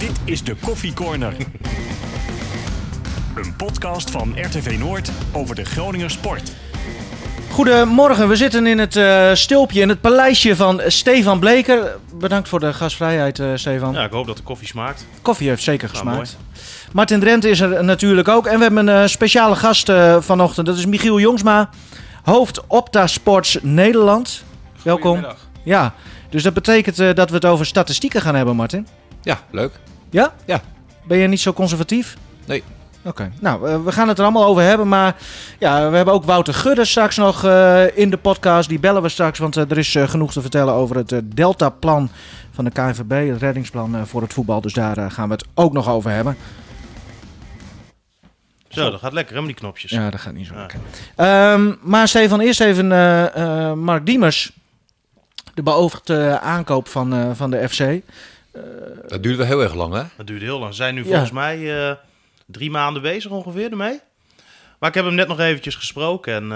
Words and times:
Dit 0.00 0.20
is 0.24 0.44
de 0.44 0.54
Koffie 0.54 0.92
Corner. 0.92 1.34
Een 3.34 3.56
podcast 3.56 4.10
van 4.10 4.34
RTV 4.36 4.78
Noord 4.78 5.10
over 5.32 5.54
de 5.54 5.64
Groninger 5.64 6.10
sport. 6.10 6.52
Goedemorgen, 7.50 8.28
we 8.28 8.36
zitten 8.36 8.66
in 8.66 8.78
het 8.78 8.96
uh, 8.96 9.34
stulpje, 9.34 9.80
in 9.80 9.88
het 9.88 10.00
paleisje 10.00 10.56
van 10.56 10.80
Stefan 10.86 11.38
Bleker. 11.38 11.96
Bedankt 12.14 12.48
voor 12.48 12.60
de 12.60 12.72
gastvrijheid, 12.72 13.38
uh, 13.38 13.50
Stefan. 13.54 13.92
Ja, 13.92 14.04
ik 14.04 14.12
hoop 14.12 14.26
dat 14.26 14.36
de 14.36 14.42
koffie 14.42 14.68
smaakt. 14.68 15.06
Koffie 15.22 15.48
heeft 15.48 15.62
zeker 15.62 15.88
gesmaakt. 15.88 16.36
Martin 16.92 17.20
Drent 17.20 17.44
is 17.44 17.60
er 17.60 17.84
natuurlijk 17.84 18.28
ook. 18.28 18.46
En 18.46 18.56
we 18.56 18.62
hebben 18.62 18.88
een 18.88 19.02
uh, 19.02 19.06
speciale 19.06 19.56
gast 19.56 19.92
vanochtend. 20.18 20.66
Dat 20.66 20.76
is 20.76 20.86
Michiel 20.86 21.20
Jongsma, 21.20 21.70
hoofd 22.22 22.66
Opta 22.66 23.06
Sports 23.06 23.58
Nederland. 23.62 24.44
Welkom. 24.82 25.26
Ja, 25.64 25.94
dus 26.30 26.42
dat 26.42 26.54
betekent 26.54 26.96
dat 26.96 27.28
we 27.28 27.34
het 27.34 27.44
over 27.44 27.66
statistieken 27.66 28.20
gaan 28.20 28.34
hebben, 28.34 28.56
Martin. 28.56 28.86
Ja, 29.22 29.40
leuk. 29.50 29.72
Ja? 30.10 30.34
Ja. 30.44 30.60
Ben 31.04 31.18
je 31.18 31.26
niet 31.26 31.40
zo 31.40 31.52
conservatief? 31.52 32.16
Nee. 32.46 32.62
Oké, 33.04 33.32
nou, 33.40 33.68
uh, 33.68 33.84
we 33.84 33.92
gaan 33.92 34.08
het 34.08 34.18
er 34.18 34.24
allemaal 34.24 34.44
over 34.44 34.62
hebben. 34.62 34.88
Maar 34.88 35.16
ja, 35.58 35.90
we 35.90 35.96
hebben 35.96 36.14
ook 36.14 36.24
Wouter 36.24 36.54
Gudde 36.54 36.84
straks 36.84 37.16
nog 37.16 37.44
uh, 37.44 37.96
in 37.98 38.10
de 38.10 38.16
podcast. 38.16 38.68
Die 38.68 38.78
bellen 38.78 39.02
we 39.02 39.08
straks, 39.08 39.38
want 39.38 39.56
uh, 39.56 39.70
er 39.70 39.78
is 39.78 39.96
genoeg 39.98 40.32
te 40.32 40.40
vertellen 40.40 40.74
over 40.74 40.96
het 40.96 41.20
Delta-plan 41.24 42.10
van 42.50 42.64
de 42.64 42.70
KNVB. 42.70 43.28
Het 43.28 43.40
reddingsplan 43.40 44.06
voor 44.06 44.22
het 44.22 44.32
voetbal. 44.32 44.60
Dus 44.60 44.72
daar 44.72 45.10
gaan 45.10 45.28
we 45.28 45.34
het 45.34 45.44
ook 45.54 45.72
nog 45.72 45.88
over 45.88 46.10
hebben. 46.10 46.36
Zo, 48.68 48.90
dat 48.90 49.00
gaat 49.00 49.12
lekker, 49.12 49.36
hè, 49.36 49.44
die 49.44 49.54
knopjes. 49.54 49.90
Ja, 49.90 50.10
dat 50.10 50.20
gaat 50.20 50.34
niet 50.34 50.46
zo 50.46 50.54
lekker. 50.54 50.78
Um, 51.52 51.78
maar 51.82 52.08
Stefan, 52.08 52.40
eerst 52.40 52.60
even 52.60 52.86
Mark 53.84 54.06
Diemers. 54.06 54.52
De 55.54 55.62
beoogde 55.62 56.40
aankoop 56.40 56.88
van, 56.88 57.36
van 57.36 57.50
de 57.50 57.68
FC. 57.68 58.02
Dat 59.06 59.22
duurde 59.22 59.44
heel 59.44 59.62
erg 59.62 59.74
lang, 59.74 59.94
hè? 59.94 60.02
Dat 60.16 60.26
duurde 60.26 60.44
heel 60.44 60.58
lang. 60.58 60.70
Ze 60.70 60.82
zijn 60.82 60.94
nu 60.94 61.04
volgens 61.04 61.30
mij 61.30 61.98
drie 62.46 62.70
maanden 62.70 63.02
bezig 63.02 63.30
ongeveer 63.30 63.70
ermee. 63.70 64.00
Maar 64.80 64.88
ik 64.88 64.94
heb 64.94 65.04
hem 65.04 65.14
net 65.14 65.28
nog 65.28 65.40
eventjes 65.40 65.74
gesproken. 65.74 66.34
En 66.34 66.42
uh, 66.42 66.50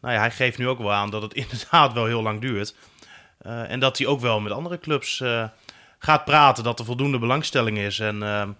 nou 0.00 0.14
ja, 0.14 0.18
hij 0.18 0.30
geeft 0.30 0.58
nu 0.58 0.68
ook 0.68 0.78
wel 0.78 0.92
aan 0.92 1.10
dat 1.10 1.22
het 1.22 1.34
inderdaad 1.44 1.92
wel 1.92 2.06
heel 2.06 2.22
lang 2.22 2.40
duurt. 2.40 2.74
Uh, 3.46 3.70
en 3.70 3.80
dat 3.80 3.98
hij 3.98 4.06
ook 4.06 4.20
wel 4.20 4.40
met 4.40 4.52
andere 4.52 4.78
clubs 4.78 5.20
uh, 5.20 5.44
gaat 5.98 6.24
praten. 6.24 6.64
Dat 6.64 6.78
er 6.78 6.84
voldoende 6.84 7.18
belangstelling 7.18 7.78
is. 7.78 7.98
En 7.98 8.56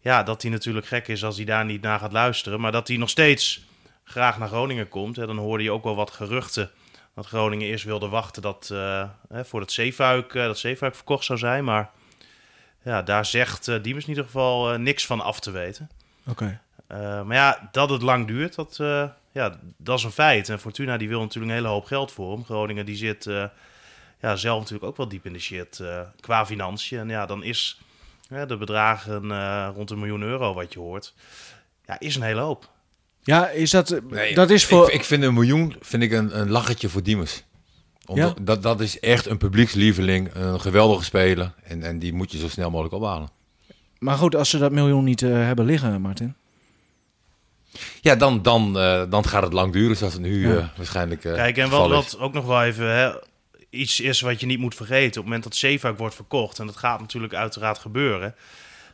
ja, 0.00 0.22
dat 0.22 0.42
hij 0.42 0.50
natuurlijk 0.50 0.86
gek 0.86 1.08
is 1.08 1.24
als 1.24 1.36
hij 1.36 1.44
daar 1.44 1.64
niet 1.64 1.82
naar 1.82 1.98
gaat 1.98 2.12
luisteren. 2.12 2.60
Maar 2.60 2.72
dat 2.72 2.88
hij 2.88 2.96
nog 2.96 3.08
steeds 3.08 3.62
graag 4.04 4.38
naar 4.38 4.48
Groningen 4.48 4.88
komt. 4.88 5.16
Hè. 5.16 5.26
Dan 5.26 5.38
hoorde 5.38 5.64
je 5.64 5.72
ook 5.72 5.84
wel 5.84 5.96
wat 5.96 6.10
geruchten. 6.10 6.70
Dat 7.14 7.26
Groningen 7.26 7.66
eerst 7.66 7.84
wilde 7.84 8.08
wachten 8.08 8.42
dat, 8.42 8.74
voor 9.30 9.60
het 9.60 9.72
zeefuik, 9.72 10.32
dat 10.32 10.58
zeefuik 10.58 10.94
verkocht 10.94 11.24
zou 11.24 11.38
zijn. 11.38 11.64
Maar 11.64 11.90
ja, 12.88 13.02
daar 13.02 13.26
zegt 13.26 13.68
uh, 13.68 13.82
Diemers 13.82 14.04
in 14.04 14.10
ieder 14.10 14.24
geval 14.24 14.78
niks 14.78 15.06
van 15.06 15.20
af 15.20 15.40
te 15.40 15.50
weten. 15.50 15.90
Oké. 16.26 16.60
Uh, 16.92 17.22
maar 17.22 17.36
ja, 17.36 17.68
dat 17.72 17.90
het 17.90 18.02
lang 18.02 18.26
duurt, 18.26 18.54
dat, 18.54 18.78
uh, 18.80 19.08
ja, 19.32 19.58
dat 19.76 19.98
is 19.98 20.04
een 20.04 20.10
feit. 20.10 20.48
En 20.48 20.60
Fortuna 20.60 20.96
die 20.96 21.08
wil 21.08 21.20
natuurlijk 21.20 21.52
een 21.52 21.58
hele 21.58 21.72
hoop 21.72 21.84
geld 21.84 22.12
voor 22.12 22.32
hem. 22.32 22.44
Groningen 22.44 22.86
die 22.86 22.96
zit 22.96 23.26
uh, 23.26 23.44
ja, 24.20 24.36
zelf 24.36 24.58
natuurlijk 24.58 24.88
ook 24.88 24.96
wel 24.96 25.08
diep 25.08 25.26
in 25.26 25.32
de 25.32 25.38
shit 25.38 25.82
qua 26.20 26.46
financiën. 26.46 26.98
En 26.98 27.08
ja, 27.08 27.26
dan 27.26 27.42
is 27.42 27.80
de 28.28 28.56
bedragen 28.56 29.72
rond 29.74 29.90
een 29.90 29.98
miljoen 29.98 30.22
euro 30.22 30.54
wat 30.54 30.72
je 30.72 30.78
hoort, 30.78 31.14
ja, 31.86 31.98
is 31.98 32.16
een 32.16 32.22
hele 32.22 32.40
hoop. 32.40 32.70
Ja, 33.22 33.48
is 33.48 33.70
dat, 33.70 34.00
nee, 34.10 34.34
dat 34.34 34.50
is 34.50 34.66
voor... 34.66 34.88
Ik, 34.88 34.94
ik, 34.94 35.04
vind 35.04 35.22
een 35.22 35.34
miljoen 35.34 35.76
vind 35.80 36.02
ik 36.02 36.12
een, 36.12 36.40
een 36.40 36.50
lachertje 36.50 36.88
voor 36.88 37.02
Diemers. 37.02 37.44
Ja? 38.14 38.34
dat, 38.42 38.62
dat 38.62 38.80
is 38.80 39.00
echt 39.00 39.26
een 39.26 39.38
publiekslieveling, 39.38 40.34
een 40.34 40.60
geweldige 40.60 41.04
speler. 41.04 41.52
En, 41.62 41.82
en 41.82 41.98
die 41.98 42.12
moet 42.12 42.32
je 42.32 42.38
zo 42.38 42.48
snel 42.48 42.70
mogelijk 42.70 42.94
ophalen. 42.94 43.28
Maar 43.98 44.16
goed, 44.16 44.34
als 44.34 44.50
ze 44.50 44.58
dat 44.58 44.72
miljoen 44.72 45.04
niet 45.04 45.22
uh, 45.22 45.32
hebben 45.32 45.64
liggen, 45.64 46.00
Martin. 46.00 46.34
Ja, 48.00 48.16
dan, 48.16 48.42
dan, 48.42 48.76
uh, 48.76 49.02
dan 49.10 49.24
gaat 49.24 49.42
het 49.42 49.52
lang 49.52 49.72
duren, 49.72 49.96
zoals 49.96 50.12
het 50.12 50.22
nu 50.22 50.48
ja. 50.48 50.54
uh, 50.54 50.66
waarschijnlijk. 50.76 51.20
Kijk, 51.20 51.56
en 51.56 51.70
wat, 51.70 51.90
wat 51.90 52.18
ook 52.18 52.32
nog 52.32 52.44
wel 52.44 52.62
even 52.62 52.86
hè, 52.96 53.10
iets 53.70 54.00
is 54.00 54.20
wat 54.20 54.40
je 54.40 54.46
niet 54.46 54.58
moet 54.58 54.74
vergeten. 54.74 55.06
Op 55.06 55.14
het 55.14 55.24
moment 55.24 55.42
dat 55.42 55.56
Zeefuik 55.56 55.98
wordt 55.98 56.14
verkocht, 56.14 56.58
en 56.58 56.66
dat 56.66 56.76
gaat 56.76 57.00
natuurlijk 57.00 57.34
uiteraard 57.34 57.78
gebeuren. 57.78 58.34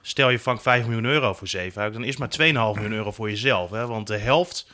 Stel 0.02 0.30
je 0.30 0.38
vangt 0.38 0.62
5 0.62 0.84
miljoen 0.84 1.04
euro 1.04 1.32
voor 1.32 1.48
Zeefuik, 1.48 1.92
dan 1.92 2.04
is 2.04 2.16
maar 2.16 2.30
2,5 2.40 2.46
miljoen 2.46 2.92
euro 2.92 3.10
voor 3.10 3.30
jezelf. 3.30 3.70
Hè, 3.70 3.86
want 3.86 4.06
de 4.06 4.16
helft 4.16 4.66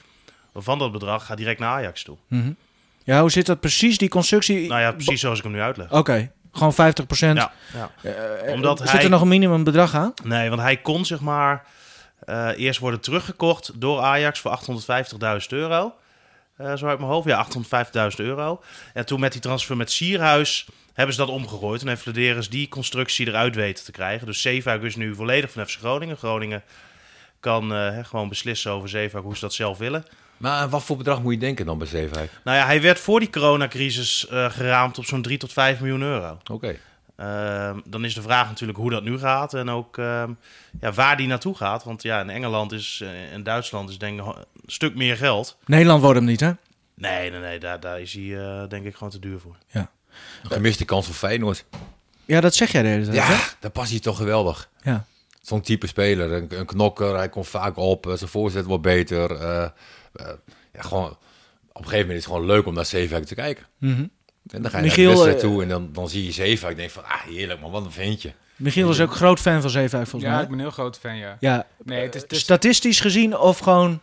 van 0.54 0.78
dat 0.78 0.92
bedrag 0.92 1.26
gaat 1.26 1.36
direct 1.36 1.58
naar 1.60 1.70
Ajax 1.70 2.02
toe. 2.02 2.16
Mm 2.28 2.42
-hmm. 2.42 2.56
Ja, 3.04 3.20
hoe 3.20 3.30
zit 3.30 3.46
dat 3.46 3.60
precies, 3.60 3.98
die 3.98 4.08
constructie? 4.08 4.68
Nou 4.68 4.80
ja, 4.80 4.92
precies 4.92 5.20
zoals 5.20 5.38
ik 5.38 5.44
hem 5.44 5.52
nu 5.52 5.60
uitleg. 5.60 5.86
Oké. 5.86 5.98
Okay. 5.98 6.30
Gewoon 6.52 6.74
50 6.74 7.06
procent. 7.06 7.38
Ja, 7.38 7.52
ja. 7.72 7.90
Uh, 8.46 8.52
Omdat 8.52 8.78
zit 8.78 8.90
hij... 8.90 9.02
er 9.02 9.10
nog 9.10 9.20
een 9.20 9.28
minimumbedrag 9.28 9.94
aan? 9.94 10.14
Nee, 10.24 10.48
want 10.48 10.60
hij 10.60 10.76
kon 10.76 11.04
zeg 11.04 11.20
maar 11.20 11.66
uh, 12.28 12.48
eerst 12.56 12.80
worden 12.80 13.00
teruggekocht 13.00 13.80
door 13.80 14.00
Ajax 14.00 14.40
voor 14.40 14.58
850.000 15.40 15.46
euro. 15.48 15.94
Uh, 16.60 16.76
zo 16.76 16.86
uit 16.86 16.98
mijn 16.98 17.10
hoofd. 17.10 17.28
Ja, 17.28 17.46
850.000 18.10 18.16
euro. 18.16 18.62
En 18.94 19.06
toen 19.06 19.20
met 19.20 19.32
die 19.32 19.40
transfer 19.40 19.76
met 19.76 19.90
Sierhuis 19.90 20.68
hebben 20.92 21.14
ze 21.14 21.20
dat 21.20 21.30
omgegooid. 21.30 21.80
En 21.80 21.88
heeft 21.88 22.02
Flederis 22.02 22.48
die 22.48 22.68
constructie 22.68 23.28
eruit 23.28 23.54
weten 23.54 23.84
te 23.84 23.92
krijgen. 23.92 24.26
Dus 24.26 24.42
Zeefuik 24.42 24.82
is 24.82 24.96
nu 24.96 25.14
volledig 25.14 25.50
van 25.50 25.66
FC 25.66 25.78
Groningen. 25.78 26.16
Groningen 26.16 26.62
kan 27.40 27.72
gewoon 28.04 28.28
beslissen 28.28 28.70
over 28.70 28.88
Zeefuik 28.88 29.24
hoe 29.24 29.34
ze 29.34 29.40
dat 29.40 29.54
zelf 29.54 29.78
willen. 29.78 30.04
Maar 30.40 30.68
wat 30.68 30.82
voor 30.82 30.96
bedrag 30.96 31.22
moet 31.22 31.32
je 31.32 31.38
denken 31.38 31.66
dan 31.66 31.78
bij 31.78 31.86
Zeefuik? 31.86 32.30
Nou 32.44 32.56
ja, 32.56 32.64
hij 32.64 32.82
werd 32.82 32.98
voor 32.98 33.20
die 33.20 33.30
coronacrisis 33.30 34.26
uh, 34.32 34.50
geraamd 34.50 34.98
op 34.98 35.04
zo'n 35.04 35.22
3 35.22 35.38
tot 35.38 35.52
5 35.52 35.80
miljoen 35.80 36.02
euro. 36.02 36.30
Oké. 36.30 36.52
Okay. 36.52 36.78
Uh, 37.16 37.76
dan 37.84 38.04
is 38.04 38.14
de 38.14 38.22
vraag 38.22 38.48
natuurlijk 38.48 38.78
hoe 38.78 38.90
dat 38.90 39.02
nu 39.02 39.18
gaat 39.18 39.54
en 39.54 39.70
ook 39.70 39.98
uh, 39.98 40.24
ja, 40.80 40.92
waar 40.92 41.16
die 41.16 41.26
naartoe 41.26 41.56
gaat. 41.56 41.84
Want 41.84 42.02
ja, 42.02 42.20
in 42.20 42.30
Engeland 42.30 42.72
is, 42.72 43.04
in 43.32 43.42
Duitsland 43.42 43.90
is 43.90 43.98
denk 43.98 44.20
ik 44.20 44.26
een 44.26 44.34
stuk 44.66 44.94
meer 44.94 45.16
geld. 45.16 45.56
Nederland 45.66 46.02
wordt 46.02 46.16
hem 46.18 46.28
niet, 46.28 46.40
hè? 46.40 46.50
Nee, 46.94 47.30
nee, 47.30 47.40
nee, 47.40 47.58
daar, 47.58 47.80
daar 47.80 48.00
is 48.00 48.12
hij 48.12 48.66
denk 48.68 48.84
ik 48.84 48.94
gewoon 48.94 49.10
te 49.10 49.18
duur 49.18 49.40
voor. 49.40 49.56
Ja. 49.66 49.90
Een 50.42 50.50
gemiste 50.50 50.84
kans 50.84 51.06
voor 51.06 51.14
Feyenoord. 51.14 51.64
Ja, 52.24 52.40
dat 52.40 52.54
zeg 52.54 52.72
jij 52.72 52.82
de 52.82 52.88
hele 52.88 53.04
tijd, 53.04 53.16
Ja, 53.16 53.24
hè? 53.24 53.36
daar 53.60 53.70
past 53.70 53.90
hij 53.90 54.00
toch 54.00 54.16
geweldig. 54.16 54.68
Ja. 54.82 55.04
Zo'n 55.42 55.60
type 55.60 55.86
speler, 55.86 56.32
een, 56.32 56.58
een, 56.58 56.66
knokker, 56.66 57.16
hij 57.16 57.28
komt 57.28 57.48
vaak 57.48 57.76
op, 57.76 58.12
zijn 58.14 58.30
voorzet 58.30 58.64
wordt 58.64 58.82
beter. 58.82 59.30
Uh, 60.14 60.26
ja, 60.72 60.82
gewoon, 60.82 61.10
op 61.10 61.16
een 61.72 61.84
gegeven 61.84 61.98
moment 61.98 62.18
is 62.18 62.24
het 62.24 62.32
gewoon 62.34 62.46
leuk 62.46 62.66
om 62.66 62.74
naar 62.74 62.86
Zeefuik 62.86 63.24
te 63.24 63.34
kijken. 63.34 63.66
Mm 63.78 63.94
-hmm. 63.94 64.10
En 64.46 64.62
dan 64.62 64.70
ga 64.70 64.76
je 64.76 64.84
Michiel, 64.84 65.04
naar 65.04 65.14
de 65.16 65.24
wedstrijd 65.24 65.52
toe 65.52 65.62
en 65.62 65.68
dan, 65.68 65.92
dan 65.92 66.08
zie 66.08 66.24
je 66.24 66.32
Zeefuik. 66.32 66.72
Ik 66.72 66.78
denk 66.78 66.90
van, 66.90 67.04
ah 67.04 67.20
heerlijk 67.20 67.60
man, 67.60 67.70
wat 67.70 67.84
een 67.84 67.92
ventje. 67.92 68.32
Michiel 68.56 68.90
is 68.90 69.00
ook 69.00 69.14
groot 69.14 69.40
fan 69.40 69.60
van 69.60 69.70
Zeefuik 69.70 70.06
volgens 70.06 70.30
ja, 70.30 70.36
mij. 70.36 70.42
ik 70.42 70.48
ben 70.48 70.58
een 70.58 70.64
heel 70.64 70.74
groot 70.74 70.98
fan, 70.98 71.16
ja. 71.16 71.36
ja. 71.40 71.66
Nee, 71.84 72.02
het 72.02 72.14
is, 72.14 72.22
het 72.22 72.32
is... 72.32 72.40
Statistisch 72.40 73.00
gezien 73.00 73.38
of 73.38 73.58
gewoon... 73.58 74.00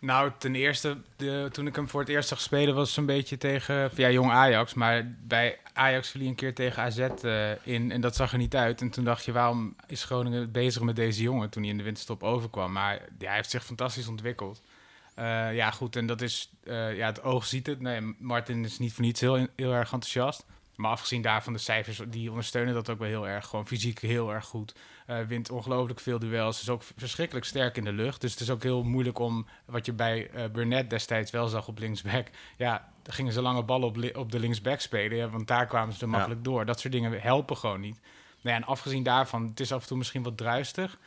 Nou, 0.00 0.30
ten 0.38 0.54
eerste, 0.54 0.96
de, 1.16 1.48
toen 1.52 1.66
ik 1.66 1.76
hem 1.76 1.88
voor 1.88 2.00
het 2.00 2.08
eerst 2.08 2.28
zag 2.28 2.40
spelen, 2.40 2.74
was 2.74 2.84
het 2.84 2.94
zo'n 2.94 3.06
beetje 3.06 3.38
tegen 3.38 3.90
ja, 3.94 4.10
jong 4.10 4.30
Ajax. 4.30 4.74
Maar 4.74 5.14
bij 5.26 5.58
Ajax 5.72 6.08
viel 6.08 6.20
hij 6.20 6.30
een 6.30 6.36
keer 6.36 6.54
tegen 6.54 6.82
AZ 6.82 6.98
uh, 7.22 7.50
in 7.62 7.92
en 7.92 8.00
dat 8.00 8.16
zag 8.16 8.32
er 8.32 8.38
niet 8.38 8.56
uit. 8.56 8.80
En 8.80 8.90
toen 8.90 9.04
dacht 9.04 9.24
je, 9.24 9.32
waarom 9.32 9.76
is 9.86 10.04
Groningen 10.04 10.52
bezig 10.52 10.82
met 10.82 10.96
deze 10.96 11.22
jongen 11.22 11.50
toen 11.50 11.62
hij 11.62 11.70
in 11.70 11.78
de 11.78 11.82
winterstop 11.84 12.22
overkwam? 12.22 12.72
Maar 12.72 12.94
ja, 13.18 13.26
hij 13.26 13.36
heeft 13.36 13.50
zich 13.50 13.64
fantastisch 13.64 14.08
ontwikkeld. 14.08 14.62
Uh, 15.18 15.54
ja, 15.54 15.70
goed, 15.70 15.96
en 15.96 16.06
dat 16.06 16.20
is, 16.20 16.52
uh, 16.64 16.96
ja, 16.96 17.06
het 17.06 17.22
oog 17.22 17.46
ziet 17.46 17.66
het. 17.66 17.80
Nee, 17.80 18.16
Martin 18.18 18.64
is 18.64 18.78
niet 18.78 18.92
voor 18.92 19.04
niets 19.04 19.20
heel, 19.20 19.46
heel 19.56 19.72
erg 19.72 19.92
enthousiast. 19.92 20.46
Maar 20.74 20.90
afgezien 20.90 21.22
daarvan, 21.22 21.52
de 21.52 21.58
cijfers, 21.58 22.00
die 22.08 22.30
ondersteunen 22.30 22.74
dat 22.74 22.90
ook 22.90 22.98
wel 22.98 23.08
heel 23.08 23.28
erg. 23.28 23.46
Gewoon 23.46 23.66
fysiek 23.66 23.98
heel 23.98 24.32
erg 24.32 24.44
goed. 24.44 24.74
Uh, 25.06 25.20
wint 25.20 25.50
ongelooflijk 25.50 26.00
veel 26.00 26.18
duels. 26.18 26.60
Is 26.60 26.68
ook 26.68 26.82
verschrikkelijk 26.96 27.46
sterk 27.46 27.76
in 27.76 27.84
de 27.84 27.92
lucht. 27.92 28.20
Dus 28.20 28.30
het 28.30 28.40
is 28.40 28.50
ook 28.50 28.62
heel 28.62 28.82
moeilijk 28.82 29.18
om, 29.18 29.46
wat 29.64 29.86
je 29.86 29.92
bij 29.92 30.30
uh, 30.34 30.44
Burnett 30.52 30.90
destijds 30.90 31.30
wel 31.30 31.48
zag 31.48 31.68
op 31.68 31.78
linksback. 31.78 32.26
Ja, 32.56 32.92
gingen 33.04 33.32
ze 33.32 33.42
lange 33.42 33.62
ballen 33.62 33.88
op, 33.88 34.16
op 34.16 34.32
de 34.32 34.38
linksback 34.38 34.80
spelen. 34.80 35.16
Ja, 35.16 35.28
want 35.28 35.46
daar 35.46 35.66
kwamen 35.66 35.94
ze 35.94 36.00
er 36.00 36.08
makkelijk 36.08 36.40
ja. 36.44 36.50
door. 36.50 36.64
Dat 36.64 36.80
soort 36.80 36.92
dingen 36.92 37.20
helpen 37.20 37.56
gewoon 37.56 37.80
niet. 37.80 38.00
Nou 38.40 38.56
ja, 38.56 38.62
en 38.62 38.64
afgezien 38.64 39.02
daarvan, 39.02 39.46
het 39.46 39.60
is 39.60 39.72
af 39.72 39.82
en 39.82 39.88
toe 39.88 39.98
misschien 39.98 40.22
wat 40.22 40.36
druistig. 40.36 40.98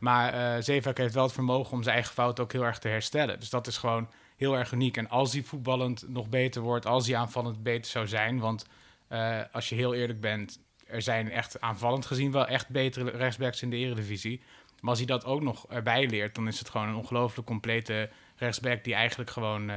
Maar 0.00 0.34
uh, 0.34 0.62
Zeefuik 0.62 0.98
heeft 0.98 1.14
wel 1.14 1.22
het 1.22 1.32
vermogen 1.32 1.72
om 1.72 1.82
zijn 1.82 1.94
eigen 1.94 2.14
fout 2.14 2.40
ook 2.40 2.52
heel 2.52 2.64
erg 2.64 2.78
te 2.78 2.88
herstellen. 2.88 3.40
Dus 3.40 3.50
dat 3.50 3.66
is 3.66 3.76
gewoon 3.76 4.08
heel 4.36 4.56
erg 4.56 4.72
uniek. 4.72 4.96
En 4.96 5.08
als 5.08 5.32
hij 5.32 5.42
voetballend 5.42 6.04
nog 6.08 6.28
beter 6.28 6.62
wordt, 6.62 6.86
als 6.86 7.06
hij 7.06 7.16
aanvallend 7.16 7.62
beter 7.62 7.90
zou 7.90 8.06
zijn... 8.06 8.38
want 8.38 8.66
uh, 9.12 9.38
als 9.52 9.68
je 9.68 9.74
heel 9.74 9.94
eerlijk 9.94 10.20
bent, 10.20 10.58
er 10.86 11.02
zijn 11.02 11.30
echt 11.30 11.60
aanvallend 11.60 12.06
gezien 12.06 12.32
wel 12.32 12.46
echt 12.46 12.68
betere 12.68 13.10
rechtsbacks 13.10 13.62
in 13.62 13.70
de 13.70 13.76
eredivisie. 13.76 14.42
Maar 14.80 14.90
als 14.90 14.98
hij 14.98 15.06
dat 15.06 15.24
ook 15.24 15.42
nog 15.42 15.66
erbij 15.68 16.06
leert, 16.06 16.34
dan 16.34 16.48
is 16.48 16.58
het 16.58 16.70
gewoon 16.70 16.88
een 16.88 16.94
ongelooflijk 16.94 17.46
complete 17.46 18.10
rechtsback... 18.36 18.84
die 18.84 18.94
eigenlijk 18.94 19.30
gewoon 19.30 19.70
uh, 19.70 19.76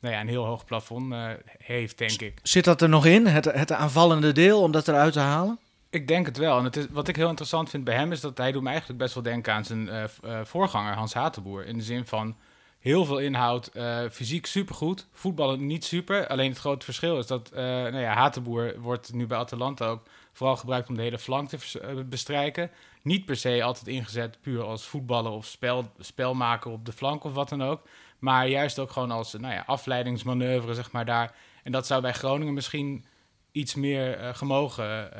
nou 0.00 0.14
ja, 0.14 0.20
een 0.20 0.28
heel 0.28 0.44
hoog 0.44 0.64
plafond 0.64 1.14
heeft, 1.58 1.98
denk 1.98 2.20
ik. 2.20 2.38
Zit 2.42 2.64
dat 2.64 2.82
er 2.82 2.88
nog 2.88 3.06
in, 3.06 3.26
het, 3.26 3.44
het 3.44 3.72
aanvallende 3.72 4.32
deel, 4.32 4.62
om 4.62 4.72
dat 4.72 4.88
eruit 4.88 5.12
te 5.12 5.20
halen? 5.20 5.58
Ik 5.90 6.08
denk 6.08 6.26
het 6.26 6.36
wel. 6.36 6.58
En 6.58 6.64
het 6.64 6.76
is, 6.76 6.86
wat 6.90 7.08
ik 7.08 7.16
heel 7.16 7.28
interessant 7.28 7.70
vind 7.70 7.84
bij 7.84 7.94
hem 7.94 8.12
is 8.12 8.20
dat 8.20 8.38
hij 8.38 8.52
doet 8.52 8.62
me 8.62 8.68
eigenlijk 8.68 8.98
best 8.98 9.14
wel 9.14 9.22
denken 9.22 9.52
aan 9.52 9.64
zijn 9.64 9.86
uh, 9.86 10.04
uh, 10.24 10.40
voorganger 10.44 10.94
Hans 10.94 11.14
Hatenboer. 11.14 11.66
In 11.66 11.76
de 11.76 11.84
zin 11.84 12.06
van 12.06 12.36
heel 12.78 13.04
veel 13.04 13.18
inhoud, 13.18 13.70
uh, 13.74 13.98
fysiek 14.10 14.46
supergoed, 14.46 15.06
voetballen 15.12 15.66
niet 15.66 15.84
super. 15.84 16.26
Alleen 16.26 16.50
het 16.50 16.58
grote 16.58 16.84
verschil 16.84 17.18
is 17.18 17.26
dat 17.26 17.50
nou 17.52 17.98
ja, 17.98 18.14
Hatenboer 18.14 18.80
wordt 18.80 19.12
nu 19.12 19.26
bij 19.26 19.38
Atalanta 19.38 19.86
ook 19.86 20.02
vooral 20.32 20.56
gebruikt 20.56 20.88
om 20.88 20.96
de 20.96 21.02
hele 21.02 21.18
flank 21.18 21.48
te 21.48 22.04
bestrijken. 22.08 22.70
Niet 23.02 23.24
per 23.24 23.36
se 23.36 23.62
altijd 23.62 23.86
ingezet 23.86 24.40
puur 24.40 24.62
als 24.62 24.86
voetballer 24.86 25.32
of 25.32 25.46
spel, 25.46 25.92
spelmaker 25.98 26.70
op 26.70 26.84
de 26.84 26.92
flank 26.92 27.24
of 27.24 27.32
wat 27.32 27.48
dan 27.48 27.62
ook. 27.62 27.82
Maar 28.18 28.48
juist 28.48 28.78
ook 28.78 28.90
gewoon 28.90 29.10
als 29.10 29.32
nou 29.32 29.54
ja, 29.54 29.62
afleidingsmanoeuvre, 29.66 30.74
zeg 30.74 30.92
maar 30.92 31.04
daar. 31.04 31.34
En 31.62 31.72
dat 31.72 31.86
zou 31.86 32.02
bij 32.02 32.12
Groningen 32.12 32.54
misschien 32.54 33.04
iets 33.52 33.74
meer 33.74 34.34
gemogen. 34.34 35.10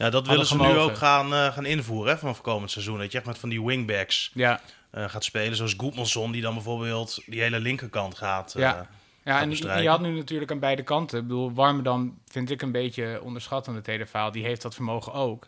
Uh, 0.00 0.06
ja, 0.06 0.10
dat 0.10 0.26
willen 0.26 0.46
ze 0.46 0.56
nu 0.56 0.78
ook 0.78 0.96
gaan, 0.96 1.32
uh, 1.32 1.52
gaan 1.52 1.64
invoeren 1.64 2.12
hè, 2.12 2.18
vanaf 2.18 2.40
komend 2.40 2.70
seizoen. 2.70 2.98
Dat 2.98 3.12
je 3.12 3.18
echt 3.18 3.26
met 3.26 3.38
van 3.38 3.48
die 3.48 3.64
wingbacks 3.64 4.30
ja. 4.34 4.60
gaat 4.92 5.24
spelen. 5.24 5.56
Zoals 5.56 5.74
Goedmanson, 5.76 6.32
die 6.32 6.42
dan 6.42 6.54
bijvoorbeeld 6.54 7.22
die 7.26 7.40
hele 7.40 7.60
linkerkant 7.60 8.14
gaat. 8.14 8.54
Ja. 8.56 8.88
Ja, 9.24 9.40
en 9.40 9.50
je 9.82 9.88
had 9.88 10.00
nu 10.00 10.14
natuurlijk 10.14 10.50
aan 10.50 10.58
beide 10.58 10.82
kanten. 10.82 11.18
Ik 11.18 11.26
bedoel, 11.26 11.52
Warmerdam 11.52 12.18
vind 12.26 12.50
ik 12.50 12.62
een 12.62 12.72
beetje 12.72 13.20
onderschattend 13.22 13.76
het 13.76 13.86
hele 13.86 14.06
verhaal. 14.06 14.30
Die 14.30 14.44
heeft 14.44 14.62
dat 14.62 14.74
vermogen 14.74 15.12
ook. 15.12 15.46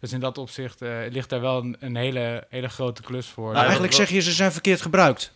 Dus 0.00 0.12
in 0.12 0.20
dat 0.20 0.38
opzicht 0.38 0.80
ligt 1.08 1.28
daar 1.28 1.40
wel 1.40 1.58
een, 1.58 1.76
een, 1.80 1.96
hele, 1.96 2.46
hele 2.48 2.68
grote 2.68 3.02
klus 3.02 3.26
voor. 3.26 3.52
Nou, 3.52 3.62
eigenlijk 3.62 3.92
zeg 3.92 4.08
je, 4.10 4.20
ze 4.20 4.32
zijn 4.32 4.52
verkeerd 4.52 4.82
gebruikt. 4.82 5.32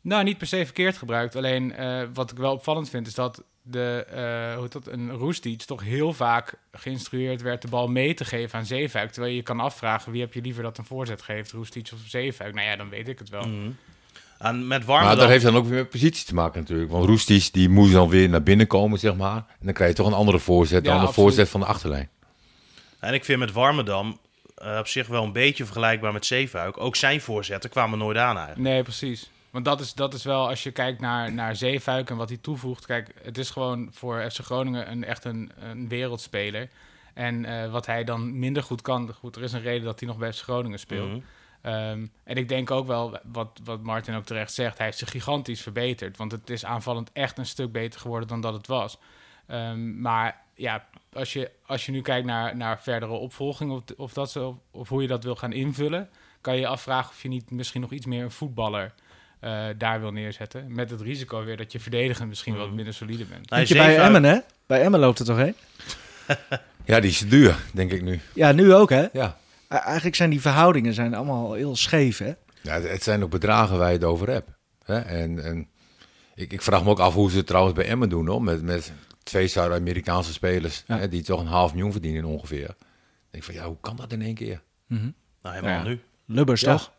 Nou, 0.00 0.24
niet 0.24 0.38
per 0.38 0.46
se 0.46 0.64
verkeerd 0.64 0.96
gebruikt. 0.96 1.36
Alleen 1.36 1.74
uh, 1.80 2.02
wat 2.14 2.30
ik 2.30 2.36
wel 2.36 2.52
opvallend 2.52 2.90
vind, 2.90 3.06
is 3.06 3.14
dat 3.14 3.42
de, 3.66 4.06
uh, 4.14 4.58
hoe 4.58 4.68
dat, 4.68 4.86
een 4.86 5.10
Roestic 5.10 5.62
toch 5.62 5.82
heel 5.82 6.12
vaak 6.12 6.54
geïnstrueerd 6.72 7.42
werd 7.42 7.62
de 7.62 7.68
bal 7.68 7.88
mee 7.88 8.14
te 8.14 8.24
geven 8.24 8.58
aan 8.58 8.66
Zeefuik. 8.66 9.12
Terwijl 9.12 9.34
je 9.34 9.42
kan 9.42 9.60
afvragen, 9.60 10.12
wie 10.12 10.20
heb 10.20 10.32
je 10.32 10.40
liever 10.40 10.62
dat 10.62 10.78
een 10.78 10.84
voorzet 10.84 11.22
geeft, 11.22 11.52
Roestic 11.52 11.90
of 11.92 11.98
Zeefuik? 12.06 12.54
Nou 12.54 12.66
ja, 12.66 12.76
dan 12.76 12.88
weet 12.88 13.08
ik 13.08 13.18
het 13.18 13.28
wel. 13.28 13.46
Mm. 13.46 13.76
En 14.38 14.66
met 14.66 14.84
warme 14.84 15.06
maar 15.06 15.16
dat 15.16 15.28
heeft 15.28 15.44
dan 15.44 15.56
ook 15.56 15.66
weer 15.66 15.78
met 15.78 15.90
positie 15.90 16.26
te 16.26 16.34
maken 16.34 16.60
natuurlijk. 16.60 16.90
Want 16.90 17.04
Roestic 17.04 17.52
die 17.52 17.68
moet 17.68 17.92
dan 17.92 18.08
weer 18.08 18.28
naar 18.28 18.42
binnen 18.42 18.66
komen, 18.66 18.98
zeg 18.98 19.16
maar. 19.16 19.36
En 19.36 19.64
dan 19.64 19.72
krijg 19.72 19.90
je 19.90 19.96
toch 19.96 20.06
een 20.06 20.12
andere 20.12 20.38
voorzet 20.38 20.84
dan 20.84 21.00
de 21.00 21.12
voorzet 21.12 21.48
van 21.48 21.60
de 21.60 21.66
achterlijn. 21.66 22.08
En 22.98 23.14
ik 23.14 23.24
vind 23.24 23.38
met 23.38 23.52
Warmerdam 23.52 24.18
uh, 24.62 24.76
op 24.78 24.86
zich 24.86 25.06
wel 25.06 25.22
een 25.22 25.32
beetje 25.32 25.64
vergelijkbaar 25.64 26.12
met 26.12 26.26
Zeefuik. 26.26 26.80
Ook 26.80 26.96
zijn 26.96 27.20
voorzetten 27.20 27.70
kwamen 27.70 27.98
nooit 27.98 28.16
aan 28.16 28.36
eigenlijk. 28.36 28.68
Nee, 28.68 28.82
precies. 28.82 29.30
Want 29.54 29.66
dat 29.66 29.80
is, 29.80 29.94
dat 29.94 30.14
is 30.14 30.24
wel, 30.24 30.48
als 30.48 30.62
je 30.62 30.70
kijkt 30.70 31.00
naar, 31.00 31.32
naar 31.32 31.56
Zeefuik 31.56 32.10
en 32.10 32.16
wat 32.16 32.28
hij 32.28 32.38
toevoegt. 32.38 32.86
Kijk, 32.86 33.14
het 33.22 33.38
is 33.38 33.50
gewoon 33.50 33.88
voor 33.92 34.30
FC 34.30 34.40
Groningen 34.40 34.90
een, 34.90 35.04
echt 35.04 35.24
een, 35.24 35.52
een 35.58 35.88
wereldspeler. 35.88 36.68
En 37.12 37.44
uh, 37.44 37.70
wat 37.70 37.86
hij 37.86 38.04
dan 38.04 38.38
minder 38.38 38.62
goed 38.62 38.82
kan, 38.82 39.12
goed, 39.12 39.36
er 39.36 39.42
is 39.42 39.52
een 39.52 39.60
reden 39.60 39.84
dat 39.84 40.00
hij 40.00 40.08
nog 40.08 40.18
bij 40.18 40.32
FC 40.32 40.42
Groningen 40.42 40.78
speelt. 40.78 41.10
Mm 41.10 41.22
um, 41.66 42.12
en 42.24 42.36
ik 42.36 42.48
denk 42.48 42.70
ook 42.70 42.86
wel, 42.86 43.18
wat, 43.32 43.60
wat 43.64 43.82
Martin 43.82 44.14
ook 44.14 44.24
terecht 44.24 44.52
zegt, 44.52 44.76
hij 44.76 44.86
heeft 44.86 44.98
zich 44.98 45.10
gigantisch 45.10 45.62
verbeterd. 45.62 46.16
Want 46.16 46.32
het 46.32 46.50
is 46.50 46.64
aanvallend 46.64 47.12
echt 47.12 47.38
een 47.38 47.46
stuk 47.46 47.72
beter 47.72 48.00
geworden 48.00 48.28
dan 48.28 48.40
dat 48.40 48.52
het 48.52 48.66
was. 48.66 48.98
Um, 49.48 50.00
maar 50.00 50.42
ja, 50.54 50.86
als 51.12 51.32
je, 51.32 51.50
als 51.66 51.86
je 51.86 51.92
nu 51.92 52.02
kijkt 52.02 52.26
naar, 52.26 52.56
naar 52.56 52.82
verdere 52.82 53.12
opvolging 53.12 53.72
of, 53.72 53.82
of, 53.96 54.12
dat 54.12 54.30
zo, 54.30 54.60
of 54.70 54.88
hoe 54.88 55.02
je 55.02 55.08
dat 55.08 55.24
wil 55.24 55.36
gaan 55.36 55.52
invullen, 55.52 56.08
kan 56.40 56.54
je 56.54 56.60
je 56.60 56.66
afvragen 56.66 57.10
of 57.10 57.22
je 57.22 57.28
niet 57.28 57.50
misschien 57.50 57.80
nog 57.80 57.92
iets 57.92 58.06
meer 58.06 58.22
een 58.22 58.30
voetballer 58.30 58.94
uh, 59.44 59.66
daar 59.78 60.00
wil 60.00 60.12
neerzetten. 60.12 60.74
Met 60.74 60.90
het 60.90 61.00
risico 61.00 61.44
weer 61.44 61.56
dat 61.56 61.72
je 61.72 61.80
verdedigend 61.80 62.28
misschien 62.28 62.56
wat 62.56 62.66
mhm. 62.66 62.74
minder 62.74 62.94
solide 62.94 63.24
bent. 63.24 63.50
Nou, 63.50 63.64
je 63.66 63.74
bij 63.74 63.98
Emmen, 63.98 64.24
hè? 64.24 64.38
Bij 64.66 64.82
Emmen 64.82 65.00
loopt 65.00 65.18
het 65.18 65.26
toch 65.26 65.36
heen? 65.36 65.54
ja, 66.84 67.00
die 67.00 67.10
is 67.10 67.18
duur, 67.18 67.56
denk 67.72 67.92
ik 67.92 68.02
nu. 68.02 68.20
Ja, 68.34 68.52
nu 68.52 68.74
ook, 68.74 68.90
hè? 68.90 69.06
Ja. 69.12 69.38
Eigenlijk 69.68 70.16
zijn 70.16 70.30
die 70.30 70.40
verhoudingen 70.40 70.94
zijn 70.94 71.14
allemaal 71.14 71.52
heel 71.52 71.76
scheef, 71.76 72.18
hè? 72.18 72.32
Ja, 72.60 72.80
het 72.80 73.02
zijn 73.02 73.22
ook 73.22 73.30
bedragen 73.30 73.78
waar 73.78 73.88
je 73.88 73.94
het 73.94 74.04
over 74.04 74.30
hebt. 74.30 74.50
Hè? 74.84 74.98
En, 74.98 75.44
en 75.44 75.68
ik, 76.34 76.52
ik, 76.52 76.62
vraag 76.62 76.84
me 76.84 76.90
ook 76.90 76.98
af 76.98 77.14
hoe 77.14 77.30
ze 77.30 77.36
het 77.36 77.46
trouwens 77.46 77.74
bij 77.74 77.86
Emmen 77.86 78.08
doen, 78.08 78.26
hoor. 78.26 78.42
Met, 78.42 78.62
met 78.62 78.92
twee 79.22 79.46
Zuid-Amerikaanse 79.46 80.32
spelers 80.32 80.84
hè, 80.86 81.08
die 81.08 81.22
toch 81.22 81.40
een 81.40 81.46
half 81.46 81.72
miljoen 81.72 81.92
verdienen 81.92 82.24
ongeveer. 82.24 82.68
Ik 82.68 83.30
denk 83.30 83.44
van, 83.44 83.54
ja, 83.54 83.66
hoe 83.66 83.76
kan 83.80 83.96
dat 83.96 84.12
in 84.12 84.22
één 84.22 84.34
keer? 84.34 84.62
Mm 84.86 84.98
-hmm. 84.98 85.14
Nou, 85.42 85.54
helemaal 85.54 85.78
ja. 85.78 85.84
nu. 85.84 86.00
Lubbers, 86.24 86.62
toch? 86.62 86.92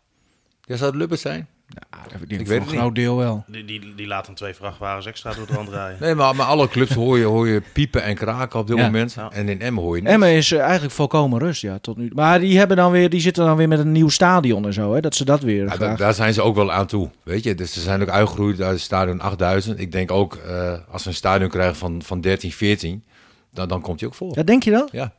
Ja, 0.61 0.75
zou 0.75 0.89
het 0.89 0.99
Lubbers 0.99 1.21
zijn? 1.21 1.47
Ja, 1.67 2.05
ik 2.27 2.47
weet 2.47 2.61
een 2.61 2.67
groot 2.67 2.95
deel 2.95 3.17
wel. 3.17 3.43
Die, 3.47 3.65
die, 3.65 3.95
die 3.95 4.07
laten 4.07 4.33
twee 4.33 4.53
vrachtwagens 4.53 5.05
extra 5.05 5.33
door 5.33 5.45
het 5.45 5.55
land 5.55 5.69
rijden. 5.69 5.97
Nee, 6.05 6.15
maar, 6.15 6.35
maar 6.35 6.45
alle 6.45 6.67
clubs 6.67 6.93
hoor 6.93 7.17
je, 7.17 7.25
hoor 7.25 7.47
je 7.47 7.61
piepen 7.73 8.03
en 8.03 8.15
kraken 8.15 8.59
op 8.59 8.67
dit 8.67 8.77
moment. 8.77 9.15
En 9.29 9.49
in 9.49 9.61
Emmen 9.61 9.83
hoor 9.83 9.95
je 9.95 10.01
niks. 10.01 10.13
Emmen 10.13 10.29
is 10.29 10.51
uh, 10.51 10.59
eigenlijk 10.59 10.93
volkomen 10.93 11.39
rust, 11.39 11.61
ja, 11.61 11.77
tot 11.79 11.97
nu. 11.97 12.11
Maar 12.13 12.39
die, 12.39 12.57
hebben 12.57 12.77
dan 12.77 12.91
weer, 12.91 13.09
die 13.09 13.19
zitten 13.19 13.45
dan 13.45 13.57
weer 13.57 13.67
met 13.67 13.79
een 13.79 13.91
nieuw 13.91 14.09
stadion 14.09 14.65
en 14.65 14.73
zo, 14.73 14.93
hè, 14.93 15.01
dat 15.01 15.15
ze 15.15 15.25
dat 15.25 15.41
weer 15.41 15.79
ja, 15.79 15.95
daar 15.95 16.13
zijn 16.13 16.33
ze 16.33 16.41
ook 16.41 16.55
wel 16.55 16.71
aan 16.71 16.87
toe, 16.87 17.09
weet 17.23 17.43
je. 17.43 17.55
Dus 17.55 17.73
ze 17.73 17.81
zijn 17.81 18.01
ook 18.01 18.09
uitgegroeid 18.09 18.61
uit 18.61 18.71
het 18.71 18.81
stadion 18.81 19.21
8000. 19.21 19.79
Ik 19.79 19.91
denk 19.91 20.11
ook, 20.11 20.39
uh, 20.47 20.73
als 20.91 21.01
ze 21.01 21.07
een 21.07 21.15
stadion 21.15 21.49
krijgen 21.49 21.75
van, 21.75 22.01
van 22.03 22.21
13, 22.21 22.51
14, 22.51 23.03
dan, 23.51 23.67
dan 23.67 23.81
komt 23.81 23.99
hij 23.99 24.09
ook 24.09 24.15
voor. 24.15 24.35
Ja, 24.35 24.43
denk 24.43 24.63
je 24.63 24.71
dat? 24.71 24.89
Ja. 24.91 25.13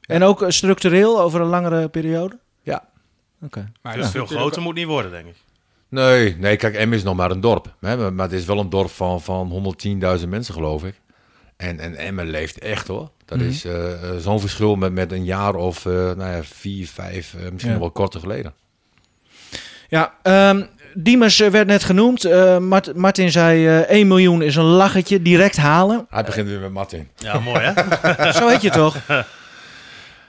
En 0.00 0.22
ook 0.22 0.42
uh, 0.42 0.48
structureel 0.48 1.20
over 1.20 1.40
een 1.40 1.46
langere 1.46 1.88
periode? 1.88 2.38
Ja. 2.62 2.84
Oké. 3.42 3.72
Maar 3.82 3.96
dus 3.96 4.10
veel 4.10 4.26
groter 4.26 4.62
moet 4.62 4.74
niet 4.74 4.86
worden, 4.86 5.10
denk 5.10 5.26
ik. 5.26 5.36
Nee, 5.94 6.36
nee, 6.38 6.56
kijk, 6.56 6.86
M 6.86 6.92
is 6.92 7.02
nog 7.02 7.16
maar 7.16 7.30
een 7.30 7.40
dorp. 7.40 7.74
Hè, 7.80 8.10
maar 8.10 8.26
het 8.28 8.34
is 8.34 8.44
wel 8.44 8.58
een 8.58 8.70
dorp 8.70 8.90
van, 8.90 9.20
van 9.20 9.76
110.000 10.20 10.28
mensen, 10.28 10.54
geloof 10.54 10.84
ik. 10.84 10.94
En, 11.56 11.80
en 11.80 11.96
Emmen 11.96 12.26
leeft 12.26 12.58
echt 12.58 12.88
hoor. 12.88 13.10
Dat 13.24 13.38
mhm. 13.38 13.48
is 13.48 13.64
uh, 13.64 13.72
zo'n 14.18 14.40
verschil 14.40 14.76
met, 14.76 14.92
met 14.92 15.12
een 15.12 15.24
jaar 15.24 15.54
of 15.54 15.84
uh, 15.84 15.92
nou 15.94 16.30
ja, 16.30 16.42
vier, 16.42 16.86
vijf, 16.86 17.34
uh, 17.34 17.50
misschien 17.50 17.72
ja. 17.72 17.78
wel 17.78 17.90
korter 17.90 18.20
geleden. 18.20 18.54
Ja, 19.88 20.14
um, 20.50 20.68
Diemers 20.94 21.38
werd 21.38 21.66
net 21.66 21.84
genoemd. 21.84 22.22
Mart, 22.60 22.94
Martin 22.96 23.30
zei 23.30 23.66
1 23.66 24.06
miljoen 24.06 24.42
is 24.42 24.56
een 24.56 24.64
lachetje, 24.64 25.22
direct 25.22 25.56
halen. 25.56 26.06
Hij 26.08 26.24
begint 26.24 26.48
weer 26.48 26.60
met 26.60 26.72
Martin. 26.72 27.08
Ja, 27.16 27.38
mooi 27.38 27.60
hè? 27.60 27.72
Zo 28.38 28.48
heet 28.48 28.62
je 28.62 28.70
toch? 28.70 28.96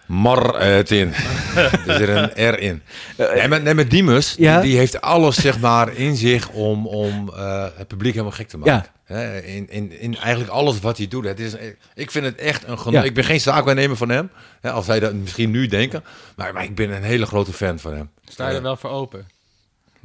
Martin. 0.06 1.14
er 1.88 1.98
zit 1.98 2.08
een 2.08 2.50
R 2.54 2.60
in. 2.60 2.82
Nee, 3.18 3.48
met, 3.48 3.76
met 3.76 3.90
Diemers, 3.90 4.36
ja? 4.38 4.62
die, 4.62 4.70
die, 4.70 4.78
heeft 4.78 5.02
alles 5.02 5.36
zeg 5.36 5.60
maar 5.60 5.94
in 5.94 6.16
zich 6.16 6.50
om, 6.50 6.88
om 6.88 7.32
uh, 7.34 7.66
het 7.76 7.88
publiek 7.88 8.14
helemaal 8.14 8.36
gek 8.36 8.48
te 8.48 8.58
maken. 8.58 8.90
Ja. 9.08 9.24
in, 9.26 9.70
in, 9.70 10.00
in 10.00 10.18
eigenlijk 10.18 10.52
alles 10.52 10.80
wat 10.80 10.98
hij 10.98 11.08
doet. 11.08 11.26
Het 11.26 11.40
is, 11.40 11.54
ik 11.94 12.12
vind 12.12 12.26
het 12.26 12.36
echt 12.36 12.68
een 12.68 12.80
genot. 12.80 13.04
Ik 13.04 13.14
ben 13.14 13.24
geen 13.24 13.42
zaakwaarnemer 13.42 13.98
van 13.98 14.10
hem, 14.10 14.30
hè, 14.62 14.72
als 14.72 14.86
zij 14.86 15.00
dat 15.00 15.14
misschien 15.14 15.52
nu 15.52 15.68
denken. 15.68 16.04
Maar, 16.36 16.54
maar 16.54 16.64
ik 16.64 16.76
ben 16.76 16.96
een 16.96 17.04
hele 17.04 17.26
grote 17.26 17.54
fan 17.54 17.80
van 17.80 17.94
hem. 17.94 18.10
Sta 18.26 18.50
je 18.50 18.56
er 18.56 18.62
wel 18.62 18.78
voor 18.78 18.90
open? 18.90 19.28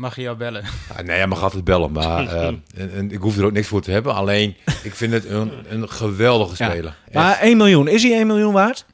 Mag 0.00 0.17
je 0.17 0.23
jou 0.23 0.37
bellen? 0.37 0.64
Ja, 0.97 1.02
nee, 1.02 1.17
hij 1.17 1.26
mag 1.26 1.43
altijd 1.43 1.64
bellen. 1.64 1.93
Maar 1.93 2.25
uh, 2.25 2.47
en, 2.47 2.62
en, 2.75 3.11
ik 3.11 3.19
hoef 3.19 3.37
er 3.37 3.44
ook 3.44 3.52
niks 3.52 3.69
voor 3.69 3.82
te 3.82 3.91
hebben. 3.91 4.14
Alleen, 4.14 4.56
ik 4.82 4.94
vind 4.94 5.12
het 5.12 5.25
een, 5.25 5.52
een 5.69 5.88
geweldige 5.88 6.55
speler. 6.55 6.97
Maar 7.12 7.38
1 7.38 7.56
miljoen, 7.56 7.88
is 7.88 8.02
hij 8.02 8.12
1 8.12 8.26
miljoen 8.26 8.52
waard? 8.52 8.87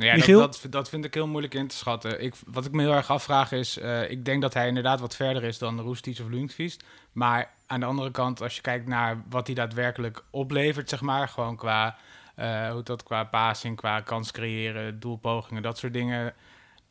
Ja, 0.00 0.16
dat, 0.16 0.26
dat, 0.26 0.66
dat, 0.70 0.88
vind 0.88 1.04
ik 1.04 1.14
heel 1.14 1.26
moeilijk 1.26 1.54
in 1.54 1.66
te 1.66 1.76
schatten. 1.76 2.22
Ik, 2.22 2.34
wat 2.46 2.64
ik 2.64 2.72
me 2.72 2.82
heel 2.82 2.92
erg 2.92 3.10
afvraag 3.10 3.52
is, 3.52 3.78
uh, 3.78 4.10
ik 4.10 4.24
denk 4.24 4.42
dat 4.42 4.54
hij 4.54 4.66
inderdaad 4.66 5.00
wat 5.00 5.16
verder 5.16 5.44
is 5.44 5.58
dan 5.58 5.80
Roestic 5.80 6.18
of 6.20 6.28
Lundqvist. 6.28 6.84
Maar 7.12 7.50
aan 7.66 7.80
de 7.80 7.86
andere 7.86 8.10
kant, 8.10 8.42
als 8.42 8.54
je 8.54 8.60
kijkt 8.60 8.86
naar 8.86 9.22
wat 9.28 9.46
hij 9.46 9.54
daadwerkelijk 9.54 10.24
oplevert, 10.30 10.88
zeg 10.88 11.00
maar, 11.00 11.28
gewoon 11.28 11.56
qua, 11.56 11.96
uh, 12.38 12.70
hoe 12.70 12.82
dat, 12.82 13.02
qua 13.02 13.24
passing, 13.24 13.76
qua 13.76 14.00
kans 14.00 14.30
creëren, 14.30 15.00
doelpogingen, 15.00 15.62
dat 15.62 15.78
soort 15.78 15.92
dingen. 15.92 16.34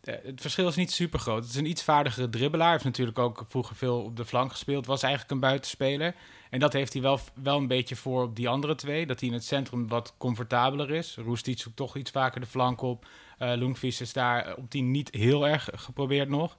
Uh, 0.04 0.16
het 0.24 0.42
verschil 0.42 0.68
is 0.68 0.75
niet 0.75 0.92
super 0.92 1.20
groot. 1.20 1.44
Het 1.44 1.51
is 1.51 1.60
een 1.60 1.70
iets 1.70 1.84
vaardigere 1.84 2.30
dribbelaar. 2.30 2.66
Hij 2.66 2.74
heeft 2.74 2.98
natuurlijk 2.98 3.20
ook 3.20 3.46
vroeger 3.48 3.75
veel 3.75 4.01
op 4.01 4.16
de 4.16 4.25
flank 4.25 4.51
gespeeld. 4.51 4.86
Was 4.86 5.04
eigenlijk 5.04 5.34
een 5.34 5.39
buitenspeler. 5.39 6.16
En 6.50 6.60
dat 6.60 6.74
heeft 6.74 6.94
hij 6.94 7.01
wel, 7.01 7.20
wel 7.34 7.58
een 7.58 7.68
beetje 7.68 7.96
voor 7.96 8.24
op 8.24 8.36
die 8.36 8.50
andere 8.50 8.75
twee. 8.75 9.06
Dat 9.06 9.20
hij 9.20 9.29
in 9.29 9.36
het 9.36 9.46
centrum 9.46 9.88
wat 9.88 10.13
comfortabeler 10.18 10.91
is. 10.91 11.15
Roestic 11.15 11.60
zoekt 11.60 11.75
toch 11.75 11.96
iets 11.96 12.12
vaker 12.12 12.41
de 12.41 12.48
flank 12.48 12.82
op. 12.82 13.08
Uh, 13.39 13.82
is 13.82 14.13
daar 14.13 14.56
op 14.56 14.72
die 14.72 14.82
niet 14.82 15.13
heel 15.13 15.48
erg 15.48 15.70
geprobeerd 15.75 16.29
nog. 16.29 16.58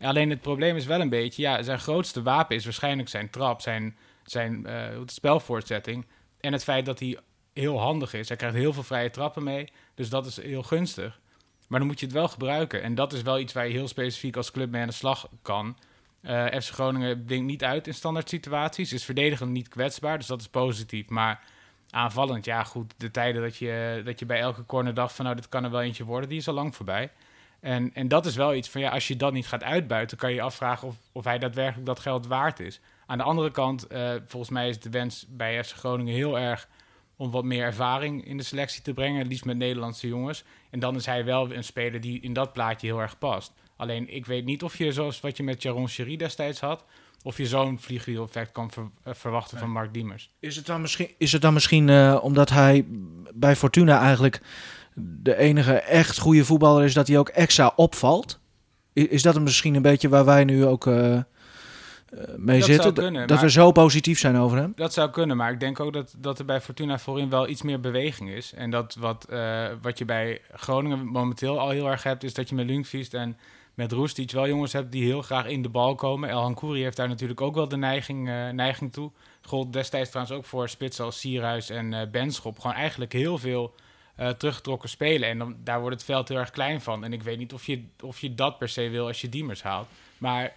Alleen 0.00 0.30
het 0.30 0.40
probleem 0.40 0.76
is 0.76 0.86
wel 0.86 1.00
een 1.00 1.08
beetje... 1.08 1.42
Ja, 1.42 1.62
zijn 1.62 1.78
grootste 1.78 2.22
wapen 2.22 2.56
is 2.56 2.64
waarschijnlijk 2.64 3.08
zijn 3.08 3.30
trap, 3.30 3.60
zijn, 3.60 3.96
zijn 4.24 4.66
uh, 4.66 5.00
spelvoortzetting. 5.06 6.06
En 6.40 6.52
het 6.52 6.64
feit 6.64 6.86
dat 6.86 6.98
hij 6.98 7.18
heel 7.52 7.80
handig 7.80 8.14
is. 8.14 8.28
Hij 8.28 8.36
krijgt 8.36 8.56
heel 8.56 8.72
veel 8.72 8.82
vrije 8.82 9.10
trappen 9.10 9.42
mee. 9.42 9.72
Dus 9.94 10.08
dat 10.08 10.26
is 10.26 10.42
heel 10.42 10.62
gunstig. 10.62 11.20
Maar 11.68 11.78
dan 11.78 11.88
moet 11.88 12.00
je 12.00 12.06
het 12.06 12.14
wel 12.14 12.28
gebruiken. 12.28 12.82
En 12.82 12.94
dat 12.94 13.12
is 13.12 13.22
wel 13.22 13.38
iets 13.38 13.52
waar 13.52 13.66
je 13.66 13.72
heel 13.72 13.88
specifiek 13.88 14.36
als 14.36 14.50
club 14.50 14.70
mee 14.70 14.80
aan 14.80 14.88
de 14.88 14.94
slag 14.94 15.28
kan... 15.42 15.76
Uh, 16.22 16.46
FC 16.46 16.72
Groningen 16.72 17.26
denkt 17.26 17.46
niet 17.46 17.64
uit 17.64 17.86
in 17.86 17.94
standaard 17.94 18.28
situaties. 18.28 18.92
Is 18.92 19.04
verdedigend 19.04 19.50
niet 19.50 19.68
kwetsbaar, 19.68 20.18
dus 20.18 20.26
dat 20.26 20.40
is 20.40 20.48
positief. 20.48 21.08
Maar 21.08 21.40
aanvallend, 21.90 22.44
ja 22.44 22.64
goed, 22.64 22.94
de 22.96 23.10
tijden 23.10 23.42
dat 23.42 23.56
je, 23.56 24.02
dat 24.04 24.18
je 24.18 24.26
bij 24.26 24.40
elke 24.40 24.66
corner 24.66 24.94
dacht 24.94 25.14
van 25.14 25.24
nou, 25.24 25.36
dit 25.36 25.48
kan 25.48 25.64
er 25.64 25.70
wel 25.70 25.82
eentje 25.82 26.04
worden, 26.04 26.28
die 26.28 26.38
is 26.38 26.48
al 26.48 26.54
lang 26.54 26.76
voorbij. 26.76 27.10
En, 27.60 27.94
en 27.94 28.08
dat 28.08 28.26
is 28.26 28.36
wel 28.36 28.54
iets 28.54 28.68
van 28.68 28.80
ja, 28.80 28.90
als 28.90 29.08
je 29.08 29.16
dat 29.16 29.32
niet 29.32 29.46
gaat 29.46 29.62
uitbuiten, 29.62 30.16
kan 30.16 30.30
je 30.30 30.34
je 30.34 30.42
afvragen 30.42 30.88
of, 30.88 30.96
of 31.12 31.24
hij 31.24 31.38
daadwerkelijk 31.38 31.86
dat 31.86 32.00
geld 32.00 32.26
waard 32.26 32.60
is. 32.60 32.80
Aan 33.06 33.18
de 33.18 33.24
andere 33.24 33.50
kant, 33.50 33.92
uh, 33.92 34.12
volgens 34.26 34.52
mij 34.52 34.68
is 34.68 34.80
de 34.80 34.90
wens 34.90 35.26
bij 35.28 35.64
FC 35.64 35.76
Groningen 35.76 36.14
heel 36.14 36.38
erg 36.38 36.68
om 37.16 37.30
wat 37.30 37.44
meer 37.44 37.64
ervaring 37.64 38.24
in 38.24 38.36
de 38.36 38.42
selectie 38.42 38.82
te 38.82 38.94
brengen. 38.94 39.26
Liefst 39.26 39.44
met 39.44 39.56
Nederlandse 39.56 40.08
jongens. 40.08 40.44
En 40.70 40.80
dan 40.80 40.96
is 40.96 41.06
hij 41.06 41.24
wel 41.24 41.52
een 41.52 41.64
speler 41.64 42.00
die 42.00 42.20
in 42.20 42.32
dat 42.32 42.52
plaatje 42.52 42.86
heel 42.86 43.00
erg 43.00 43.18
past. 43.18 43.52
Alleen 43.80 44.14
ik 44.14 44.26
weet 44.26 44.44
niet 44.44 44.62
of 44.62 44.78
je, 44.78 44.92
zoals 44.92 45.20
wat 45.20 45.36
je 45.36 45.42
met 45.42 45.62
Jaron 45.62 45.88
Cherie 45.88 46.18
destijds 46.18 46.60
had, 46.60 46.84
of 47.22 47.36
je 47.36 47.46
zo'n 47.46 47.78
vliegwiel-effect 47.78 48.52
kan 48.52 48.70
eh, 49.02 49.14
verwachten 49.14 49.58
van 49.58 49.70
Mark 49.70 49.94
Diemers. 49.94 50.30
Is 50.40 50.56
het 50.56 50.66
dan 50.66 50.80
misschien, 50.80 51.08
is 51.18 51.32
het 51.32 51.42
dan 51.42 51.52
misschien 51.52 51.88
uh, 51.88 52.18
omdat 52.22 52.50
hij 52.50 52.84
bij 53.34 53.56
Fortuna 53.56 54.00
eigenlijk 54.00 54.40
de 54.94 55.36
enige 55.36 55.72
echt 55.72 56.18
goede 56.18 56.44
voetballer 56.44 56.84
is, 56.84 56.94
dat 56.94 57.08
hij 57.08 57.18
ook 57.18 57.28
extra 57.28 57.72
opvalt? 57.76 58.38
Is 58.92 59.22
dat 59.22 59.40
misschien 59.40 59.74
een 59.74 59.82
beetje 59.82 60.08
waar 60.08 60.24
wij 60.24 60.44
nu 60.44 60.66
ook 60.66 60.86
uh, 60.86 61.18
mee 62.36 62.58
dat 62.58 62.68
zitten? 62.68 62.94
Kunnen, 62.94 63.26
dat 63.26 63.40
we 63.40 63.50
zo 63.50 63.72
positief 63.72 64.18
zijn 64.18 64.36
over 64.36 64.58
hem? 64.58 64.72
Dat 64.76 64.92
zou 64.92 65.10
kunnen, 65.10 65.36
maar 65.36 65.52
ik 65.52 65.60
denk 65.60 65.80
ook 65.80 65.92
dat, 65.92 66.14
dat 66.18 66.38
er 66.38 66.44
bij 66.44 66.60
Fortuna 66.60 66.98
voorin 66.98 67.30
wel 67.30 67.48
iets 67.48 67.62
meer 67.62 67.80
beweging 67.80 68.30
is. 68.30 68.52
En 68.52 68.70
dat 68.70 68.94
wat, 68.98 69.26
wat 69.82 69.98
je 69.98 70.04
bij 70.04 70.40
Groningen 70.52 71.06
momenteel 71.06 71.58
al 71.58 71.70
heel 71.70 71.90
erg 71.90 72.02
hebt, 72.02 72.24
is 72.24 72.34
dat 72.34 72.48
je 72.48 72.54
met 72.54 72.66
Lundqvist 72.66 73.14
en 73.14 73.36
met 73.80 73.92
Roestic 73.92 74.30
wel 74.30 74.48
jongens 74.48 74.72
hebt 74.72 74.92
die 74.92 75.04
heel 75.04 75.22
graag 75.22 75.46
in 75.46 75.62
de 75.62 75.68
bal 75.68 75.94
komen. 75.94 76.28
El 76.28 76.40
Hankouri 76.40 76.82
heeft 76.82 76.96
daar 76.96 77.08
natuurlijk 77.08 77.40
ook 77.40 77.54
wel 77.54 77.68
de 77.68 77.76
neiging, 77.76 78.28
uh, 78.28 78.48
neiging 78.48 78.92
toe. 78.92 79.10
Gold 79.42 79.72
destijds 79.72 80.10
trouwens 80.10 80.36
ook 80.36 80.44
voor 80.44 80.68
spitsen 80.68 81.04
als 81.04 81.20
Sierhuis 81.20 81.70
en 81.70 81.92
uh, 81.92 82.00
Benschop. 82.10 82.58
Gewoon 82.58 82.76
eigenlijk 82.76 83.12
heel 83.12 83.38
veel 83.38 83.74
uh, 84.20 84.28
teruggetrokken 84.28 84.88
spelen. 84.88 85.28
En 85.28 85.38
dan, 85.38 85.56
daar 85.64 85.80
wordt 85.80 85.96
het 85.96 86.04
veld 86.04 86.28
heel 86.28 86.38
erg 86.38 86.50
klein 86.50 86.80
van. 86.80 87.04
En 87.04 87.12
ik 87.12 87.22
weet 87.22 87.38
niet 87.38 87.52
of 87.52 87.66
je, 87.66 87.84
of 88.00 88.20
je 88.20 88.34
dat 88.34 88.58
per 88.58 88.68
se 88.68 88.88
wil 88.88 89.06
als 89.06 89.20
je 89.20 89.28
Diemers 89.28 89.62
haalt. 89.62 89.88
Maar 90.18 90.52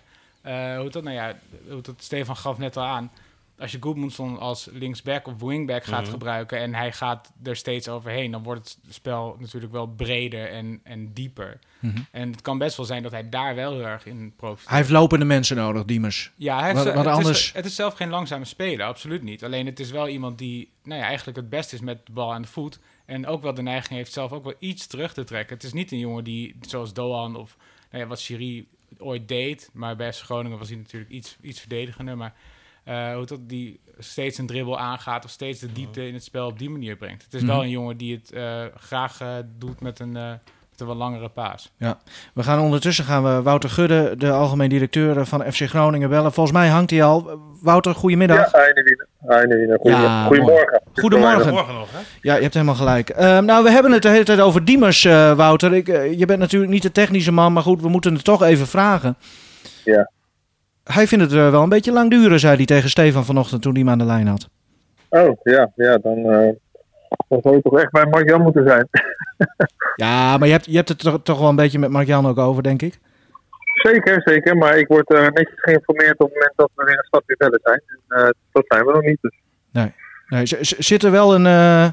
hoe 0.78 0.90
dat, 0.90 1.04
nou 1.04 1.16
ja, 1.16 1.38
hoe 1.70 1.82
dat 1.82 1.96
Stefan 1.98 2.38
gaf 2.38 2.58
net 2.58 2.78
al 2.78 2.84
aan 2.84 3.12
als 3.58 3.72
je 3.72 3.78
Goodmanson 3.80 4.40
als 4.40 4.70
linksback 4.72 5.28
of 5.28 5.40
wingback 5.40 5.84
gaat 5.84 6.02
mhm. 6.02 6.12
gebruiken 6.12 6.60
en 6.60 6.74
hij 6.74 6.92
gaat 6.92 7.32
er 7.44 7.56
steeds 7.56 7.88
overheen, 7.90 8.32
dan 8.32 8.44
wordt 8.44 8.78
het 8.84 8.94
spel 8.94 9.36
natuurlijk 9.40 9.72
wel 9.72 9.88
breder 9.88 10.50
en, 10.50 10.80
en 10.84 11.14
dieper. 11.14 11.60
Mhm. 11.80 11.98
En 12.12 12.32
het 12.32 12.42
kan 12.42 12.58
best 12.58 12.78
wel 12.78 12.86
zijn 12.86 13.04
dat 13.04 13.12
hij 13.12 13.30
daar 13.30 13.56
wel 13.56 13.72
heel 13.72 13.86
erg 13.86 14.06
in 14.06 14.34
profiteert. 14.36 14.70
Hij 14.70 14.78
heeft 14.78 14.90
lopende 14.90 15.26
mensen 15.26 15.56
nodig, 15.56 15.86
Diemers. 15.86 16.32
Ja, 16.36 16.58
hij 16.60 16.72
heeft, 16.72 16.84
wat, 16.84 16.94
wat 16.94 17.06
het, 17.06 17.14
anders... 17.14 17.40
is, 17.40 17.54
het 17.54 17.66
is 17.66 17.76
zelf 17.76 17.94
geen 17.94 18.10
langzame 18.10 18.46
speler, 18.46 18.86
absoluut 18.86 19.24
niet. 19.24 19.44
Alleen 19.44 19.66
het 19.66 19.80
is 19.80 19.92
wel 19.92 20.08
iemand 20.08 20.38
die 20.38 20.72
nou 20.84 21.00
ja, 21.00 21.06
eigenlijk 21.06 21.38
het 21.38 21.50
beste 21.50 21.76
is 21.76 21.82
met 21.82 22.06
de 22.06 22.12
bal 22.12 22.34
aan 22.34 22.42
de 22.42 22.48
voet. 22.48 22.80
En 23.06 23.28
ook 23.28 23.42
wel 23.42 23.54
de 23.54 23.62
neiging 23.62 23.94
heeft 23.94 24.14
zelf 24.14 24.32
ook 24.32 24.44
wel 24.44 24.56
iets 24.60 24.88
terug 24.88 25.14
te 25.14 25.24
trekken. 25.24 25.56
Het 25.56 25.66
is 25.66 25.74
niet 25.74 25.92
een 25.92 26.00
jongen 26.00 26.24
die, 26.24 26.56
zoals 26.62 26.94
Doan 26.94 27.36
of 27.36 27.58
nou 27.92 28.04
ja, 28.04 28.10
wat 28.10 28.22
Chiri 28.22 28.68
ooit 28.98 29.28
deed. 29.28 29.70
Maar 29.74 29.96
bij 29.96 30.12
Groningen 30.12 30.58
was 30.58 30.70
hij 30.70 30.78
natuurlijk 30.78 31.12
iets, 31.12 31.38
iets 31.42 31.60
verdedigender. 31.60 32.18
Maar 32.18 32.34
hoe 32.86 33.26
dat 33.26 33.40
die 33.50 33.80
steeds 33.98 34.38
een 34.38 34.48
dribbel 34.48 34.80
aangaat 34.80 35.26
of 35.26 35.32
steeds 35.32 35.60
de 35.60 35.72
diepte 35.72 36.08
in 36.08 36.14
het 36.14 36.24
spel 36.24 36.48
op 36.48 36.60
die 36.60 36.70
manier 36.70 36.96
brengt. 36.96 37.24
Het 37.24 37.34
is 37.34 37.44
wel 37.44 37.56
mhm. 37.56 37.64
een 37.64 37.70
jongen 37.70 37.98
die 37.98 38.16
het 38.16 38.32
uh, 38.34 38.62
graag 38.76 39.22
uh, 39.22 39.28
doet 39.58 39.82
met 39.82 40.00
een, 40.00 40.12
met 40.12 40.80
een 40.80 40.88
wat 40.88 40.96
langere 40.96 41.30
paas. 41.30 41.72
Ja, 41.78 41.98
we 42.34 42.44
gaan 42.44 42.60
ondertussen 42.60 43.06
gaan 43.06 43.24
we 43.24 43.42
Wouter 43.42 43.70
Gudde, 43.70 44.16
de 44.18 44.32
algemeen 44.32 44.70
directeur 44.70 45.26
van 45.26 45.52
FC 45.52 45.62
Groningen, 45.62 46.10
bellen. 46.10 46.34
Volgens 46.34 46.58
mij 46.58 46.68
hangt 46.68 46.92
hij 46.92 47.04
al. 47.04 47.40
Wouter, 47.62 47.96
goedemiddag. 47.96 48.52
Ja, 48.52 48.60
Goedemorgen. 49.30 49.90
Ja, 49.90 50.26
Goedemorgen. 50.26 50.82
Goedemorgen. 50.94 51.42
Goedemorgen 51.42 51.74
nog, 51.74 51.92
hè? 51.92 52.00
Ja, 52.22 52.36
je 52.36 52.42
hebt 52.42 52.54
helemaal 52.54 52.76
gelijk. 52.76 53.10
Ehm, 53.10 53.46
nou, 53.46 53.64
we 53.64 53.70
hebben 53.70 53.92
het 53.92 54.02
de 54.02 54.10
hele 54.10 54.24
tijd 54.24 54.40
over 54.40 54.66
Diemers, 54.66 55.04
Wouter. 55.36 55.74
Ik, 55.74 55.88
je 55.88 56.26
bent 56.26 56.40
natuurlijk 56.40 56.72
niet 56.72 56.82
de 56.82 56.92
technische 56.92 57.32
man, 57.32 57.54
maar 57.54 57.64
goed, 57.64 57.82
we 57.82 57.90
moeten 57.90 58.14
het 58.14 58.24
toch 58.24 58.44
even 58.44 58.68
vragen. 58.68 59.16
Ja 59.84 60.12
hij 60.84 61.08
vindt 61.08 61.24
het 61.24 61.34
uh, 61.34 61.50
wel 61.50 61.64
een 61.64 61.70
beetje 61.70 61.92
lang 61.92 62.10
duren, 62.10 62.40
zei 62.40 62.56
hij 62.56 62.66
tegen 62.66 62.90
Stefan 62.90 63.26
vanochtend 63.26 63.62
toen 63.62 63.72
hij 63.72 63.82
hem 63.82 63.92
aan 63.92 63.98
de 63.98 64.06
lijn 64.06 64.28
had. 64.28 64.50
Oh, 65.10 65.38
ja, 65.44 65.72
ja 65.76 65.98
dan, 65.98 66.18
uh, 66.18 66.50
dan 67.28 67.42
zou 67.42 67.56
je 67.56 67.62
toch 67.62 67.80
echt 67.80 67.92
bij 67.92 68.06
Mark-Jan 68.06 68.42
moeten 68.42 68.68
zijn. 68.68 68.88
ja, 69.96 70.38
maar 70.38 70.48
je 70.48 70.54
hebt, 70.54 70.66
je 70.66 70.76
hebt 70.76 70.90
het 70.90 71.00
toch, 71.00 71.20
toch 71.24 71.40
wel 71.40 71.50
een 71.50 71.56
beetje 71.56 71.80
met 71.80 71.90
Mark-Jan 71.90 72.28
ook 72.28 72.38
over, 72.38 72.64
denk 72.64 72.82
ik? 72.82 73.00
Zeker, 73.74 74.22
zeker. 74.26 74.58
Maar 74.58 74.78
ik 74.78 74.88
word 74.88 75.12
uh, 75.12 75.22
netjes 75.22 75.62
geïnformeerd 75.62 76.20
op 76.20 76.28
het 76.28 76.36
moment 76.36 76.54
dat 76.56 76.70
we 76.76 76.84
weer 76.84 76.98
een 76.98 77.04
stapje 77.04 77.36
verder 77.38 77.60
zijn. 77.64 77.82
En 78.08 78.36
dat 78.52 78.64
zijn 78.68 78.86
we 78.86 78.92
nog 78.92 79.02
niet. 79.02 79.18
Dus. 79.22 79.40
Nee. 79.72 79.94
nee. 80.28 80.46
Zit 80.62 81.04
er 81.04 81.12
wel 81.12 81.36
een, 81.36 81.46
een, 81.46 81.86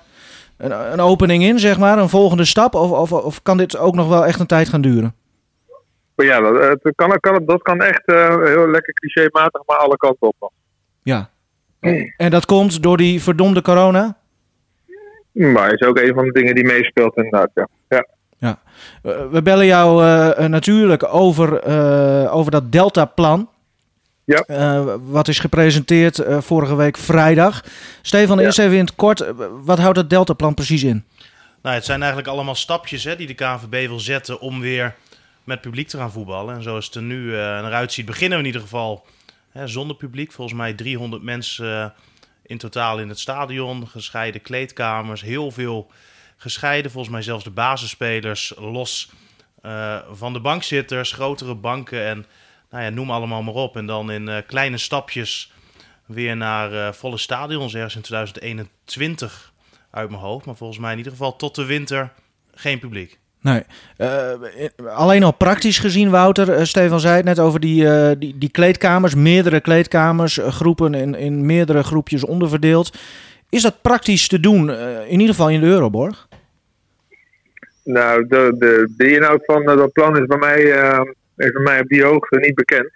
een, 0.92 1.00
opening 1.00 1.42
in, 1.42 1.58
zeg 1.58 1.78
maar? 1.78 1.98
Een 1.98 2.08
volgende 2.08 2.44
stap? 2.44 2.74
Of, 2.74 2.90
of, 2.90 3.12
of 3.12 3.42
kan 3.42 3.56
dit 3.56 3.76
ook 3.76 3.94
nog 3.94 4.08
wel 4.08 4.26
echt 4.26 4.40
een 4.40 4.46
tijd 4.46 4.68
gaan 4.68 4.80
duren? 4.80 5.14
Ja, 6.24 6.40
dat, 6.40 6.78
het 6.82 6.94
kan, 6.94 7.20
kan, 7.20 7.44
dat 7.46 7.62
kan 7.62 7.80
echt 7.80 8.02
uh, 8.06 8.28
heel 8.44 8.68
lekker 8.68 8.92
clichématig, 8.92 9.62
maar 9.66 9.76
alle 9.76 9.96
kanten 9.96 10.26
op. 10.26 10.52
Ja. 11.02 11.30
En 12.16 12.30
dat 12.30 12.46
komt 12.46 12.82
door 12.82 12.96
die 12.96 13.22
verdomde 13.22 13.62
corona? 13.62 14.16
Maar 15.32 15.72
is 15.72 15.86
ook 15.86 15.98
een 15.98 16.14
van 16.14 16.24
de 16.24 16.32
dingen 16.32 16.54
die 16.54 16.64
meespeelt 16.64 17.16
inderdaad, 17.16 17.50
ja. 17.54 17.68
ja. 17.88 18.06
ja. 18.38 18.58
We 19.30 19.42
bellen 19.42 19.66
jou 19.66 20.04
uh, 20.04 20.46
natuurlijk 20.46 21.14
over, 21.14 21.68
uh, 21.68 22.34
over 22.34 22.50
dat 22.50 22.72
Delta-plan. 22.72 23.48
Ja. 24.24 24.44
Uh, 24.46 24.94
wat 25.02 25.28
is 25.28 25.38
gepresenteerd 25.38 26.24
vorige 26.26 26.76
week 26.76 26.96
vrijdag. 26.96 27.64
Stefan, 28.02 28.38
ja. 28.38 28.44
eerst 28.44 28.58
even 28.58 28.76
in 28.76 28.84
het 28.84 28.94
kort. 28.94 29.32
Wat 29.64 29.78
houdt 29.78 29.96
dat 29.96 30.10
Delta-plan 30.10 30.54
precies 30.54 30.82
in? 30.82 31.04
Nou, 31.62 31.74
het 31.74 31.84
zijn 31.84 32.00
eigenlijk 32.00 32.30
allemaal 32.30 32.54
stapjes 32.54 33.04
hè, 33.04 33.16
die 33.16 33.26
de 33.26 33.34
KNVB 33.34 33.88
wil 33.88 34.00
zetten 34.00 34.40
om 34.40 34.60
weer 34.60 34.94
met 35.50 35.60
publiek 35.60 35.88
te 35.88 35.96
gaan 35.96 36.12
voetballen. 36.12 36.54
En 36.54 36.62
zoals 36.62 36.86
het 36.86 36.94
er 36.94 37.02
nu 37.02 37.24
uh, 37.24 37.36
eruit 37.38 37.92
ziet, 37.92 38.06
beginnen 38.06 38.38
we 38.38 38.44
in 38.44 38.50
ieder 38.50 38.60
geval 38.60 39.06
hè, 39.50 39.66
zonder 39.66 39.96
publiek. 39.96 40.32
Volgens 40.32 40.56
mij 40.56 40.74
300 40.74 41.22
mensen 41.22 41.66
uh, 41.66 41.86
in 42.42 42.58
totaal 42.58 42.98
in 42.98 43.08
het 43.08 43.18
stadion, 43.18 43.88
gescheiden 43.88 44.40
kleedkamers, 44.40 45.20
heel 45.20 45.50
veel 45.50 45.90
gescheiden. 46.36 46.90
Volgens 46.90 47.12
mij 47.12 47.22
zelfs 47.22 47.44
de 47.44 47.50
basisspelers 47.50 48.52
los 48.58 49.10
uh, 49.62 49.98
van 50.12 50.32
de 50.32 50.40
bankzitters, 50.40 51.12
grotere 51.12 51.54
banken 51.54 52.04
en 52.06 52.26
nou 52.70 52.84
ja, 52.84 52.90
noem 52.90 53.10
allemaal 53.10 53.42
maar 53.42 53.54
op. 53.54 53.76
En 53.76 53.86
dan 53.86 54.10
in 54.10 54.44
kleine 54.46 54.78
stapjes 54.78 55.52
weer 56.06 56.36
naar 56.36 56.94
volle 56.94 57.18
stadions 57.18 57.74
ergens 57.74 57.96
in 57.96 58.02
2021 58.02 59.52
uit 59.90 60.10
mijn 60.10 60.22
hoofd. 60.22 60.46
Maar 60.46 60.56
volgens 60.56 60.78
mij 60.78 60.92
in 60.92 60.98
ieder 60.98 61.12
geval 61.12 61.36
tot 61.36 61.54
de 61.54 61.64
winter 61.64 62.12
geen 62.54 62.78
publiek. 62.78 63.19
Nee. 63.42 63.62
Uh, 63.98 64.32
alleen 64.86 65.22
al 65.22 65.32
praktisch 65.32 65.78
gezien, 65.78 66.10
Wouter, 66.10 66.58
uh, 66.58 66.64
Stefan 66.64 67.00
zei 67.00 67.16
het 67.16 67.24
net 67.24 67.38
over 67.38 67.60
die, 67.60 67.84
uh, 67.84 68.10
die, 68.18 68.38
die, 68.38 68.50
kleedkamers, 68.50 69.14
meerdere 69.14 69.60
kleedkamers, 69.60 70.38
groepen 70.42 70.94
in, 70.94 71.14
in 71.14 71.46
meerdere 71.46 71.82
groepjes 71.82 72.24
onderverdeeld. 72.24 72.98
Is 73.48 73.62
dat 73.62 73.82
praktisch 73.82 74.28
te 74.28 74.40
doen, 74.40 74.70
in 75.06 75.20
ieder 75.20 75.34
geval 75.34 75.50
in 75.50 75.60
de 75.60 75.66
Euroborg? 75.66 76.28
Nou, 77.84 78.26
de, 78.26 78.54
de, 78.58 78.92
de 78.96 79.14
inhoud 79.14 79.44
van 79.44 79.64
dat 79.64 79.92
plan 79.92 80.16
is 80.16 80.26
bij 80.26 80.38
mij, 80.38 80.62
is 81.36 81.52
bij 81.52 81.62
mij 81.62 81.80
op 81.80 81.88
die 81.88 82.04
hoogte 82.04 82.38
niet 82.38 82.54
bekend. 82.54 82.90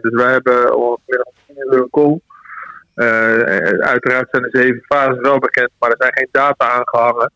dus 0.00 0.12
wij 0.12 0.32
hebben 0.32 0.76
ongeveer 0.76 1.26
een 1.46 1.88
call. 1.90 2.20
uiteraard 3.80 4.28
zijn 4.30 4.42
de 4.42 4.48
zeven 4.52 4.82
fases 4.86 5.20
wel 5.20 5.38
bekend, 5.38 5.70
maar 5.78 5.90
er 5.90 5.96
zijn 5.98 6.12
geen 6.14 6.28
data 6.30 6.70
aangehangen 6.70 7.32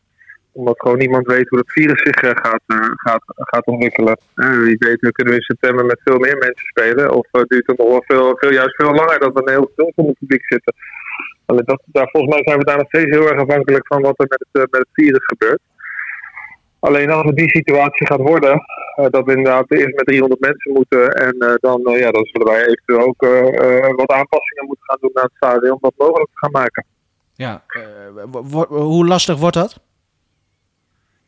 omdat 0.60 0.80
gewoon 0.80 0.98
niemand 0.98 1.26
weet 1.26 1.48
hoe 1.48 1.58
dat 1.58 1.72
virus 1.72 2.02
zich 2.02 2.20
eh, 2.22 2.30
gaat, 2.44 2.64
eh, 2.66 2.90
gaat, 3.06 3.22
gaat 3.26 3.66
ontwikkelen. 3.66 4.16
wie 4.34 4.76
weet 4.78 5.12
kunnen 5.12 5.32
we 5.34 5.40
in 5.40 5.52
september 5.52 5.84
met 5.84 6.00
veel 6.04 6.18
meer 6.18 6.38
mensen 6.38 6.66
spelen. 6.66 7.12
Of 7.12 7.26
duurt 7.30 7.66
het 7.66 7.78
nog 7.78 7.88
wel 7.88 8.04
veel, 8.06 8.36
veel, 8.38 8.52
juist 8.52 8.74
veel 8.76 8.92
langer 8.92 9.18
dat 9.18 9.32
we 9.32 9.40
een 9.40 9.56
heel 9.58 9.70
veel 9.76 9.92
van 9.94 10.06
het 10.06 10.18
publiek 10.18 10.46
zitten. 10.46 10.74
Dat, 11.46 11.82
daar, 11.86 12.08
volgens 12.12 12.34
mij 12.34 12.42
zijn 12.44 12.58
we 12.58 12.64
daar 12.64 12.76
nog 12.76 12.86
steeds 12.86 13.10
heel 13.16 13.28
erg 13.28 13.40
afhankelijk 13.40 13.86
van 13.86 14.02
wat 14.02 14.20
er 14.20 14.26
met 14.28 14.44
het, 14.50 14.70
met 14.70 14.80
het 14.80 14.92
virus 14.92 15.24
gebeurt. 15.24 15.60
Alleen 16.78 17.10
als 17.10 17.26
het 17.26 17.36
die 17.36 17.50
situatie 17.50 18.06
gaat 18.06 18.20
worden, 18.20 18.62
dat 19.10 19.24
we 19.24 19.36
inderdaad 19.36 19.70
eerst 19.72 19.96
met 19.96 20.06
300 20.06 20.40
mensen 20.40 20.72
moeten. 20.72 21.14
En 21.14 21.58
dan, 21.60 21.80
ja, 21.82 22.10
dan 22.10 22.24
zullen 22.24 22.46
wij 22.46 22.66
eventueel 22.66 23.06
ook 23.06 23.20
wat 23.96 24.10
aanpassingen 24.10 24.66
moeten 24.66 24.84
gaan 24.86 24.98
doen 25.00 25.10
naar 25.14 25.24
het 25.24 25.36
stadion 25.36 25.72
om 25.72 25.78
dat 25.80 25.94
mogelijk 25.96 26.30
te 26.30 26.38
gaan 26.38 26.50
maken. 26.50 26.84
Ja, 27.34 27.62
hoe 28.68 29.06
lastig 29.06 29.38
wordt 29.38 29.56
dat? 29.56 29.80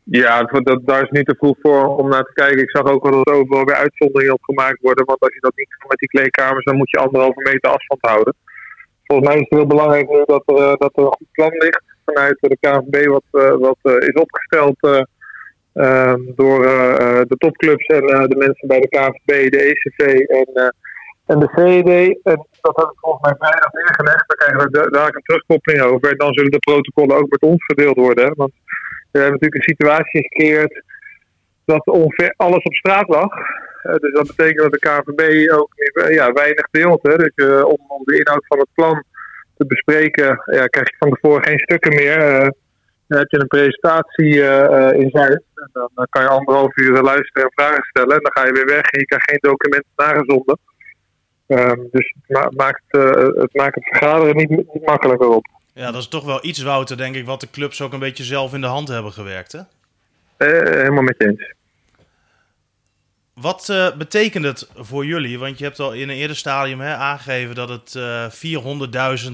Ja, 0.03 0.43
dat, 0.43 0.79
daar 0.85 1.03
is 1.03 1.09
niet 1.09 1.25
te 1.25 1.35
vroeg 1.37 1.57
voor 1.61 1.97
om 1.97 2.09
naar 2.09 2.23
te 2.23 2.33
kijken. 2.33 2.61
Ik 2.61 2.69
zag 2.69 2.83
ook 2.83 3.03
dat 3.03 3.27
er 3.27 3.33
overal 3.33 3.65
weer 3.65 3.75
uitzonderingen 3.75 4.33
op 4.33 4.43
gemaakt 4.43 4.81
worden. 4.81 5.05
Want 5.05 5.19
als 5.19 5.33
je 5.33 5.39
dat 5.39 5.55
niet 5.55 5.69
doet 5.69 5.89
met 5.89 5.97
die 5.97 6.09
kleedkamers, 6.09 6.65
dan 6.65 6.75
moet 6.75 6.89
je 6.89 6.97
anderhalve 6.97 7.41
meter 7.41 7.69
afstand 7.69 8.01
houden. 8.01 8.33
Volgens 9.03 9.27
mij 9.27 9.37
is 9.37 9.47
het 9.49 9.59
heel 9.59 9.67
belangrijk 9.67 10.07
dat 10.25 10.43
er, 10.45 10.55
eh, 10.55 10.73
dat 10.77 10.91
er 10.97 11.03
een 11.03 11.17
goed 11.17 11.31
plan 11.31 11.51
ligt 11.51 11.83
vanuit 12.05 12.37
de 12.39 12.57
KNVB, 12.59 13.05
wat, 13.05 13.23
eh, 13.31 13.55
wat 13.59 13.77
eh, 13.81 14.07
is 14.07 14.13
opgesteld 14.13 15.07
ehm, 15.73 16.19
door 16.35 16.61
de 17.27 17.35
topclubs 17.37 17.85
en 17.85 18.05
de 18.29 18.35
mensen 18.35 18.67
bij 18.67 18.79
de 18.79 18.87
KNVB, 18.87 19.51
de 19.51 19.61
ECV 19.69 20.19
en, 20.19 20.73
en 21.25 21.39
de 21.39 21.49
CED. 21.55 22.19
En 22.23 22.47
dat 22.61 22.75
heb 22.75 22.85
ik 22.85 22.99
volgens 22.99 23.21
mij 23.21 23.35
vrijdag 23.39 23.71
neergelegd. 23.71 24.23
Daar 24.27 24.37
krijgen 24.37 24.71
we 24.71 24.91
daar 24.91 25.15
een 25.15 25.21
terugkoppeling 25.23 25.81
over. 25.81 26.09
En 26.11 26.17
dan 26.17 26.33
zullen 26.33 26.51
de 26.51 26.59
protocollen 26.59 27.17
ook 27.17 27.29
met 27.29 27.41
ons 27.41 27.65
verdeeld 27.65 27.95
worden. 27.95 28.33
Want 28.35 28.51
we 29.13 29.19
hebben 29.19 29.39
natuurlijk 29.39 29.55
een 29.55 29.75
situatie 29.75 30.21
gecreëerd 30.21 30.83
dat 31.65 31.87
ongeveer 31.87 32.33
alles 32.37 32.63
op 32.63 32.73
straat 32.73 33.07
lag. 33.07 33.31
Uh, 33.83 33.95
dus 33.95 34.13
dat 34.13 34.27
betekent 34.27 34.61
dat 34.61 34.71
de 34.71 34.79
KVB 34.79 35.51
ook 35.51 35.73
ja, 36.09 36.31
weinig 36.31 36.67
deelt. 36.71 37.03
Hè. 37.03 37.15
Dus, 37.15 37.31
uh, 37.35 37.65
om, 37.65 37.77
om, 37.87 38.01
de 38.03 38.17
inhoud 38.17 38.45
van 38.47 38.59
het 38.59 38.73
plan 38.73 39.03
te 39.57 39.65
bespreken, 39.65 40.41
ja, 40.45 40.65
krijg 40.65 40.89
je 40.89 40.95
van 40.99 41.09
tevoren 41.09 41.43
geen 41.43 41.59
stukken 41.59 41.95
meer. 41.95 42.19
dan 43.07 43.19
heb 43.19 43.29
je 43.29 43.39
een 43.39 43.47
presentatie 43.47 44.33
in 45.01 45.09
Zuid. 45.09 45.43
En 45.55 45.89
dan 45.93 46.07
kan 46.09 46.21
je 46.21 46.29
anderhalf 46.29 46.77
uur 46.77 47.01
luisteren 47.01 47.43
en 47.43 47.63
vragen 47.63 47.83
stellen. 47.83 48.15
En 48.15 48.21
dan 48.21 48.31
ga 48.31 48.45
je 48.45 48.53
weer 48.53 48.75
weg 48.75 48.85
en 48.89 48.99
je 48.99 49.05
krijgt 49.05 49.29
geen 49.29 49.39
documenten 49.41 49.91
nagezonden. 49.95 50.59
Ehm, 51.47 51.79
dus 51.91 52.15
het 52.27 52.55
maakt, 52.55 52.83
het 53.35 53.53
maakt 53.53 53.75
het 53.75 53.87
vergaderen 53.87 54.35
niet, 54.35 54.49
niet 54.49 54.85
makkelijker 54.85 55.27
op. 55.27 55.45
Ja, 55.73 55.91
dat 55.91 56.01
is 56.01 56.07
toch 56.07 56.23
wel 56.23 56.45
iets, 56.45 56.61
Wouter, 56.61 56.97
denk 56.97 57.15
ik, 57.15 57.25
wat 57.25 57.39
de 57.39 57.49
clubs 57.49 57.81
ook 57.81 57.93
een 57.93 57.99
beetje 57.99 58.23
zelf 58.23 58.53
in 58.53 58.61
de 58.61 58.67
hand 58.67 58.87
hebben 58.87 59.13
gewerkt, 59.13 59.51
hè? 59.51 59.61
helemaal 60.37 61.03
met 61.03 61.15
je 61.17 61.27
eens. 61.27 61.53
Wat 63.33 63.67
uh, 63.69 63.95
betekent 63.95 64.45
het 64.45 64.69
voor 64.75 65.05
jullie? 65.05 65.39
Want 65.39 65.57
je 65.57 65.63
hebt 65.63 65.79
al 65.79 65.93
in 65.93 66.09
een 66.09 66.15
eerder 66.15 66.35
stadium 66.35 66.81
hè, 66.81 66.95
aangegeven 66.95 67.55
dat 67.55 67.69
het 67.69 67.93
uh, 67.95 68.29
400.000 69.25 69.31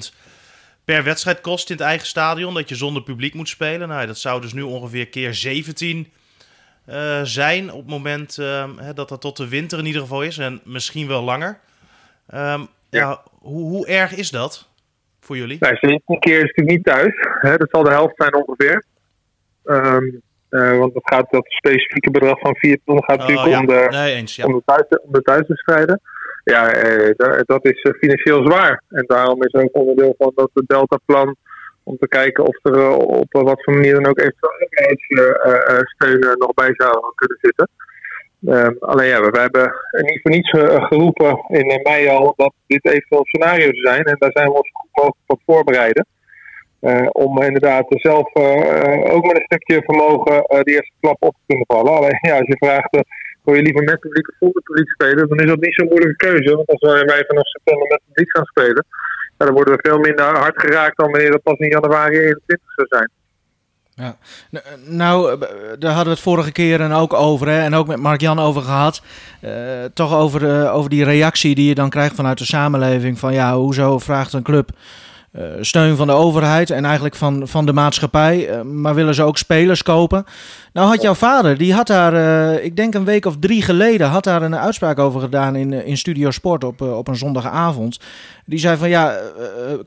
per 0.83 1.03
wedstrijd 1.03 1.41
kost 1.41 1.69
in 1.69 1.75
het 1.75 1.85
eigen 1.85 2.07
stadion. 2.07 2.53
Dat 2.53 2.69
je 2.69 2.75
zonder 2.75 3.03
publiek 3.03 3.33
moet 3.33 3.49
spelen. 3.49 3.87
Nou, 3.87 4.07
dat 4.07 4.17
zou 4.17 4.41
dus 4.41 4.53
nu 4.53 4.61
ongeveer 4.61 5.07
keer 5.07 5.33
17 5.33 6.11
uh, 6.85 7.19
eh, 7.19 7.25
zijn 7.25 7.71
op 7.71 7.79
het 7.79 7.89
moment 7.89 8.35
hè, 8.35 8.93
dat 8.93 9.09
dat 9.09 9.21
tot 9.21 9.37
de 9.37 9.47
winter 9.47 9.79
in 9.79 9.85
ieder 9.85 10.01
geval 10.01 10.23
is. 10.23 10.37
En 10.37 10.61
misschien 10.63 11.07
wel 11.07 11.23
langer. 11.23 11.59
Um, 12.33 12.37
ja. 12.37 12.67
ja 12.89 13.23
hoe, 13.39 13.69
hoe, 13.69 13.87
erg 13.87 14.15
is 14.15 14.29
dat 14.29 14.68
voor 15.19 15.37
jullie? 15.37 15.57
Nou, 15.59 15.75
17 15.75 16.19
keer 16.19 16.35
is 16.35 16.41
natuurlijk 16.41 16.77
niet 16.77 16.83
thuis. 16.83 17.13
Hè? 17.39 17.57
Dat 17.57 17.69
zal 17.69 17.83
de 17.83 17.89
helft 17.89 18.13
zijn 18.15 18.35
ongeveer. 18.35 18.83
Um, 19.63 20.21
uh, 20.49 20.77
want 20.77 20.93
het 20.93 21.07
gaat 21.07 21.31
dat 21.31 21.45
specifieke 21.45 22.11
bedrag 22.11 22.39
van 22.39 22.55
4 22.55 22.79
ton 22.85 23.03
gaat 23.03 23.21
oh, 23.21 23.27
natuurlijk 23.27 23.59
om, 23.59 23.67
de, 23.67 23.87
nee, 23.89 24.15
eens, 24.15 24.35
ja. 24.35 24.45
om, 24.45 24.53
de 24.53 24.61
thuis, 24.65 24.83
om 24.87 25.11
de 25.11 25.21
thuiswedstrijden. 25.21 26.01
Ja, 26.43 26.71
eh, 26.71 27.39
dat 27.45 27.65
is 27.65 27.83
uh, 27.83 27.93
financieel 27.93 28.43
zwaar. 28.43 28.83
En 28.89 29.03
daarom 29.07 29.43
is 29.43 29.53
ook 29.53 29.69
onderdeel 29.71 30.15
van 30.17 30.31
dat 30.35 30.49
Delta-plan 30.53 31.35
om 31.83 31.97
te 31.99 32.07
kijken 32.07 32.45
of 32.45 32.57
er 32.61 32.89
op 32.91 33.31
wat 33.31 33.63
voor 33.63 33.73
manier 33.73 33.93
dan 33.93 34.05
ook 34.05 34.19
eventueel 34.19 34.51
overheidssteun 35.43 36.37
nog 36.37 36.53
bij 36.53 36.73
zou 36.73 37.13
kunnen 37.15 37.37
zitten. 37.41 37.69
Um, 38.47 38.77
alleen 38.79 39.07
ja, 39.07 39.21
we, 39.21 39.29
we, 39.29 39.39
hebben 39.39 39.73
niet 39.91 40.19
voor 40.21 40.31
niets 40.31 40.49
geroepen 40.87 41.43
in 41.47 41.79
mei 41.83 42.07
al 42.07 42.33
dat 42.35 42.53
dit 42.67 42.85
eventueel 42.85 43.25
scenario's 43.25 43.81
zijn. 43.81 44.03
En 44.03 44.15
daar 44.19 44.31
zijn 44.33 44.47
we 44.47 44.53
ons 44.53 44.71
mogelijk 44.91 45.17
op 45.25 45.41
voorbereiden. 45.45 46.05
Uh, 46.81 47.07
om 47.11 47.41
inderdaad 47.41 47.85
zelf 47.87 48.35
uh, 48.35 49.13
ook 49.15 49.25
met 49.25 49.35
een 49.35 49.49
stukje 49.49 49.81
vermogen 49.83 50.33
uh, 50.33 50.61
die 50.61 50.75
eerste 50.75 50.93
klap 50.99 51.17
op 51.19 51.33
te 51.33 51.43
kunnen 51.47 51.65
vallen. 51.67 51.93
Alleen 51.93 52.19
ja, 52.21 52.37
als 52.37 52.47
je 52.47 52.57
vraagt, 52.57 53.03
wil 53.43 53.55
je 53.55 53.61
liever 53.61 53.83
met 53.83 53.99
publiek 53.99 54.27
of 54.29 54.35
zonder 54.39 54.61
publiek 54.61 54.89
spelen, 54.89 55.27
dan 55.29 55.39
is 55.39 55.45
dat 55.45 55.59
niet 55.59 55.73
zo'n 55.73 55.87
moeilijke 55.87 56.25
keuze. 56.25 56.55
Want 56.55 56.67
als 56.67 56.81
wij 56.81 57.23
vanaf 57.27 57.47
september 57.47 57.87
met 57.87 58.01
publiek 58.07 58.31
gaan 58.35 58.45
spelen, 58.45 58.85
dan 59.37 59.53
worden 59.53 59.73
we 59.73 59.89
veel 59.89 59.99
minder 59.99 60.25
hard 60.25 60.61
geraakt 60.61 60.97
dan 60.97 61.11
wanneer 61.11 61.31
dat 61.31 61.43
pas 61.43 61.57
in 61.57 61.69
januari 61.69 62.17
21 62.17 62.73
zou 62.75 62.87
zijn. 62.87 63.09
Ja. 63.99 64.17
Nou, 64.85 65.39
daar 65.79 65.91
hadden 65.91 66.03
we 66.03 66.19
het 66.19 66.19
vorige 66.19 66.51
keer 66.51 66.81
en 66.81 66.91
ook 66.91 67.13
over, 67.13 67.47
hè, 67.47 67.59
en 67.61 67.75
ook 67.75 67.87
met 67.87 67.99
Mark-Jan 67.99 68.39
over 68.39 68.61
gehad. 68.61 69.01
toch 69.93 70.13
over, 70.13 70.71
over 70.71 70.89
die 70.89 71.03
reactie 71.03 71.55
die 71.55 71.67
je 71.67 71.75
dan 71.75 71.89
krijgt 71.89 72.15
vanuit 72.15 72.37
de 72.37 72.45
samenleving. 72.45 73.19
Van 73.19 73.33
ja, 73.33 73.55
hoezo 73.55 73.99
vraagt 73.99 74.33
een 74.33 74.43
club 74.43 74.71
uh, 74.71 75.08
steun 75.61 75.95
van 75.95 76.07
de 76.07 76.13
overheid 76.13 76.69
en 76.69 76.85
eigenlijk 76.85 77.15
van, 77.15 77.47
van 77.47 77.65
de 77.65 77.73
maatschappij. 77.73 78.49
Uh, 78.49 78.61
maar 78.61 78.95
willen 78.95 79.15
ze 79.15 79.23
ook 79.23 79.37
spelers 79.37 79.83
kopen? 79.83 80.25
Nou 80.73 80.87
had 80.87 81.01
jouw 81.01 81.13
vader, 81.13 81.57
die 81.57 81.73
had 81.73 81.87
daar, 81.87 82.13
uh, 82.13 82.63
ik 82.65 82.75
denk 82.75 82.93
een 82.93 83.05
week 83.05 83.25
of 83.25 83.35
drie 83.39 83.61
geleden, 83.61 84.07
had 84.07 84.23
daar 84.23 84.41
een 84.41 84.55
uitspraak 84.55 84.99
over 84.99 85.21
gedaan 85.21 85.55
in, 85.55 85.73
in 85.73 85.97
Studio 85.97 86.31
Sport 86.31 86.63
op, 86.63 86.81
op 86.81 87.07
een 87.07 87.15
zondagavond. 87.15 87.99
Die 88.45 88.59
zei 88.59 88.77
van 88.77 88.89
ja, 88.89 89.17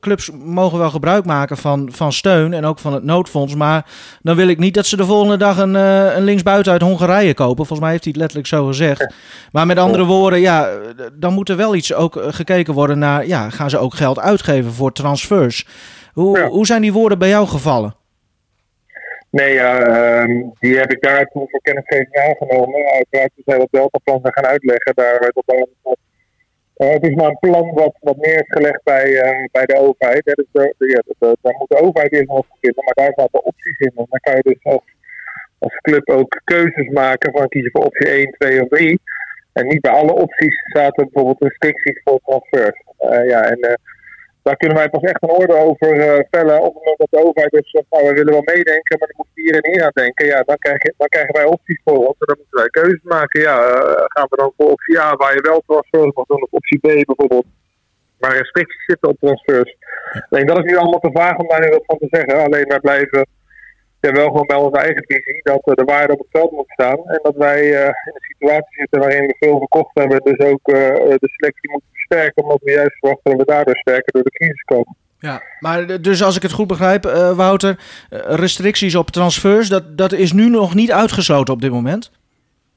clubs 0.00 0.30
mogen 0.44 0.78
wel 0.78 0.90
gebruik 0.90 1.24
maken 1.24 1.56
van, 1.56 1.88
van 1.92 2.12
steun 2.12 2.52
en 2.52 2.64
ook 2.64 2.78
van 2.78 2.92
het 2.92 3.04
noodfonds. 3.04 3.54
Maar 3.54 3.86
dan 4.22 4.36
wil 4.36 4.48
ik 4.48 4.58
niet 4.58 4.74
dat 4.74 4.86
ze 4.86 4.96
de 4.96 5.04
volgende 5.04 5.36
dag 5.36 5.58
een, 5.58 5.74
een 5.74 6.24
linksbuiten 6.24 6.72
uit 6.72 6.82
Hongarije 6.82 7.34
kopen. 7.34 7.56
Volgens 7.56 7.80
mij 7.80 7.90
heeft 7.90 8.04
hij 8.04 8.12
het 8.12 8.20
letterlijk 8.20 8.48
zo 8.48 8.66
gezegd. 8.66 9.14
Maar 9.52 9.66
met 9.66 9.78
andere 9.78 10.04
woorden, 10.04 10.40
ja, 10.40 10.68
dan 11.12 11.32
moet 11.32 11.48
er 11.48 11.56
wel 11.56 11.74
iets 11.74 11.94
ook 11.94 12.22
gekeken 12.28 12.74
worden 12.74 12.98
naar, 12.98 13.26
ja, 13.26 13.50
gaan 13.50 13.70
ze 13.70 13.78
ook 13.78 13.94
geld 13.94 14.18
uitgeven 14.18 14.72
voor 14.72 14.92
transfer? 14.92 15.31
Hoe, 16.12 16.40
hoe 16.40 16.66
zijn 16.66 16.82
die 16.82 16.92
woorden 16.92 17.18
bij 17.18 17.28
jou 17.28 17.46
gevallen? 17.46 17.94
Nee, 19.30 19.54
uh, 19.54 20.24
die 20.58 20.76
heb 20.76 20.92
ik 20.92 21.02
daar 21.02 21.26
toen 21.26 21.48
voor 21.50 21.60
kennisgeving 21.60 22.14
aangenomen. 22.14 22.92
Uiteraard 22.92 23.32
zijn 23.44 23.58
dat 23.58 23.68
deltaplan 23.70 24.20
gaan 24.22 24.46
uitleggen. 24.46 24.94
Daar 24.94 25.18
werd 25.20 25.36
op 25.36 25.96
uh, 26.76 26.90
het 26.90 27.02
is 27.02 27.14
maar 27.14 27.28
een 27.28 27.38
plan 27.38 27.72
wat, 27.74 27.96
wat 28.00 28.16
meer 28.16 28.34
is 28.34 28.46
gelegd 28.46 28.80
bij, 28.84 29.06
uh, 29.08 29.46
bij 29.52 29.66
de 29.66 29.78
overheid. 29.78 30.24
Dus 30.24 30.46
de, 30.52 30.74
de, 30.78 30.86
ja, 30.88 31.02
de, 31.06 31.36
daar 31.40 31.54
moet 31.58 31.68
de 31.68 31.82
overheid 31.82 32.12
eerst 32.12 32.28
nog 32.28 32.46
vinden, 32.60 32.84
maar 32.84 32.94
daar 32.94 33.12
zaten 33.16 33.44
opties 33.44 33.78
in. 33.78 33.92
En 33.96 34.06
dan 34.08 34.20
kan 34.20 34.36
je 34.36 34.42
dus 34.42 34.72
als, 34.72 34.84
als 35.58 35.74
club 35.74 36.10
ook 36.10 36.40
keuzes 36.44 36.88
maken 36.88 37.32
van 37.32 37.48
kiezen 37.48 37.70
voor 37.70 37.84
optie 37.84 38.08
1, 38.08 38.34
2 38.38 38.62
of 38.62 38.68
3. 38.68 39.00
En 39.52 39.66
niet 39.66 39.80
bij 39.80 39.92
alle 39.92 40.14
opties 40.14 40.62
zaten 40.72 41.08
bijvoorbeeld 41.10 41.42
restricties 41.50 42.00
voor 42.04 42.20
transfers. 42.24 42.82
Uh, 43.00 43.28
ja, 43.28 43.42
en 43.42 43.78
daar 44.42 44.56
kunnen 44.56 44.76
wij 44.76 44.90
pas 44.90 45.02
echt 45.02 45.22
een 45.22 45.38
orde 45.42 45.56
over 45.56 45.94
uh, 45.94 46.24
vellen. 46.30 46.58
Op 46.60 46.74
het 46.74 46.74
moment 46.74 46.98
dat 46.98 47.10
de 47.10 47.24
overheid 47.26 47.50
dus 47.50 47.84
nou 47.90 48.06
we 48.08 48.12
willen 48.12 48.32
wel 48.32 48.54
meedenken, 48.54 48.98
maar 48.98 49.08
dan 49.08 49.16
moet 49.16 49.34
hier 49.34 49.54
en 49.54 49.70
hier 49.70 49.84
aan 49.84 50.00
denken. 50.04 50.26
Ja, 50.26 50.42
dan, 50.42 50.58
krijg 50.58 50.82
je, 50.82 50.94
dan 50.96 51.08
krijgen 51.08 51.34
wij 51.34 51.44
opties 51.44 51.80
voor 51.84 51.98
ons 52.08 52.18
en 52.18 52.26
dan 52.30 52.36
moeten 52.36 52.58
wij 52.58 52.68
keuzes 52.68 53.02
maken. 53.02 53.40
Ja, 53.40 53.56
uh, 53.68 54.04
gaan 54.14 54.26
we 54.28 54.36
dan 54.36 54.52
voor 54.56 54.70
optie 54.70 55.00
A, 55.00 55.16
waar 55.16 55.34
je 55.34 55.48
wel 55.50 55.62
transfers 55.66 56.14
mag 56.14 56.26
doen, 56.26 56.42
of 56.42 56.50
optie 56.50 56.78
B 56.78 56.82
bijvoorbeeld, 56.82 57.46
waar 58.18 58.36
restricties 58.36 58.84
zitten 58.84 59.08
op 59.08 59.18
transfers. 59.20 59.76
Alleen 60.30 60.46
dat 60.46 60.58
is 60.58 60.64
nu 60.64 60.76
allemaal 60.76 61.00
te 61.00 61.10
vaag 61.12 61.36
om 61.36 61.48
daar 61.48 61.60
nu 61.60 61.68
wat 61.68 61.86
van 61.86 61.98
te 61.98 62.08
zeggen. 62.10 62.44
Alleen 62.44 62.68
wij 62.68 62.80
blijven 62.80 63.26
ja, 64.02 64.12
wel 64.12 64.26
gewoon 64.26 64.46
bij 64.46 64.56
onze 64.56 64.78
eigen 64.78 65.04
visie 65.06 65.40
dat 65.42 65.62
uh, 65.64 65.74
de 65.74 65.84
waarde 65.84 66.12
op 66.12 66.18
het 66.18 66.28
veld 66.30 66.50
moet 66.50 66.72
staan. 66.72 66.98
En 67.06 67.20
dat 67.22 67.34
wij 67.36 67.62
uh, 67.62 67.80
in 67.80 68.12
een 68.14 68.28
situatie 68.28 68.78
zitten 68.78 69.00
waarin 69.00 69.26
we 69.26 69.34
veel 69.38 69.58
verkocht 69.58 69.90
hebben, 69.94 70.20
dus 70.24 70.38
ook 70.38 70.68
uh, 70.68 70.76
de 71.24 71.30
selectie 71.36 71.70
moeten 71.70 71.88
versterken, 71.92 72.42
omdat 72.42 72.60
we 72.62 72.70
juist 72.70 72.98
verwachten 72.98 73.30
dat 73.30 73.40
we 73.46 73.52
daardoor 73.52 73.76
sterker 73.76 74.12
door 74.12 74.22
de 74.22 74.30
crisis 74.30 74.62
komen. 74.62 74.96
Ja, 75.18 75.42
maar 75.60 76.00
dus 76.00 76.22
als 76.22 76.36
ik 76.36 76.42
het 76.42 76.52
goed 76.52 76.66
begrijp, 76.66 77.04
Wouter, 77.36 77.78
restricties 78.26 78.94
op 78.94 79.10
transfers, 79.10 79.68
dat, 79.68 79.98
dat 79.98 80.12
is 80.12 80.32
nu 80.32 80.48
nog 80.48 80.74
niet 80.74 80.92
uitgesloten 80.92 81.54
op 81.54 81.60
dit 81.60 81.70
moment? 81.70 82.10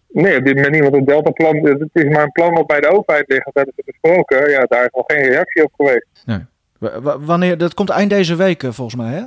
Nee, 0.08 0.38
op 0.38 0.46
dit 0.46 0.56
moment 0.56 0.74
niet, 0.74 0.82
want 0.82 0.96
het 0.96 1.08
Delta-plan, 1.08 1.56
het 1.56 1.90
is 1.92 2.04
maar 2.04 2.24
een 2.24 2.32
plan 2.32 2.54
wat 2.54 2.68
bij 2.68 2.80
de 2.80 2.88
overheid 2.88 3.28
ligt, 3.28 3.46
dat 3.46 3.54
hebben 3.54 3.74
ze 3.76 3.84
besproken. 3.86 4.50
Ja, 4.50 4.64
daar 4.68 4.84
is 4.84 4.90
nog 4.92 5.04
geen 5.08 5.26
reactie 5.26 5.64
op 5.64 5.72
geweest. 5.76 6.08
Nee. 6.26 6.46
W 6.80 7.26
wanneer, 7.26 7.58
dat 7.58 7.74
komt 7.74 7.90
eind 7.90 8.10
deze 8.10 8.36
week 8.36 8.62
volgens 8.62 8.96
mij, 8.96 9.14
hè? 9.14 9.24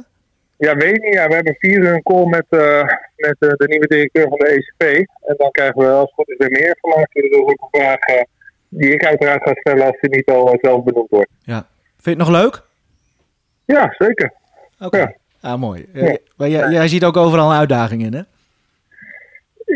Ja, 0.58 0.76
weet 0.76 1.02
niet. 1.02 1.14
Ja, 1.14 1.28
we 1.28 1.34
hebben 1.34 1.56
vier 1.58 1.78
uur 1.78 1.92
een 1.92 2.02
call 2.02 2.26
met, 2.26 2.46
uh, 2.50 2.82
met 3.16 3.36
uh, 3.38 3.50
de 3.50 3.66
nieuwe 3.68 3.86
directeur 3.86 4.28
van 4.28 4.38
de 4.38 4.46
ECP. 4.46 4.82
En 5.26 5.34
dan 5.36 5.50
krijgen 5.50 5.80
we 5.80 5.88
als 5.88 6.02
het 6.02 6.12
goed 6.14 6.28
is 6.28 6.36
weer 6.36 6.50
meer 6.50 6.68
informatie. 6.68 7.22
Dus 7.22 7.30
dat 7.30 7.40
is 7.40 7.46
ook 7.46 7.68
een 7.70 7.80
vraag 7.80 8.08
uh, 8.08 8.22
die 8.68 8.92
ik 8.92 9.04
uiteraard 9.04 9.42
ga 9.42 9.54
stellen 9.54 9.86
als 9.86 9.96
die 10.00 10.10
niet 10.10 10.28
al 10.28 10.58
zelf 10.60 10.84
benoemd 10.84 11.10
wordt. 11.10 11.30
Ja. 11.42 11.66
Vind 11.96 12.16
je 12.16 12.24
het 12.24 12.30
nog 12.32 12.42
leuk? 12.42 12.62
Ja, 13.64 13.94
zeker. 13.98 14.32
Oké. 14.80 14.98
Ja. 14.98 15.12
Ah, 15.40 15.58
mooi. 15.58 15.86
Ja. 15.92 16.16
Maar 16.36 16.48
jij, 16.48 16.70
jij 16.70 16.88
ziet 16.88 17.04
ook 17.04 17.16
overal 17.16 17.50
een 17.50 17.58
uitdaging 17.58 18.02
in, 18.02 18.14
hè? 18.14 18.22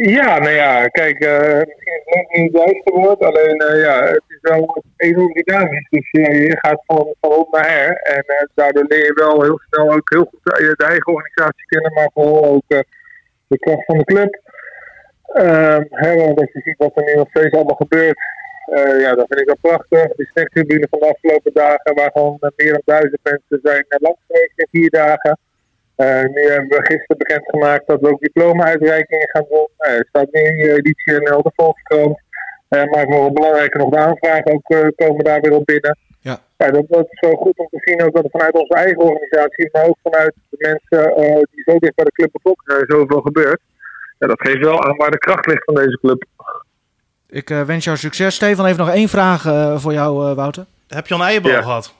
Ja, 0.00 0.38
nou 0.38 0.50
ja, 0.50 0.88
kijk, 0.88 1.24
uh, 1.24 1.60
is 1.60 1.74
het 2.04 2.26
niet 2.30 2.52
het 2.52 2.62
juiste 2.64 2.92
woord, 2.92 3.20
alleen 3.20 3.62
uh, 3.62 3.82
ja, 3.82 4.04
het 4.04 4.22
is 4.28 4.38
wel 4.40 4.82
enorm 4.96 5.32
dynamisch. 5.32 5.88
Dus 5.90 6.12
uh, 6.12 6.42
je 6.42 6.58
gaat 6.58 6.82
van, 6.86 7.14
van 7.20 7.30
op 7.30 7.52
naar 7.52 7.70
her 7.70 7.96
en 7.96 8.48
daardoor 8.54 8.84
leer 8.88 9.04
je 9.04 9.12
wel 9.14 9.42
heel 9.42 9.60
snel 9.70 9.92
ook 9.92 10.10
heel 10.10 10.24
goed 10.30 10.40
de, 10.42 10.74
de 10.76 10.84
eigen 10.84 11.12
organisatie 11.12 11.66
kennen, 11.66 11.92
maar 11.92 12.10
vooral 12.14 12.44
ook 12.44 12.84
de 13.46 13.58
kracht 13.58 13.84
van 13.84 13.98
de 13.98 14.04
club. 14.04 14.40
Ehm, 15.32 15.84
hè, 15.88 16.34
dat 16.34 16.52
je 16.52 16.60
ziet 16.64 16.78
wat 16.78 16.96
er 16.96 17.04
nu 17.04 17.14
nog 17.14 17.28
steeds 17.28 17.54
allemaal 17.54 17.76
gebeurt. 17.76 18.18
ja, 18.98 19.14
dat 19.14 19.26
vind 19.28 19.40
ik 19.40 19.46
wel 19.46 19.72
prachtig. 19.72 20.16
Die 20.16 20.26
snacktribune 20.26 20.86
van 20.90 20.98
de 20.98 21.06
afgelopen 21.06 21.52
dagen, 21.52 21.94
waar 21.94 22.10
gewoon 22.12 22.38
meer 22.56 22.72
dan 22.72 22.82
duizend 22.84 23.20
mensen 23.22 23.60
zijn 23.62 23.84
langs 23.88 24.20
geweest 24.26 24.52
in 24.56 24.68
vier 24.70 24.90
dagen. 24.90 25.38
Uh, 25.96 26.22
nu 26.34 26.42
hebben 26.50 26.68
we 26.68 26.84
gisteren 26.84 27.18
bekendgemaakt 27.18 27.86
dat 27.86 28.00
we 28.00 28.08
ook 28.08 28.20
diploma-uitreikingen 28.20 29.28
gaan 29.28 29.46
doen. 29.48 29.68
Uh, 29.78 29.92
er 29.92 30.06
staat 30.08 30.32
nu 30.32 30.40
in 30.40 30.56
de 30.56 30.72
editie 30.72 31.20
NL 31.20 31.42
de 31.42 31.52
Volkskrant. 31.54 32.20
Uh, 32.68 32.84
maar 32.84 33.08
wel 33.08 33.32
belangrijker 33.32 33.80
nog 33.80 33.90
de 33.90 33.96
aanvragen 33.96 34.52
ook 34.52 34.92
komen 34.96 35.24
daar 35.24 35.40
weer 35.40 35.52
op 35.52 35.64
binnen. 35.64 35.98
Ja. 36.20 36.38
ja 36.56 36.70
dat, 36.70 36.84
dat, 36.88 37.06
is 37.10 37.20
wel 37.20 37.36
goed 37.36 37.58
om 37.58 37.68
te 37.70 37.80
zien 37.80 38.02
ook 38.02 38.14
dat 38.14 38.24
er 38.24 38.30
vanuit 38.30 38.54
onze 38.54 38.74
eigen 38.74 39.02
organisatie, 39.02 39.68
maar 39.72 39.84
ook 39.84 39.98
vanuit 40.02 40.34
de 40.48 40.56
mensen 40.58 41.14
die 41.50 41.62
zo 41.64 41.78
dicht 41.78 41.94
bij 41.94 42.04
de 42.04 42.12
club 42.12 42.32
betrokken 42.32 42.74
zijn, 42.74 42.84
zoveel 42.88 43.20
gebeurt. 43.20 43.60
Ja, 44.18 44.26
dat 44.26 44.40
geeft 44.40 44.58
wel 44.58 44.84
aan 44.84 44.96
waar 44.96 45.10
de 45.10 45.18
kracht 45.18 45.46
ligt 45.46 45.64
van 45.64 45.74
deze 45.74 45.98
club. 46.00 46.24
Ik 47.28 47.48
wens 47.48 47.84
jou 47.84 47.96
succes. 47.96 48.34
Stefan 48.34 48.66
heeft 48.66 48.78
nog 48.78 48.90
één 48.90 49.08
vraag 49.08 49.42
voor 49.80 49.92
jou, 49.92 50.34
Wouter. 50.34 50.66
Heb 50.88 51.06
je 51.06 51.14
al 51.14 51.20
een 51.20 51.26
eierbal 51.26 51.62
gehad? 51.62 51.94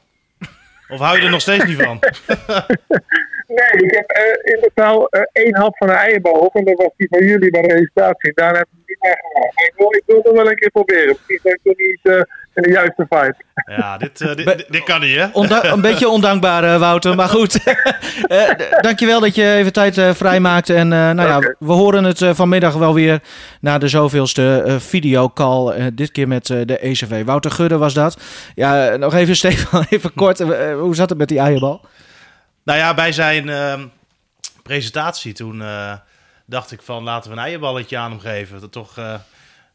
Of 0.89 0.99
hou 0.99 1.19
je 1.19 1.25
er 1.25 1.31
nog 1.31 1.41
steeds 1.41 1.65
niet 1.65 1.83
van? 1.83 1.99
Nee, 3.55 3.83
ik 3.85 3.95
heb 3.95 4.17
uh, 4.17 4.55
in 4.55 4.61
totaal 4.61 5.09
uh, 5.11 5.23
één 5.33 5.57
hap 5.57 5.77
van 5.77 5.87
de 5.87 5.93
eierbal 5.93 6.33
op. 6.33 6.55
En 6.55 6.65
dat 6.65 6.77
was 6.77 6.91
die 6.97 7.09
van 7.11 7.25
jullie 7.27 7.51
bij 7.51 7.62
de 7.62 7.75
registratie. 7.75 8.33
Daar 8.35 8.57
heb 8.57 8.67
ik 8.73 8.79
niet 8.87 8.97
meer 9.01 9.19
gemaakt. 9.23 9.67
Ik 9.67 9.73
wil, 9.77 9.95
ik 9.95 10.03
wil 10.07 10.17
het 10.23 10.33
wel 10.33 10.51
een 10.51 10.57
keer 10.57 10.71
proberen. 10.71 11.07
Misschien 11.07 11.41
dat 11.43 11.53
ik 11.53 11.61
er 11.62 11.75
niet 11.77 11.99
uh, 12.03 12.23
in 12.55 12.62
de 12.62 12.71
juiste 12.71 13.07
vibe. 13.09 13.35
Ja, 13.67 13.99
dit, 13.99 14.21
uh, 14.21 14.35
dit, 14.35 14.67
dit, 14.69 14.83
kan 14.83 15.01
niet, 15.01 15.17
hè? 15.17 15.27
een 15.71 15.81
beetje 15.91 16.09
ondankbaar, 16.09 16.65
uh, 16.65 16.79
Wouter. 16.79 17.15
Maar 17.15 17.29
goed, 17.29 17.59
uh, 18.29 18.51
dankjewel 18.81 19.21
dat 19.21 19.35
je 19.35 19.55
even 19.55 19.73
tijd 19.73 19.97
uh, 19.97 20.15
vrijmaakt. 20.15 20.71
En 20.71 20.88
nou 20.88 21.21
okay. 21.21 21.27
ja, 21.27 21.55
we 21.59 21.73
horen 21.73 22.05
het 22.05 22.25
vanmiddag 22.25 22.75
wel 22.75 22.95
weer 22.95 23.21
na 23.61 23.79
de 23.79 23.88
zoveelste 23.88 24.65
videocall. 24.79 25.91
dit 25.95 26.12
keer 26.12 26.29
met 26.29 26.47
de 26.47 26.79
ECV. 26.79 27.25
Wouter 27.25 27.51
Gudde 27.51 27.77
was 27.77 27.95
dat. 27.95 28.17
Ja, 28.55 28.97
nog 28.97 29.15
even 29.15 29.37
Stefan, 29.37 29.85
even 29.91 30.15
kort. 30.15 30.38
hoe 30.79 30.95
zat 30.95 31.09
het 31.09 31.19
met 31.19 31.29
die 31.29 31.38
eierbal? 31.38 31.81
Nou 32.62 32.79
ja, 32.79 32.94
bij 32.94 33.12
zijn 33.12 33.48
ehm, 33.48 33.87
presentatie 34.62 35.33
toen 35.33 35.62
dacht 36.46 36.72
ik 36.72 36.83
van 36.83 37.03
laten 37.03 37.31
we 37.31 37.37
een 37.37 37.42
eierballetje 37.42 37.98
aan 37.98 38.11
hem 38.11 38.20
geven. 38.20 38.61
Dat 38.61 38.72
toch 38.72 38.98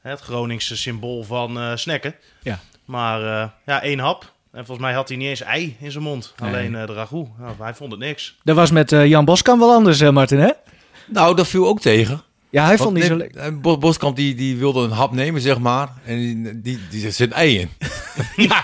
het 0.08 0.19
Groningse 0.19 0.78
symbool 0.78 1.23
van 1.23 1.58
uh, 1.58 1.71
snacken. 1.76 2.15
Ja. 2.41 2.60
Maar 2.86 3.21
uh, 3.21 3.43
ja, 3.65 3.82
één 3.82 4.00
hap. 4.00 4.32
En 4.52 4.65
volgens 4.65 4.88
mij 4.88 4.95
had 4.95 5.08
hij 5.08 5.17
niet 5.17 5.28
eens 5.28 5.41
ei 5.41 5.78
in 5.80 5.91
zijn 5.91 6.04
mond. 6.04 6.34
Alleen 6.39 6.73
uh, 6.73 6.86
de 6.86 6.93
ragout. 6.93 7.28
Nou, 7.38 7.54
hij 7.60 7.73
vond 7.73 7.91
het 7.91 8.00
niks. 8.00 8.36
Dat 8.43 8.56
was 8.56 8.71
met 8.71 8.89
Jan 8.89 9.26
Boskamp 9.26 9.60
wel 9.60 9.73
anders, 9.73 10.02
Martin, 10.12 10.39
hè? 10.39 10.52
Nou, 11.08 11.36
dat 11.36 11.47
viel 11.47 11.67
ook 11.67 11.80
tegen. 11.80 12.21
Ja, 12.50 12.65
hij 12.65 12.78
vond 12.78 12.93
niet 12.93 13.04
zo 13.04 13.17
lekker. 13.17 13.60
Bos, 13.60 13.78
Boskamp 13.78 14.15
die, 14.15 14.36
die 14.36 14.58
wilde 14.58 14.84
een 14.84 14.91
hap 14.91 15.12
nemen, 15.12 15.41
zeg 15.41 15.60
maar. 15.60 15.89
En 16.06 16.17
die, 16.17 16.62
die, 16.62 16.80
die 16.89 17.12
zit 17.12 17.32
ei 17.32 17.60
in. 17.60 17.69
ja, 18.50 18.62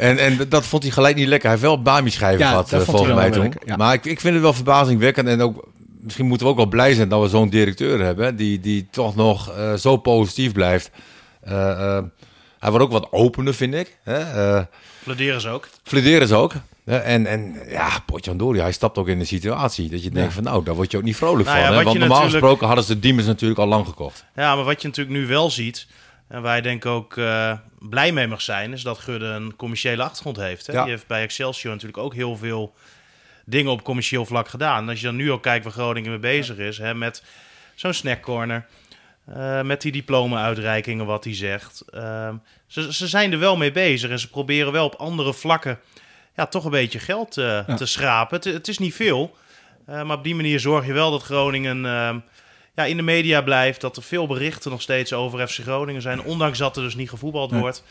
en, 0.00 0.18
en 0.18 0.48
dat 0.48 0.66
vond 0.66 0.82
hij 0.82 0.92
gelijk 0.92 1.16
niet 1.16 1.26
lekker. 1.26 1.48
Hij 1.48 1.58
heeft 1.58 1.70
wel 1.70 1.82
bami 1.82 2.10
schijven 2.10 2.38
ja, 2.38 2.48
gehad, 2.48 2.68
volgens 2.84 3.14
mij 3.14 3.30
toen. 3.30 3.52
Ja. 3.64 3.76
Maar 3.76 3.94
ik, 3.94 4.04
ik 4.04 4.20
vind 4.20 4.34
het 4.34 4.42
wel 4.42 4.52
verbazingwekkend. 4.52 5.28
En 5.28 5.40
ook 5.40 5.68
misschien 6.00 6.26
moeten 6.26 6.46
we 6.46 6.52
ook 6.52 6.58
wel 6.58 6.68
blij 6.68 6.94
zijn 6.94 7.08
dat 7.08 7.22
we 7.22 7.28
zo'n 7.28 7.48
directeur 7.48 8.04
hebben. 8.04 8.36
Die, 8.36 8.60
die 8.60 8.88
toch 8.90 9.16
nog 9.16 9.56
uh, 9.56 9.74
zo 9.74 9.96
positief 9.96 10.52
blijft. 10.52 10.90
Uh, 11.48 11.52
uh, 11.52 11.98
hij 12.58 12.70
wordt 12.70 12.84
ook 12.84 12.92
wat 12.92 13.08
opener, 13.10 13.54
vind 13.54 13.74
ik. 13.74 13.98
Hè? 14.02 14.20
Fladeren 15.02 15.40
ze 15.40 15.48
ook. 15.48 15.68
Fladeren 15.82 16.28
ze 16.28 16.34
ook. 16.34 16.52
En, 16.84 17.26
en 17.26 17.56
ja, 17.68 17.88
Potjandori, 18.06 18.60
hij 18.60 18.72
stapt 18.72 18.98
ook 18.98 19.08
in 19.08 19.20
een 19.20 19.26
situatie 19.26 19.90
dat 19.90 20.02
je 20.02 20.10
denkt 20.10 20.32
van 20.32 20.42
nou, 20.42 20.64
daar 20.64 20.74
word 20.74 20.90
je 20.90 20.96
ook 20.96 21.02
niet 21.02 21.16
vrolijk 21.16 21.48
nou, 21.48 21.60
van. 21.60 21.66
Ja, 21.66 21.84
Want 21.84 21.98
normaal 21.98 22.08
natuurlijk... 22.08 22.32
gesproken 22.32 22.66
hadden 22.66 22.84
ze 22.84 22.94
de 22.94 23.00
Diemers 23.00 23.26
natuurlijk 23.26 23.60
al 23.60 23.66
lang 23.66 23.86
gekocht. 23.86 24.24
Ja, 24.36 24.54
maar 24.54 24.64
wat 24.64 24.82
je 24.82 24.88
natuurlijk 24.88 25.18
nu 25.18 25.26
wel 25.26 25.50
ziet, 25.50 25.86
en 26.30 26.42
waar 26.42 26.56
je 26.56 26.62
denk 26.62 26.84
ik 26.84 26.90
ook 26.90 27.16
uh, 27.16 27.52
blij 27.78 28.12
mee 28.12 28.26
mag 28.26 28.40
zijn, 28.40 28.72
is 28.72 28.82
dat 28.82 28.98
Gudde 28.98 29.26
een 29.26 29.56
commerciële 29.56 30.02
achtergrond 30.02 30.36
heeft. 30.36 30.66
Hè? 30.66 30.72
Ja. 30.72 30.82
Die 30.82 30.90
heeft 30.90 31.06
bij 31.06 31.22
Excelsior 31.22 31.72
natuurlijk 31.72 32.02
ook 32.02 32.14
heel 32.14 32.36
veel 32.36 32.74
dingen 33.44 33.72
op 33.72 33.82
commercieel 33.82 34.26
vlak 34.26 34.48
gedaan. 34.48 34.82
En 34.82 34.88
als 34.88 35.00
je 35.00 35.06
dan 35.06 35.16
nu 35.16 35.30
al 35.30 35.40
kijkt 35.40 35.64
waar 35.64 35.72
Groningen 35.72 36.10
mee 36.10 36.18
bezig 36.18 36.56
is, 36.56 36.78
hè, 36.78 36.94
met 36.94 37.22
zo'n 37.74 37.92
snackcorner, 37.92 38.66
uh, 39.28 39.62
met 39.62 39.80
die 39.80 39.92
diploma-uitreikingen, 39.92 41.06
wat 41.06 41.24
hij 41.24 41.34
zegt. 41.34 41.84
Uh, 41.94 42.28
ze, 42.66 42.92
ze 42.92 43.08
zijn 43.08 43.32
er 43.32 43.38
wel 43.38 43.56
mee 43.56 43.72
bezig 43.72 44.10
en 44.10 44.18
ze 44.18 44.30
proberen 44.30 44.72
wel 44.72 44.84
op 44.84 44.94
andere 44.94 45.34
vlakken 45.34 45.78
ja, 46.36 46.46
toch 46.46 46.64
een 46.64 46.70
beetje 46.70 46.98
geld 46.98 47.34
ja. 47.34 47.64
te 47.64 47.86
schrapen. 47.86 48.36
Het, 48.36 48.44
het, 48.44 48.68
is 48.68 48.78
niet 48.78 48.94
veel, 48.94 49.36
eh, 49.86 50.02
maar 50.02 50.16
op 50.16 50.24
die 50.24 50.34
manier 50.34 50.60
zorg 50.60 50.86
je 50.86 50.92
wel 50.92 51.10
dat 51.10 51.22
Groningen 51.22 51.86
ehm, 51.86 52.18
ja, 52.80 52.86
in 52.86 52.96
de 52.96 53.02
media 53.02 53.42
blijft. 53.42 53.80
Dat 53.80 53.96
er 53.96 54.02
veel 54.02 54.26
berichten 54.26 54.70
nog 54.70 54.82
steeds 54.82 55.12
over 55.12 55.48
FC 55.48 55.58
Groningen 55.62 56.02
zijn, 56.02 56.22
ondanks 56.22 56.58
dat 56.58 56.76
er 56.76 56.82
dus 56.82 56.94
niet 56.94 57.10
gevoetbald 57.10 57.50
wordt. 57.52 57.82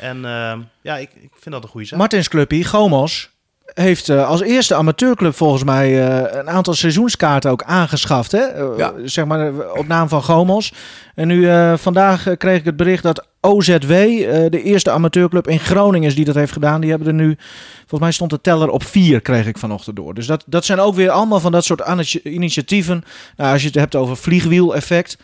En 0.00 0.24
ehm, 0.24 0.60
ja, 0.80 0.96
ik, 0.96 1.10
ik 1.14 1.30
vind 1.40 1.54
dat 1.54 1.62
een 1.62 1.68
goede 1.68 1.86
zaak. 1.86 1.98
Martins 1.98 2.28
Gomos, 2.66 3.30
heeft 3.74 4.08
uh, 4.08 4.28
als 4.28 4.40
eerste 4.40 4.74
amateurclub 4.74 5.34
volgens 5.34 5.64
mij 5.64 5.90
uh, 5.90 6.38
een 6.38 6.50
aantal 6.50 6.74
seizoenskaarten 6.74 7.50
ook 7.50 7.62
aangeschaft. 7.62 8.32
Hè? 8.32 8.70
Uh, 8.70 8.78
ja. 8.78 8.92
Zeg 9.04 9.24
maar 9.24 9.70
op 9.70 9.86
naam 9.86 10.08
van 10.08 10.22
Gomos. 10.22 10.72
En 11.14 11.28
nu 11.28 11.48
vandaag 11.78 12.36
kreeg 12.36 12.58
ik 12.58 12.64
het 12.64 12.76
bericht 12.76 13.02
dat 13.02 13.26
OZW, 13.46 13.88
de 14.50 14.62
eerste 14.62 14.90
amateurclub 14.90 15.48
in 15.48 15.60
Groningen 15.60 16.08
is 16.08 16.14
die 16.14 16.24
dat 16.24 16.34
heeft 16.34 16.52
gedaan. 16.52 16.80
Die 16.80 16.90
hebben 16.90 17.08
er 17.08 17.14
nu, 17.14 17.36
volgens 17.78 18.00
mij 18.00 18.12
stond 18.12 18.30
de 18.30 18.40
teller 18.40 18.70
op 18.70 18.84
vier, 18.84 19.20
kreeg 19.20 19.46
ik 19.46 19.58
vanochtend 19.58 19.96
door. 19.96 20.14
Dus 20.14 20.26
dat, 20.26 20.44
dat 20.46 20.64
zijn 20.64 20.80
ook 20.80 20.94
weer 20.94 21.10
allemaal 21.10 21.40
van 21.40 21.52
dat 21.52 21.64
soort 21.64 22.20
initiatieven. 22.22 23.04
Nou, 23.36 23.52
als 23.52 23.60
je 23.60 23.66
het 23.66 23.76
hebt 23.76 23.94
over 23.94 24.16
vliegwiel-effect, 24.16 25.18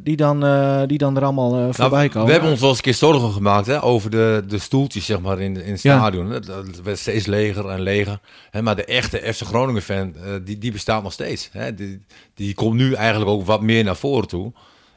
die, 0.00 0.16
dan, 0.16 0.40
die 0.86 0.98
dan 0.98 1.16
er 1.16 1.22
allemaal 1.22 1.54
nou, 1.54 1.74
voorbij 1.74 2.08
komen. 2.08 2.26
We 2.26 2.32
hebben 2.32 2.50
ons 2.50 2.60
wel 2.60 2.68
eens 2.68 2.78
een 2.78 2.84
keer 2.84 2.94
zorgen 2.94 3.32
gemaakt 3.32 3.66
hè, 3.66 3.82
over 3.82 4.10
de, 4.10 4.44
de 4.48 4.58
stoeltjes 4.58 5.04
zeg 5.04 5.20
maar, 5.20 5.40
in, 5.40 5.62
in 5.64 5.70
het 5.70 5.78
stadion. 5.78 6.30
Dat 6.30 6.80
werd 6.84 6.98
steeds 6.98 7.26
leger 7.26 7.68
en 7.68 7.80
leger. 7.80 8.20
Hè, 8.50 8.62
maar 8.62 8.76
de 8.76 8.84
echte 8.84 9.32
FC 9.32 9.42
Groningen 9.42 9.82
fan, 9.82 10.14
die, 10.44 10.58
die 10.58 10.72
bestaat 10.72 11.02
nog 11.02 11.12
steeds. 11.12 11.48
Hè. 11.52 11.74
Die, 11.74 12.04
die 12.34 12.54
komt 12.54 12.74
nu 12.74 12.92
eigenlijk 12.92 13.30
ook 13.30 13.46
wat 13.46 13.62
meer 13.62 13.84
naar 13.84 13.96
voren 13.96 14.28
toe. 14.28 14.52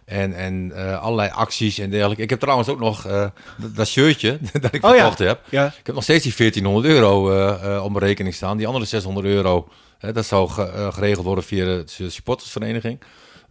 En, 0.05 0.33
en 0.33 0.71
uh, 0.75 1.01
allerlei 1.01 1.29
acties 1.29 1.79
en 1.79 1.89
dergelijke. 1.89 2.23
Ik 2.23 2.29
heb 2.29 2.39
trouwens 2.39 2.69
ook 2.69 2.79
nog 2.79 3.07
uh, 3.07 3.25
dat 3.57 3.87
shirtje 3.87 4.39
dat 4.61 4.73
ik 4.73 4.85
oh, 4.85 4.91
verkocht 4.91 5.17
ja. 5.17 5.25
heb. 5.25 5.39
Ja. 5.49 5.65
Ik 5.65 5.85
heb 5.85 5.95
nog 5.95 6.03
steeds 6.03 6.23
die 6.23 6.33
1400 6.37 6.93
euro 6.93 7.31
uh, 7.31 7.83
op 7.83 7.91
mijn 7.91 8.05
rekening 8.05 8.35
staan. 8.35 8.57
Die 8.57 8.67
andere 8.67 8.85
600 8.85 9.25
euro, 9.25 9.67
dat 9.99 10.25
zou 10.25 10.49
geregeld 10.91 11.25
worden 11.25 11.43
via 11.43 11.65
de 11.65 12.09
supportersvereniging. 12.09 12.99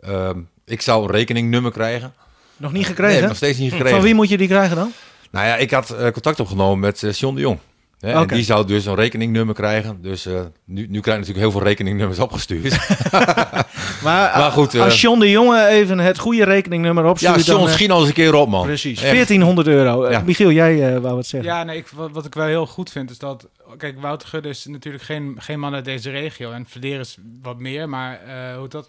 Ehm, 0.01 0.39
ik 0.65 0.81
zou 0.81 1.05
een 1.05 1.11
rekeningnummer 1.11 1.73
krijgen. 1.73 2.15
Nog 2.57 2.73
niet 2.73 2.87
gekregen? 2.87 3.19
Nee, 3.19 3.29
nog 3.29 3.37
steeds 3.37 3.59
niet 3.59 3.71
gekregen. 3.71 3.95
Van 3.95 4.05
wie 4.05 4.15
moet 4.15 4.29
je 4.29 4.37
die 4.37 4.49
krijgen 4.49 4.77
dan? 4.77 4.93
Nou 5.31 5.47
ja, 5.47 5.57
ik 5.57 5.71
had 5.71 5.97
contact 6.13 6.41
opgenomen 6.41 6.79
met 6.79 7.19
John 7.19 7.35
de 7.35 7.41
Jong. 7.41 7.59
Hè, 8.03 8.13
En 8.13 8.27
die 8.27 8.45
zou 8.45 8.67
dus 8.67 8.87
een 8.87 8.95
rekeningnummer 8.95 9.55
krijgen. 9.55 10.03
Dus 10.03 10.27
uh, 10.27 10.41
nu, 10.65 10.87
nu 10.89 11.01
krijg 11.01 11.05
je 11.05 11.11
natuurlijk 11.11 11.39
heel 11.39 11.51
veel 11.51 11.63
rekeningnummers 11.63 12.19
opgestuurd. 12.19 12.71
maar, 14.07 14.39
maar, 14.39 14.51
goed, 14.51 14.75
uh, 14.75 14.83
als 14.83 15.01
John 15.01 15.21
de 15.21 15.31
Jonge 15.31 15.67
even 15.67 15.99
het 15.99 16.19
goede 16.19 16.45
rekeningnummer 16.45 17.05
opstuurt... 17.05 17.35
Ja, 17.35 17.41
John, 17.41 17.59
dan, 17.59 17.63
misschien 17.65 17.91
al 17.91 17.99
eens 17.99 18.09
een 18.09 18.15
keer 18.15 18.35
op, 18.35 18.49
man. 18.49 18.67
Precies, 18.67 19.01
1400 19.01 19.67
euro. 19.67 20.11
Ja. 20.11 20.23
Michiel, 20.25 20.51
jij 20.51 21.01
wou 21.01 21.15
wat 21.15 21.27
zeggen. 21.27 21.51
Ja, 21.51 21.65
nee, 21.65 21.77
ik, 21.77 21.89
wat, 21.89 22.11
wat, 22.11 22.25
ik 22.25 22.35
wel 22.35 22.47
heel 22.47 22.67
goed 22.67 22.91
vind 22.91 23.11
is 23.11 23.19
dat... 23.19 23.49
Kijk, 23.77 24.01
Wouter 24.01 24.29
Gudde 24.29 24.49
is 24.49 24.67
natuurlijk 24.67 25.05
geen, 25.05 25.37
geen 25.39 25.61
man 25.61 25.75
uit 25.75 25.85
deze 25.85 26.11
regio. 26.11 26.51
En 26.51 26.67
Verdeer 26.69 27.01
is 27.01 27.17
wat 27.43 27.59
meer, 27.59 27.89
maar 27.89 28.21
uh, 28.27 28.59
hoe 28.59 28.69
dat... 28.69 28.89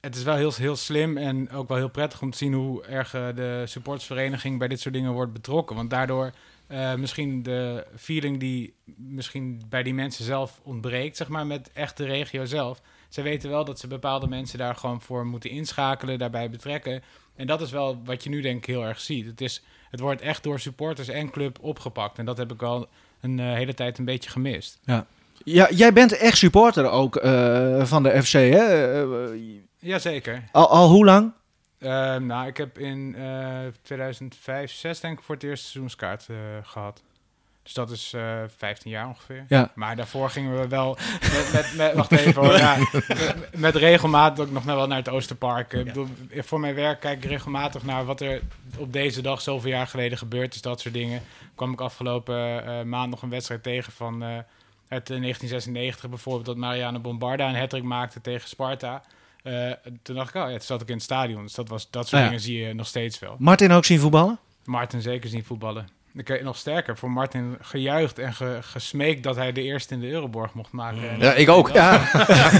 Het 0.00 0.16
is 0.16 0.22
wel 0.22 0.36
heel, 0.36 0.52
heel 0.56 0.76
slim 0.76 1.16
en 1.16 1.50
ook 1.50 1.68
wel 1.68 1.76
heel 1.76 1.88
prettig 1.88 2.22
om 2.22 2.30
te 2.30 2.36
zien 2.36 2.52
hoe 2.52 2.84
erg 2.84 3.10
de 3.10 3.62
supportsvereniging 3.64 4.58
bij 4.58 4.68
dit 4.68 4.80
soort 4.80 4.94
dingen 4.94 5.12
wordt 5.12 5.32
betrokken. 5.32 5.76
Want 5.76 5.90
daardoor 5.90 6.32
uh, 6.74 6.94
misschien 6.94 7.42
de 7.42 7.86
feeling 7.96 8.40
die 8.40 8.74
misschien 8.96 9.62
bij 9.68 9.82
die 9.82 9.94
mensen 9.94 10.24
zelf 10.24 10.60
ontbreekt, 10.62 11.16
zeg 11.16 11.28
maar, 11.28 11.46
met 11.46 11.70
echt 11.72 11.96
de 11.96 12.04
regio 12.04 12.44
zelf. 12.44 12.80
Ze 13.08 13.22
weten 13.22 13.50
wel 13.50 13.64
dat 13.64 13.78
ze 13.78 13.86
bepaalde 13.86 14.28
mensen 14.28 14.58
daar 14.58 14.74
gewoon 14.74 15.00
voor 15.00 15.26
moeten 15.26 15.50
inschakelen, 15.50 16.18
daarbij 16.18 16.50
betrekken. 16.50 17.02
En 17.36 17.46
dat 17.46 17.60
is 17.60 17.70
wel 17.70 18.00
wat 18.04 18.24
je 18.24 18.30
nu 18.30 18.40
denk 18.40 18.56
ik 18.56 18.66
heel 18.66 18.84
erg 18.84 19.00
ziet. 19.00 19.26
Het, 19.26 19.40
is, 19.40 19.62
het 19.90 20.00
wordt 20.00 20.20
echt 20.20 20.42
door 20.42 20.60
supporters 20.60 21.08
en 21.08 21.30
club 21.30 21.58
opgepakt. 21.60 22.18
En 22.18 22.24
dat 22.24 22.38
heb 22.38 22.52
ik 22.52 22.62
al 22.62 22.88
een 23.20 23.38
uh, 23.38 23.52
hele 23.52 23.74
tijd 23.74 23.98
een 23.98 24.04
beetje 24.04 24.30
gemist. 24.30 24.78
Ja. 24.84 25.06
Ja, 25.44 25.68
jij 25.70 25.92
bent 25.92 26.16
echt 26.16 26.36
supporter 26.36 26.90
ook 26.90 27.24
uh, 27.24 27.84
van 27.84 28.02
de 28.02 28.22
FC, 28.22 28.32
hè? 28.32 29.02
Jazeker. 29.78 30.44
Al, 30.52 30.68
al 30.68 30.88
hoe 30.88 31.04
lang? 31.04 31.32
Uh, 31.84 32.16
nou, 32.16 32.46
ik 32.46 32.56
heb 32.56 32.78
in 32.78 33.14
uh, 33.18 33.58
2005, 33.82 34.72
6 34.72 35.00
denk 35.00 35.18
ik 35.18 35.24
voor 35.24 35.34
het 35.34 35.44
eerste 35.44 35.66
seizoenskaart 35.66 36.26
uh, 36.30 36.36
gehad. 36.62 37.02
Dus 37.64 37.72
dat 37.72 37.90
is 37.90 38.12
uh, 38.14 38.42
eh, 38.42 38.50
15 38.56 38.90
jaar 38.90 39.06
ongeveer. 39.06 39.44
Ja. 39.48 39.70
Maar 39.74 39.96
daarvoor 39.96 40.30
gingen 40.30 40.60
we 40.60 40.68
wel 40.68 40.96
met, 41.34 41.52
met, 41.52 41.74
met 41.76 41.94
wacht 41.94 42.12
even 42.12 42.42
hoor, 42.42 42.56
ja, 42.56 42.76
met, 42.92 43.48
met, 43.56 43.76
regelmaat 43.76 44.40
ook 44.40 44.50
nog 44.50 44.64
wel 44.64 44.86
naar 44.86 44.98
het 44.98 45.08
Oosterpark. 45.08 45.72
Ja. 45.72 45.82
Bedoel, 45.82 46.08
voor 46.30 46.60
mijn 46.60 46.74
werk 46.74 47.00
kijk 47.00 47.24
ik 47.24 47.30
regelmatig 47.30 47.82
naar 47.82 48.04
wat 48.04 48.20
er 48.20 48.40
op 48.76 48.92
deze 48.92 49.22
dag 49.22 49.40
zoveel 49.40 49.70
jaar 49.70 49.86
geleden 49.86 50.18
gebeurd 50.18 50.54
is, 50.54 50.62
dat 50.62 50.80
soort 50.80 50.94
dingen. 50.94 51.22
Kwam 51.54 51.72
ik 51.72 51.80
afgelopen 51.80 52.64
uh, 52.64 52.82
maand 52.82 53.10
nog 53.10 53.22
een 53.22 53.30
wedstrijd 53.30 53.62
tegen 53.62 53.92
van 53.92 54.20
het 54.88 55.06
1996 55.06 56.08
bijvoorbeeld 56.08 56.46
dat 56.46 56.56
Mariano 56.56 56.98
Bombarda 56.98 57.48
een 57.48 57.58
hattrick 57.58 57.82
maakte 57.82 58.20
tegen 58.20 58.48
Sparta. 58.48 59.02
Uh, 59.44 59.72
toen 60.02 60.16
dacht 60.16 60.34
ik, 60.34 60.42
oh 60.42 60.48
ja, 60.48 60.56
toen 60.56 60.60
zat 60.60 60.80
ik 60.80 60.88
in 60.88 60.94
het 60.94 61.02
stadion. 61.02 61.42
Dus 61.42 61.54
dat, 61.54 61.68
was, 61.68 61.90
dat 61.90 62.08
soort 62.08 62.22
ja. 62.22 62.26
dingen 62.26 62.42
zie 62.42 62.58
je 62.58 62.74
nog 62.74 62.86
steeds 62.86 63.18
wel. 63.18 63.36
Martin 63.38 63.72
ook 63.72 63.84
zien 63.84 64.00
voetballen? 64.00 64.38
Martin 64.64 65.02
zeker 65.02 65.30
zien 65.30 65.44
voetballen. 65.44 65.88
Ik 66.14 66.42
nog 66.42 66.56
sterker, 66.56 66.96
voor 66.96 67.10
Martin 67.10 67.56
gejuicht 67.60 68.18
en 68.18 68.34
ge, 68.34 68.58
gesmeekt 68.60 69.22
dat 69.22 69.36
hij 69.36 69.52
de 69.52 69.62
eerste 69.62 69.94
in 69.94 70.00
de 70.00 70.10
Euroborg 70.10 70.54
mocht 70.54 70.72
maken. 70.72 71.18
Ja, 71.18 71.32
ik 71.32 71.48
ook. 71.48 71.70
Ja. 71.70 71.94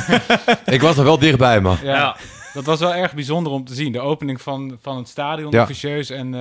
ik 0.65 0.81
was 0.81 0.99
er 0.99 1.05
wel 1.05 1.19
dichtbij, 1.19 1.61
man. 1.61 1.77
Ja, 1.83 1.95
ja, 1.95 2.17
dat 2.53 2.65
was 2.65 2.81
wel 2.81 2.95
erg 2.95 3.15
bijzonder 3.15 3.53
om 3.53 3.65
te 3.65 3.75
zien. 3.75 3.93
De 3.93 4.01
opening 4.01 4.43
van, 4.43 4.79
van 4.81 4.97
het 4.97 5.09
stadion, 5.09 5.51
ja. 5.51 5.63
officieus. 5.63 6.11
En 6.11 6.27
uh, 6.27 6.41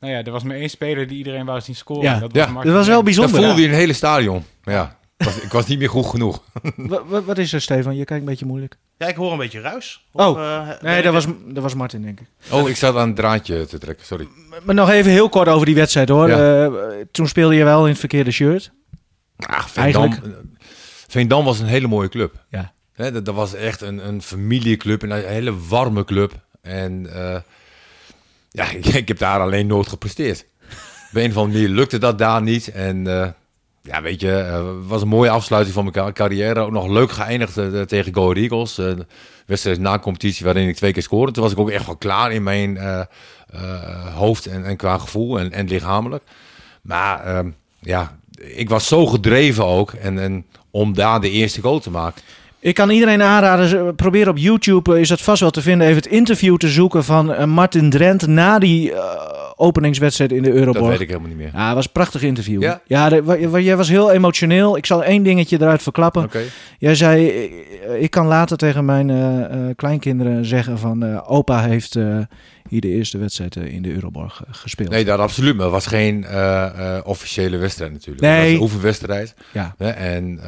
nou 0.00 0.12
ja, 0.12 0.24
er 0.24 0.30
was 0.30 0.42
maar 0.42 0.56
één 0.56 0.70
speler 0.70 1.06
die 1.06 1.18
iedereen 1.18 1.46
wou 1.46 1.60
zien 1.60 1.74
scoren. 1.74 2.02
Ja, 2.02 2.18
dat 2.18 2.32
was, 2.32 2.46
ja. 2.46 2.62
dat 2.62 2.72
was 2.72 2.86
wel 2.86 3.02
bijzonder. 3.02 3.34
Dat 3.34 3.44
voelde 3.44 3.62
je 3.62 3.68
een 3.68 3.74
hele 3.74 3.92
stadion. 3.92 4.44
Ja. 4.62 4.98
Ik 5.16 5.24
was, 5.24 5.40
ik 5.40 5.52
was 5.52 5.66
niet 5.66 5.78
meer 5.78 5.88
goed 5.88 6.06
genoeg. 6.06 6.42
wat, 6.76 7.24
wat, 7.24 7.38
is 7.38 7.52
er, 7.52 7.60
Stefan? 7.60 7.96
Je 7.96 8.04
kijkt 8.04 8.22
een 8.22 8.28
beetje 8.28 8.46
moeilijk. 8.46 8.76
Ja, 8.96 9.06
ik 9.06 9.14
hoor 9.14 9.32
een 9.32 9.38
beetje 9.38 9.60
ruis. 9.60 10.06
Of, 10.12 10.26
oh, 10.26 10.38
uh, 10.38 10.68
nee, 10.80 11.02
dat 11.02 11.12
was, 11.12 11.26
dat 11.46 11.62
was 11.62 11.74
Martin, 11.74 12.02
denk 12.02 12.20
ik. 12.20 12.26
Oh, 12.50 12.68
ik 12.68 12.76
zat 12.76 12.96
aan 12.96 13.06
het 13.06 13.16
draadje 13.16 13.66
te 13.66 13.78
trekken, 13.78 14.06
sorry. 14.06 14.28
Maar 14.64 14.74
nog 14.74 14.90
even 14.90 15.10
heel 15.10 15.28
kort 15.28 15.48
over 15.48 15.66
die 15.66 15.74
wedstrijd, 15.74 16.08
hoor. 16.08 16.28
Ja. 16.28 16.66
Uh, 16.66 16.90
toen 17.10 17.28
speelde 17.28 17.54
je 17.54 17.64
wel 17.64 17.82
in 17.82 17.90
het 17.90 17.98
verkeerde 17.98 18.30
shirt. 18.30 18.72
Ach, 19.36 19.70
Veendam, 19.70 20.14
Veendam 21.08 21.44
was 21.44 21.58
een 21.60 21.66
hele 21.66 21.88
mooie 21.88 22.08
club. 22.08 22.44
Ja. 22.48 22.72
He, 22.92 23.12
dat, 23.12 23.24
dat, 23.24 23.34
was 23.34 23.54
echt 23.54 23.80
een, 23.80 24.08
een 24.08 24.22
familieclub, 24.22 25.02
een 25.02 25.12
hele 25.12 25.66
warme 25.68 26.04
club. 26.04 26.32
En 26.60 27.06
uh, 27.06 27.36
ja, 28.50 28.70
ik, 28.92 29.08
heb 29.08 29.18
daar 29.18 29.40
alleen 29.40 29.66
nooit 29.66 29.88
gepresteerd. 29.88 30.46
Op 31.10 31.20
een 31.20 31.30
of 31.30 31.36
andere 31.36 31.58
manier 31.58 31.68
lukte 31.68 31.98
dat 31.98 32.18
daar 32.18 32.42
niet. 32.42 32.68
En 32.68 33.06
ja, 33.86 34.02
weet 34.02 34.20
je, 34.20 34.26
het 34.26 34.86
was 34.86 35.02
een 35.02 35.08
mooie 35.08 35.30
afsluiting 35.30 35.74
van 35.74 35.90
mijn 35.92 36.12
carrière. 36.12 36.60
Ook 36.60 36.70
nog 36.70 36.88
leuk 36.88 37.10
geëindigd 37.10 37.54
tegen 37.88 38.14
Go 38.14 38.32
Eagles. 38.32 38.80
wedstrijd 39.46 39.80
na 39.80 39.98
competitie 39.98 40.44
waarin 40.44 40.68
ik 40.68 40.76
twee 40.76 40.92
keer 40.92 41.02
scoorde. 41.02 41.32
Toen 41.32 41.42
was 41.42 41.52
ik 41.52 41.58
ook 41.58 41.70
echt 41.70 41.86
wel 41.86 41.96
klaar 41.96 42.32
in 42.32 42.42
mijn 42.42 42.78
hoofd 44.14 44.46
en, 44.46 44.64
en 44.64 44.76
qua 44.76 44.98
gevoel 44.98 45.38
en, 45.38 45.52
en 45.52 45.68
lichamelijk. 45.68 46.22
Maar 46.82 47.24
ehm, 47.24 47.50
ja, 47.80 48.18
ik 48.40 48.68
was 48.68 48.88
zo 48.88 49.06
gedreven 49.06 49.64
ook. 49.64 49.92
En, 49.92 50.18
en 50.18 50.46
om 50.70 50.94
daar 50.94 51.20
de 51.20 51.30
eerste 51.30 51.60
goal 51.60 51.78
te 51.78 51.90
maken. 51.90 52.22
Ik 52.64 52.74
kan 52.74 52.90
iedereen 52.90 53.22
aanraden, 53.22 53.94
probeer 53.94 54.28
op 54.28 54.38
YouTube, 54.38 54.94
eh, 54.94 55.00
is 55.00 55.08
dat 55.08 55.20
vast 55.20 55.40
wel 55.40 55.50
te 55.50 55.62
vinden, 55.62 55.86
even 55.86 56.02
het 56.02 56.12
interview 56.12 56.56
te 56.56 56.68
zoeken 56.68 57.04
van 57.04 57.30
uh, 57.30 57.44
Martin 57.44 57.90
Drent 57.90 58.26
na 58.26 58.58
die 58.58 58.90
uh, 58.90 58.98
openingswedstrijd 59.56 60.32
in 60.32 60.42
de 60.42 60.52
Euroborg. 60.52 60.78
Dat 60.78 60.88
weet 60.88 61.00
ik 61.00 61.08
helemaal 61.08 61.28
niet 61.28 61.36
meer. 61.36 61.50
Ja, 61.52 61.66
het 61.66 61.74
was 61.74 61.84
een 61.84 61.92
prachtig 61.92 62.22
interview. 62.22 62.62
Ja, 62.62 62.80
ja 62.86 63.08
jij 63.58 63.76
was 63.76 63.88
heel 63.88 64.12
emotioneel. 64.12 64.76
Ik 64.76 64.86
zal 64.86 65.04
één 65.04 65.22
dingetje 65.22 65.56
eruit 65.60 65.82
verklappen. 65.82 66.22
Okay. 66.22 66.44
Jij 66.78 66.94
zei, 66.94 67.26
ik 67.98 68.10
kan 68.10 68.26
later 68.26 68.56
tegen 68.56 68.84
mijn 68.84 69.76
kleinkinderen 69.76 70.44
zeggen 70.44 70.78
van 70.78 71.26
opa 71.26 71.62
heeft 71.62 71.98
hier 72.68 72.80
de 72.80 72.88
eerste 72.88 73.18
wedstrijd 73.18 73.56
in 73.56 73.82
de 73.82 73.92
Euroborg 73.92 74.42
gespeeld. 74.50 74.90
Nee, 74.90 75.04
dat 75.04 75.18
absoluut. 75.18 75.54
Maar 75.54 75.64
het 75.64 75.74
was 75.74 75.86
geen 75.86 76.26
officiële 77.04 77.56
wedstrijd 77.56 77.92
natuurlijk. 77.92 78.20
Nee. 78.20 78.32
Het 78.32 78.44
was 78.44 78.54
een 78.54 78.62
oefenwedstrijd. 78.62 79.34
Ja. 79.52 79.74
En 79.78 80.40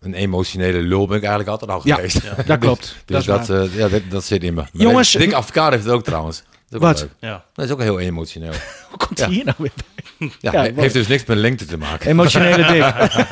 een 0.00 0.14
emotionele 0.14 0.78
lul 0.82 1.06
ben 1.06 1.16
ik 1.16 1.22
eigenlijk 1.22 1.50
altijd 1.50 1.70
al 1.70 1.80
ja, 1.84 1.94
geweest. 1.94 2.22
Ja, 2.22 2.42
dat 2.46 2.58
klopt. 2.58 2.96
dus 3.04 3.24
dat, 3.24 3.46
dat, 3.46 3.70
uh, 3.70 3.76
ja, 3.76 3.88
dat, 3.88 4.02
dat, 4.08 4.24
zit 4.24 4.42
in 4.42 4.54
me. 4.54 4.62
Jongens, 4.72 5.12
Dick 5.12 5.32
Advocaat 5.32 5.70
heeft 5.70 5.84
het 5.84 5.92
ook 5.92 6.04
trouwens. 6.04 6.42
Wat? 6.68 7.08
Ja. 7.18 7.44
Dat 7.54 7.64
is 7.64 7.70
ook 7.70 7.80
heel 7.80 8.00
emotioneel. 8.00 8.52
Hoe 8.88 8.98
komt 9.06 9.18
hij 9.18 9.28
hier 9.28 9.44
nou 9.44 9.56
weer 9.58 9.72
bij? 9.74 10.30
Ja, 10.40 10.64
ja 10.64 10.72
heeft 10.74 10.94
dus 10.94 11.06
niks 11.06 11.24
met 11.24 11.36
lengte 11.36 11.64
te 11.64 11.76
maken. 11.76 12.10
Emotionele 12.10 12.72
dik. 12.72 13.26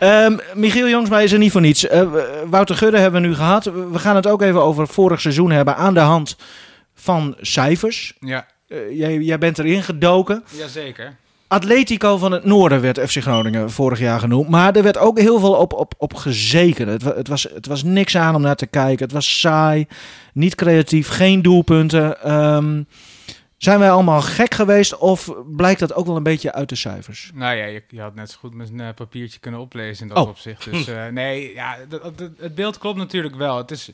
um, 0.00 0.40
Michiel 0.54 0.88
Jongsma 0.88 1.20
is 1.20 1.32
er 1.32 1.38
niet 1.38 1.52
voor 1.52 1.60
niets. 1.60 1.84
Uh, 1.84 2.02
Wouter 2.46 2.76
Gudde 2.76 2.98
hebben 2.98 3.22
we 3.22 3.28
nu 3.28 3.34
gehad. 3.34 3.64
We 3.64 3.98
gaan 3.98 4.16
het 4.16 4.26
ook 4.26 4.42
even 4.42 4.62
over 4.62 4.88
vorig 4.88 5.20
seizoen 5.20 5.50
hebben 5.50 5.76
aan 5.76 5.94
de 5.94 6.00
hand 6.00 6.36
van 7.00 7.36
cijfers. 7.40 8.14
Ja. 8.20 8.46
Uh, 8.68 8.98
jij, 8.98 9.18
jij 9.18 9.38
bent 9.38 9.58
erin 9.58 9.82
gedoken. 9.82 10.44
Jazeker. 10.56 11.16
Atletico 11.48 12.16
van 12.16 12.32
het 12.32 12.44
Noorden 12.44 12.80
werd 12.80 13.00
FC 13.00 13.16
Groningen 13.16 13.70
vorig 13.70 13.98
jaar 13.98 14.20
genoemd. 14.20 14.48
Maar 14.48 14.76
er 14.76 14.82
werd 14.82 14.98
ook 14.98 15.18
heel 15.18 15.38
veel 15.38 15.54
op, 15.54 15.72
op, 15.72 15.94
op 15.98 16.14
gezeken. 16.14 16.88
Het, 16.88 17.02
het, 17.02 17.28
was, 17.28 17.42
het 17.42 17.66
was 17.66 17.82
niks 17.82 18.16
aan 18.16 18.34
om 18.34 18.42
naar 18.42 18.56
te 18.56 18.66
kijken. 18.66 19.04
Het 19.04 19.12
was 19.12 19.40
saai, 19.40 19.86
niet 20.32 20.54
creatief, 20.54 21.08
geen 21.08 21.42
doelpunten. 21.42 22.32
Um, 22.34 22.86
zijn 23.56 23.78
wij 23.78 23.90
allemaal 23.90 24.20
gek 24.20 24.54
geweest 24.54 24.98
of 24.98 25.32
blijkt 25.56 25.80
dat 25.80 25.94
ook 25.94 26.06
wel 26.06 26.16
een 26.16 26.22
beetje 26.22 26.52
uit 26.52 26.68
de 26.68 26.74
cijfers? 26.74 27.30
Nou 27.34 27.56
ja, 27.56 27.64
je, 27.64 27.82
je 27.88 28.00
had 28.00 28.14
net 28.14 28.30
zo 28.30 28.36
goed 28.38 28.54
met 28.54 28.68
een 28.68 28.78
uh, 28.78 28.88
papiertje 28.94 29.38
kunnen 29.38 29.60
oplezen 29.60 30.08
in 30.08 30.14
dat 30.14 30.24
oh. 30.24 30.30
opzicht. 30.30 30.64
Dus 30.64 30.88
uh, 30.88 31.06
nee, 31.20 31.54
ja, 31.54 31.76
het 32.38 32.54
beeld 32.54 32.78
klopt 32.78 32.98
natuurlijk 32.98 33.34
wel. 33.34 33.56
Het 33.56 33.70
is 33.70 33.92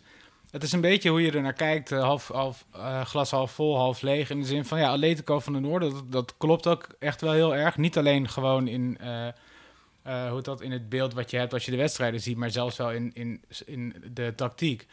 het 0.55 0.63
is 0.63 0.73
een 0.73 0.81
beetje 0.81 1.11
hoe 1.11 1.23
je 1.23 1.33
er 1.33 1.43
naar 1.43 1.53
kijkt. 1.53 1.93
Eh, 1.93 2.03
half, 2.03 2.29
half, 2.29 2.65
uh, 2.77 3.05
glas 3.05 3.31
half 3.31 3.53
vol, 3.53 3.77
half 3.77 4.01
leeg. 4.01 4.31
In 4.31 4.41
de 4.41 4.47
zin 4.47 4.65
van, 4.65 4.79
ja, 4.79 4.91
Atletico 4.91 5.41
van 5.41 5.53
de 5.53 5.59
Noorden, 5.59 5.93
dat, 5.93 6.13
dat 6.13 6.35
klopt 6.37 6.67
ook 6.67 6.87
echt 6.99 7.21
wel 7.21 7.33
heel 7.33 7.55
erg. 7.55 7.77
Niet 7.77 7.99
alleen 7.99 8.29
gewoon 8.29 8.69
in, 8.69 8.99
uh, 9.03 10.31
hoe 10.31 10.43
dat, 10.43 10.61
in 10.61 10.73
het 10.73 10.89
beeld 10.89 11.15
wat 11.15 11.31
je 11.31 11.37
hebt 11.37 11.53
als 11.53 11.65
je 11.65 11.71
de 11.71 11.77
wedstrijden 11.77 12.21
ziet, 12.21 12.37
maar 12.37 12.51
zelfs 12.51 12.77
wel 12.77 12.93
in, 12.93 13.11
in, 13.15 13.43
in 13.67 13.95
de 14.13 14.33
tactiek. 14.37 14.87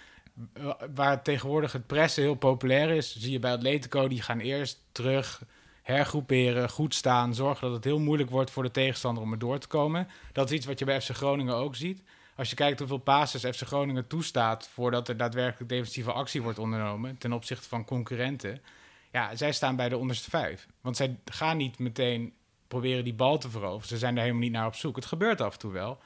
Waar 0.96 1.22
tegenwoordig 1.22 1.72
het 1.72 1.88
pressen 1.88 2.24
heel 2.24 2.36
populair 2.36 2.90
is, 2.90 3.16
zie 3.20 3.32
je 3.32 3.40
bij 3.40 3.52
Atletico, 3.52 4.08
die 4.08 4.22
gaan 4.22 4.40
eerst 4.40 4.80
terug 4.92 5.42
hergroeperen, 5.82 6.70
goed 6.70 6.96
staan, 6.96 7.36
zorgen 7.36 7.68
dat 7.68 7.76
het 7.76 7.84
heel 7.84 8.00
moeilijk 8.00 8.30
wordt 8.30 8.52
voor 8.52 8.64
de 8.64 8.72
tegenstander 8.72 9.24
om 9.24 9.32
er 9.32 9.40
door 9.40 9.60
te 9.60 9.68
komen. 9.68 10.08
Dat 10.32 10.50
is 10.50 10.58
iets 10.58 10.66
wat 10.66 10.80
je 10.80 10.86
bij 10.86 11.02
FC 11.02 11.10
Groningen 11.10 11.56
ook 11.56 11.76
ziet 11.76 12.02
als 12.42 12.50
je 12.50 12.56
kijkt 12.56 12.80
hoeveel 12.80 12.98
passes 12.98 13.56
FC 13.56 13.62
Groningen 13.62 14.08
toestaat 14.08 14.70
voordat 14.74 15.08
er 15.08 15.18
daadwerkelijk 15.18 15.70
defensieve 15.70 16.12
actie 16.12 16.42
wordt 16.42 16.60
ondernomen 16.60 17.18
ten 17.18 17.34
opzichte 17.34 17.68
van 17.68 17.86
concurrenten. 17.86 18.62
Ja, 19.12 19.36
zij 19.36 19.52
staan 19.52 19.76
bij 19.76 19.90
de 19.90 19.98
onderste 19.98 20.30
vijf. 20.30 20.68
Want 20.82 20.98
zij 20.98 21.20
gaan 21.26 21.58
niet 21.58 21.80
meteen 21.80 22.34
proberen 22.68 23.04
die 23.04 23.14
bal 23.14 23.38
te 23.38 23.50
veroveren. 23.50 23.88
Ze 23.88 23.98
zijn 23.98 24.16
er 24.16 24.22
helemaal 24.22 24.42
niet 24.42 24.52
naar 24.52 24.66
op 24.66 24.76
zoek. 24.76 24.96
Het 24.96 25.06
gebeurt 25.06 25.42
af 25.42 25.54
en 25.54 25.60
toe 25.60 25.72
wel. 25.72 26.00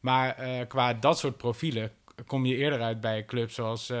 Maar 0.00 0.48
uh, 0.48 0.66
qua 0.68 0.94
dat 0.94 1.18
soort 1.18 1.36
profielen 1.36 1.92
kom 2.26 2.46
je 2.46 2.56
eerder 2.56 2.80
uit 2.80 3.00
bij 3.00 3.24
clubs 3.24 3.54
zoals 3.54 3.90
uh, 3.90 3.96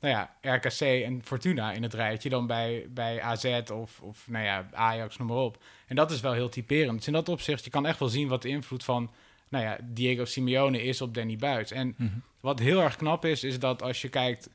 nou 0.00 0.14
ja, 0.14 0.36
RKC 0.40 0.80
en 0.80 1.20
Fortuna 1.24 1.72
in 1.72 1.82
het 1.82 1.94
rijtje 1.94 2.28
dan 2.28 2.46
bij, 2.46 2.86
bij 2.90 3.22
AZ 3.22 3.60
of, 3.72 4.00
of 4.00 4.28
nou 4.28 4.44
ja, 4.44 4.68
Ajax, 4.72 5.16
noem 5.16 5.28
maar 5.28 5.36
op. 5.36 5.62
En 5.86 5.96
dat 5.96 6.10
is 6.10 6.20
wel 6.20 6.32
heel 6.32 6.48
typerend. 6.48 6.96
Dus 6.96 7.06
in 7.06 7.12
dat 7.12 7.28
opzicht, 7.28 7.64
je 7.64 7.70
kan 7.70 7.86
echt 7.86 7.98
wel 7.98 8.08
zien 8.08 8.28
wat 8.28 8.42
de 8.42 8.48
invloed 8.48 8.84
van 8.84 9.10
nou 9.48 9.64
ja, 9.64 9.78
Diego 9.82 10.24
Simeone 10.24 10.82
is 10.82 11.00
op 11.00 11.14
Danny 11.14 11.36
Buis. 11.36 11.70
En 11.70 11.94
mhm. 11.96 12.10
wat 12.40 12.58
heel 12.58 12.80
erg 12.80 12.96
knap 12.96 13.24
is, 13.24 13.44
is 13.44 13.58
dat 13.58 13.82
als 13.82 14.02
je 14.02 14.08
kijkt 14.08 14.50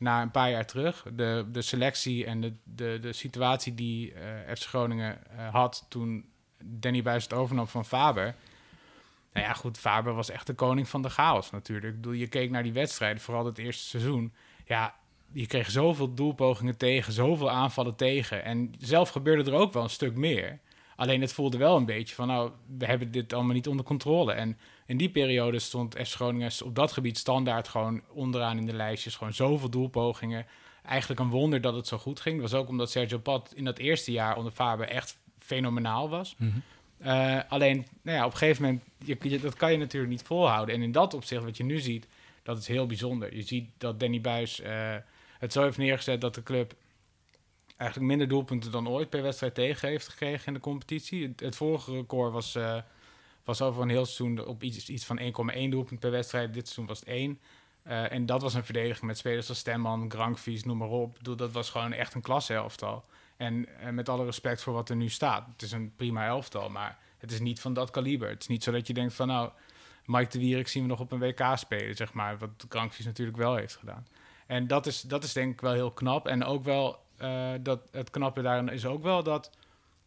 naar 0.00 0.22
een 0.22 0.30
paar 0.30 0.50
jaar 0.50 0.66
terug, 0.66 1.06
de, 1.12 1.46
de 1.52 1.62
selectie 1.62 2.26
en 2.26 2.40
de, 2.40 2.52
de, 2.64 2.98
de 3.00 3.12
situatie 3.12 3.74
die 3.74 4.12
uh, 4.12 4.20
FC 4.54 4.62
Groningen 4.62 5.18
uh, 5.36 5.48
had 5.52 5.86
toen 5.88 6.24
Danny 6.64 7.02
Buis 7.02 7.22
het 7.22 7.32
overnam 7.32 7.66
van 7.66 7.84
Faber. 7.84 8.34
Nou 9.32 9.46
ja, 9.46 9.52
goed, 9.52 9.78
Faber 9.78 10.14
was 10.14 10.30
echt 10.30 10.46
de 10.46 10.54
koning 10.54 10.88
van 10.88 11.02
de 11.02 11.10
chaos 11.10 11.50
natuurlijk. 11.50 11.94
Ik 11.94 12.00
bedoel, 12.00 12.12
je 12.12 12.26
keek 12.26 12.50
naar 12.50 12.62
die 12.62 12.72
wedstrijden, 12.72 13.22
vooral 13.22 13.46
het 13.46 13.58
eerste 13.58 13.84
seizoen. 13.84 14.32
Ja, 14.66 14.94
je 15.32 15.46
kreeg 15.46 15.70
zoveel 15.70 16.14
doelpogingen 16.14 16.76
tegen, 16.76 17.12
zoveel 17.12 17.50
aanvallen 17.50 17.96
tegen. 17.96 18.44
En 18.44 18.74
zelf 18.78 19.08
gebeurde 19.08 19.50
er 19.50 19.56
ook 19.56 19.72
wel 19.72 19.82
een 19.82 19.90
stuk 19.90 20.16
meer. 20.16 20.58
Alleen 21.00 21.20
het 21.20 21.32
voelde 21.32 21.56
wel 21.56 21.76
een 21.76 21.84
beetje 21.84 22.14
van, 22.14 22.26
nou, 22.26 22.50
we 22.78 22.86
hebben 22.86 23.10
dit 23.10 23.32
allemaal 23.32 23.54
niet 23.54 23.68
onder 23.68 23.84
controle. 23.84 24.32
En 24.32 24.58
in 24.86 24.96
die 24.96 25.08
periode 25.08 25.58
stond 25.58 25.94
FC 25.94 26.14
Groningen 26.14 26.50
op 26.64 26.74
dat 26.74 26.92
gebied 26.92 27.18
standaard 27.18 27.68
gewoon 27.68 28.02
onderaan 28.12 28.58
in 28.58 28.66
de 28.66 28.72
lijstjes. 28.72 29.16
Gewoon 29.16 29.32
zoveel 29.32 29.70
doelpogingen. 29.70 30.46
Eigenlijk 30.84 31.20
een 31.20 31.30
wonder 31.30 31.60
dat 31.60 31.74
het 31.74 31.86
zo 31.86 31.98
goed 31.98 32.20
ging. 32.20 32.40
Dat 32.40 32.50
was 32.50 32.60
ook 32.60 32.68
omdat 32.68 32.90
Sergio 32.90 33.18
Pat 33.18 33.52
in 33.54 33.64
dat 33.64 33.78
eerste 33.78 34.12
jaar 34.12 34.36
onder 34.36 34.52
Faber 34.52 34.88
echt 34.88 35.18
fenomenaal 35.38 36.08
was. 36.08 36.34
Mhm. 36.38 36.58
Eh, 36.98 37.38
alleen, 37.48 37.86
nou 38.02 38.16
ja, 38.16 38.24
op 38.24 38.32
een 38.32 38.38
gegeven 38.38 38.62
moment, 38.62 38.82
je, 39.22 39.40
dat 39.40 39.54
kan 39.54 39.72
je 39.72 39.78
natuurlijk 39.78 40.12
niet 40.12 40.22
volhouden. 40.22 40.74
En 40.74 40.82
in 40.82 40.92
dat 40.92 41.14
opzicht, 41.14 41.44
wat 41.44 41.56
je 41.56 41.64
nu 41.64 41.78
ziet, 41.78 42.06
dat 42.42 42.58
is 42.58 42.66
heel 42.66 42.86
bijzonder. 42.86 43.36
Je 43.36 43.42
ziet 43.42 43.70
dat 43.78 44.00
Danny 44.00 44.20
Buis 44.20 44.60
uh, 44.60 44.94
het 45.38 45.52
zo 45.52 45.62
heeft 45.62 45.78
neergezet 45.78 46.20
dat 46.20 46.34
de 46.34 46.42
club 46.42 46.74
eigenlijk 47.80 48.10
minder 48.10 48.28
doelpunten 48.28 48.70
dan 48.70 48.88
ooit 48.88 49.10
per 49.10 49.22
wedstrijd 49.22 49.54
tegen 49.54 49.88
heeft 49.88 50.08
gekregen 50.08 50.46
in 50.46 50.54
de 50.54 50.60
competitie. 50.60 51.34
Het, 51.36 51.56
vorige 51.56 51.92
record 51.92 52.32
was, 52.32 52.56
uh, 52.56 52.76
was 53.44 53.62
over 53.62 53.82
een 53.82 53.88
heel 53.88 54.06
seizoen 54.06 54.46
op 54.46 54.62
iets, 54.62 54.88
iets 54.88 55.04
van 55.04 55.20
1,1 55.20 55.68
doelpunt 55.68 56.00
per 56.00 56.10
wedstrijd. 56.10 56.54
Dit 56.54 56.64
seizoen 56.64 56.86
was 56.86 57.00
het 57.00 57.08
1. 57.08 57.40
Uh, 57.86 58.04
eh, 58.04 58.12
en 58.12 58.26
dat 58.26 58.42
was 58.42 58.54
een 58.54 58.64
verdediging 58.64 59.06
met 59.06 59.18
spelers 59.18 59.48
als 59.48 59.58
Stemman, 59.58 60.10
Grankvies, 60.10 60.64
noem 60.64 60.78
maar 60.78 60.88
op. 60.88 61.36
Dat 61.36 61.52
was 61.52 61.70
gewoon 61.70 61.92
echt 61.92 62.14
een 62.14 62.20
klasse 62.20 62.54
elftal. 62.54 63.04
En 63.36 63.66
uh, 63.82 63.88
met 63.88 64.08
alle 64.08 64.24
respect 64.24 64.62
voor 64.62 64.72
wat 64.72 64.88
er 64.88 64.96
nu 64.96 65.08
staat. 65.08 65.46
Het 65.52 65.62
is 65.62 65.72
een 65.72 65.92
prima 65.96 66.26
elftal, 66.26 66.68
maar 66.68 66.98
het 67.18 67.32
is 67.32 67.40
niet 67.40 67.60
van 67.60 67.72
dat 67.72 67.90
kaliber. 67.90 68.28
Het 68.28 68.40
is 68.40 68.48
niet 68.48 68.62
zo 68.62 68.72
dat 68.72 68.86
je 68.86 68.94
denkt 68.94 69.14
van 69.14 69.26
nou, 69.26 69.50
Mike 70.04 70.30
de 70.30 70.38
Wierik 70.38 70.68
zien 70.68 70.82
we 70.82 70.88
nog 70.88 71.00
op 71.00 71.12
een 71.12 71.18
WK 71.18 71.42
spelen, 71.54 71.96
zeg 71.96 72.12
maar. 72.12 72.38
Wat 72.38 72.50
Grankvies 72.68 73.06
natuurlijk 73.06 73.36
wel 73.36 73.54
heeft 73.54 73.76
gedaan. 73.76 74.06
En 74.46 74.66
dat 74.66 74.86
is, 74.86 75.00
dat 75.00 75.24
is 75.24 75.32
denk 75.32 75.52
ik 75.52 75.60
wel 75.60 75.72
heel 75.72 75.90
knap. 75.90 76.26
En 76.26 76.44
ook 76.44 76.64
wel 76.64 76.98
uh, 77.22 77.50
dat 77.60 77.80
het 77.90 78.10
knappe 78.10 78.42
daarin 78.42 78.68
is 78.68 78.86
ook 78.86 79.02
wel 79.02 79.22
dat 79.22 79.50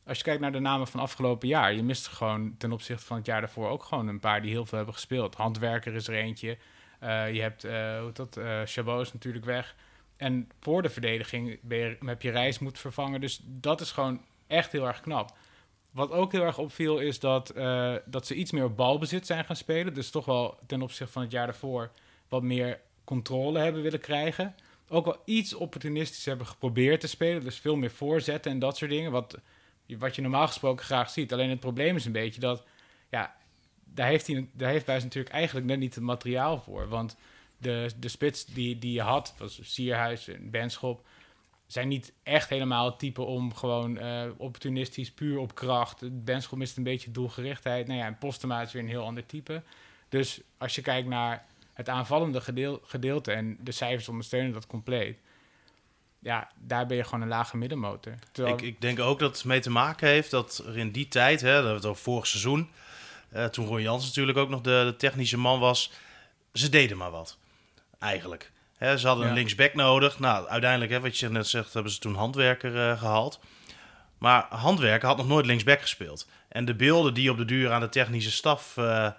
als 0.05 0.17
je 0.17 0.23
kijkt 0.23 0.41
naar 0.41 0.51
de 0.51 0.59
namen 0.59 0.87
van 0.87 0.99
afgelopen 0.99 1.47
jaar, 1.47 1.73
je 1.73 1.83
mist 1.83 2.07
gewoon 2.07 2.55
ten 2.57 2.71
opzichte 2.71 3.05
van 3.05 3.17
het 3.17 3.25
jaar 3.25 3.39
daarvoor 3.39 3.69
ook 3.69 3.83
gewoon 3.83 4.07
een 4.07 4.19
paar 4.19 4.41
die 4.41 4.51
heel 4.51 4.65
veel 4.65 4.77
hebben 4.77 4.95
gespeeld. 4.95 5.35
Handwerker 5.35 5.93
is 5.93 6.07
er 6.07 6.13
eentje. 6.13 6.57
Uh, 7.03 7.33
je 7.33 7.41
hebt 7.41 7.65
uh, 7.65 7.99
hoe 7.99 8.11
dat, 8.11 8.37
uh, 8.37 8.61
Chabot 8.65 9.01
is 9.01 9.13
natuurlijk 9.13 9.45
weg. 9.45 9.75
En 10.17 10.49
voor 10.59 10.81
de 10.81 10.89
verdediging 10.89 11.59
je, 11.69 11.97
heb 12.05 12.21
je 12.21 12.31
Reis 12.31 12.59
moeten 12.59 12.81
vervangen. 12.81 13.21
Dus 13.21 13.41
dat 13.43 13.81
is 13.81 13.91
gewoon 13.91 14.21
echt 14.47 14.71
heel 14.71 14.87
erg 14.87 15.01
knap. 15.01 15.31
Wat 15.91 16.11
ook 16.11 16.31
heel 16.31 16.43
erg 16.43 16.57
opviel 16.57 16.99
is 16.99 17.19
dat, 17.19 17.53
dat 18.05 18.27
ze 18.27 18.35
iets 18.35 18.51
meer 18.51 18.63
op 18.63 18.77
balbezit 18.77 19.25
zijn 19.25 19.45
gaan 19.45 19.55
spelen. 19.55 19.93
Dus 19.93 20.09
toch 20.09 20.25
wel 20.25 20.57
ten 20.67 20.81
opzichte 20.81 21.13
van 21.13 21.21
het 21.21 21.31
jaar 21.31 21.45
daarvoor 21.45 21.91
wat 22.29 22.43
meer 22.43 22.79
controle 23.03 23.59
hebben 23.59 23.81
willen 23.81 23.99
krijgen 23.99 24.55
ook 24.87 25.05
wel 25.05 25.21
iets 25.25 25.53
opportunistisch 25.53 26.25
hebben 26.25 26.47
geprobeerd 26.47 26.99
te 26.99 27.07
spelen. 27.07 27.43
Dus 27.43 27.59
veel 27.59 27.75
meer 27.75 27.91
voorzetten 27.91 28.51
en 28.51 28.59
dat 28.59 28.77
soort 28.77 28.91
dingen. 28.91 29.11
Wat, 29.11 29.37
wat 29.97 30.15
je 30.15 30.21
normaal 30.21 30.47
gesproken 30.47 30.85
graag 30.85 31.09
ziet. 31.09 31.33
Alleen 31.33 31.49
het 31.49 31.59
probleem 31.59 31.95
is 31.95 32.05
een 32.05 32.11
beetje 32.11 32.39
dat. 32.39 32.63
Ja, 33.09 33.35
daar 33.83 34.07
heeft, 34.07 34.27
hij, 34.27 34.47
daar 34.53 34.69
heeft 34.69 34.85
Buis 34.85 35.03
natuurlijk 35.03 35.33
eigenlijk 35.33 35.65
net 35.65 35.79
niet 35.79 35.95
het 35.95 36.03
materiaal 36.03 36.59
voor. 36.59 36.87
Want 36.87 37.17
de, 37.57 37.91
de 37.99 38.07
spits 38.07 38.45
die, 38.45 38.79
die 38.79 38.93
je 38.93 39.01
had, 39.01 39.33
was 39.37 39.59
Sierhuis 39.61 40.27
en 40.27 40.49
Benschop. 40.49 41.05
zijn 41.67 41.87
niet 41.87 42.13
echt 42.23 42.49
helemaal 42.49 42.85
het 42.85 42.99
type 42.99 43.21
om 43.21 43.53
gewoon 43.53 43.97
uh, 43.97 44.23
opportunistisch, 44.37 45.11
puur 45.11 45.37
op 45.37 45.55
kracht. 45.55 46.23
Benschop 46.23 46.57
mist 46.57 46.77
een 46.77 46.83
beetje 46.83 47.11
doelgerichtheid. 47.11 47.87
Nou 47.87 47.99
ja, 47.99 48.05
en 48.05 48.17
Postema 48.17 48.61
is 48.61 48.71
weer 48.71 48.81
een 48.81 48.87
heel 48.87 49.05
ander 49.05 49.25
type. 49.25 49.63
Dus 50.09 50.41
als 50.57 50.75
je 50.75 50.81
kijkt 50.81 51.07
naar 51.07 51.45
het 51.73 51.89
aanvallende 51.89 52.41
gedeelte 52.83 53.31
en 53.31 53.57
de 53.59 53.71
cijfers 53.71 54.09
ondersteunen 54.09 54.53
dat 54.53 54.67
compleet. 54.67 55.17
ja, 56.19 56.51
daar 56.55 56.85
ben 56.85 56.97
je 56.97 57.03
gewoon 57.03 57.21
een 57.21 57.27
lage 57.27 57.57
middenmotor. 57.57 58.13
Ik, 58.33 58.61
ik, 58.61 58.81
denk 58.81 58.99
ook 58.99 59.19
dat 59.19 59.35
het 59.35 59.45
mee 59.45 59.59
te 59.59 59.69
maken 59.69 60.07
heeft 60.07 60.31
dat 60.31 60.63
er 60.67 60.77
in 60.77 60.91
die 60.91 61.07
tijd, 61.07 61.41
hè, 61.41 61.61
dat 61.61 61.75
het 61.75 61.85
al 61.85 61.95
vorig 61.95 62.27
seizoen, 62.27 62.69
uh, 63.33 63.45
toen 63.45 63.65
Ron 63.65 63.81
Jans 63.81 64.05
natuurlijk 64.05 64.37
ook 64.37 64.49
nog 64.49 64.61
de, 64.61 64.83
de, 64.85 64.95
technische 64.95 65.37
man 65.37 65.59
was, 65.59 65.91
ze 66.53 66.69
deden 66.69 66.97
maar 66.97 67.11
wat. 67.11 67.37
Eigenlijk. 67.99 68.51
Hè, 68.77 68.97
ze 68.97 69.07
hadden 69.07 69.27
een 69.27 69.33
linksback 69.33 69.73
nodig. 69.73 70.19
Nou, 70.19 70.47
uiteindelijk, 70.47 70.91
hè, 70.91 70.99
wat 70.99 71.17
je 71.17 71.29
net 71.29 71.47
zegt, 71.47 71.73
hebben 71.73 71.91
ze 71.91 71.99
toen 71.99 72.15
handwerker 72.15 72.75
uh, 72.75 72.99
gehaald. 72.99 73.39
Maar 74.17 74.45
handwerker 74.49 75.07
had 75.07 75.17
nog 75.17 75.27
nooit 75.27 75.45
linksback 75.45 75.81
gespeeld. 75.81 76.27
En 76.47 76.65
de 76.65 76.75
beelden 76.75 77.13
die 77.13 77.31
op 77.31 77.37
de 77.37 77.45
duur 77.45 77.71
aan 77.71 77.81
de 77.81 77.89
technische 77.89 78.31
staf, 78.31 78.77
uh, 78.77 79.09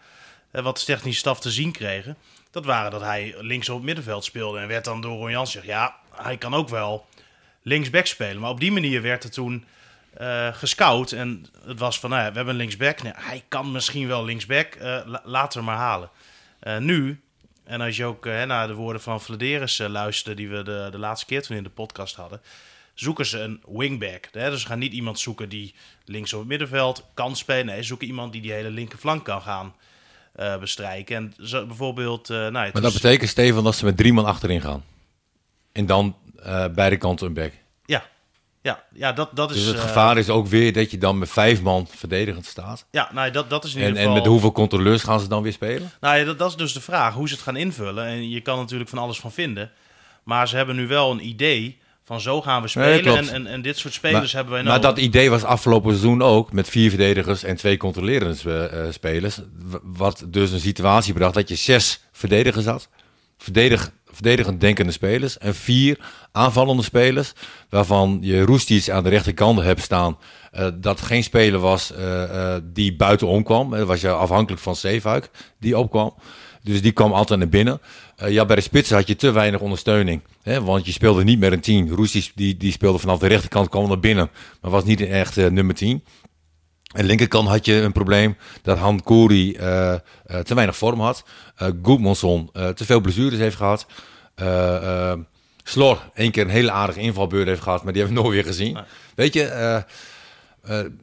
wat 0.51 0.79
de 0.79 0.85
technische 0.85 1.21
staf 1.21 1.41
te 1.41 1.51
zien 1.51 1.73
kregen, 1.73 2.17
dat 2.55 2.65
waren 2.65 2.91
dat 2.91 3.01
hij 3.01 3.35
links 3.39 3.69
op 3.69 3.77
het 3.77 3.85
middenveld 3.85 4.25
speelde. 4.25 4.59
En 4.59 4.69
werd 4.69 4.85
dan 4.85 5.01
door 5.01 5.17
Ron 5.17 5.31
Jans 5.31 5.51
gezegd, 5.51 5.67
ja, 5.67 5.97
hij 6.11 6.37
kan 6.37 6.55
ook 6.55 6.69
wel 6.69 7.07
linksback 7.63 8.07
spelen. 8.07 8.41
Maar 8.41 8.51
op 8.51 8.61
die 8.61 8.73
manier 8.73 9.03
werd 9.03 9.25
er 9.25 9.31
toen 9.31 9.65
uh, 10.21 10.55
gescout. 10.55 11.13
En 11.13 11.47
het 11.67 11.79
was 11.79 12.01
van, 12.01 12.11
nou 12.11 12.23
ja, 12.23 12.29
we 12.29 12.37
hebben 12.37 12.55
een 12.55 12.61
linksback. 12.61 13.03
Nee, 13.03 13.13
hij 13.17 13.45
kan 13.49 13.73
misschien 13.73 14.07
wel 14.07 14.25
linksback. 14.25 14.75
Uh, 14.75 15.15
laten 15.25 15.59
we 15.59 15.65
maar 15.65 15.77
halen. 15.77 16.11
Uh, 16.63 16.79
nu, 16.79 17.21
en 17.65 17.81
als 17.81 17.97
je 17.97 18.05
ook 18.05 18.25
naar 18.25 18.67
de 18.67 18.75
woorden 18.75 19.03
van 19.03 19.21
Vladeris 19.21 19.79
luisterde... 19.79 20.37
die 20.37 20.49
we 20.49 20.63
de, 20.63 20.89
de 20.91 20.99
laatste 20.99 21.27
keer 21.27 21.43
toen 21.43 21.57
in 21.57 21.63
de 21.63 21.71
podcast 21.71 22.17
hadden... 22.17 22.41
zoeken 22.95 23.27
ze 23.27 23.39
een 23.39 23.63
wingback. 23.67 24.29
Hè? 24.33 24.51
Dus 24.51 24.61
ze 24.61 24.67
gaan 24.67 24.79
niet 24.79 24.93
iemand 24.93 25.19
zoeken 25.19 25.49
die 25.49 25.75
links 26.05 26.33
op 26.33 26.39
het 26.39 26.49
middenveld 26.49 27.07
kan 27.15 27.37
spelen. 27.37 27.67
Nee, 27.67 27.81
ze 27.81 27.87
zoeken 27.87 28.07
iemand 28.07 28.33
die 28.33 28.43
die 28.43 28.53
hele 28.53 28.71
linkerflank 28.71 29.25
kan 29.25 29.43
gaan 29.43 29.75
bestrijken. 30.61 31.17
En 31.17 31.35
zo, 31.47 31.67
bijvoorbeeld... 31.67 32.29
nou, 32.29 32.53
maar 32.53 32.81
dat 32.81 32.93
betekent, 32.93 33.31
Steven, 33.31 33.65
dat 33.65 33.77
ze 33.77 33.85
met 33.85 33.97
drie 33.97 34.13
man 34.13 34.25
achterin 34.25 34.61
gaan? 34.61 34.85
En 35.73 35.87
dan 35.87 36.17
uh, 36.47 36.65
beide 36.75 36.97
kanten 36.97 37.27
een 37.27 37.35
back. 37.35 37.53
Ja, 37.85 38.05
ja, 38.63 38.85
ja 38.93 39.13
dat, 39.13 39.37
dat 39.37 39.51
is... 39.51 39.57
Dus 39.57 39.67
het 39.67 39.81
gevaar 39.81 40.19
is 40.19 40.29
ook 40.29 40.47
weer 40.47 40.73
dat 40.73 40.91
je 40.91 40.99
dan 40.99 41.19
met 41.19 41.31
vijf 41.31 41.63
man 41.63 41.87
verdedigend 41.91 42.47
staat. 42.47 42.87
Ja, 42.91 43.11
nou, 43.13 43.31
dat, 43.31 43.51
dat 43.51 43.65
is 43.65 43.75
in 43.75 43.83
en, 43.83 43.89
geval... 43.89 44.05
En 44.05 44.13
met 44.13 44.27
hoeveel 44.27 44.53
controleurs 44.53 45.03
gaan 45.03 45.21
ze 45.21 45.29
dan 45.29 45.43
weer 45.43 45.53
spelen? 45.53 45.91
Nou 46.01 46.17
ja, 46.17 46.25
dat, 46.25 46.39
dat 46.39 46.51
is 46.51 46.57
dus 46.57 46.73
de 46.73 46.81
vraag, 46.81 47.15
hoe 47.15 47.29
ze 47.29 47.35
het 47.35 47.43
gaan 47.43 47.57
invullen. 47.57 48.07
En 48.07 48.31
je 48.31 48.41
kan 48.41 48.59
natuurlijk 48.59 48.91
van 48.91 48.99
alles 48.99 49.19
van 49.19 49.33
vinden. 49.33 49.71
Maar 50.23 50.49
ze 50.49 50.57
hebben 50.57 50.77
nu 50.77 50.87
wel 50.87 51.11
een 51.11 51.27
idee 51.27 51.79
van 52.05 52.21
zo 52.21 52.43
gaan 52.43 52.63
we 52.63 52.69
spelen. 52.69 53.17
en, 53.17 53.29
en, 53.29 53.47
en, 53.47 53.63
dit 53.63 53.79
soort 53.79 53.95
spelers 53.95 54.33
hebben 54.33 54.53
wij 54.53 54.63
nodig. 54.63 54.83
Maar 54.83 54.95
dat 54.95 55.05
idee 55.05 55.31
was 55.31 55.45
afgelopen 55.45 55.91
seizoen 55.91 56.23
ook 56.23 56.53
met 56.53 56.69
vier 56.69 56.89
verdedigers 56.89 57.43
en 57.43 57.57
twee 57.57 57.77
controlerende 57.77 58.71
uh, 58.73 58.93
spelers. 58.93 59.39
Wat 59.83 60.25
dus 60.27 60.51
een 60.51 60.61
situatie 60.61 61.13
bracht 61.13 61.35
dat 61.35 61.49
je 61.49 61.55
zes 61.55 62.01
verdedigers 62.13 62.65
had. 62.65 62.89
Verdedig 63.39 63.91
verdedigend 64.13 64.61
denkende 64.61 64.93
spelers. 64.93 65.39
En 65.39 65.55
vier 65.55 65.99
aanvallende 66.33 66.83
spelers. 66.83 67.33
Waarvan 67.69 68.19
je 68.21 68.43
Roestic 68.43 68.91
aan 68.91 69.03
de 69.03 69.09
rechterkant 69.09 69.61
hebt 69.61 69.83
staan. 69.83 70.19
Uh, 70.53 70.69
dat 70.75 71.01
geen 71.01 71.23
speler 71.23 71.61
was 71.61 71.93
uh, 71.99 72.57
die 72.63 72.97
buitenom 72.97 73.43
kwam. 73.43 73.71
Dat 73.71 73.87
was 73.87 74.01
je 74.01 74.11
afhankelijk 74.11 74.63
van 74.63 74.77
Zeefuik 74.77 75.31
die 75.59 75.79
opkwam. 75.79 76.15
Dus 76.63 76.83
die 76.83 76.93
kwam 76.93 77.13
altijd 77.13 77.39
naar 77.39 77.49
binnen. 77.49 77.81
Ja, 78.17 78.45
bij 78.45 78.57
de 78.57 78.63
spitsen 78.63 78.97
had 78.97 79.07
je 79.07 79.17
te 79.17 79.31
weinig 79.31 79.61
ondersteuning. 79.61 80.23
Hè, 80.43 80.63
want 80.63 80.87
je 80.87 80.93
speelde 80.93 81.25
niet 81.25 81.39
met 81.39 81.53
een 81.53 81.61
10. 81.61 81.91
Roestic 81.91 82.33
die, 82.35 82.57
die 82.57 82.73
speelde 82.73 82.99
vanaf 82.99 83.19
de 83.19 83.27
rechterkant, 83.27 83.69
kwam 83.69 83.89
naar 83.89 84.01
binnen. 84.01 84.31
Maar 84.61 84.71
was 84.71 84.85
niet 84.85 85.01
echt 85.01 85.37
nummer 85.37 85.75
10. 85.75 86.05
Aan 86.95 87.01
de 87.01 87.07
linkerkant 87.07 87.49
had 87.49 87.65
je 87.65 87.75
een 87.75 87.93
probleem 87.93 88.37
dat 88.63 88.79
Han 88.79 89.03
Kouri 89.03 89.57
uh, 89.57 89.95
uh, 90.27 90.39
te 90.39 90.55
weinig 90.55 90.77
vorm 90.77 91.01
had. 91.01 91.25
Uh, 91.63 91.69
Goedmanson 91.83 92.51
te 92.53 92.85
veel 92.85 93.01
blessures 93.01 93.39
heeft 93.39 93.57
gehad. 93.57 93.87
Slor 95.63 96.11
één 96.15 96.31
keer 96.31 96.45
een 96.45 96.51
hele 96.51 96.71
aardige 96.71 97.01
invalbeurt 97.01 97.47
heeft 97.47 97.63
gehad, 97.63 97.85
maar 97.85 97.93
die 97.93 98.03
hebben 98.03 98.23
we 98.23 98.29
nooit 98.29 98.43
weer 98.43 98.53
gezien. 98.53 98.79
Weet 99.15 99.33
je, 99.33 99.85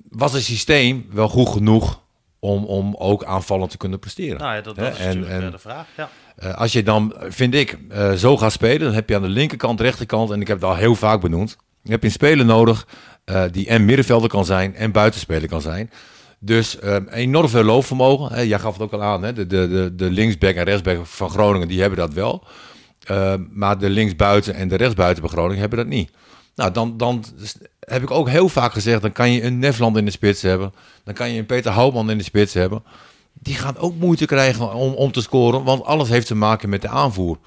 was 0.09 0.33
het 0.33 0.43
systeem 0.43 1.07
wel 1.11 1.29
goed 1.29 1.49
genoeg 1.49 2.01
om, 2.39 2.65
om 2.65 2.95
ook 2.95 3.23
aanvallend 3.23 3.71
te 3.71 3.77
kunnen 3.77 3.99
presteren? 3.99 4.37
Nou 4.37 4.55
ja, 4.55 4.61
dat, 4.61 4.75
dat 4.75 4.93
is 4.93 4.99
en, 4.99 5.05
natuurlijk 5.05 5.43
en, 5.43 5.51
de 5.51 5.59
vraag, 5.59 5.87
ja. 5.97 6.09
Als 6.55 6.71
je 6.71 6.83
dan, 6.83 7.13
vind 7.19 7.55
ik, 7.55 7.77
zo 8.17 8.37
gaat 8.37 8.51
spelen, 8.51 8.79
dan 8.79 8.93
heb 8.93 9.09
je 9.09 9.15
aan 9.15 9.21
de 9.21 9.27
linkerkant, 9.27 9.81
rechterkant, 9.81 10.31
en 10.31 10.41
ik 10.41 10.47
heb 10.47 10.61
het 10.61 10.69
al 10.69 10.75
heel 10.75 10.95
vaak 10.95 11.21
benoemd, 11.21 11.57
je 11.83 11.91
hebt 11.91 12.03
een 12.03 12.11
speler 12.11 12.45
nodig 12.45 12.87
uh, 13.25 13.43
die 13.51 13.67
en 13.67 13.85
middenvelder 13.85 14.29
kan 14.29 14.45
zijn 14.45 14.75
en 14.75 14.91
buitenspeler 14.91 15.49
kan 15.49 15.61
zijn. 15.61 15.91
Dus 16.39 16.77
uh, 16.83 16.95
enorm 17.09 17.49
veel 17.49 17.63
loopvermogen. 17.63 18.33
Hè, 18.33 18.41
jij 18.41 18.59
gaf 18.59 18.73
het 18.73 18.81
ook 18.81 18.93
al 18.93 19.03
aan, 19.03 19.23
hè, 19.23 19.33
de, 19.33 19.47
de, 19.47 19.91
de, 19.95 20.11
linksback 20.11 20.55
en 20.55 20.63
rechtsback 20.63 21.05
van 21.05 21.29
Groningen, 21.29 21.67
die 21.67 21.81
hebben 21.81 21.99
dat 21.99 22.13
wel. 22.13 22.43
Uh, 23.11 23.33
maar 23.49 23.77
de 23.77 23.89
linksbuiten 23.89 24.53
en 24.53 24.67
de 24.67 24.75
rechtsbuiten 24.75 25.21
van 25.23 25.31
Groningen 25.31 25.59
hebben 25.59 25.77
dat 25.77 25.87
niet. 25.87 26.11
Nou, 26.55 26.71
dan, 26.71 26.97
dan 26.97 27.23
heb 27.79 28.01
ik 28.01 28.11
ook 28.11 28.29
heel 28.29 28.49
vaak 28.49 28.73
gezegd, 28.73 29.01
dan 29.01 29.11
kan 29.11 29.31
je 29.31 29.43
een 29.43 29.59
Nefland 29.59 29.97
in 29.97 30.05
de 30.05 30.11
spits 30.11 30.41
hebben. 30.41 30.73
Dan 31.03 31.13
kan 31.13 31.31
je 31.31 31.39
een 31.39 31.45
Peter 31.45 31.71
Houtman 31.71 32.09
in 32.09 32.17
de 32.17 32.23
spits 32.23 32.53
hebben. 32.53 32.83
Die 33.43 33.55
gaan 33.55 33.77
ook 33.77 33.95
moeite 33.95 34.25
krijgen 34.25 34.73
om, 34.73 34.93
om 34.93 35.11
te 35.11 35.21
scoren, 35.21 35.63
want 35.63 35.83
alles 35.83 36.09
heeft 36.09 36.27
te 36.27 36.35
maken 36.35 36.69
met 36.69 36.81
de 36.81 36.87
aanvoer. 36.87 37.37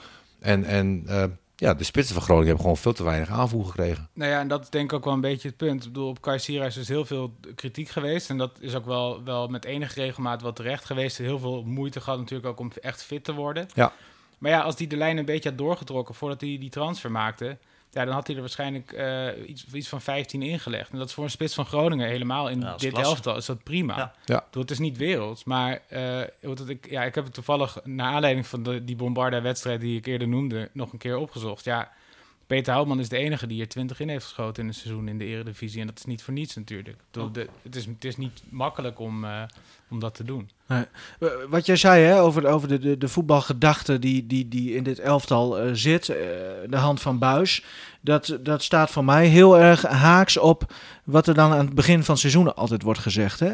En, 0.41 0.65
en 0.65 1.05
uh, 1.07 1.25
ja, 1.57 1.75
de 1.75 1.85
spitsen 1.85 2.15
van 2.15 2.23
Groningen 2.23 2.47
hebben 2.47 2.65
gewoon 2.65 2.83
veel 2.83 2.93
te 2.93 3.05
weinig 3.05 3.29
aanvoer 3.29 3.65
gekregen. 3.65 4.09
Nou 4.13 4.31
ja, 4.31 4.41
en 4.41 4.49
dat 4.49 4.63
is 4.63 4.71
denk 4.71 4.85
ik 4.85 4.93
ook 4.93 5.05
wel 5.05 5.13
een 5.13 5.21
beetje 5.21 5.49
het 5.49 5.57
punt. 5.57 5.85
Ik 5.85 5.93
bedoel, 5.93 6.09
op 6.09 6.21
Kai 6.21 6.39
Sierhuis 6.39 6.77
is 6.77 6.89
heel 6.89 7.05
veel 7.05 7.35
kritiek 7.55 7.89
geweest. 7.89 8.31
En 8.31 8.39
dat 8.39 8.57
is 8.61 8.75
ook 8.75 8.87
wel, 8.87 9.25
wel 9.25 9.49
met 9.49 9.65
enige 9.65 10.01
regelmaat 10.01 10.43
wel 10.43 10.53
terecht 10.53 10.85
geweest. 10.85 11.19
Heel 11.19 11.39
veel 11.39 11.63
moeite 11.63 12.01
gehad 12.01 12.19
natuurlijk 12.19 12.49
ook 12.49 12.59
om 12.59 12.71
echt 12.81 13.03
fit 13.03 13.25
te 13.25 13.33
worden. 13.33 13.69
Ja. 13.75 13.93
Maar 14.39 14.51
ja, 14.51 14.61
als 14.61 14.77
die 14.77 14.87
de 14.87 14.97
lijn 14.97 15.17
een 15.17 15.25
beetje 15.25 15.49
had 15.49 15.59
doorgetrokken 15.59 16.15
voordat 16.15 16.41
hij 16.41 16.57
die 16.61 16.71
transfer 16.71 17.11
maakte... 17.11 17.59
Ja, 17.95 18.05
dan 18.05 18.15
had 18.15 18.27
hij 18.27 18.37
er 18.37 18.41
waarschijnlijk 18.43 18.93
uh, 18.93 19.49
iets, 19.49 19.67
iets 19.73 19.89
van 19.89 20.01
15 20.01 20.43
ingelegd. 20.43 20.91
En 20.91 20.99
dat 20.99 21.09
is 21.09 21.15
voor 21.15 21.25
een 21.25 21.31
spits 21.31 21.55
van 21.55 21.67
Groningen 21.67 22.09
helemaal 22.09 22.49
in 22.49 22.67
dit 22.77 22.99
elftal 22.99 23.37
is 23.37 23.47
dat 23.47 23.63
prima. 23.63 23.97
Ja. 23.97 24.15
ja. 24.25 24.61
het 24.61 24.71
is 24.71 24.79
niet 24.79 24.97
werelds, 24.97 25.45
maar 25.45 25.83
uh, 25.93 26.21
ik, 26.69 26.91
ja, 26.91 27.05
ik 27.05 27.15
heb 27.15 27.25
het 27.25 27.35
toevallig 27.35 27.79
naar 27.85 28.13
aanleiding 28.13 28.47
van 28.47 28.63
de, 28.63 28.85
die 28.85 28.97
Bombarda-wedstrijd 28.97 29.81
die 29.81 29.99
ik 29.99 30.07
eerder 30.07 30.29
noemde, 30.29 30.71
nog 30.73 30.93
een 30.93 30.99
keer 30.99 31.17
opgezocht. 31.17 31.65
Ja, 31.65 31.93
Peter 32.47 32.73
Houtman 32.73 33.01
is 33.01 33.09
de 33.09 33.17
enige 33.17 33.47
die 33.47 33.61
er 33.61 33.69
20 33.69 34.01
in 34.01 34.09
heeft 34.09 34.25
geschoten 34.25 34.63
in 34.63 34.69
een 34.69 34.75
seizoen 34.75 35.09
in 35.09 35.19
de 35.19 35.25
Eredivisie. 35.25 35.81
En 35.81 35.87
dat 35.87 35.99
is 35.99 36.05
niet 36.05 36.23
voor 36.23 36.35
niets 36.35 36.55
natuurlijk. 36.55 36.99
De, 37.11 37.49
het, 37.63 37.77
is, 37.77 37.87
het 37.87 38.05
is 38.05 38.17
niet 38.17 38.43
makkelijk 38.49 38.99
om, 38.99 39.25
uh, 39.25 39.43
om 39.91 39.99
dat 39.99 40.15
te 40.15 40.25
doen. 40.25 40.51
Nee. 40.69 40.85
Wat 41.49 41.67
jij 41.67 41.77
zei 41.77 42.05
hè, 42.05 42.21
over, 42.21 42.47
over 42.47 42.69
de, 42.69 42.79
de, 42.79 42.99
de 42.99 43.09
voetbalgedachte 43.09 43.99
die, 43.99 44.27
die, 44.27 44.49
die 44.49 44.75
in 44.75 44.83
dit 44.83 44.99
elftal 44.99 45.65
uh, 45.65 45.71
zit, 45.73 46.09
uh, 46.09 46.17
de 46.69 46.77
hand 46.77 47.01
van 47.01 47.19
Buis, 47.19 47.65
dat, 48.01 48.39
dat 48.41 48.63
staat 48.63 48.91
voor 48.91 49.05
mij 49.05 49.27
heel 49.27 49.59
erg 49.59 49.83
haaks 49.83 50.37
op 50.37 50.73
wat 51.05 51.27
er 51.27 51.35
dan 51.35 51.53
aan 51.53 51.67
het 51.67 51.75
begin 51.75 52.05
van 52.05 52.13
het 52.15 52.19
seizoen 52.19 52.55
altijd 52.55 52.83
wordt 52.83 53.01
gezegd. 53.01 53.41
Hè? 53.41 53.53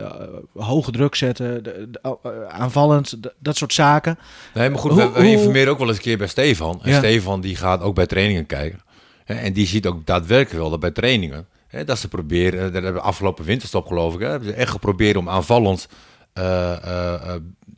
Uh, 0.00 0.10
hoge 0.54 0.90
druk 0.90 1.14
zetten, 1.14 1.62
de, 1.62 1.88
de, 1.90 2.48
aanvallend, 2.48 3.16
dat 3.38 3.56
soort 3.56 3.72
zaken. 3.72 4.18
Nee, 4.54 4.70
maar 4.70 4.78
goed, 4.78 4.94
we, 4.94 5.10
we 5.10 5.30
informeren 5.30 5.72
ook 5.72 5.78
wel 5.78 5.88
eens 5.88 5.96
een 5.96 6.02
keer 6.02 6.18
bij 6.18 6.26
Stefan. 6.26 6.80
En 6.82 6.90
ja. 6.90 6.98
Stefan 6.98 7.40
die 7.40 7.56
gaat 7.56 7.82
ook 7.82 7.94
bij 7.94 8.06
trainingen 8.06 8.46
kijken. 8.46 8.80
Hè, 9.24 9.34
en 9.34 9.52
die 9.52 9.66
ziet 9.66 9.86
ook 9.86 10.06
daadwerkelijk 10.06 10.60
wel 10.60 10.70
dat 10.70 10.80
bij 10.80 10.90
trainingen, 10.90 11.46
hè, 11.66 11.84
dat 11.84 11.98
ze 11.98 12.08
proberen, 12.08 12.72
dat 12.72 12.82
hebben 12.82 13.02
afgelopen 13.02 13.44
winterstop 13.44 13.86
geloof 13.86 14.14
ik, 14.14 14.20
hè, 14.20 14.26
hebben 14.26 14.48
ze 14.48 14.54
echt 14.54 14.70
geprobeerd 14.70 15.16
om 15.16 15.28
aanvallend 15.28 15.88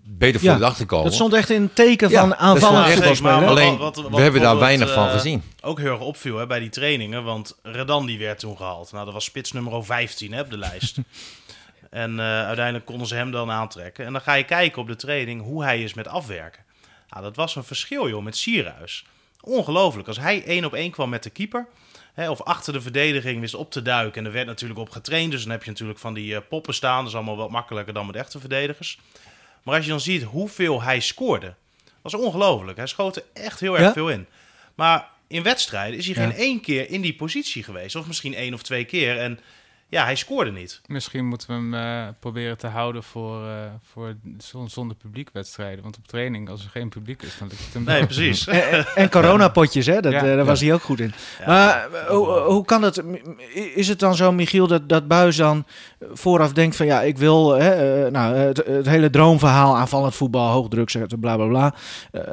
beter 0.05 0.41
voor 0.41 0.49
ja, 0.49 0.55
de 0.55 0.61
dag 0.61 0.77
te 0.77 0.87
komen. 0.87 1.05
Dat 1.05 1.15
stond 1.15 1.33
echt 1.33 1.51
in 1.51 1.63
het 1.63 1.75
teken 1.75 2.11
van 2.11 2.29
ja, 2.29 2.37
aanvallend 2.37 3.21
Alleen, 3.23 3.77
wat, 3.77 3.97
wat, 3.97 4.11
we 4.11 4.21
hebben 4.21 4.41
daar 4.41 4.59
weinig 4.59 4.93
van 4.93 5.09
gezien. 5.09 5.43
Ook 5.61 5.79
heel 5.79 5.91
erg 5.91 6.01
opviel 6.01 6.37
hè, 6.37 6.47
bij 6.47 6.59
die 6.59 6.69
trainingen, 6.69 7.25
want 7.25 7.59
Redan 7.63 8.07
die 8.07 8.19
werd 8.19 8.39
toen 8.39 8.57
gehaald. 8.57 8.93
Nou, 8.93 9.05
dat 9.05 9.15
was 9.15 9.25
spits 9.25 9.53
nummer 9.53 9.85
15 9.85 10.33
hè, 10.33 10.41
op 10.41 10.51
de 10.51 10.59
lijst. 10.59 10.97
en 11.91 12.21
uiteindelijk 12.21 12.85
konden 12.85 13.07
ze 13.07 13.15
hem 13.15 13.31
dan 13.31 13.51
aantrekken. 13.51 14.07
En 14.07 14.13
dan 14.13 14.21
ga 14.21 14.35
je 14.35 14.45
kijken 14.45 14.83
op 14.83 14.89
de 14.89 14.97
training 14.97 15.43
hoe 15.43 15.65
hij 15.65 15.83
is 15.83 15.95
met 15.95 16.09
afwerken. 16.09 16.63
Nou, 17.09 17.23
dat 17.23 17.37
was 17.37 17.57
een 17.57 17.65
verschil 17.65 18.09
joh, 18.09 18.23
met 18.23 18.37
Sierhuis. 18.37 19.05
Ongelooflijk. 19.41 20.09
Als 20.09 20.19
hij 20.19 20.45
één 20.45 20.65
op 20.65 20.75
één 20.75 20.91
kwam 20.91 21.09
met 21.09 21.23
de 21.23 21.31
keeper 21.31 21.67
Hè, 22.15 22.31
of 22.31 22.43
achter 22.43 22.73
de 22.73 22.81
verdediging 22.81 23.41
wist 23.41 23.55
op 23.55 23.71
te 23.71 23.83
duiken. 23.83 24.21
En 24.21 24.27
er 24.27 24.33
werd 24.33 24.47
natuurlijk 24.47 24.81
op 24.81 24.91
getraind. 24.91 25.31
Dus 25.31 25.43
dan 25.43 25.51
heb 25.51 25.65
je 25.65 25.71
natuurlijk 25.71 25.99
van 25.99 26.15
die 26.15 26.35
uh, 26.35 26.39
poppen 26.49 26.75
staan. 26.75 26.99
Dat 26.99 27.09
is 27.09 27.15
allemaal 27.15 27.37
wat 27.37 27.51
makkelijker 27.51 27.95
dan 27.95 28.07
met 28.07 28.17
echte 28.17 28.41
verdedigers. 28.41 28.99
Maar 29.63 29.75
als 29.75 29.85
je 29.85 29.91
dan 29.91 30.01
ziet 30.01 30.23
hoeveel 30.23 30.83
hij 30.83 31.01
scoorde. 31.01 31.55
was 32.03 32.15
ongelooflijk. 32.15 32.77
Hij 32.77 32.87
schoot 32.87 33.17
er 33.17 33.25
echt 33.33 33.61
heel 33.61 33.79
erg 33.79 33.93
veel 33.93 34.09
in. 34.09 34.27
Maar 34.75 35.09
in 35.27 35.43
wedstrijden 35.43 35.99
is 35.99 36.07
hij 36.07 36.15
geen 36.15 36.33
één 36.33 36.61
keer 36.61 36.91
in 36.91 37.01
die 37.01 37.15
positie 37.15 37.63
geweest. 37.63 37.97
Of 37.97 38.07
misschien 38.07 38.35
één 38.35 38.55
of 38.55 38.63
twee 38.63 38.85
keer. 38.85 39.19
En 39.19 39.41
ja, 39.89 40.05
hij 40.05 40.15
scoorde 40.15 40.53
niet. 40.53 40.81
Misschien 40.87 41.27
moeten 41.27 41.49
we 41.49 41.55
hem 41.55 41.75
uh, 41.75 42.09
proberen 42.21 42.59
te 42.59 42.67
houden 42.67 43.03
voor, 43.03 43.45
uh, 43.45 43.53
voor 43.83 44.15
zonder 44.67 44.97
publiekwedstrijden. 44.97 45.83
Want 45.83 45.97
op 45.97 46.07
training, 46.07 46.49
als 46.49 46.65
er 46.65 46.71
geen 46.71 46.89
publiek 46.89 47.23
is, 47.23 47.39
dan 47.39 47.49
lukt 47.49 47.65
het 47.65 47.75
hem 47.75 47.85
Nee, 47.85 48.05
precies. 48.05 48.47
en, 48.49 48.87
en 48.95 49.11
coronapotjes, 49.11 49.87
hè? 49.87 50.01
Dat, 50.01 50.13
ja. 50.13 50.25
uh, 50.25 50.37
daar 50.37 50.45
was 50.45 50.61
hij 50.61 50.73
ook 50.73 50.83
goed 50.83 51.01
in. 51.01 51.13
Ja. 51.39 51.47
Maar 51.47 51.89
hoe, 52.09 52.29
hoe 52.29 52.65
kan 52.65 52.81
dat? 52.81 53.03
Is 53.75 53.89
het 53.89 53.99
dan 53.99 54.15
zo, 54.17 54.33
Michiel, 54.33 54.67
dat, 54.67 54.89
dat 54.89 55.09
Buis 55.09 55.37
dan 55.37 55.65
vooraf 56.13 56.53
denkt 56.53 56.77
van... 56.77 56.87
ja, 56.87 57.03
ik 57.03 57.19
wil 57.19 57.51
hè, 57.51 58.11
nou, 58.11 58.35
het, 58.35 58.57
het, 58.57 58.87
hele 58.87 59.11
droomverhaal, 59.11 59.77
aanvallend 59.77 60.15
voetbal, 60.15 60.51
hoogdruk 60.51 60.91
zetten, 60.91 61.21
bla, 61.21 61.37
bla, 61.37 61.47
bla. 61.47 61.75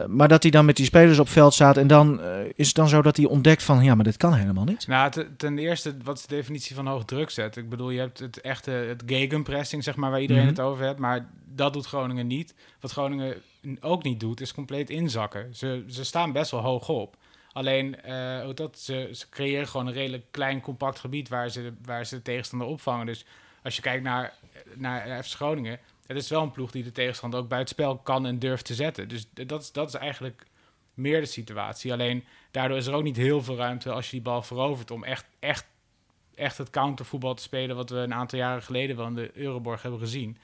maar 0.08 0.28
dat 0.28 0.42
hij 0.42 0.52
dan 0.52 0.66
met 0.66 0.76
die 0.76 0.86
spelers 0.86 1.20
op 1.20 1.30
veld 1.30 1.54
staat... 1.54 1.78
en 1.78 1.88
dan 1.88 2.22
is 2.56 2.68
het 2.68 2.76
dan 2.76 2.88
zo 2.88 3.02
dat 3.02 3.18
hij 3.18 3.26
ontdekt 3.26 3.64
van... 3.64 3.84
ja, 3.84 3.96
maar 3.96 4.04
dit 4.04 4.18
kan 4.18 4.34
helemaal 4.34 4.64
niet. 4.64 4.88
Nou, 4.88 5.12
ten 5.38 5.58
eerste, 5.58 5.96
wat 6.04 6.18
is 6.18 6.26
de 6.26 6.36
definitie 6.36 6.76
van 6.76 6.88
hoogdruk 6.88 7.30
zetten? 7.30 7.51
Ik 7.56 7.70
bedoel, 7.70 7.90
je 7.90 8.00
hebt 8.00 8.20
het 8.20 8.42
echte 8.42 8.72
het 8.72 9.04
gegenpressing, 9.06 9.84
zeg 9.84 9.96
maar, 9.96 10.12
waar 10.12 10.22
iedereen 10.22 10.44
mhm. 10.44 10.52
het 10.52 10.62
over 10.62 10.86
heeft. 10.86 10.98
Maar 10.98 11.30
dat 11.46 11.74
doet 11.74 11.86
Groningen 11.86 12.28
niet. 12.28 12.54
Wat 12.80 12.92
Groningen 12.92 13.42
ook 13.80 14.04
niet 14.04 14.20
doet, 14.20 14.42
is 14.42 14.54
compleet 14.54 14.90
inzakken. 14.90 15.56
Ze, 15.56 15.84
ze 15.88 16.04
staan 16.04 16.32
best 16.32 16.52
wel 16.52 16.62
hoog 16.62 16.90
op. 16.90 17.16
Alleen, 17.52 17.96
uh, 18.08 18.50
dat, 18.54 18.80
ze, 18.80 19.10
ze 19.14 19.30
creëren 19.30 19.68
gewoon 19.68 19.88
een 19.88 19.94
redelijk 19.94 20.26
klein, 20.32 20.62
compact 20.62 21.00
gebied 21.00 21.30
waar 21.30 21.50
ze, 21.50 21.74
waar 21.84 22.06
ze 22.06 22.16
de 22.16 22.22
tegenstander 22.22 22.68
opvangen. 22.68 23.06
Dus 23.06 23.26
als 23.64 23.76
je 23.76 23.82
kijkt 23.82 24.04
naar, 24.04 24.34
naar 24.76 25.24
FC 25.24 25.36
Groningen, 25.36 25.80
het 26.08 26.18
is 26.18 26.30
wel 26.30 26.42
een 26.42 26.52
ploeg 26.52 26.72
die 26.72 26.84
de 26.84 26.92
tegenstander 26.92 27.40
ook 27.40 27.48
bij 27.48 27.60
het 27.60 27.70
spel 27.70 27.98
kan 27.98 28.26
en 28.26 28.40
durft 28.40 28.66
te 28.66 28.74
zetten. 28.74 29.08
Dus 29.08 29.26
dat 29.34 29.62
is, 29.62 29.72
dat 29.72 29.88
is 29.88 29.94
eigenlijk 29.94 30.46
meer 30.94 31.20
de 31.20 31.26
situatie. 31.26 31.92
Alleen 31.94 32.24
daardoor 32.52 32.78
is 32.78 32.86
er 32.88 32.94
ook 32.94 33.04
niet 33.04 33.18
heel 33.18 33.44
veel 33.44 33.56
ruimte 33.56 33.92
als 33.92 34.06
je 34.06 34.12
die 34.12 34.22
bal 34.22 34.42
verovert 34.42 34.92
om 34.92 35.04
echt, 35.04 35.26
echt 35.40 35.66
echt 36.42 36.58
het 36.58 36.70
countervoetbal 36.70 37.34
te 37.34 37.42
spelen 37.42 37.76
wat 37.76 37.90
we 37.90 37.98
een 37.98 38.14
aantal 38.14 38.40
jaren 38.40 38.64
geleden 38.64 38.96
wel 38.96 39.08
in 39.08 39.16
de 39.16 39.32
Euroborg 39.34 39.82
hebben 39.82 40.00
gezien. 40.00 40.38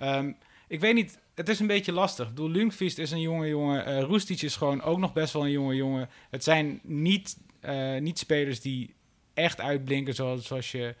Um, 0.00 0.36
ik 0.68 0.80
weet 0.80 0.94
niet, 0.94 1.18
het 1.34 1.48
is 1.48 1.60
een 1.60 1.66
beetje 1.66 1.92
lastig. 1.92 2.28
Ik 2.28 2.34
bedoel, 2.34 2.70
is 2.78 3.10
een 3.10 3.20
jonge 3.20 3.48
jongen. 3.48 4.10
Uh, 4.10 4.42
is 4.42 4.56
gewoon 4.56 4.82
ook 4.82 4.98
nog 4.98 5.12
best 5.12 5.32
wel 5.32 5.44
een 5.44 5.50
jonge 5.50 5.74
jongen. 5.74 6.08
Het 6.30 6.44
zijn 6.44 6.80
niet, 6.82 7.36
uh, 7.64 8.00
niet 8.00 8.18
spelers 8.18 8.60
die 8.60 8.94
echt 9.34 9.60
uitblinken 9.60 10.14
zoals, 10.14 10.46
zoals 10.46 10.72
je 10.72 10.94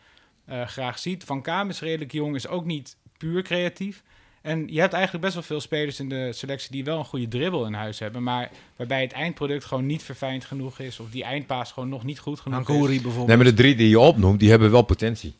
uh, 0.48 0.66
graag 0.66 0.98
ziet. 0.98 1.24
Van 1.24 1.42
Kaam 1.42 1.68
is 1.68 1.80
redelijk 1.80 2.12
jong, 2.12 2.34
is 2.34 2.48
ook 2.48 2.64
niet 2.64 2.96
puur 3.16 3.42
creatief. 3.42 4.02
En 4.48 4.66
je 4.70 4.80
hebt 4.80 4.92
eigenlijk 4.92 5.24
best 5.24 5.34
wel 5.34 5.44
veel 5.44 5.60
spelers 5.60 6.00
in 6.00 6.08
de 6.08 6.32
selectie 6.32 6.70
die 6.70 6.84
wel 6.84 6.98
een 6.98 7.04
goede 7.04 7.28
dribbel 7.28 7.66
in 7.66 7.72
huis 7.72 7.98
hebben. 7.98 8.22
Maar 8.22 8.50
waarbij 8.76 9.00
het 9.00 9.12
eindproduct 9.12 9.64
gewoon 9.64 9.86
niet 9.86 10.02
verfijnd 10.02 10.44
genoeg 10.44 10.78
is. 10.78 11.00
Of 11.00 11.10
die 11.10 11.24
eindpaas 11.24 11.72
gewoon 11.72 11.88
nog 11.88 12.04
niet 12.04 12.18
goed 12.18 12.40
genoeg 12.40 12.58
Ankori 12.58 12.94
is. 12.94 13.02
bijvoorbeeld. 13.02 13.26
Nee, 13.26 13.36
maar 13.36 13.46
de 13.46 13.62
drie 13.62 13.74
die 13.74 13.88
je 13.88 14.00
opnoemt, 14.00 14.40
die 14.40 14.50
hebben 14.50 14.70
wel 14.70 14.82
potentie. 14.82 15.34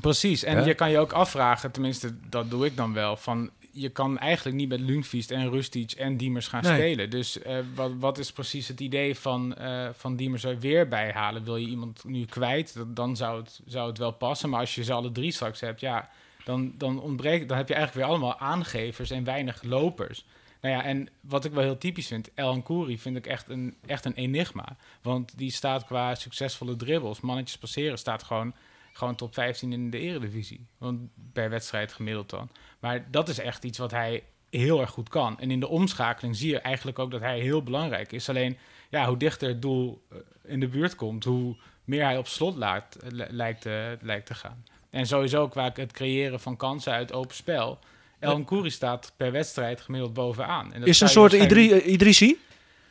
Precies. 0.00 0.44
En 0.44 0.64
je 0.64 0.74
kan 0.74 0.90
je 0.90 0.98
ook 0.98 1.12
afvragen, 1.12 1.70
tenminste 1.70 2.14
dat 2.28 2.50
doe 2.50 2.66
ik 2.66 2.76
dan 2.76 2.92
wel, 2.92 3.16
van 3.16 3.50
je 3.74 3.88
kan 3.88 4.18
eigenlijk 4.18 4.56
niet 4.56 4.68
met 4.68 4.80
Lundqvist 4.80 5.30
en 5.30 5.50
Rustic 5.50 5.92
en 5.92 6.16
Diemers 6.16 6.48
gaan 6.48 6.64
spelen. 6.64 7.10
Dus 7.10 7.38
uh, 7.38 7.58
wat, 7.74 7.90
wat 7.98 8.18
is 8.18 8.32
precies 8.32 8.68
het 8.68 8.80
idee 8.80 9.16
van, 9.16 9.54
uh, 9.60 9.88
van 9.92 10.16
Diemers 10.16 10.44
er 10.44 10.58
weer 10.58 10.88
bijhalen? 10.88 11.44
Wil 11.44 11.56
je 11.56 11.66
iemand 11.66 12.04
nu 12.04 12.24
kwijt? 12.24 12.74
Dan 12.86 13.16
zou 13.16 13.40
het, 13.40 13.60
zou 13.66 13.88
het 13.88 13.98
wel 13.98 14.12
passen. 14.12 14.50
Maar 14.50 14.60
als 14.60 14.74
je 14.74 14.84
ze 14.84 14.92
alle 14.92 15.12
drie 15.12 15.32
straks 15.32 15.60
hebt, 15.60 15.80
ja, 15.80 16.10
dan, 16.44 16.74
dan 16.76 17.00
ontbreekt, 17.00 17.48
dan 17.48 17.56
heb 17.56 17.68
je 17.68 17.74
eigenlijk 17.74 18.06
weer 18.06 18.16
allemaal 18.16 18.38
aangevers 18.38 19.10
en 19.10 19.24
weinig 19.24 19.62
lopers. 19.62 20.24
Nou 20.64 20.76
ja, 20.76 20.84
en 20.84 21.08
wat 21.20 21.44
ik 21.44 21.52
wel 21.52 21.62
heel 21.62 21.78
typisch 21.78 22.06
vind, 22.06 22.34
El 22.34 22.62
Kouri 22.62 22.98
vind 22.98 23.16
ik 23.16 23.26
echt 23.26 23.48
een, 23.48 23.76
echt 23.86 24.04
een 24.04 24.14
enigma. 24.14 24.76
Want 25.02 25.38
die 25.38 25.50
staat 25.50 25.84
qua 25.84 26.14
succesvolle 26.14 26.76
dribbles, 26.76 27.20
mannetjes 27.20 27.58
passeren, 27.58 27.98
staat 27.98 28.22
gewoon, 28.22 28.54
gewoon 28.92 29.14
top 29.14 29.34
15 29.34 29.72
in 29.72 29.90
de 29.90 29.98
eredivisie. 29.98 30.66
Want 30.78 31.00
per 31.32 31.50
wedstrijd 31.50 31.92
gemiddeld 31.92 32.30
dan. 32.30 32.50
Maar 32.78 33.10
dat 33.10 33.28
is 33.28 33.38
echt 33.38 33.64
iets 33.64 33.78
wat 33.78 33.90
hij 33.90 34.22
heel 34.50 34.80
erg 34.80 34.90
goed 34.90 35.08
kan. 35.08 35.40
En 35.40 35.50
in 35.50 35.60
de 35.60 35.68
omschakeling 35.68 36.36
zie 36.36 36.50
je 36.50 36.58
eigenlijk 36.58 36.98
ook 36.98 37.10
dat 37.10 37.20
hij 37.20 37.40
heel 37.40 37.62
belangrijk 37.62 38.12
is. 38.12 38.28
Alleen, 38.28 38.56
ja, 38.90 39.06
hoe 39.06 39.16
dichter 39.16 39.48
het 39.48 39.62
doel 39.62 40.04
eh, 40.10 40.18
in 40.44 40.60
de 40.60 40.68
buurt 40.68 40.94
komt, 40.94 41.24
hoe 41.24 41.56
meer 41.84 42.04
hij 42.04 42.18
op 42.18 42.26
slot 42.26 42.56
laat, 42.56 42.96
lijkt, 43.10 43.64
lijkt 44.00 44.26
te 44.26 44.34
gaan. 44.34 44.64
En 44.94 45.06
sowieso 45.06 45.48
qua 45.48 45.70
het 45.74 45.92
creëren 45.92 46.40
van 46.40 46.56
kansen 46.56 46.92
uit 46.92 47.12
open 47.12 47.34
spel. 47.34 47.78
El 48.18 48.44
Kouri 48.44 48.70
staat 48.70 49.12
per 49.16 49.32
wedstrijd 49.32 49.80
gemiddeld 49.80 50.12
bovenaan. 50.12 50.72
En 50.72 50.80
dat 50.80 50.88
is 50.88 51.00
een 51.00 51.08
soort 51.08 51.32
waarschijnlijk... 51.32 51.84
Idrissi? 51.84 52.36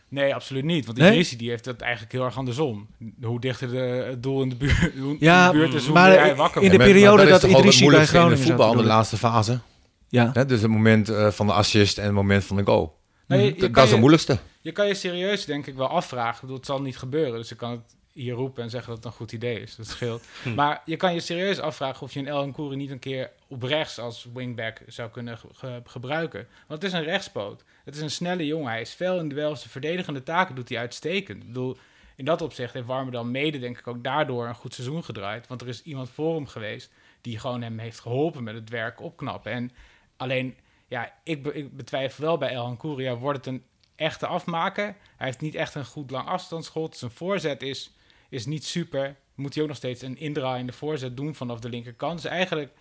Nee, 0.08 0.36
absoluut 0.36 0.64
niet. 0.64 0.86
Want 0.86 0.98
Idrissi 0.98 1.38
die 1.38 1.50
heeft 1.50 1.66
het 1.66 1.82
eigenlijk 1.82 2.12
heel 2.12 2.24
erg 2.24 2.38
andersom. 2.38 2.88
Hoe 3.22 3.40
dichter 3.40 3.72
de, 3.72 4.06
het 4.08 4.24
doel 4.24 4.42
in 4.42 4.50
de, 4.50 4.56
buurt, 4.56 4.94
ja, 5.20 5.46
in 5.46 5.52
de 5.52 5.58
buurt 5.58 5.74
is, 5.74 5.86
hoe 5.86 5.94
maar 5.94 6.10
meer 6.10 6.20
hij 6.20 6.36
wakker 6.36 6.62
In 6.62 6.70
de 6.70 6.78
periode 6.78 7.26
dat, 7.26 7.42
dat 7.42 7.50
Idrissi 7.52 7.90
bij 7.90 8.06
Groningen 8.06 8.38
in 8.38 8.44
voetbal 8.44 8.72
in 8.72 8.78
de 8.78 8.84
laatste 8.84 9.18
fase. 9.18 9.60
Ja. 10.08 10.32
dus 10.32 10.62
het 10.62 10.72
moment 10.72 11.10
uh, 11.10 11.30
van 11.30 11.48
de 11.48 11.54
assist 11.54 11.98
en 11.98 12.04
het 12.04 12.14
moment 12.14 12.44
van 12.44 12.58
de 12.58 12.64
goal. 12.64 13.00
Nee, 13.28 13.56
dat, 13.56 13.74
dat 13.74 13.84
is 13.84 13.90
het 13.90 14.00
moeilijkste. 14.00 14.38
Je 14.62 14.72
kan 14.72 14.88
je 14.88 14.94
serieus 14.94 15.46
denk 15.46 15.68
ik 15.68 15.76
wel 15.76 15.88
afvragen. 15.88 16.36
Ik 16.36 16.42
bedoel, 16.42 16.56
het 16.56 16.66
zal 16.66 16.82
niet 16.82 16.98
gebeuren. 16.98 17.40
Dus 17.40 17.50
je 17.50 17.56
kan 17.56 17.72
het 17.72 17.96
hier 18.14 18.34
roepen 18.34 18.64
en 18.64 18.70
zeggen 18.70 18.90
dat 18.90 18.98
het 18.98 19.06
een 19.06 19.18
goed 19.18 19.32
idee 19.32 19.60
is. 19.60 19.76
Dat 19.76 19.88
scheelt. 19.88 20.24
Hm. 20.44 20.54
Maar 20.54 20.82
je 20.86 20.98
kan 20.98 21.14
je 21.14 21.20
serieus 21.20 21.60
afvragen 21.60 22.02
of 22.02 22.14
je 22.14 22.20
een 22.20 22.28
El 22.28 22.52
Koeri 22.52 22.76
niet 22.76 22.92
een 22.92 23.00
keer 23.00 23.32
op 23.48 23.64
rechts 23.64 24.00
als 24.00 24.28
wingback 24.34 24.82
zou 24.88 25.10
kunnen 25.10 25.40
gebruiken. 25.84 26.48
Want 26.68 26.82
het 26.82 26.92
is 26.92 27.00
een 27.00 27.06
rechtspoot. 27.06 27.64
Het 27.84 27.96
is 27.96 28.02
een 28.02 28.12
snelle 28.12 28.46
jongen. 28.46 28.72
Hij 28.72 28.82
is 28.82 28.94
veel 28.94 29.20
in 29.20 29.30
duels. 29.30 29.64
De 29.64 29.70
verdedigende 29.70 30.24
taken 30.24 30.56
doet 30.56 30.70
hij 30.70 30.78
uitstekend. 30.78 31.42
Ik 31.42 31.48
bedoel, 31.48 31.78
in 32.16 32.26
dat 32.26 32.42
opzicht 32.42 32.74
heeft 32.74 32.88
dan 32.88 33.32
mede, 33.32 33.60
denk 33.60 33.78
ik, 33.78 33.88
ook 33.88 34.04
daardoor 34.04 34.48
een 34.48 34.56
goed 34.56 34.74
seizoen 34.74 35.04
gedraaid. 35.04 35.48
Want 35.48 35.62
er 35.62 35.68
is 35.68 35.82
iemand 35.82 36.10
voor 36.10 36.36
hem 36.36 36.48
geweest 36.48 36.92
die 37.22 37.40
gewoon 37.40 37.62
hem 37.62 37.80
heeft 37.80 38.00
geholpen 38.00 38.44
met 38.44 38.56
het 38.56 38.70
werk 38.70 39.02
opknappen. 39.02 39.52
En 39.52 39.72
alleen, 40.18 40.58
ja, 40.88 41.14
ik, 41.24 41.48
ik 41.48 41.78
betwijfel 41.78 42.24
wel 42.24 42.38
bij 42.38 42.50
El 42.50 42.76
Koeri. 42.76 43.14
wordt 43.14 43.46
het 43.46 43.48
een 43.48 43.64
echte 43.96 44.28
afmaker. 44.28 44.96
Hij 45.18 45.28
heeft 45.28 45.42
niet 45.42 45.56
echt 45.56 45.76
een 45.76 45.86
goed 45.86 46.12
lang 46.12 46.28
afstandsschot. 46.28 46.98
Zijn 46.98 47.12
voorzet 47.12 47.62
is 47.62 47.92
is 48.34 48.46
niet 48.46 48.66
super. 48.66 49.16
Moet 49.36 49.54
hij 49.54 49.64
ook 49.64 49.70
nog 49.70 49.78
steeds 49.78 50.02
een 50.02 50.18
indraaiende 50.18 50.72
voorzet 50.72 51.18
doen 51.18 51.36
vanaf 51.36 51.60
de 51.60 51.70
linkerkant. 51.70 52.22
Dus 52.22 52.32
eigenlijk 52.32 52.72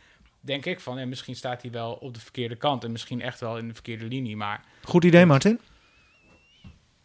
denk 0.41 0.65
ik 0.65 0.81
van, 0.81 0.99
en 0.99 1.09
misschien 1.09 1.37
staat 1.37 1.63
hij 1.63 1.71
wel 1.71 1.93
op 1.93 2.15
de 2.15 2.21
verkeerde 2.21 2.57
kant 2.57 2.85
en 2.85 2.93
misschien 2.93 3.21
echt 3.21 3.41
wel 3.41 3.59
in 3.59 3.69
de 3.69 3.75
verkeerde 3.75 4.05
linie. 4.05 4.37
Maar 4.37 4.65
Goed 4.83 5.05
idee, 5.05 5.27
Martin. 5.27 5.61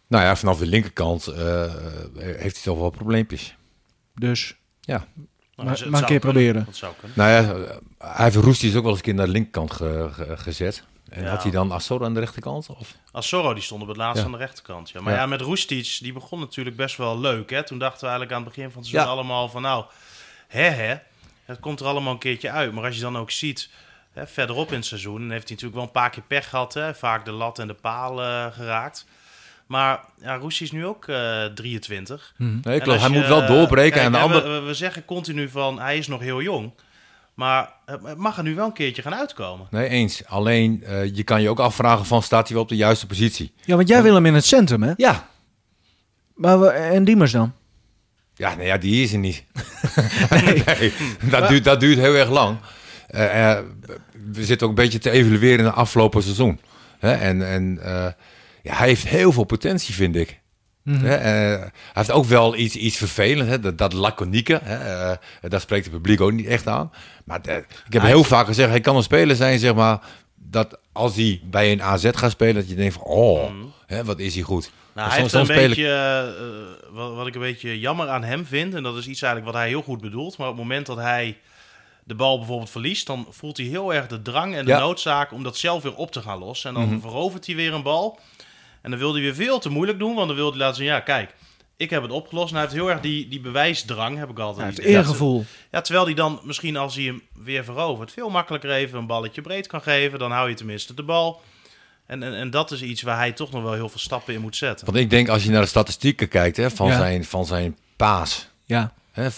Nou 0.07 0.23
ja, 0.23 0.35
vanaf 0.35 0.59
de 0.59 0.65
linkerkant 0.65 1.27
uh, 1.27 1.35
heeft 2.15 2.55
hij 2.55 2.63
toch 2.63 2.77
wel 2.79 2.89
probleempjes. 2.89 3.55
Dus 4.13 4.55
ja. 4.81 5.07
Nou, 5.55 5.69
maar, 5.69 5.89
maar 5.89 6.01
een 6.01 6.07
keer 6.07 6.19
proberen. 6.19 6.65
Dat 6.65 6.75
zou 6.75 6.93
kunnen. 6.99 7.17
Nou 7.17 7.31
ja, 7.31 7.79
hij 7.97 8.23
heeft 8.23 8.35
Roestie 8.35 8.69
is 8.69 8.75
ook 8.75 8.81
wel 8.81 8.89
eens 8.89 8.99
een 8.99 9.05
keer 9.05 9.13
naar 9.13 9.25
de 9.25 9.31
linkerkant 9.31 9.71
gezet. 10.39 10.83
En 11.09 11.27
had 11.27 11.43
hij 11.43 11.51
dan 11.51 11.71
Assoro 11.71 12.05
aan 12.05 12.13
de 12.13 12.19
rechterkant? 12.19 12.67
Of? 12.69 12.95
Assoro 13.11 13.53
die 13.53 13.63
stond 13.63 13.81
op 13.81 13.87
het 13.87 13.97
laatst 13.97 14.23
aan 14.23 14.31
de 14.31 14.37
rechterkant. 14.37 14.89
Ja. 14.89 15.01
Maar 15.01 15.13
ja, 15.13 15.25
met 15.25 15.41
Roestic, 15.41 15.97
die 16.01 16.13
begon 16.13 16.39
natuurlijk 16.39 16.75
best 16.75 16.97
wel 16.97 17.19
leuk. 17.19 17.49
Hè? 17.49 17.63
Toen 17.63 17.79
dachten 17.79 17.99
we 17.99 18.05
eigenlijk 18.05 18.37
aan 18.37 18.43
het 18.43 18.55
begin 18.55 18.71
van 18.71 18.81
het 18.81 18.89
seizoen 18.89 19.11
allemaal 19.11 19.49
van... 19.49 19.61
nou, 19.61 19.85
hè 20.47 20.69
hè, 20.69 20.95
het 21.45 21.59
komt 21.59 21.79
er 21.79 21.85
allemaal 21.85 22.13
een 22.13 22.19
keertje 22.19 22.51
uit. 22.51 22.73
Maar 22.73 22.83
als 22.83 22.95
je 22.95 23.01
dan 23.01 23.17
ook 23.17 23.31
ziet, 23.31 23.69
hè, 24.13 24.27
verderop 24.27 24.69
in 24.69 24.75
het 24.75 24.85
seizoen... 24.85 25.21
heeft 25.21 25.29
hij 25.29 25.39
natuurlijk 25.39 25.75
wel 25.75 25.83
een 25.83 25.91
paar 25.91 26.09
keer 26.09 26.23
pech 26.27 26.49
gehad. 26.49 26.73
Hè? 26.73 26.95
Vaak 26.95 27.25
de 27.25 27.31
lat 27.31 27.59
en 27.59 27.67
de 27.67 27.73
paal 27.73 28.21
uh, 28.21 28.45
geraakt. 28.51 29.05
Maar 29.65 30.03
ja, 30.21 30.35
Roestic 30.35 30.65
is 30.65 30.71
nu 30.71 30.85
ook 30.85 31.07
uh, 31.07 31.45
23. 31.45 32.33
Hmm. 32.37 32.59
Nee, 32.63 32.79
klopt. 32.79 32.99
Hij 32.99 33.09
moet 33.09 33.27
wel 33.27 33.45
doorbreken. 33.45 33.91
Kijk, 33.91 34.05
en 34.05 34.11
de 34.11 34.17
andere... 34.17 34.49
we, 34.49 34.65
we 34.65 34.73
zeggen 34.73 35.05
continu 35.05 35.49
van, 35.49 35.79
hij 35.79 35.97
is 35.97 36.07
nog 36.07 36.21
heel 36.21 36.41
jong... 36.41 36.71
Maar 37.37 37.73
het 37.85 38.17
mag 38.17 38.37
er 38.37 38.43
nu 38.43 38.55
wel 38.55 38.65
een 38.65 38.73
keertje 38.73 39.01
gaan 39.01 39.15
uitkomen. 39.15 39.67
Nee, 39.69 39.89
eens. 39.89 40.25
Alleen, 40.25 40.83
uh, 40.83 41.15
je 41.15 41.23
kan 41.23 41.41
je 41.41 41.49
ook 41.49 41.59
afvragen 41.59 42.05
van, 42.05 42.23
staat 42.23 42.45
hij 42.45 42.53
wel 42.53 42.63
op 42.63 42.69
de 42.69 42.75
juiste 42.75 43.07
positie? 43.07 43.53
Ja, 43.61 43.75
want 43.75 43.87
jij 43.87 44.03
wil 44.03 44.13
hem 44.13 44.25
in 44.25 44.33
het 44.33 44.45
centrum, 44.45 44.83
hè? 44.83 44.93
Ja. 44.95 45.29
Maar 46.33 46.59
we, 46.59 46.67
en 46.67 47.03
Diemers 47.03 47.31
dan? 47.31 47.53
Ja, 48.33 48.55
nou 48.55 48.67
ja, 48.67 48.77
die 48.77 49.03
is 49.03 49.13
er 49.13 49.19
niet. 49.19 49.43
nee. 50.29 50.63
nee. 50.65 50.93
dat, 51.29 51.47
duurt, 51.47 51.63
dat 51.63 51.79
duurt 51.79 51.97
heel 51.97 52.15
erg 52.15 52.29
lang. 52.29 52.57
Uh, 53.09 53.21
uh, 53.21 53.59
we 54.31 54.45
zitten 54.45 54.67
ook 54.67 54.77
een 54.77 54.83
beetje 54.83 54.99
te 54.99 55.09
evalueren 55.11 55.59
in 55.59 55.65
het 55.65 55.75
afgelopen 55.75 56.23
seizoen. 56.23 56.59
Hè? 56.99 57.13
En, 57.13 57.47
en 57.47 57.79
ja, 58.63 58.75
hij 58.75 58.87
heeft 58.87 59.07
heel 59.07 59.31
veel 59.31 59.43
potentie, 59.43 59.93
vind 59.93 60.15
ik. 60.15 60.39
Mm 60.87 61.05
hij 61.05 61.71
heeft 61.93 62.11
ook 62.11 62.25
wel 62.25 62.55
iets, 62.55 62.75
iets 62.75 62.97
vervelends, 62.97 63.49
hè? 63.49 63.59
dat, 63.59 63.77
dat 63.77 63.93
laconieke. 63.93 64.59
Hè? 64.63 65.11
Uh, 65.11 65.17
daar 65.41 65.61
spreekt 65.61 65.85
het 65.85 65.93
publiek 65.93 66.21
ook 66.21 66.31
niet 66.31 66.45
echt 66.45 66.67
aan. 66.67 66.91
Maar 67.25 67.41
de, 67.41 67.65
ik 67.87 67.93
heb 67.93 68.01
heel 68.01 68.23
vaak 68.23 68.45
gezegd, 68.45 68.69
hij 68.69 68.79
kan 68.79 68.95
een 68.95 69.03
speler 69.03 69.35
zijn, 69.35 69.59
zeg 69.59 69.73
maar, 69.73 69.99
dat 70.35 70.77
als 70.91 71.15
hij 71.15 71.41
bij 71.43 71.71
een 71.71 71.83
AZ 71.83 72.09
gaat 72.13 72.31
spelen, 72.31 72.55
dat 72.55 72.69
je 72.69 72.75
denkt 72.75 72.93
van, 72.93 73.03
oh, 73.03 73.51
mm. 73.51 73.73
hè, 73.85 74.03
wat 74.03 74.19
is 74.19 74.33
hij 74.33 74.43
goed. 74.43 74.71
Nou, 74.93 75.09
hij 75.09 75.21
heeft 75.21 75.33
een 75.33 75.47
beetje, 75.47 76.33
uh, 76.89 76.95
wat, 76.95 77.15
wat, 77.15 77.27
ik 77.27 77.35
een 77.35 77.41
beetje 77.41 77.79
jammer 77.79 78.07
aan 78.09 78.23
hem 78.23 78.45
vind, 78.45 78.73
en 78.73 78.83
dat 78.83 78.97
is 78.97 79.07
iets 79.07 79.21
eigenlijk 79.21 79.53
wat 79.53 79.61
hij 79.61 79.69
heel 79.69 79.81
goed 79.81 80.01
bedoelt, 80.01 80.37
maar 80.37 80.47
op 80.47 80.53
het 80.53 80.63
moment 80.63 80.85
dat 80.85 80.97
hij 80.97 81.37
de 82.03 82.15
bal 82.15 82.37
bijvoorbeeld 82.37 82.69
verliest, 82.69 83.07
dan 83.07 83.27
voelt 83.29 83.57
hij 83.57 83.65
heel 83.65 83.93
erg 83.93 84.07
de 84.07 84.21
drang 84.21 84.55
en 84.55 84.65
de 84.65 84.73
noodzaak 84.73 85.31
om 85.31 85.43
dat 85.43 85.57
zelf 85.57 85.83
weer 85.83 85.95
op 85.95 86.11
te 86.11 86.21
gaan 86.21 86.39
lossen. 86.39 86.69
En 86.69 86.75
dan 86.75 86.89
mm 86.89 87.01
verovert 87.01 87.45
hij 87.45 87.55
weer 87.55 87.73
een 87.73 87.83
bal. 87.83 88.19
En 88.81 88.89
dan 88.89 88.99
wilde 88.99 89.13
hij 89.13 89.23
weer 89.23 89.45
veel 89.45 89.59
te 89.59 89.69
moeilijk 89.69 89.99
doen, 89.99 90.15
want 90.15 90.27
dan 90.27 90.35
wilde 90.35 90.57
hij 90.57 90.59
laten 90.59 90.77
zien, 90.77 90.85
ja, 90.85 90.99
kijk, 90.99 91.33
ik 91.77 91.89
heb 91.89 92.01
het 92.01 92.11
opgelost. 92.11 92.53
Nou, 92.53 92.65
hij 92.65 92.73
heeft 92.73 92.83
heel 92.83 92.91
erg 92.91 93.01
die, 93.01 93.27
die 93.27 93.39
bewijsdrang, 93.39 94.17
heb 94.17 94.29
ik 94.29 94.39
altijd. 94.39 94.75
Ja, 94.75 94.81
het 94.81 94.91
eergevoel. 94.91 95.45
Ja, 95.71 95.81
terwijl 95.81 96.05
hij 96.05 96.13
dan 96.13 96.39
misschien 96.43 96.77
als 96.77 96.95
hij 96.95 97.03
hem 97.03 97.21
weer 97.33 97.63
verovert, 97.63 98.11
veel 98.11 98.29
makkelijker 98.29 98.71
even 98.71 98.97
een 98.97 99.07
balletje 99.07 99.41
breed 99.41 99.67
kan 99.67 99.81
geven. 99.81 100.19
Dan 100.19 100.31
hou 100.31 100.49
je 100.49 100.55
tenminste 100.55 100.93
de 100.93 101.03
bal. 101.03 101.41
En, 102.05 102.23
en, 102.23 102.33
en 102.33 102.49
dat 102.49 102.71
is 102.71 102.81
iets 102.81 103.01
waar 103.01 103.17
hij 103.17 103.31
toch 103.31 103.51
nog 103.51 103.63
wel 103.63 103.73
heel 103.73 103.89
veel 103.89 103.99
stappen 103.99 104.33
in 104.33 104.41
moet 104.41 104.55
zetten. 104.55 104.85
Want 104.85 104.97
ik 104.97 105.09
denk, 105.09 105.27
als 105.29 105.43
je 105.43 105.49
naar 105.49 105.61
de 105.61 105.67
statistieken 105.67 106.27
kijkt 106.27 106.57
hè, 106.57 106.71
van, 106.71 106.91
zijn, 106.91 107.25
van 107.25 107.45
zijn 107.45 107.77
paas. 107.95 108.49
Ja. 108.65 108.93
Hè, 109.11 109.29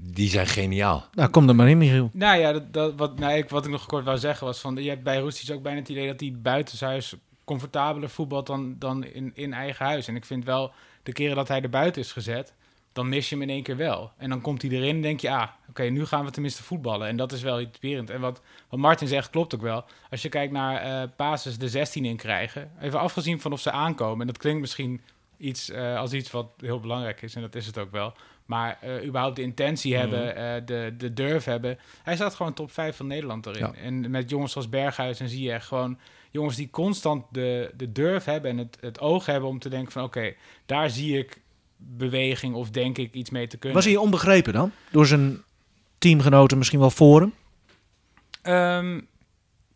die 0.00 0.30
zijn 0.30 0.46
geniaal. 0.46 1.06
Nou, 1.12 1.30
kom 1.30 1.48
er 1.48 1.54
maar 1.54 1.68
in, 1.68 1.78
Michiel. 1.78 2.10
Nou 2.12 2.38
ja, 2.38 2.52
dat, 2.52 2.72
dat, 2.72 2.94
wat, 2.96 3.18
nou, 3.18 3.36
ik, 3.36 3.48
wat 3.48 3.64
ik 3.64 3.70
nog 3.70 3.86
kort 3.86 4.04
wou 4.04 4.18
zeggen 4.18 4.46
was 4.46 4.58
van... 4.58 4.76
Je 4.76 4.88
hebt 4.88 5.02
bij 5.02 5.18
Roestic 5.18 5.54
ook 5.54 5.62
bijna 5.62 5.78
het 5.78 5.88
idee 5.88 6.06
dat 6.06 6.20
hij 6.20 6.34
buitenshuis 6.42 7.14
comfortabeler 7.48 8.10
voetbalt 8.10 8.46
dan, 8.46 8.76
dan 8.78 9.04
in, 9.04 9.30
in 9.34 9.52
eigen 9.52 9.86
huis. 9.86 10.08
En 10.08 10.16
ik 10.16 10.24
vind 10.24 10.44
wel, 10.44 10.72
de 11.02 11.12
keren 11.12 11.36
dat 11.36 11.48
hij 11.48 11.62
er 11.62 11.70
buiten 11.70 12.02
is 12.02 12.12
gezet 12.12 12.54
dan 12.98 13.08
mis 13.08 13.28
je 13.28 13.34
hem 13.34 13.44
in 13.44 13.50
één 13.50 13.62
keer 13.62 13.76
wel. 13.76 14.12
En 14.16 14.28
dan 14.28 14.40
komt 14.40 14.62
hij 14.62 14.70
erin 14.70 14.96
en 14.96 15.02
denk 15.02 15.20
je, 15.20 15.30
ah, 15.30 15.48
oké, 15.68 15.82
nu 15.82 16.06
gaan 16.06 16.24
we 16.24 16.30
tenminste 16.30 16.62
voetballen. 16.62 17.08
En 17.08 17.16
dat 17.16 17.32
is 17.32 17.42
wel 17.42 17.58
inspirerend. 17.60 18.10
En 18.10 18.20
wat, 18.20 18.40
wat 18.68 18.80
Martin 18.80 19.08
zegt, 19.08 19.30
klopt 19.30 19.54
ook 19.54 19.60
wel. 19.60 19.84
Als 20.10 20.22
je 20.22 20.28
kijkt 20.28 20.52
naar 20.52 21.02
uh, 21.02 21.08
basis 21.16 21.58
de 21.58 21.68
16 21.68 22.04
in 22.04 22.16
krijgen, 22.16 22.70
even 22.80 23.00
afgezien 23.00 23.40
van 23.40 23.52
of 23.52 23.60
ze 23.60 23.70
aankomen. 23.70 24.20
En 24.20 24.26
dat 24.26 24.38
klinkt 24.38 24.60
misschien 24.60 25.00
iets 25.36 25.70
uh, 25.70 25.98
als 25.98 26.12
iets 26.12 26.30
wat 26.30 26.50
heel 26.56 26.80
belangrijk 26.80 27.22
is, 27.22 27.34
en 27.34 27.40
dat 27.40 27.54
is 27.54 27.66
het 27.66 27.78
ook 27.78 27.90
wel. 27.90 28.12
Maar 28.46 28.78
uh, 28.84 29.06
überhaupt 29.06 29.36
de 29.36 29.42
intentie 29.42 29.96
mhm. 29.96 30.00
hebben, 30.00 30.66
de, 30.66 30.94
de 30.98 31.12
durf 31.12 31.44
hebben. 31.44 31.78
Hij 32.02 32.14
staat 32.14 32.34
gewoon 32.34 32.54
top 32.54 32.72
5 32.72 32.96
van 32.96 33.06
Nederland 33.06 33.46
erin. 33.46 33.74
En 33.74 34.10
met 34.10 34.30
jongens 34.30 34.52
zoals 34.52 34.68
Berghuis 34.68 35.20
en 35.20 35.28
zie 35.28 35.42
je 35.42 35.60
gewoon 35.60 35.98
jongens 36.30 36.56
die 36.56 36.70
constant 36.70 37.24
de, 37.30 37.70
de 37.76 37.92
durf 37.92 38.24
hebben 38.24 38.50
en 38.50 38.58
het, 38.58 38.76
het 38.80 39.00
oog 39.00 39.26
hebben 39.26 39.48
om 39.48 39.58
te 39.58 39.68
denken 39.68 39.92
van 39.92 40.02
oké, 40.02 40.34
daar 40.66 40.90
zie 40.90 41.18
ik 41.18 41.40
beweging 41.76 42.54
of 42.54 42.70
denk 42.70 42.98
ik 42.98 43.14
iets 43.14 43.30
mee 43.30 43.46
te 43.46 43.56
kunnen. 43.56 43.76
Was 43.76 43.86
hij 43.86 43.96
onbegrepen 43.96 44.52
dan? 44.52 44.72
Door 44.90 45.06
zijn 45.06 45.42
teamgenoten 45.98 46.58
misschien 46.58 46.78
wel 46.78 46.90
voor 46.90 47.20
hem? 47.20 47.32
Ehm, 48.42 49.00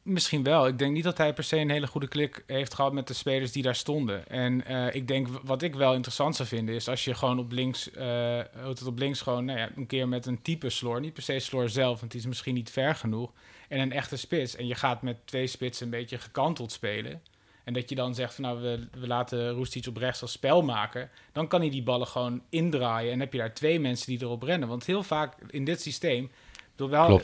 misschien 0.02 0.42
wel. 0.42 0.66
Ik 0.66 0.78
denk 0.78 0.92
niet 0.92 1.04
dat 1.04 1.18
hij 1.18 1.32
per 1.32 1.44
se 1.44 1.56
een 1.56 1.70
hele 1.70 1.86
goede 1.86 2.08
klik 2.08 2.44
heeft 2.46 2.74
gehad 2.74 2.92
met 2.92 3.06
de 3.06 3.14
spelers 3.14 3.52
die 3.52 3.62
daar 3.62 3.74
stonden. 3.74 4.28
En 4.28 4.64
uh, 4.70 4.94
ik 4.94 5.08
denk 5.08 5.28
wat 5.42 5.62
ik 5.62 5.74
wel 5.74 5.94
interessant 5.94 6.36
zou 6.36 6.48
vinden 6.48 6.74
is 6.74 6.88
als 6.88 7.04
je 7.04 7.14
gewoon 7.14 7.38
op 7.38 7.52
links, 7.52 7.90
uh, 7.96 8.40
het 8.52 8.86
op 8.86 8.98
links 8.98 9.20
gewoon 9.20 9.44
nou 9.44 9.58
ja, 9.58 9.70
een 9.76 9.86
keer 9.86 10.08
met 10.08 10.26
een 10.26 10.42
type 10.42 10.70
sloor, 10.70 11.00
niet 11.00 11.14
per 11.14 11.22
se 11.22 11.38
sloor 11.38 11.68
zelf, 11.68 11.98
want 12.00 12.12
die 12.12 12.20
is 12.20 12.26
misschien 12.26 12.54
niet 12.54 12.70
ver 12.70 12.94
genoeg, 12.94 13.32
en 13.68 13.80
een 13.80 13.92
echte 13.92 14.16
spits. 14.16 14.56
En 14.56 14.66
je 14.66 14.74
gaat 14.74 15.02
met 15.02 15.16
twee 15.24 15.46
spitsen 15.46 15.84
een 15.84 15.90
beetje 15.90 16.18
gekanteld 16.18 16.72
spelen. 16.72 17.22
En 17.64 17.72
dat 17.72 17.88
je 17.88 17.94
dan 17.94 18.14
zegt 18.14 18.34
van 18.34 18.44
nou, 18.44 18.60
we, 18.60 18.86
we 19.00 19.06
laten 19.06 19.50
Roestic 19.50 19.86
op 19.86 19.96
rechts 19.96 20.22
als 20.22 20.32
spel 20.32 20.62
maken. 20.62 21.10
Dan 21.32 21.48
kan 21.48 21.60
hij 21.60 21.70
die 21.70 21.82
ballen 21.82 22.06
gewoon 22.06 22.42
indraaien. 22.48 23.12
En 23.12 23.20
heb 23.20 23.32
je 23.32 23.38
daar 23.38 23.54
twee 23.54 23.80
mensen 23.80 24.06
die 24.06 24.22
erop 24.22 24.42
rennen. 24.42 24.68
Want 24.68 24.86
heel 24.86 25.02
vaak 25.02 25.34
in 25.50 25.64
dit 25.64 25.80
systeem. 25.80 26.30
Wel, 26.76 27.20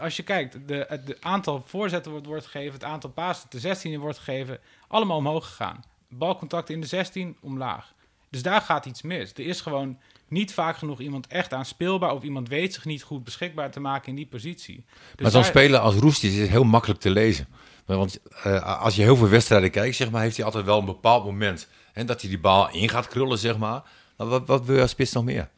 als 0.00 0.16
je 0.16 0.22
kijkt, 0.22 0.68
de, 0.68 0.86
het 0.88 1.16
aantal 1.20 1.62
voorzetten 1.66 2.10
wordt, 2.10 2.26
wordt 2.26 2.46
gegeven, 2.46 2.72
het 2.72 2.84
aantal 2.84 3.10
passen 3.10 3.50
de 3.50 3.60
16 3.60 3.98
wordt 3.98 4.18
gegeven, 4.18 4.58
allemaal 4.88 5.16
omhoog 5.16 5.46
gegaan. 5.46 5.84
Balcontact 6.08 6.70
in 6.70 6.80
de 6.80 6.86
16 6.86 7.36
omlaag. 7.40 7.92
Dus 8.30 8.42
daar 8.42 8.60
gaat 8.60 8.86
iets 8.86 9.02
mis. 9.02 9.32
Er 9.32 9.46
is 9.46 9.60
gewoon 9.60 9.98
niet 10.28 10.52
vaak 10.52 10.76
genoeg 10.76 11.00
iemand 11.00 11.26
echt 11.26 11.52
aan 11.52 11.64
speelbaar 11.64 12.14
of 12.14 12.22
iemand 12.22 12.48
weet 12.48 12.74
zich 12.74 12.84
niet 12.84 13.02
goed 13.02 13.24
beschikbaar 13.24 13.70
te 13.70 13.80
maken 13.80 14.08
in 14.08 14.14
die 14.14 14.26
positie. 14.26 14.84
Dus 15.14 15.22
maar 15.22 15.30
zo'n 15.30 15.44
speler 15.44 15.80
als 15.80 15.94
Roestic 15.94 16.32
is 16.32 16.48
heel 16.48 16.64
makkelijk 16.64 17.00
te 17.00 17.10
lezen. 17.10 17.46
Want 17.84 18.18
uh, 18.46 18.82
als 18.82 18.96
je 18.96 19.02
heel 19.02 19.16
veel 19.16 19.28
wedstrijden 19.28 19.70
kijkt, 19.70 19.96
zeg 19.96 20.10
maar, 20.10 20.22
heeft 20.22 20.36
hij 20.36 20.44
altijd 20.44 20.64
wel 20.64 20.78
een 20.78 20.84
bepaald 20.84 21.24
moment. 21.24 21.68
En 21.92 22.06
dat 22.06 22.20
hij 22.20 22.30
die 22.30 22.38
bal 22.38 22.70
in 22.70 22.88
gaat 22.88 23.08
krullen, 23.08 23.38
zeg 23.38 23.58
maar. 23.58 23.82
Nou, 24.16 24.30
wat, 24.30 24.46
wat 24.46 24.64
wil 24.64 24.74
je 24.74 24.82
als 24.82 24.90
spits 24.90 25.12
nog 25.12 25.24
meer? 25.24 25.48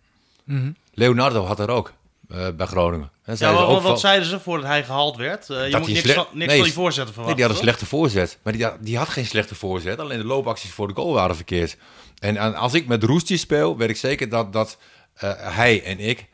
Mm 0.45 0.59
-hmm. 0.59 0.77
Leonardo 0.93 1.45
had 1.45 1.59
er 1.59 1.71
ook. 1.71 1.93
Uh, 2.35 2.49
bij 2.57 2.67
Groningen. 2.67 3.11
En 3.25 3.37
ja, 3.39 3.53
wat, 3.53 3.69
wat 3.69 3.83
van, 3.83 3.99
zeiden 3.99 4.29
ze 4.29 4.41
voordat 4.41 4.67
hij 4.67 4.85
gehaald 4.85 5.17
werd? 5.17 5.49
Uh, 5.49 5.69
je 5.69 5.77
moet 5.77 5.89
niks, 5.89 6.05
niks 6.05 6.29
nee, 6.33 6.57
van 6.57 6.65
die 6.65 6.73
voorzetten 6.73 7.15
verwachten. 7.15 7.25
Nee, 7.25 7.35
die 7.35 7.45
had 7.45 7.55
een 7.55 7.63
slechte 7.63 7.87
voorzet. 7.87 8.39
Maar 8.43 8.53
die, 8.53 8.67
die 8.81 8.99
had 8.99 9.09
geen 9.09 9.27
slechte 9.27 9.55
voorzet. 9.55 9.99
Alleen 9.99 10.19
de 10.19 10.25
loopacties 10.25 10.71
voor 10.71 10.89
de 10.89 10.95
goal 10.95 11.13
waren 11.13 11.37
verkeerd. 11.37 11.77
En, 12.19 12.37
en 12.37 12.55
als 12.55 12.75
ik 12.75 12.87
met 12.87 13.03
Roestie 13.03 13.37
speel, 13.37 13.77
weet 13.77 13.91
ik 13.91 13.97
zeker 13.97 14.29
dat, 14.29 14.53
dat 14.53 14.79
uh, 15.25 15.33
hij 15.37 15.85
en 15.85 15.99
ik 15.99 16.27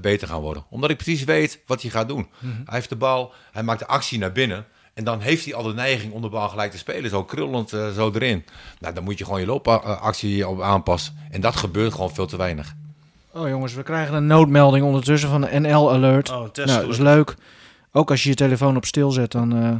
beter 0.00 0.28
gaan 0.28 0.40
worden. 0.40 0.64
Omdat 0.70 0.90
ik 0.90 0.96
precies 0.96 1.24
weet 1.24 1.60
wat 1.66 1.82
hij 1.82 1.90
gaat 1.90 2.08
doen. 2.08 2.28
Mm 2.38 2.50
-hmm. 2.50 2.62
Hij 2.64 2.74
heeft 2.74 2.88
de 2.88 2.96
bal, 2.96 3.32
hij 3.52 3.62
maakt 3.62 3.78
de 3.78 3.86
actie 3.86 4.18
naar 4.18 4.32
binnen. 4.32 4.66
En 4.94 5.04
dan 5.04 5.20
heeft 5.20 5.44
hij 5.44 5.54
al 5.54 5.62
de 5.62 5.74
neiging 5.74 6.12
om 6.12 6.22
de 6.22 6.28
bal 6.28 6.48
gelijk 6.48 6.70
te 6.70 6.78
spelen. 6.78 7.10
Zo 7.10 7.24
krullend 7.24 7.68
zo 7.68 8.10
erin. 8.14 8.44
Nou, 8.80 8.94
dan 8.94 9.04
moet 9.04 9.18
je 9.18 9.24
gewoon 9.24 9.40
je 9.40 9.46
loopactie 9.46 10.48
op 10.48 10.60
aanpassen. 10.60 11.18
En 11.30 11.40
dat 11.40 11.56
gebeurt 11.56 11.92
gewoon 11.92 12.14
veel 12.14 12.26
te 12.26 12.36
weinig. 12.36 12.74
Oh 13.34 13.48
jongens, 13.48 13.74
we 13.74 13.82
krijgen 13.82 14.14
een 14.14 14.26
noodmelding 14.26 14.84
ondertussen 14.84 15.28
van 15.28 15.40
de 15.40 15.60
NL 15.60 15.92
Alert. 15.92 16.30
Oh, 16.30 16.36
nou, 16.36 16.50
dat 16.52 16.88
is 16.88 16.98
leuk. 16.98 17.34
Ook 17.92 18.10
als 18.10 18.22
je 18.22 18.28
je 18.28 18.34
telefoon 18.34 18.76
op 18.76 18.84
stil 18.84 19.10
zet, 19.10 19.32
dan... 19.32 19.62
Uh... 19.62 19.76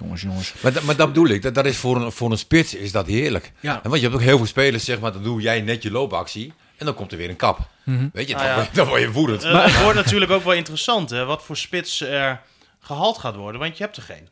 Jongens, 0.00 0.22
jongens. 0.22 0.54
Maar, 0.60 0.72
maar 0.82 0.96
dat 0.96 1.08
bedoel 1.08 1.28
ik. 1.28 1.42
Dat, 1.42 1.54
dat 1.54 1.66
is 1.66 1.76
voor 1.76 1.96
een, 1.96 2.12
voor 2.12 2.30
een 2.30 2.38
spits 2.38 2.74
is 2.74 2.92
dat 2.92 3.06
heerlijk. 3.06 3.52
Ja. 3.60 3.74
En 3.82 3.90
want 3.90 3.94
je 3.94 4.08
hebt 4.08 4.14
ook 4.14 4.26
heel 4.26 4.36
veel 4.36 4.46
spelers, 4.46 4.84
zeg 4.84 5.00
maar, 5.00 5.12
dan 5.12 5.22
doe 5.22 5.40
jij 5.40 5.60
net 5.60 5.82
je 5.82 5.90
loopactie. 5.90 6.52
En 6.76 6.86
dan 6.86 6.94
komt 6.94 7.12
er 7.12 7.18
weer 7.18 7.28
een 7.28 7.36
kap. 7.36 7.58
Mm 7.84 7.98
-hmm. 7.98 8.10
Weet 8.12 8.28
je, 8.28 8.34
dan, 8.34 8.42
ah, 8.42 8.56
ja. 8.56 8.68
dan, 8.72 8.86
word 8.86 9.00
je 9.00 9.10
woedend. 9.10 9.44
Uh, 9.44 9.52
maar 9.52 9.64
het 9.64 9.82
wordt 9.82 9.96
natuurlijk 9.96 10.30
ook 10.30 10.44
wel 10.44 10.52
interessant, 10.52 11.10
hè. 11.10 11.24
Wat 11.24 11.42
voor 11.42 11.56
spits 11.56 12.00
er 12.00 12.40
gehaald 12.80 13.18
gaat 13.18 13.36
worden. 13.36 13.60
Want 13.60 13.76
je 13.76 13.84
hebt 13.84 13.96
er 13.96 14.02
geen. 14.02 14.28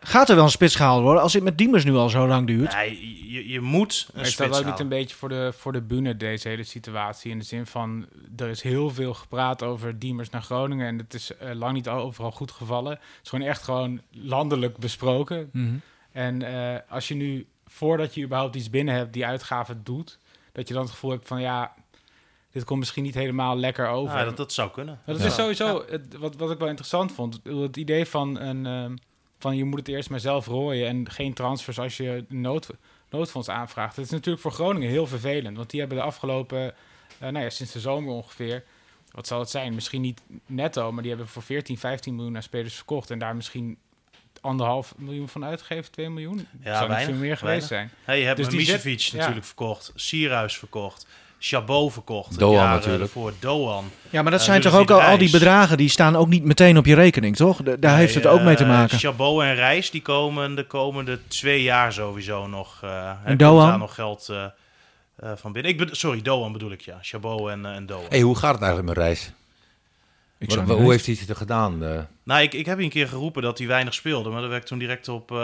Gaat 0.00 0.28
er 0.28 0.34
wel 0.34 0.44
een 0.44 0.50
spits 0.50 0.74
gehaald 0.74 1.02
worden 1.02 1.22
als 1.22 1.32
het 1.32 1.42
met 1.42 1.58
Diemers 1.58 1.84
nu 1.84 1.94
al 1.94 2.08
zo 2.08 2.26
lang 2.26 2.46
duurt? 2.46 2.74
Nee, 2.74 3.30
je, 3.32 3.48
je 3.48 3.60
moet 3.60 4.08
een 4.12 4.20
is 4.20 4.36
dat 4.36 4.58
ook 4.58 4.64
niet 4.64 4.78
een 4.78 4.88
beetje 4.88 5.16
voor 5.16 5.28
de, 5.28 5.52
voor 5.56 5.72
de 5.72 5.80
bühne, 5.80 6.16
deze 6.16 6.48
hele 6.48 6.64
situatie? 6.64 7.30
In 7.30 7.38
de 7.38 7.44
zin 7.44 7.66
van, 7.66 8.06
er 8.36 8.48
is 8.48 8.62
heel 8.62 8.90
veel 8.90 9.14
gepraat 9.14 9.62
over 9.62 9.98
Diemers 9.98 10.30
naar 10.30 10.42
Groningen... 10.42 10.86
en 10.86 10.98
het 10.98 11.14
is 11.14 11.30
uh, 11.42 11.52
lang 11.52 11.72
niet 11.72 11.88
overal 11.88 12.30
goed 12.30 12.50
gevallen. 12.50 12.92
Het 12.92 13.20
is 13.22 13.28
gewoon 13.28 13.46
echt 13.46 13.62
gewoon 13.62 14.00
landelijk 14.10 14.76
besproken. 14.76 15.50
Mhm. 15.52 15.74
En 16.12 16.40
uh, 16.40 16.76
als 16.88 17.08
je 17.08 17.14
nu, 17.14 17.46
voordat 17.66 18.14
je 18.14 18.24
überhaupt 18.24 18.56
iets 18.56 18.70
binnen 18.70 18.94
hebt, 18.94 19.12
die 19.12 19.26
uitgave 19.26 19.82
doet... 19.82 20.18
dat 20.52 20.68
je 20.68 20.74
dan 20.74 20.82
het 20.82 20.92
gevoel 20.92 21.10
hebt 21.10 21.26
van, 21.26 21.40
ja, 21.40 21.74
dit 22.52 22.64
komt 22.64 22.78
misschien 22.78 23.02
niet 23.02 23.14
helemaal 23.14 23.56
lekker 23.56 23.88
over. 23.88 24.16
Ja, 24.18 24.24
dat, 24.24 24.36
dat 24.36 24.52
zou 24.52 24.70
kunnen. 24.70 25.00
dat 25.06 25.20
is 25.20 25.34
sowieso, 25.34 25.84
het, 25.88 26.16
wat, 26.16 26.36
wat 26.36 26.50
ik 26.50 26.58
wel 26.58 26.68
interessant 26.68 27.12
vond, 27.12 27.40
het 27.44 27.76
idee 27.76 28.06
van 28.06 28.40
een... 28.40 28.64
Uh, 28.64 28.96
van 29.40 29.56
je 29.56 29.64
moet 29.64 29.78
het 29.78 29.88
eerst 29.88 30.10
maar 30.10 30.20
zelf 30.20 30.46
rooien 30.46 30.88
en 30.88 31.10
geen 31.10 31.34
transfers 31.34 31.78
als 31.78 31.96
je 31.96 32.24
nood, 32.28 32.70
noodfonds 33.10 33.48
aanvraagt. 33.48 33.96
Dat 33.96 34.04
is 34.04 34.10
natuurlijk 34.10 34.42
voor 34.42 34.52
Groningen 34.52 34.88
heel 34.88 35.06
vervelend, 35.06 35.56
want 35.56 35.70
die 35.70 35.80
hebben 35.80 35.98
de 35.98 36.04
afgelopen, 36.04 36.74
uh, 37.22 37.28
nou 37.28 37.44
ja, 37.44 37.50
sinds 37.50 37.72
de 37.72 37.80
zomer 37.80 38.12
ongeveer, 38.12 38.64
wat 39.10 39.26
zal 39.26 39.40
het 39.40 39.50
zijn? 39.50 39.74
Misschien 39.74 40.00
niet 40.00 40.22
netto, 40.46 40.92
maar 40.92 41.02
die 41.02 41.10
hebben 41.10 41.28
voor 41.28 41.42
14, 41.42 41.78
15 41.78 42.14
miljoen 42.14 42.32
naar 42.32 42.42
spelers 42.42 42.74
verkocht 42.74 43.10
en 43.10 43.18
daar 43.18 43.36
misschien 43.36 43.78
anderhalf 44.40 44.94
miljoen 44.96 45.28
van 45.28 45.44
uitgegeven, 45.44 45.92
2 45.92 46.10
miljoen. 46.10 46.46
Ja, 46.64 46.76
zou 46.76 46.88
weinig, 46.88 47.08
veel 47.08 47.24
meer 47.24 47.36
geweest 47.36 47.66
zijn. 47.66 47.90
Hey, 48.04 48.18
je 48.18 48.24
hebt 48.24 48.36
dus 48.36 48.54
Misevic 48.54 49.10
natuurlijk 49.12 49.46
verkocht, 49.46 49.92
Sierhuis 49.94 50.58
verkocht. 50.58 51.06
Chabot 51.42 51.92
verkocht. 51.92 52.38
Doan 52.38 52.68
natuurlijk. 52.68 53.10
Voor 53.10 53.32
Doan. 53.38 53.90
Ja, 54.10 54.22
maar 54.22 54.30
dat 54.30 54.42
zijn 54.42 54.60
toch 54.60 54.74
ook 54.74 54.90
al, 54.90 55.02
al 55.02 55.18
die 55.18 55.30
bedragen, 55.30 55.76
die 55.76 55.88
staan 55.88 56.16
ook 56.16 56.28
niet 56.28 56.44
meteen 56.44 56.78
op 56.78 56.86
je 56.86 56.94
rekening, 56.94 57.36
toch? 57.36 57.62
daar 57.62 57.96
heeft 57.96 58.14
het 58.14 58.26
ook 58.26 58.40
mee 58.40 58.56
te 58.56 58.64
maken. 58.64 58.98
Chabot 58.98 59.42
en 59.42 59.54
Reis, 59.54 59.90
die 59.90 60.02
komen 60.02 60.54
de 60.54 60.66
komende 60.66 61.18
twee 61.28 61.62
jaar 61.62 61.92
sowieso 61.92 62.46
nog. 62.46 62.80
Uh, 62.84 63.10
en 63.24 63.36
Doan? 63.36 63.68
daar 63.68 63.78
nog 63.78 63.94
geld 63.94 64.28
uh, 64.30 64.44
uh, 65.24 65.32
van 65.36 65.52
binnen. 65.52 65.72
Ik 65.72 65.88
sorry, 65.90 66.22
Doan 66.22 66.52
bedoel 66.52 66.70
ik, 66.70 66.80
ja. 66.80 66.98
Chabot 67.02 67.48
en, 67.48 67.66
en 67.66 67.86
Doan. 67.86 68.04
Hey, 68.08 68.20
hoe 68.20 68.36
gaat 68.36 68.52
het 68.52 68.62
eigenlijk 68.62 68.94
met 68.94 69.04
Reis? 69.04 69.32
Ik 70.38 70.52
hoe, 70.52 70.72
hoe 70.72 70.90
heeft 70.90 71.06
hij 71.06 71.16
het 71.26 71.36
gedaan? 71.36 71.78
Nou, 72.22 72.42
ik, 72.42 72.54
ik 72.54 72.66
heb 72.66 72.78
een 72.78 72.88
keer 72.88 73.08
geroepen 73.08 73.42
dat 73.42 73.58
hij 73.58 73.66
weinig 73.66 73.94
speelde, 73.94 74.30
maar 74.30 74.40
daar 74.40 74.50
werd 74.50 74.62
ik 74.62 74.68
toen 74.68 74.78
direct 74.78 75.08
op, 75.08 75.34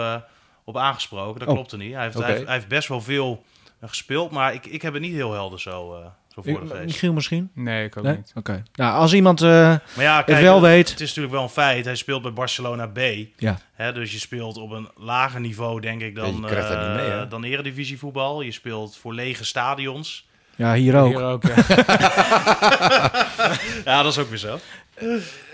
op 0.63 0.77
aangesproken. 0.77 1.39
Dat 1.39 1.47
oh. 1.47 1.53
klopte 1.53 1.77
niet. 1.77 1.93
Hij 1.93 2.03
heeft, 2.03 2.17
hij, 2.17 2.31
heeft, 2.31 2.45
hij 2.45 2.53
heeft 2.53 2.67
best 2.67 2.87
wel 2.87 3.01
veel 3.01 3.43
gespeeld. 3.81 4.31
Maar 4.31 4.53
ik, 4.53 4.65
ik 4.65 4.81
heb 4.81 4.93
het 4.93 5.01
niet 5.01 5.13
heel 5.13 5.33
helder 5.33 5.59
zo, 5.59 5.99
uh, 5.99 6.05
zo 6.27 6.41
voor 6.41 6.59
de 6.61 6.67
geest. 6.67 6.85
Michiel 6.85 7.13
misschien? 7.13 7.49
Nee, 7.53 7.85
ik 7.85 7.97
ook 7.97 8.05
niet. 8.05 8.31
Oké. 8.35 8.63
Nou, 8.73 8.93
als 8.93 9.13
iemand 9.13 9.41
uh, 9.41 9.49
maar 9.49 9.81
ja, 9.95 10.21
kijk, 10.21 10.37
het 10.37 10.45
wel 10.45 10.61
weet... 10.61 10.89
Het 10.89 10.99
is 10.99 11.07
natuurlijk 11.07 11.33
wel 11.33 11.43
een 11.43 11.49
feit. 11.49 11.85
Hij 11.85 11.95
speelt 11.95 12.21
bij 12.21 12.33
Barcelona 12.33 12.87
B. 12.87 12.99
Ja. 13.35 13.59
Hè, 13.73 13.93
dus 13.93 14.11
je 14.11 14.19
speelt 14.19 14.57
op 14.57 14.71
een 14.71 14.89
lager 14.95 15.39
niveau, 15.39 15.81
denk 15.81 16.01
ik, 16.01 16.15
dan, 16.15 16.45
ja, 16.49 16.89
uh, 16.89 16.95
mee, 16.95 17.11
eh, 17.11 17.29
dan 17.29 17.43
eredivisievoetbal. 17.43 18.41
Je 18.41 18.51
speelt 18.51 18.97
voor 18.97 19.13
lege 19.13 19.45
stadions. 19.45 20.27
Ja, 20.55 20.73
hier 20.73 20.97
ook. 20.97 21.07
Hier 21.07 21.23
ook 21.23 21.43
ja. 21.43 21.55
ja, 23.85 24.03
dat 24.03 24.11
is 24.11 24.17
ook 24.17 24.29
weer 24.29 24.37
zo. 24.37 24.59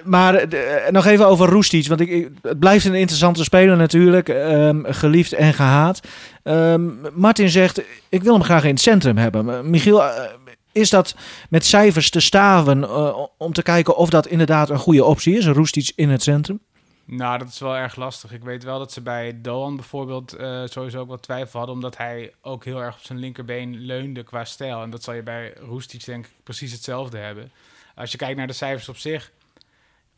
Maar 0.03 0.53
uh, 0.53 0.89
nog 0.89 1.05
even 1.05 1.27
over 1.27 1.49
Roestic, 1.49 1.87
want 1.87 1.99
ik, 1.99 2.29
het 2.41 2.59
blijft 2.59 2.85
een 2.85 2.93
interessante 2.93 3.43
speler 3.43 3.77
natuurlijk, 3.77 4.27
um, 4.27 4.85
geliefd 4.85 5.33
en 5.33 5.53
gehaat. 5.53 5.99
Um, 6.43 6.99
Martin 7.13 7.49
zegt, 7.49 7.81
ik 8.09 8.23
wil 8.23 8.33
hem 8.33 8.43
graag 8.43 8.63
in 8.63 8.69
het 8.69 8.81
centrum 8.81 9.17
hebben. 9.17 9.69
Michiel, 9.69 9.99
uh, 9.99 10.23
is 10.71 10.89
dat 10.89 11.15
met 11.49 11.65
cijfers 11.65 12.09
te 12.09 12.19
staven 12.19 12.89
om 13.37 13.53
te 13.53 13.61
kijken 13.61 13.95
of 13.95 14.09
dat 14.09 14.27
inderdaad 14.27 14.69
een 14.69 14.77
goede 14.77 15.03
optie 15.03 15.37
is, 15.37 15.45
Roestic 15.45 15.91
in 15.95 16.09
het 16.09 16.23
centrum? 16.23 16.59
Nou, 17.05 17.37
dat 17.37 17.47
is 17.47 17.59
wel 17.59 17.75
erg 17.75 17.95
lastig. 17.95 18.31
Ik 18.31 18.43
weet 18.43 18.63
wel 18.63 18.79
dat 18.79 18.91
ze 18.91 19.01
bij 19.01 19.39
Doan 19.41 19.75
bijvoorbeeld 19.75 20.35
sowieso 20.65 20.99
ook 20.99 21.07
wat 21.07 21.21
twijfel 21.21 21.57
hadden, 21.57 21.75
omdat 21.75 21.97
hij 21.97 22.33
ook 22.41 22.65
heel 22.65 22.81
erg 22.81 22.95
op 22.95 23.03
zijn 23.03 23.19
linkerbeen 23.19 23.79
leunde 23.79 24.23
qua 24.23 24.45
stijl. 24.45 24.81
En 24.81 24.89
dat 24.89 25.03
zal 25.03 25.13
je 25.13 25.23
bij 25.23 25.53
Roestic 25.67 26.05
denk 26.05 26.25
ik 26.25 26.31
precies 26.43 26.71
hetzelfde 26.71 27.17
hebben. 27.17 27.51
Als 27.95 28.11
je 28.11 28.17
kijkt 28.17 28.37
naar 28.37 28.47
de 28.47 28.53
cijfers 28.53 28.89
op 28.89 28.97
zich, 28.97 29.31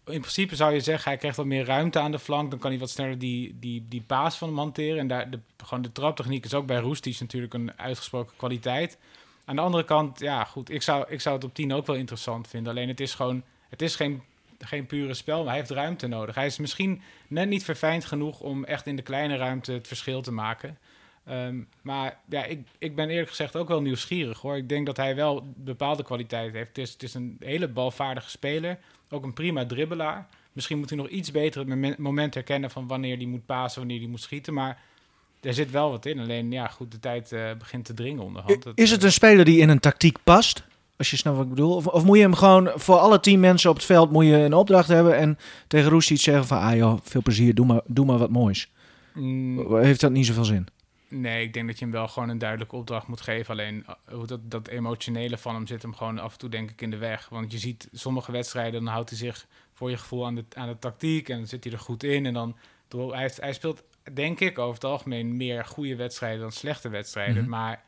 in 0.05 0.19
principe 0.19 0.55
zou 0.55 0.73
je 0.73 0.79
zeggen, 0.79 1.09
hij 1.09 1.17
krijgt 1.17 1.37
wat 1.37 1.45
meer 1.45 1.65
ruimte 1.65 1.99
aan 1.99 2.11
de 2.11 2.19
flank. 2.19 2.49
Dan 2.49 2.59
kan 2.59 2.69
hij 2.69 2.79
wat 2.79 2.89
sneller 2.89 3.19
die, 3.19 3.59
die, 3.59 3.85
die 3.89 4.01
paas 4.01 4.37
van 4.37 4.47
hem 4.47 4.57
hanteren. 4.57 4.99
En 4.99 5.07
daar, 5.07 5.29
de, 5.29 5.39
gewoon 5.57 5.83
de 5.83 5.91
traptechniek 5.91 6.45
is 6.45 6.53
ook 6.53 6.65
bij 6.65 6.79
Roestic 6.79 7.19
natuurlijk 7.19 7.53
een 7.53 7.79
uitgesproken 7.79 8.35
kwaliteit. 8.37 8.97
Aan 9.45 9.55
de 9.55 9.61
andere 9.61 9.83
kant, 9.83 10.19
ja 10.19 10.43
goed, 10.43 10.69
ik 10.69 10.81
zou, 10.81 11.05
ik 11.07 11.21
zou 11.21 11.35
het 11.35 11.43
op 11.43 11.53
10 11.53 11.73
ook 11.73 11.85
wel 11.85 11.95
interessant 11.95 12.47
vinden. 12.47 12.71
Alleen 12.71 12.87
het 12.87 12.99
is 12.99 13.13
gewoon, 13.13 13.43
het 13.69 13.81
is 13.81 13.95
geen 13.95 14.23
geen 14.59 14.85
pure 14.85 15.13
spel, 15.13 15.37
maar 15.37 15.47
hij 15.47 15.57
heeft 15.57 15.69
ruimte 15.69 16.07
nodig. 16.07 16.35
Hij 16.35 16.45
is 16.45 16.57
misschien 16.57 17.01
net 17.27 17.49
niet 17.49 17.63
verfijnd 17.63 18.05
genoeg 18.05 18.39
om 18.39 18.63
echt 18.63 18.87
in 18.87 18.95
de 18.95 19.01
kleine 19.01 19.37
ruimte 19.37 19.71
het 19.71 19.87
verschil 19.87 20.21
te 20.21 20.31
maken. 20.31 20.77
Ehm, 21.25 21.61
maar 21.81 22.19
ja, 22.29 22.43
ik, 22.43 22.67
ik 22.77 22.95
ben 22.95 23.09
eerlijk 23.09 23.29
gezegd 23.29 23.55
ook 23.55 23.67
wel 23.67 23.81
nieuwsgierig 23.81 24.39
hoor. 24.39 24.55
Ik 24.55 24.69
denk 24.69 24.85
dat 24.85 24.97
hij 24.97 25.15
wel 25.15 25.53
bepaalde 25.55 26.03
kwaliteit 26.03 26.53
heeft. 26.53 26.67
Het 26.67 26.77
is, 26.77 26.91
het 26.91 27.03
is 27.03 27.13
een 27.13 27.37
hele 27.39 27.67
balvaardige 27.67 28.29
speler. 28.29 28.77
Ook 29.09 29.23
een 29.23 29.33
prima 29.33 29.65
dribbelaar. 29.65 30.27
Misschien 30.53 30.79
moet 30.79 30.89
hij 30.89 30.97
nog 30.97 31.07
iets 31.07 31.31
beter 31.31 31.69
het 31.69 31.97
moment 31.97 32.33
herkennen 32.33 32.71
van 32.71 32.87
wanneer 32.87 33.17
hij 33.17 33.25
moet 33.25 33.45
pasen, 33.45 33.79
wanneer 33.79 33.99
hij 33.99 34.07
moet 34.07 34.21
schieten. 34.21 34.53
Maar 34.53 34.81
er 35.41 35.53
zit 35.53 35.71
wel 35.71 35.91
wat 35.91 36.05
in. 36.05 36.19
Alleen 36.19 36.51
ja, 36.51 36.67
goed, 36.67 36.91
de 36.91 36.99
tijd 36.99 37.31
uh, 37.31 37.51
begint 37.57 37.85
te 37.85 37.93
dringen 37.93 38.23
onderhand. 38.23 38.65
Is 38.75 38.91
het 38.91 39.03
een 39.03 39.11
speler 39.11 39.45
die 39.45 39.59
in 39.59 39.69
een 39.69 39.79
tactiek 39.79 40.17
past? 40.23 40.63
Als 40.97 41.09
je 41.09 41.17
snapt 41.17 41.37
wat 41.37 41.45
ik 41.45 41.51
bedoel. 41.51 41.75
Of, 41.75 41.87
of, 41.87 42.03
moet 42.03 42.17
je 42.17 42.23
hem 42.23 42.33
gewoon 42.33 42.71
voor 42.75 42.95
alle 42.95 43.19
tien 43.19 43.39
mensen 43.39 43.69
op 43.69 43.75
het 43.75 43.85
veld 43.85 44.11
moet 44.11 44.25
je 44.25 44.35
een 44.35 44.53
opdracht 44.53 44.87
hebben 44.87 45.17
en 45.17 45.37
tegen 45.67 45.89
Roestic 45.89 46.19
zeggen 46.19 46.45
van 46.45 46.59
ah 46.59 46.75
joh, 46.75 46.99
veel 47.03 47.21
plezier, 47.21 47.55
doe 47.55 47.65
maar, 47.65 47.81
doe 47.85 48.05
maar 48.05 48.17
wat 48.17 48.29
moois. 48.29 48.71
Mm. 49.13 49.77
Heeft 49.77 50.01
dat 50.01 50.11
niet 50.11 50.25
zoveel 50.25 50.45
zin? 50.45 50.67
Nee, 51.19 51.43
ik 51.43 51.53
denk 51.53 51.67
dat 51.67 51.79
je 51.79 51.85
hem 51.85 51.93
wel 51.93 52.07
gewoon 52.07 52.29
een 52.29 52.37
duidelijke 52.37 52.75
opdracht 52.75 53.07
moet 53.07 53.21
geven. 53.21 53.51
Alleen 53.51 53.85
uh, 54.11 54.25
dat, 54.25 54.51
dat 54.51 54.67
emotionele 54.67 55.37
van 55.37 55.55
hem 55.55 55.67
zit 55.67 55.81
hem 55.81 55.95
gewoon 55.95 56.19
af 56.19 56.33
en 56.33 56.39
toe 56.39 56.49
denk 56.49 56.71
ik 56.71 56.81
in 56.81 56.89
de 56.89 56.97
weg. 56.97 57.29
Want 57.29 57.51
je 57.51 57.57
ziet 57.57 57.89
sommige 57.91 58.31
wedstrijden, 58.31 58.83
dan 58.83 58.93
houdt 58.93 59.09
hij 59.09 59.17
zich 59.17 59.47
voor 59.73 59.89
je 59.89 59.97
gevoel 59.97 60.25
aan 60.25 60.35
de, 60.35 60.45
aan 60.53 60.67
de 60.67 60.79
tactiek 60.79 61.29
en 61.29 61.37
dan 61.37 61.47
zit 61.47 61.63
hij 61.63 61.73
er 61.73 61.79
goed 61.79 62.03
in. 62.03 62.25
En 62.25 62.33
dan, 62.33 62.57
hij, 62.89 63.31
hij 63.35 63.53
speelt 63.53 63.83
denk 64.13 64.39
ik 64.39 64.59
over 64.59 64.73
het 64.73 64.83
algemeen 64.83 65.37
meer 65.37 65.65
goede 65.65 65.95
wedstrijden 65.95 66.39
dan 66.39 66.51
slechte 66.51 66.89
wedstrijden. 66.89 67.41
Mhm. 67.41 67.49
Maar 67.49 67.83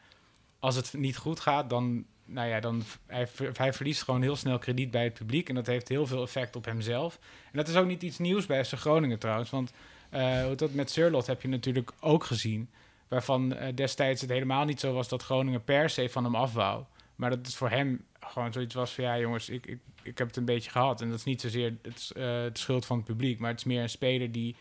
als 0.59 0.75
het 0.75 0.93
niet 0.93 1.17
goed 1.17 1.39
gaat, 1.39 1.69
dan 1.69 2.05
nou 2.25 2.47
ja, 2.47 2.59
dan 2.59 2.84
hij, 3.05 3.28
hij 3.53 3.73
verliest 3.73 4.03
gewoon 4.03 4.21
heel 4.21 4.36
snel 4.36 4.57
krediet 4.57 4.91
bij 4.91 5.03
het 5.03 5.13
publiek. 5.13 5.49
En 5.49 5.55
dat 5.55 5.67
heeft 5.67 5.88
heel 5.88 6.07
veel 6.07 6.21
effect 6.23 6.55
op 6.55 6.65
hemzelf. 6.65 7.19
En 7.51 7.57
dat 7.57 7.67
is 7.67 7.75
ook 7.75 7.88
niet 7.88 8.03
iets 8.03 8.17
nieuws 8.17 8.45
bij 8.45 8.65
FC 8.65 8.73
Groningen 8.73 9.19
trouwens. 9.19 9.49
Want 9.49 9.71
uh, 10.13 10.45
dat 10.55 10.73
met 10.73 10.91
Surlot 10.91 11.28
heb 11.28 11.41
je 11.41 11.47
natuurlijk 11.47 11.91
ook 11.99 12.23
gezien. 12.23 12.69
Waarvan 13.07 13.53
uh, 13.53 13.67
destijds 13.75 14.21
het 14.21 14.29
helemaal 14.29 14.65
niet 14.65 14.79
zo 14.79 14.93
was 14.93 15.07
dat 15.07 15.23
Groningen 15.23 15.63
per 15.63 15.89
se 15.89 16.09
van 16.09 16.23
hem 16.23 16.35
af 16.35 16.53
wou. 16.53 16.83
Maar 17.15 17.29
dat 17.29 17.39
het 17.45 17.55
voor 17.55 17.69
hem 17.69 18.05
gewoon 18.19 18.53
zoiets 18.53 18.75
was 18.75 18.93
van... 18.93 19.03
ja 19.03 19.19
jongens, 19.19 19.49
ik, 19.49 19.65
ik, 19.65 19.79
ik 20.03 20.17
heb 20.17 20.27
het 20.27 20.37
een 20.37 20.45
beetje 20.45 20.71
gehad. 20.71 21.01
En 21.01 21.09
dat 21.09 21.17
is 21.17 21.23
niet 21.23 21.41
zozeer 21.41 21.73
het, 21.81 22.11
uh, 22.17 22.41
het 22.41 22.59
schuld 22.59 22.85
van 22.85 22.97
het 22.97 23.05
publiek. 23.05 23.39
Maar 23.39 23.49
het 23.49 23.59
is 23.59 23.65
meer 23.65 23.81
een 23.81 23.89
speler 23.89 24.31
die 24.31 24.55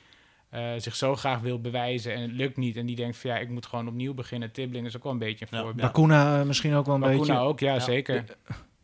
uh, 0.54 0.70
zich 0.76 0.96
zo 0.96 1.16
graag 1.16 1.40
wil 1.40 1.60
bewijzen 1.60 2.14
en 2.14 2.20
het 2.20 2.32
lukt 2.32 2.56
niet. 2.56 2.76
En 2.76 2.86
die 2.86 2.96
denkt 2.96 3.16
van 3.16 3.30
ja, 3.30 3.36
ik 3.36 3.48
moet 3.48 3.66
gewoon 3.66 3.88
opnieuw 3.88 4.14
beginnen. 4.14 4.52
Tibbling 4.52 4.86
is 4.86 4.96
ook 4.96 5.02
wel 5.02 5.12
een 5.12 5.18
beetje 5.18 5.46
een 5.50 5.58
voorbeeld. 5.58 5.92
Bakuna 5.92 6.40
eh, 6.40 6.46
misschien 6.46 6.74
ook 6.74 6.86
wel 6.86 6.94
een 6.94 7.00
Bakuna 7.00 7.18
beetje. 7.18 7.38
ook, 7.38 7.60
ja, 7.60 7.80
zeker. 7.80 8.24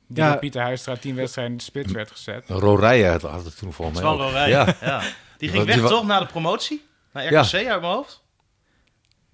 Die 0.06 0.24
ja. 0.24 0.36
Pieter 0.36 0.62
Huistra 0.62 0.96
tien 0.96 1.14
wedstrijden 1.14 1.52
in 1.52 1.58
de 1.58 1.64
spits 1.64 1.92
werd 1.92 2.10
gezet. 2.10 2.48
Rorije 2.48 3.06
had, 3.06 3.44
het 3.44 3.58
toen 3.58 3.72
voor 3.72 3.92
mij. 3.92 4.48
Ja. 4.48 4.76
ja. 4.80 5.02
Die 5.38 5.48
ging 5.48 5.64
weg 5.64 5.80
toch 5.80 6.06
naar 6.06 6.20
de 6.20 6.26
promotie? 6.26 6.84
Naar 7.12 7.26
RKC 7.26 7.54
uit 7.54 7.80
mijn 7.80 7.92
hoofd? 7.92 8.21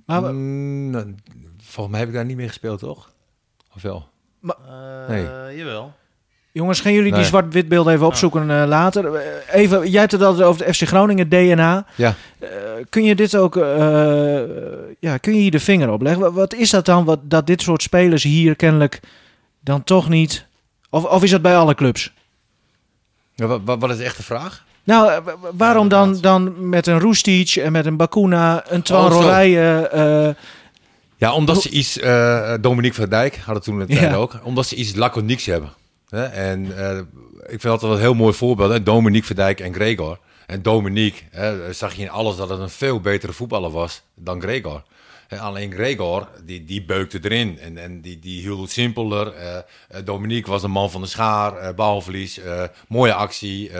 Maar, 0.09 0.34
mm, 0.34 0.90
nou, 0.90 1.14
volgens 1.62 1.88
mij 1.88 1.98
heb 1.98 2.09
ik 2.09 2.14
daar 2.14 2.24
niet 2.24 2.36
meer 2.36 2.48
gespeeld, 2.48 2.78
toch? 2.78 3.11
Of 3.74 3.82
wel? 3.82 4.09
Maar, 4.40 4.56
uh, 4.66 5.09
nee. 5.09 5.56
Jawel. 5.56 5.92
Jongens, 6.52 6.80
gaan 6.80 6.92
jullie 6.92 7.12
die 7.12 7.24
zwart-wit 7.24 7.68
beelden 7.68 7.92
even 7.92 8.06
opzoeken 8.06 8.50
uh, 8.50 8.64
later? 8.66 9.14
Eh, 9.14 9.61
even, 9.61 9.90
jij 9.90 10.00
hebt 10.00 10.12
het 10.12 10.22
altijd 10.22 10.46
over 10.46 10.66
de 10.66 10.74
FC 10.74 10.82
Groningen 10.82 11.28
DNA. 11.28 11.86
Ja. 11.94 12.14
Uh, 12.38 12.48
kun 12.88 13.04
je 13.04 13.14
dit 13.14 13.36
ook, 13.36 13.54
ja, 15.00 15.16
kun 15.20 15.34
je 15.34 15.40
hier 15.40 15.50
de 15.50 15.61
vinger 15.61 15.90
op 15.90 16.02
leggen? 16.02 16.32
Wat 16.32 16.54
is 16.54 16.70
dat 16.70 16.84
dan, 16.84 17.04
wat, 17.04 17.20
dat 17.22 17.46
dit 17.46 17.62
soort 17.62 17.82
spelers 17.82 18.22
hier 18.22 18.56
kennelijk 18.56 19.00
dan 19.61 19.84
toch 19.84 20.09
niet... 20.09 20.46
Of, 20.90 21.04
of 21.04 21.22
is 21.22 21.30
dat 21.30 21.42
bij 21.42 21.56
alle 21.56 21.74
clubs? 21.74 22.12
Ja, 23.34 23.46
wat, 23.46 23.78
wat 23.78 23.90
is 23.90 23.96
de 23.96 24.04
echte 24.04 24.22
vraag? 24.22 24.64
Nou, 24.89 25.22
waarom 25.57 25.89
dan, 25.89 26.20
dan 26.20 26.68
met 26.68 26.86
een 26.86 27.01
Roestic 27.01 27.57
en 27.57 27.72
met 27.72 27.86
een 27.86 27.97
Bakuna, 27.97 28.64
een 28.68 28.82
Twan 28.82 29.12
oh, 29.12 30.30
ja, 31.16 31.34
omdat 31.34 31.62
ze 31.62 31.68
iets... 31.70 31.99
Dominique 32.61 33.01
van 33.01 33.09
Dijk 33.09 33.41
toen 33.62 33.80
het 33.80 33.93
ja. 33.93 34.14
ook. 34.14 34.39
Omdat 34.43 34.66
ze 34.66 34.74
iets 34.74 34.95
laconieks 34.95 35.47
hebben. 35.47 35.72
En 36.32 36.64
uh, 36.64 36.99
ik 37.43 37.61
vind 37.61 37.64
altijd 37.64 37.82
wel 37.82 37.93
een 37.93 38.01
heel 38.01 38.14
mooi 38.14 38.34
voorbeeld. 38.34 38.70
Hè? 38.70 38.82
Dominique 38.82 39.26
Verdijk 39.26 39.61
en 39.61 39.74
Gregor. 39.74 40.18
En 40.47 40.62
Dominique 40.62 41.22
hè, 41.30 41.72
zag 41.72 41.95
je 41.95 42.03
in 42.03 42.11
alles 42.11 42.36
dat 42.36 42.49
het 42.49 42.61
een 42.61 42.70
veel 42.70 43.01
betere 43.01 43.32
voetballer 43.32 43.70
was 43.70 44.03
dan 44.14 44.41
Gregor. 44.41 44.82
Alleen 45.28 45.72
Gregor, 45.72 46.28
die, 46.44 46.64
die 46.64 46.84
beukte 46.84 47.18
erin 47.22 47.58
en, 47.58 47.78
en 47.78 48.00
die, 48.00 48.18
die 48.18 48.40
hield 48.40 48.60
het 48.60 48.70
simpeler. 48.70 49.34
Uh, 49.34 49.98
Dominique 50.04 50.50
was 50.50 50.62
een 50.62 50.70
man 50.70 50.90
van 50.90 51.00
de 51.00 51.06
schaar, 51.06 51.62
uh, 51.62 51.74
balverlies, 51.74 52.40
mooie 52.88 53.14
actie, 53.14 53.70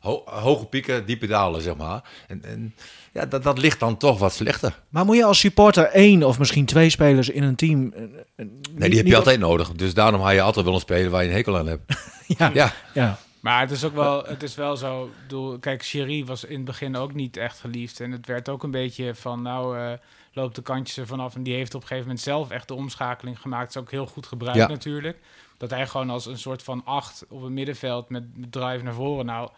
ho 0.00 0.22
hoge 0.24 0.66
pieken, 0.66 1.06
diepe 1.06 1.26
dalen, 1.26 1.62
zeg 1.62 1.76
maar. 1.76 2.02
En, 2.28 2.44
en 2.44 2.74
ja, 3.14 3.26
dat, 3.26 3.42
dat 3.42 3.58
ligt 3.58 3.80
dan 3.80 3.96
toch 3.96 4.18
wat 4.18 4.32
slechter. 4.32 4.80
Maar 4.88 5.04
moet 5.04 5.16
je 5.16 5.24
als 5.24 5.38
supporter 5.38 5.84
één 5.84 6.22
of 6.22 6.38
misschien 6.38 6.64
twee 6.64 6.90
spelers 6.90 7.28
in 7.28 7.42
een 7.42 7.56
team... 7.56 7.92
Eh, 7.92 8.02
eh, 8.02 8.46
nee, 8.74 8.88
die 8.88 8.98
heb 8.98 9.06
je 9.06 9.16
altijd 9.16 9.40
nodig. 9.40 9.72
Dus 9.72 9.94
daarom 9.94 10.22
ga 10.22 10.30
je 10.30 10.40
altijd 10.40 10.64
wel 10.64 10.74
een 10.74 10.80
speler 10.80 11.10
waar 11.10 11.22
je 11.22 11.28
een 11.28 11.34
hekel 11.34 11.58
aan 11.58 11.66
hebt. 11.66 11.82
ja. 12.38 12.50
ja. 12.54 12.72
ja. 12.94 13.18
Maar 13.40 13.60
het 13.60 13.70
is 13.70 13.84
ook 13.84 13.94
wel, 13.94 14.24
het 14.24 14.42
is 14.42 14.54
wel 14.54 14.76
zo. 14.76 15.10
Bedoel, 15.22 15.58
kijk, 15.58 15.84
Sherry 15.84 16.24
was 16.24 16.44
in 16.44 16.56
het 16.56 16.64
begin 16.64 16.96
ook 16.96 17.14
niet 17.14 17.36
echt 17.36 17.60
geliefd. 17.60 18.00
En 18.00 18.12
het 18.12 18.26
werd 18.26 18.48
ook 18.48 18.62
een 18.62 18.70
beetje 18.70 19.14
van, 19.14 19.42
nou, 19.42 19.78
uh, 19.78 19.92
loopt 20.34 20.54
de 20.54 20.62
kantjes 20.62 20.96
er 20.96 21.06
vanaf. 21.06 21.34
En 21.34 21.42
die 21.42 21.54
heeft 21.54 21.74
op 21.74 21.80
een 21.80 21.86
gegeven 21.86 22.06
moment 22.06 22.24
zelf 22.24 22.50
echt 22.50 22.68
de 22.68 22.74
omschakeling 22.74 23.40
gemaakt. 23.40 23.72
Dat 23.72 23.76
is 23.76 23.80
ook 23.82 23.90
heel 23.90 24.06
goed 24.06 24.26
gebruikt 24.26 24.68
natuurlijk. 24.68 25.18
Dat 25.56 25.70
hij 25.70 25.86
gewoon 25.86 26.10
als 26.10 26.26
een 26.26 26.38
soort 26.38 26.62
van 26.62 26.82
acht 26.84 27.24
op 27.28 27.42
het 27.42 27.52
middenveld 27.52 28.08
met 28.08 28.24
drive 28.50 28.82
naar 28.84 28.94
voren. 28.94 29.26
Nou, 29.26 29.50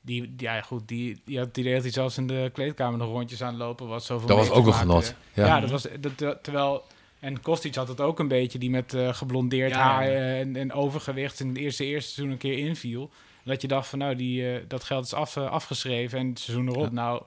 die, 0.00 0.34
ja, 0.36 0.60
goed, 0.60 0.88
die, 0.88 1.20
die 1.24 1.38
had 1.38 1.46
het 1.46 1.56
idee 1.56 1.74
dat 1.74 1.82
hij 1.82 1.90
zelfs 1.90 2.18
in 2.18 2.26
de 2.26 2.50
kleedkamer 2.52 2.98
nog 2.98 3.08
rondjes 3.08 3.42
aan 3.42 3.48
het 3.48 3.58
lopen 3.58 3.86
was. 3.86 4.06
Zoveel 4.06 4.28
dat 4.28 4.36
was 4.36 4.50
ook 4.50 4.66
een 4.66 4.74
genot. 4.74 5.14
Ja. 5.32 5.46
ja, 5.46 5.60
dat 5.60 5.70
was 5.70 5.86
dat, 6.00 6.42
terwijl. 6.42 6.84
En 7.20 7.40
Kostic 7.40 7.74
had 7.74 7.88
het 7.88 8.00
ook 8.00 8.18
een 8.18 8.28
beetje, 8.28 8.58
die 8.58 8.70
met 8.70 8.92
uh, 8.92 9.14
geblondeerd 9.14 9.72
haar 9.72 10.02
en, 10.08 10.56
en, 10.56 10.72
overgewicht 10.72 11.40
in 11.40 11.48
het 11.48 11.56
eerste, 11.56 11.84
eerste 11.84 12.12
seizoen 12.12 12.32
een 12.32 12.38
keer 12.38 12.58
inviel. 12.58 13.10
Dat 13.44 13.62
je 13.62 13.68
dacht 13.68 13.88
van 13.88 13.98
nou, 13.98 14.16
die, 14.16 14.42
uh, 14.42 14.58
dat 14.68 14.84
geld 14.84 15.04
is 15.04 15.14
af, 15.14 15.36
uh, 15.36 15.50
afgeschreven 15.50 16.18
en 16.18 16.28
het 16.28 16.38
seizoen 16.38 16.68
erop, 16.68 16.92
nou, 16.92 17.22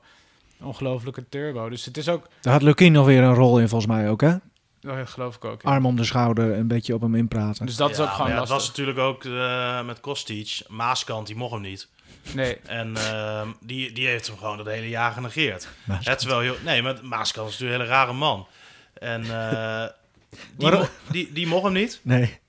ongelofelijke 0.63 1.29
turbo. 1.29 1.69
Dus 1.69 1.85
het 1.85 1.97
is 1.97 2.09
ook... 2.09 2.27
Daar 2.41 2.53
had 2.53 2.61
Lukien 2.61 2.91
nog 2.91 3.05
weer 3.05 3.23
een 3.23 3.33
rol 3.33 3.59
in 3.59 3.69
volgens 3.69 3.91
mij 3.91 4.09
ook, 4.09 4.21
hè? 4.21 4.35
Dat 4.79 5.09
geloof 5.09 5.35
ik 5.35 5.45
ook. 5.45 5.63
Arm 5.63 5.85
om 5.85 5.95
de 5.95 6.03
schouder, 6.03 6.57
een 6.57 6.67
beetje 6.67 6.93
op 6.93 7.01
hem 7.01 7.15
inpraten. 7.15 7.65
Dus 7.65 7.75
dat 7.75 7.89
is 7.89 7.99
ook 7.99 8.09
gewoon 8.09 8.31
ja, 8.31 8.39
Het 8.39 8.49
was 8.49 8.67
natuurlijk 8.67 8.97
ook 8.97 9.23
met 9.85 9.99
Kostic. 9.99 10.61
Maaskant, 10.67 11.27
die 11.27 11.35
mocht 11.35 11.51
hem 11.51 11.61
niet. 11.61 11.87
Nee. 12.33 12.55
En 12.55 12.93
uh, 12.97 13.41
die, 13.59 13.91
die 13.91 14.07
heeft 14.07 14.27
hem 14.27 14.37
gewoon 14.37 14.57
dat 14.57 14.65
hele 14.65 14.89
jaar 14.89 15.11
genegeerd. 15.11 15.67
Het 15.91 16.19
is 16.19 16.25
wel 16.25 16.39
heel... 16.39 16.55
Nee, 16.65 16.81
maar 16.81 16.97
Maaskant 17.03 17.49
is 17.49 17.59
natuurlijk 17.59 17.79
een 17.79 17.87
hele 17.87 17.99
rare 17.99 18.13
man. 18.13 18.47
En 18.93 19.21
uh, 19.21 19.85
die, 20.57 20.71
mo 20.71 20.87
die, 21.11 21.31
die 21.31 21.47
mocht 21.47 21.63
hem 21.63 21.73
niet. 21.73 21.99
Nee. 22.01 22.39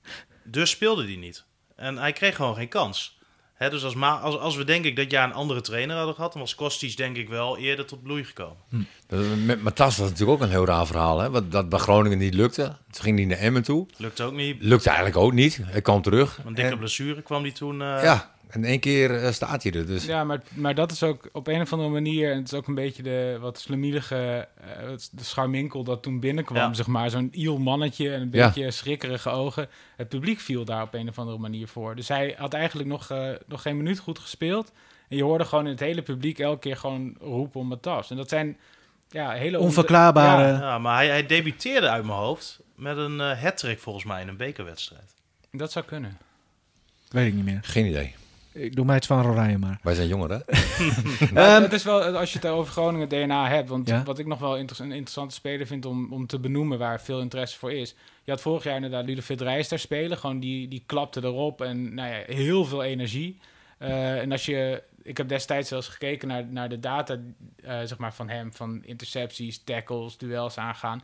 Dus 0.42 0.70
speelde 0.70 1.04
hij 1.04 1.16
niet. 1.16 1.44
En 1.76 1.96
hij 1.96 2.12
kreeg 2.12 2.36
gewoon 2.36 2.54
geen 2.54 2.68
kans. 2.68 3.18
Hè, 3.62 3.70
dus 3.70 3.84
als, 3.84 3.96
als, 3.96 4.38
als 4.38 4.56
we 4.56 4.64
denk 4.64 4.84
ik 4.84 4.96
dat 4.96 5.10
jaar 5.10 5.24
een 5.24 5.34
andere 5.34 5.60
trainer 5.60 5.96
hadden 5.96 6.14
gehad... 6.14 6.32
dan 6.32 6.40
was 6.40 6.54
Kostic 6.54 6.96
denk 6.96 7.16
ik 7.16 7.28
wel 7.28 7.58
eerder 7.58 7.86
tot 7.86 8.02
bloei 8.02 8.24
gekomen. 8.24 8.56
Hm. 8.68 9.46
Met 9.46 9.62
Matas 9.62 9.96
was 9.96 10.08
natuurlijk 10.08 10.38
ook 10.38 10.46
een 10.46 10.52
heel 10.52 10.66
raar 10.66 10.86
verhaal. 10.86 11.20
Hè? 11.20 11.30
Wat, 11.30 11.52
dat 11.52 11.68
bij 11.68 11.78
Groningen 11.78 12.18
niet 12.18 12.34
lukte. 12.34 12.76
Toen 12.90 13.02
ging 13.02 13.16
hij 13.16 13.26
naar 13.26 13.38
Emmen 13.38 13.62
toe. 13.62 13.86
Lukte 13.96 14.22
ook 14.22 14.32
niet. 14.32 14.56
Lukte 14.60 14.88
eigenlijk 14.88 15.18
ook 15.18 15.32
niet. 15.32 15.60
Hij 15.62 15.82
kwam 15.82 16.02
terug. 16.02 16.40
Een 16.44 16.54
dikke 16.54 16.78
blessure 16.78 17.22
kwam 17.22 17.42
hij 17.42 17.52
toen... 17.52 17.80
Uh... 17.80 18.02
Ja, 18.02 18.34
in 18.55 18.64
één 18.64 18.80
keer 18.80 19.24
eh, 19.24 19.32
staat 19.32 19.62
hij 19.62 19.72
er 19.72 19.86
dus. 19.86 20.05
Ja, 20.05 20.24
maar, 20.24 20.42
maar 20.55 20.74
dat 20.74 20.92
is 20.92 21.03
ook 21.03 21.28
op 21.32 21.46
een 21.46 21.61
of 21.61 21.72
andere 21.72 21.90
manier... 21.90 22.30
en 22.30 22.36
het 22.36 22.53
is 22.53 22.59
ook 22.59 22.66
een 22.66 22.74
beetje 22.74 23.03
de 23.03 23.36
wat 23.40 23.59
slemielige... 23.59 24.48
Uh, 24.61 24.96
de 25.11 25.24
scharminkel 25.24 25.84
dat 25.84 26.03
toen 26.03 26.20
binnenkwam, 26.20 26.74
zeg 26.74 26.86
maar. 26.86 27.11
Zo'n 27.11 27.28
iel 27.32 27.59
mannetje 27.59 28.12
en 28.12 28.20
een 28.20 28.30
beetje 28.30 28.70
schrikkerige 28.70 29.30
ogen. 29.30 29.68
Het 29.96 30.09
publiek 30.09 30.40
viel 30.40 30.64
daar 30.64 30.82
op 30.82 30.94
een 30.94 31.09
of 31.09 31.18
andere 31.18 31.38
manier 31.38 31.68
voor. 31.68 31.96
Dus 31.96 32.09
hij 32.09 32.34
had 32.38 32.55
eigenlijk 32.55 32.88
nog, 32.88 33.11
uh, 33.11 33.28
nog 33.46 33.62
geen 33.62 33.76
minuut 33.76 33.98
goed 33.98 34.18
gespeeld. 34.18 34.72
En 35.09 35.16
je 35.16 35.22
hoorde 35.22 35.44
gewoon 35.44 35.64
in 35.64 35.70
het 35.70 35.80
hele 35.80 36.03
publiek 36.03 36.38
elke 36.38 36.59
keer 36.59 36.76
gewoon 36.76 37.16
roepen 37.20 37.61
om 37.61 37.70
het 37.70 37.82
tas. 37.82 38.11
En 38.11 38.16
dat 38.16 38.28
zijn 38.28 38.57
ja, 39.11 39.30
hele... 39.30 39.59
Onverklaarbare... 39.59 40.53
Ja, 40.53 40.59
ja 40.59 40.78
maar 40.78 40.96
hij, 40.96 41.09
hij 41.09 41.26
debuteerde 41.26 41.88
uit 41.88 42.05
mijn 42.05 42.18
hoofd 42.18 42.61
met 42.74 42.96
een 42.96 43.16
uh, 43.16 43.76
volgens 43.76 44.05
mij 44.05 44.22
in 44.22 44.28
een 44.28 44.36
bekerwedstrijd. 44.36 45.14
Dat 45.50 45.72
zou 45.72 45.84
kunnen. 45.84 46.18
Weet 47.09 47.26
ik 47.26 47.34
niet 47.34 47.44
meer. 47.44 47.61
Geen 47.62 47.86
idee. 47.86 48.14
Ik 48.53 48.76
doe 48.76 48.84
mij 48.84 48.94
het 48.94 49.07
van 49.07 49.26
Oranje 49.26 49.59
maar. 49.59 49.78
Wij 49.82 49.94
zijn 49.94 50.09
jonger, 50.09 50.30
hè? 50.30 50.36
um, 51.57 51.62
het 51.62 51.72
is 51.72 51.84
wel, 51.84 52.03
als 52.03 52.32
je 52.32 52.38
het 52.38 52.46
over 52.48 52.72
Groningen 52.72 53.09
DNA 53.09 53.48
hebt... 53.48 53.68
want 53.68 53.90
wat 54.05 54.18
ik 54.18 54.26
nog 54.26 54.38
wel 54.38 54.57
inter 54.57 54.80
een 54.80 54.92
interessante 54.92 55.34
speler 55.34 55.66
vind 55.66 55.84
om, 55.84 56.12
om 56.12 56.26
te 56.26 56.38
benoemen... 56.38 56.78
waar 56.78 57.00
veel 57.00 57.20
interesse 57.20 57.59
voor 57.59 57.72
is... 57.72 57.94
Je 58.24 58.30
had 58.30 58.40
vorig 58.40 58.64
jaar 58.64 58.74
inderdaad 58.74 59.05
Ludovic 59.05 59.40
Reis 59.40 59.68
daar 59.68 59.78
spelen. 59.78 60.18
Gewoon 60.18 60.40
die, 60.40 60.68
die 60.68 60.82
klapte 60.86 61.20
erop 61.22 61.61
en 61.61 61.94
nou 61.94 62.09
ja, 62.09 62.22
heel 62.26 62.64
veel 62.64 62.82
energie. 62.82 63.38
Uh, 63.78 64.20
en 64.20 64.32
als 64.32 64.46
je 64.46 64.82
ik 65.03 65.16
heb 65.16 65.28
destijds 65.28 65.68
zelfs 65.68 65.88
gekeken 65.88 66.28
naar, 66.28 66.44
naar 66.44 66.68
de 66.68 66.80
data 66.80 67.14
uh, 67.14 67.80
zeg 67.84 67.98
maar 67.98 68.14
van 68.14 68.28
hem, 68.28 68.53
van 68.53 68.84
intercepties, 68.84 69.64
tackles, 69.64 70.16
duels 70.16 70.59
aangaan. 70.59 71.03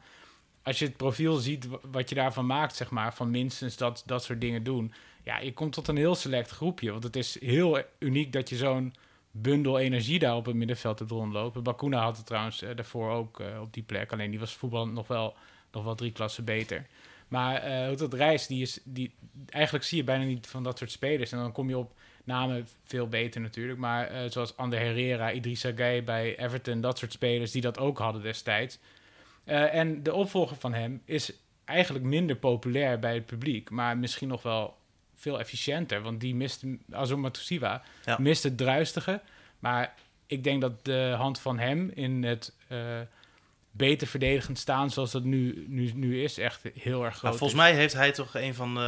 Als 0.63 0.79
je 0.79 0.85
het 0.85 0.97
profiel 0.97 1.37
ziet 1.37 1.69
wat 1.91 2.09
je 2.09 2.15
daarvan 2.15 2.47
maakt, 2.47 2.77
zeg 2.77 2.91
maar, 2.91 3.15
van 3.15 3.31
minstens 3.31 3.77
dat, 3.77 4.03
dat 4.07 4.25
soort 4.25 4.41
dingen 4.41 4.63
doen. 4.63 4.93
Ja, 5.25 5.39
je 5.39 5.53
komt 5.53 5.73
tot 5.73 5.89
een 5.89 5.97
heel 5.97 6.15
select 6.15 6.51
groepje. 6.51 6.91
Want 6.91 7.03
het 7.03 7.17
is 7.17 7.41
heel 7.41 7.83
uniek 7.99 8.33
dat 8.33 8.49
je 8.49 8.57
zo'n 8.57 8.95
bundel 9.31 9.79
energie 9.79 10.19
daar 10.19 10.37
op 10.37 10.47
het 10.47 10.55
middenveld 10.55 10.99
hebt 10.99 11.11
rondlopen. 11.11 11.63
Bakuna 11.63 12.03
had 12.03 12.17
het 12.17 12.27
trouwens 12.27 12.63
uh, 12.63 12.69
daarvoor 12.75 13.11
ook 13.11 13.41
uh, 13.41 13.61
op 13.61 13.73
die 13.73 13.83
plek. 13.83 14.13
Alleen 14.13 14.31
die 14.31 14.41
was 14.41 14.55
voetbal 14.55 14.87
nog 14.87 15.07
wel, 15.07 15.35
nog 15.73 15.85
wel 15.85 15.95
drie 15.95 16.13
klassen 16.13 16.45
beter. 16.45 16.87
Maar 17.29 17.69
uh, 17.91 17.97
dat 17.97 18.15
reis, 18.15 18.47
die 18.47 18.63
is, 18.63 18.81
die, 18.85 19.15
eigenlijk 19.49 19.85
zie 19.85 19.99
je 19.99 20.05
bijna 20.05 20.25
niet 20.25 20.47
van 20.47 20.63
dat 20.63 20.79
soort 20.79 20.91
spelers. 20.91 21.33
En 21.33 21.39
dan 21.39 21.53
kom 21.53 21.69
je 21.69 21.79
op 21.79 21.93
namen 22.25 22.69
veel 22.85 23.09
beter 23.09 23.41
natuurlijk. 23.41 23.79
Maar 23.79 24.13
uh, 24.13 24.31
zoals 24.31 24.57
Ander 24.57 24.79
Herrera, 24.79 25.33
Idrissa 25.33 25.73
Gueye 25.75 26.03
bij 26.03 26.39
Everton, 26.39 26.81
dat 26.81 26.99
soort 26.99 27.13
spelers 27.13 27.51
die 27.51 27.63
dat 27.63 27.79
ook 27.79 27.99
hadden 27.99 28.23
destijds. 28.23 28.79
En 29.45 30.03
de 30.03 30.15
opvolger 30.15 30.57
van 30.57 30.75
hem 30.75 31.03
is 31.05 31.33
eigenlijk 31.65 32.05
minder 32.05 32.37
populair 32.37 32.99
bij 32.99 33.15
het 33.15 33.27
publiek, 33.27 33.71
maar 33.71 33.99
misschien 33.99 34.29
nog 34.29 34.43
wel 34.43 34.78
veel 35.19 35.39
efficiënter. 35.39 36.03
Want 36.03 36.21
die 36.21 36.35
mist, 36.35 36.63
Azuma 36.91 37.31
Tusiwa, 37.31 37.83
ja. 38.05 38.17
mist 38.21 38.43
het 38.43 38.57
druistige. 38.57 39.21
Maar 39.59 39.95
ik 40.27 40.45
denk 40.45 40.61
dat 40.61 40.85
de 40.85 41.15
hand 41.17 41.41
van 41.41 41.59
hem 41.59 41.91
in 41.95 42.23
het 42.25 42.53
uh, 42.69 42.79
beter 43.71 44.07
verdedigend 44.07 44.59
staan 44.59 44.91
zoals 44.91 45.11
dat 45.11 45.25
nu, 45.25 45.65
nu, 45.69 45.93
nu 45.95 46.23
is, 46.23 46.39
echt 46.39 46.63
heel 46.75 47.05
erg 47.05 47.11
groot. 47.11 47.23
Nou, 47.23 47.37
volgens 47.37 47.61
mij 47.61 47.75
heeft 47.75 47.95
hij 47.95 48.13
toch 48.13 48.35
een 48.35 48.55
van 48.55 48.75
de, 48.75 48.81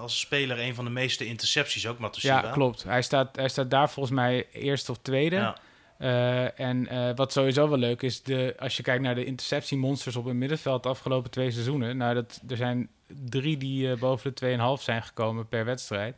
als 0.00 0.20
speler 0.20 0.60
een 0.60 0.74
van 0.74 0.84
de 0.84 0.90
meeste 0.90 1.26
intercepties 1.26 1.86
ook, 1.86 1.98
Matusiwa. 1.98 2.42
Ja, 2.42 2.50
klopt. 2.50 2.82
Hij 2.82 3.02
staat, 3.02 3.36
hij 3.36 3.48
staat 3.48 3.70
daar 3.70 3.90
volgens 3.90 4.14
mij 4.14 4.46
eerst 4.52 4.88
of 4.88 4.98
tweede. 5.02 5.36
Ja. 5.36 5.56
Uh, 5.98 6.60
en 6.60 6.92
uh, 6.92 7.10
wat 7.14 7.32
sowieso 7.32 7.68
wel 7.68 7.78
leuk 7.78 8.02
is, 8.02 8.22
de, 8.22 8.54
als 8.58 8.76
je 8.76 8.82
kijkt 8.82 9.02
naar 9.02 9.14
de 9.14 9.24
interceptiemonsters 9.24 10.16
op 10.16 10.24
het 10.24 10.34
middenveld 10.34 10.82
de 10.82 10.88
afgelopen 10.88 11.30
twee 11.30 11.50
seizoenen. 11.50 11.96
Nou, 11.96 12.14
dat, 12.14 12.40
er 12.48 12.56
zijn 12.56 12.88
drie 13.28 13.56
die 13.56 13.88
uh, 13.88 13.98
boven 13.98 14.34
de 14.34 14.76
2,5 14.78 14.82
zijn 14.82 15.02
gekomen 15.02 15.48
per 15.48 15.64
wedstrijd. 15.64 16.16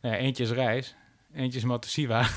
Nou, 0.00 0.14
eentje 0.14 0.42
is 0.42 0.50
Reis, 0.50 0.94
eentje 1.34 1.58
is 1.58 1.64
Matusiwa. 1.64 2.26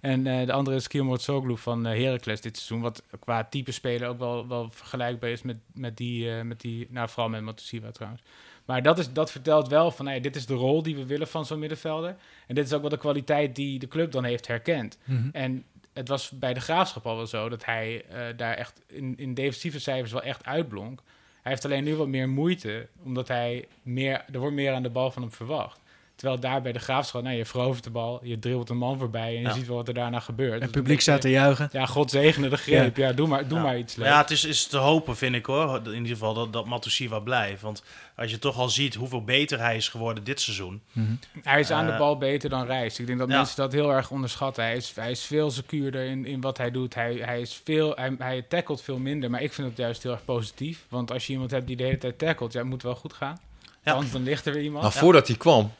En 0.00 0.26
uh, 0.26 0.46
de 0.46 0.52
andere 0.52 0.76
is 0.76 0.88
Kilmort 0.88 1.20
Soglu 1.20 1.56
van 1.56 1.86
uh, 1.86 2.04
Heracles 2.04 2.40
dit 2.40 2.56
seizoen. 2.56 2.80
Wat 2.80 3.02
qua 3.18 3.44
type 3.44 3.72
speler 3.72 4.08
ook 4.08 4.18
wel, 4.18 4.48
wel 4.48 4.70
vergelijkbaar 4.70 5.30
is 5.30 5.42
met, 5.42 5.58
met, 5.72 5.96
die, 5.96 6.30
met 6.30 6.60
die... 6.60 6.86
Nou, 6.90 7.08
vooral 7.08 7.28
met 7.28 7.42
Matusiwa 7.42 7.90
trouwens. 7.90 8.22
Maar 8.64 8.82
dat, 8.82 8.98
is, 8.98 9.12
dat 9.12 9.30
vertelt 9.30 9.68
wel 9.68 9.90
van... 9.90 10.06
Hey, 10.06 10.20
dit 10.20 10.36
is 10.36 10.46
de 10.46 10.54
rol 10.54 10.82
die 10.82 10.96
we 10.96 11.06
willen 11.06 11.28
van 11.28 11.46
zo'n 11.46 11.58
middenvelder. 11.58 12.16
En 12.46 12.54
dit 12.54 12.66
is 12.66 12.72
ook 12.72 12.80
wel 12.80 12.90
de 12.90 12.96
kwaliteit 12.96 13.56
die 13.56 13.78
de 13.78 13.88
club 13.88 14.12
dan 14.12 14.24
heeft 14.24 14.46
herkend. 14.46 14.98
Mm 15.04 15.16
-hmm. 15.16 15.30
En 15.32 15.64
het 15.92 16.08
was 16.08 16.30
bij 16.30 16.54
de 16.54 16.60
Graafschap 16.60 17.06
al 17.06 17.16
wel 17.16 17.26
zo... 17.26 17.48
dat 17.48 17.64
hij 17.64 18.04
daar 18.36 18.54
echt 18.54 18.80
in, 18.86 19.14
in 19.16 19.34
defensieve 19.34 19.80
cijfers 19.80 20.12
wel 20.12 20.22
echt 20.22 20.44
uitblonk. 20.44 21.02
Hij 21.46 21.54
heeft 21.54 21.66
alleen 21.66 21.84
nu 21.84 21.96
wat 21.96 22.08
meer 22.08 22.28
moeite... 22.28 22.88
omdat 23.04 23.28
hij 23.28 23.68
meer... 23.82 24.24
Er 24.32 24.38
wordt 24.38 24.54
meer 24.54 24.72
aan 24.72 24.82
de 24.82 24.90
bal 24.90 25.10
van 25.10 25.22
hem 25.22 25.32
verwacht. 25.32 25.80
Terwijl 26.16 26.40
daar 26.40 26.62
bij 26.62 26.72
de 26.72 26.78
graafschap, 26.78 27.22
nou, 27.22 27.36
je 27.36 27.44
verovert 27.44 27.84
de 27.84 27.90
bal, 27.90 28.20
je 28.22 28.38
drilt 28.38 28.70
een 28.70 28.76
man 28.76 28.98
voorbij 28.98 29.36
en 29.36 29.42
je 29.42 29.52
ziet 29.52 29.66
wel 29.66 29.76
wat 29.76 29.88
er 29.88 29.94
daarna 29.94 30.20
gebeurt. 30.20 30.54
En 30.54 30.60
het 30.60 30.70
publiek 30.70 31.00
staat 31.00 31.20
te 31.20 31.30
juichen. 31.30 31.68
Ja, 31.72 31.86
God 31.86 32.10
zegene 32.10 32.48
de 32.48 32.56
greep. 32.56 32.96
Ja, 32.96 33.12
doe 33.12 33.28
maar, 33.28 33.48
doe 33.48 33.60
maar 33.60 33.78
iets 33.78 33.96
leuks. 33.96 34.10
Ja, 34.10 34.18
het 34.18 34.30
is, 34.30 34.44
is 34.44 34.66
te 34.66 34.76
hopen, 34.76 35.16
vind 35.16 35.34
ik 35.34 35.46
hoor. 35.46 35.80
In 35.84 35.92
ieder 35.92 36.08
geval 36.08 36.34
dat, 36.34 36.52
dat 36.52 36.66
Matusiwa 36.66 37.18
blijft. 37.18 37.62
Want 37.62 37.82
als 38.16 38.30
je 38.30 38.38
toch 38.38 38.58
al 38.58 38.68
ziet 38.68 38.94
hoeveel 38.94 39.24
beter 39.24 39.58
hij 39.58 39.76
is 39.76 39.88
geworden 39.88 40.24
dit 40.24 40.40
seizoen. 40.40 40.82
Mm 40.92 41.06
-hmm. 41.06 41.42
Hij 41.42 41.60
is 41.60 41.70
aan 41.70 41.86
de 41.86 41.96
bal 41.96 42.18
beter 42.18 42.50
dan 42.50 42.66
Reis. 42.66 42.98
Ik 42.98 43.06
denk 43.06 43.18
dat 43.18 43.28
mensen 43.28 43.56
dat 43.56 43.72
heel 43.72 43.92
erg 43.92 44.10
onderschatten. 44.10 44.64
Hij 44.64 44.76
is, 44.76 44.92
hij 44.94 45.10
is 45.10 45.22
veel 45.22 45.50
secuurder 45.50 46.04
in, 46.04 46.26
in 46.26 46.40
wat 46.40 46.58
hij 46.58 46.70
doet. 46.70 46.94
Hij, 46.94 47.14
hij, 47.14 47.40
is 47.40 47.60
veel, 47.64 47.92
hij, 47.94 48.14
hij 48.18 48.42
tackelt 48.42 48.82
veel 48.82 48.98
minder. 48.98 49.30
Maar 49.30 49.42
ik 49.42 49.52
vind 49.52 49.68
het 49.68 49.76
juist 49.76 50.02
heel 50.02 50.12
erg 50.12 50.24
positief. 50.24 50.84
Want 50.88 51.10
als 51.10 51.26
je 51.26 51.32
iemand 51.32 51.50
hebt 51.50 51.66
die 51.66 51.76
de 51.76 51.82
hele 51.82 51.98
tijd 51.98 52.18
tackelt, 52.18 52.52
ja, 52.52 52.64
moet 52.64 52.82
wel 52.82 52.94
goed 52.94 53.12
gaan. 53.12 53.38
Want 53.82 54.12
dan 54.12 54.22
ligt 54.22 54.46
er 54.46 54.52
weer 54.52 54.62
iemand. 54.62 54.82
Nou, 54.82 54.94
voordat 54.94 55.26
hij 55.26 55.36
kwam, 55.36 55.72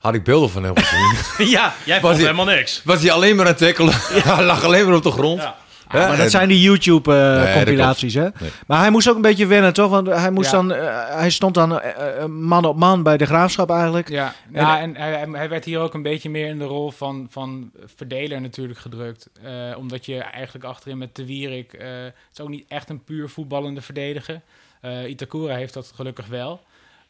had 0.00 0.14
ik 0.14 0.24
beelden 0.24 0.50
van 0.50 0.64
hem 0.64 0.74
gezien. 0.76 1.48
ja, 1.56 1.74
jij 1.84 2.00
vond 2.00 2.16
helemaal 2.16 2.44
niks. 2.44 2.82
Was 2.84 3.00
hij 3.00 3.12
alleen 3.12 3.36
maar 3.36 3.44
aan 3.44 3.50
het 3.50 3.60
tackelen? 3.60 3.94
Ja. 4.24 4.42
lag 4.52 4.64
alleen 4.64 4.86
maar 4.86 4.96
op 4.96 5.02
de 5.02 5.10
grond. 5.10 5.42
Ja. 5.42 5.56
Ja, 5.92 6.08
maar 6.08 6.16
dat 6.16 6.30
zijn 6.30 6.48
die 6.48 6.60
YouTube-compilaties, 6.60 8.14
uh, 8.14 8.22
nee, 8.22 8.30
hè? 8.34 8.40
Nee. 8.40 8.50
Maar 8.66 8.80
hij 8.80 8.90
moest 8.90 9.08
ook 9.08 9.16
een 9.16 9.22
beetje 9.22 9.46
wennen, 9.46 9.72
toch? 9.72 9.90
Want 9.90 10.06
hij, 10.06 10.30
moest 10.30 10.50
ja. 10.50 10.56
dan, 10.56 10.72
uh, 10.72 11.08
hij 11.08 11.30
stond 11.30 11.54
dan 11.54 11.72
uh, 11.72 12.24
man 12.24 12.64
op 12.64 12.76
man 12.76 13.02
bij 13.02 13.16
de 13.16 13.26
graafschap 13.26 13.70
eigenlijk. 13.70 14.08
Ja, 14.08 14.34
en, 14.52 14.60
ja, 14.60 14.80
en 14.80 14.96
hij, 14.96 15.26
hij, 15.32 15.48
werd 15.48 15.64
hier 15.64 15.78
ook 15.78 15.94
een 15.94 16.02
beetje 16.02 16.30
meer 16.30 16.46
in 16.46 16.58
de 16.58 16.64
rol 16.64 16.90
van, 16.90 17.26
van 17.30 17.70
verdeler 17.96 18.40
natuurlijk 18.40 18.78
gedrukt. 18.78 19.30
omdat 19.76 20.06
je 20.06 20.18
eigenlijk 20.18 20.64
achterin 20.64 20.98
met 20.98 21.16
De 21.16 21.26
Wierik... 21.26 21.72
het 21.72 22.14
is 22.32 22.40
ook 22.40 22.48
niet 22.48 22.64
echt 22.68 22.88
een 22.88 23.04
puur 23.04 23.28
voetballende 23.28 23.80
verdediger. 23.80 24.40
Itakura 25.06 25.54
heeft 25.54 25.74
dat 25.74 25.92
gelukkig 25.94 26.26
wel. 26.26 26.60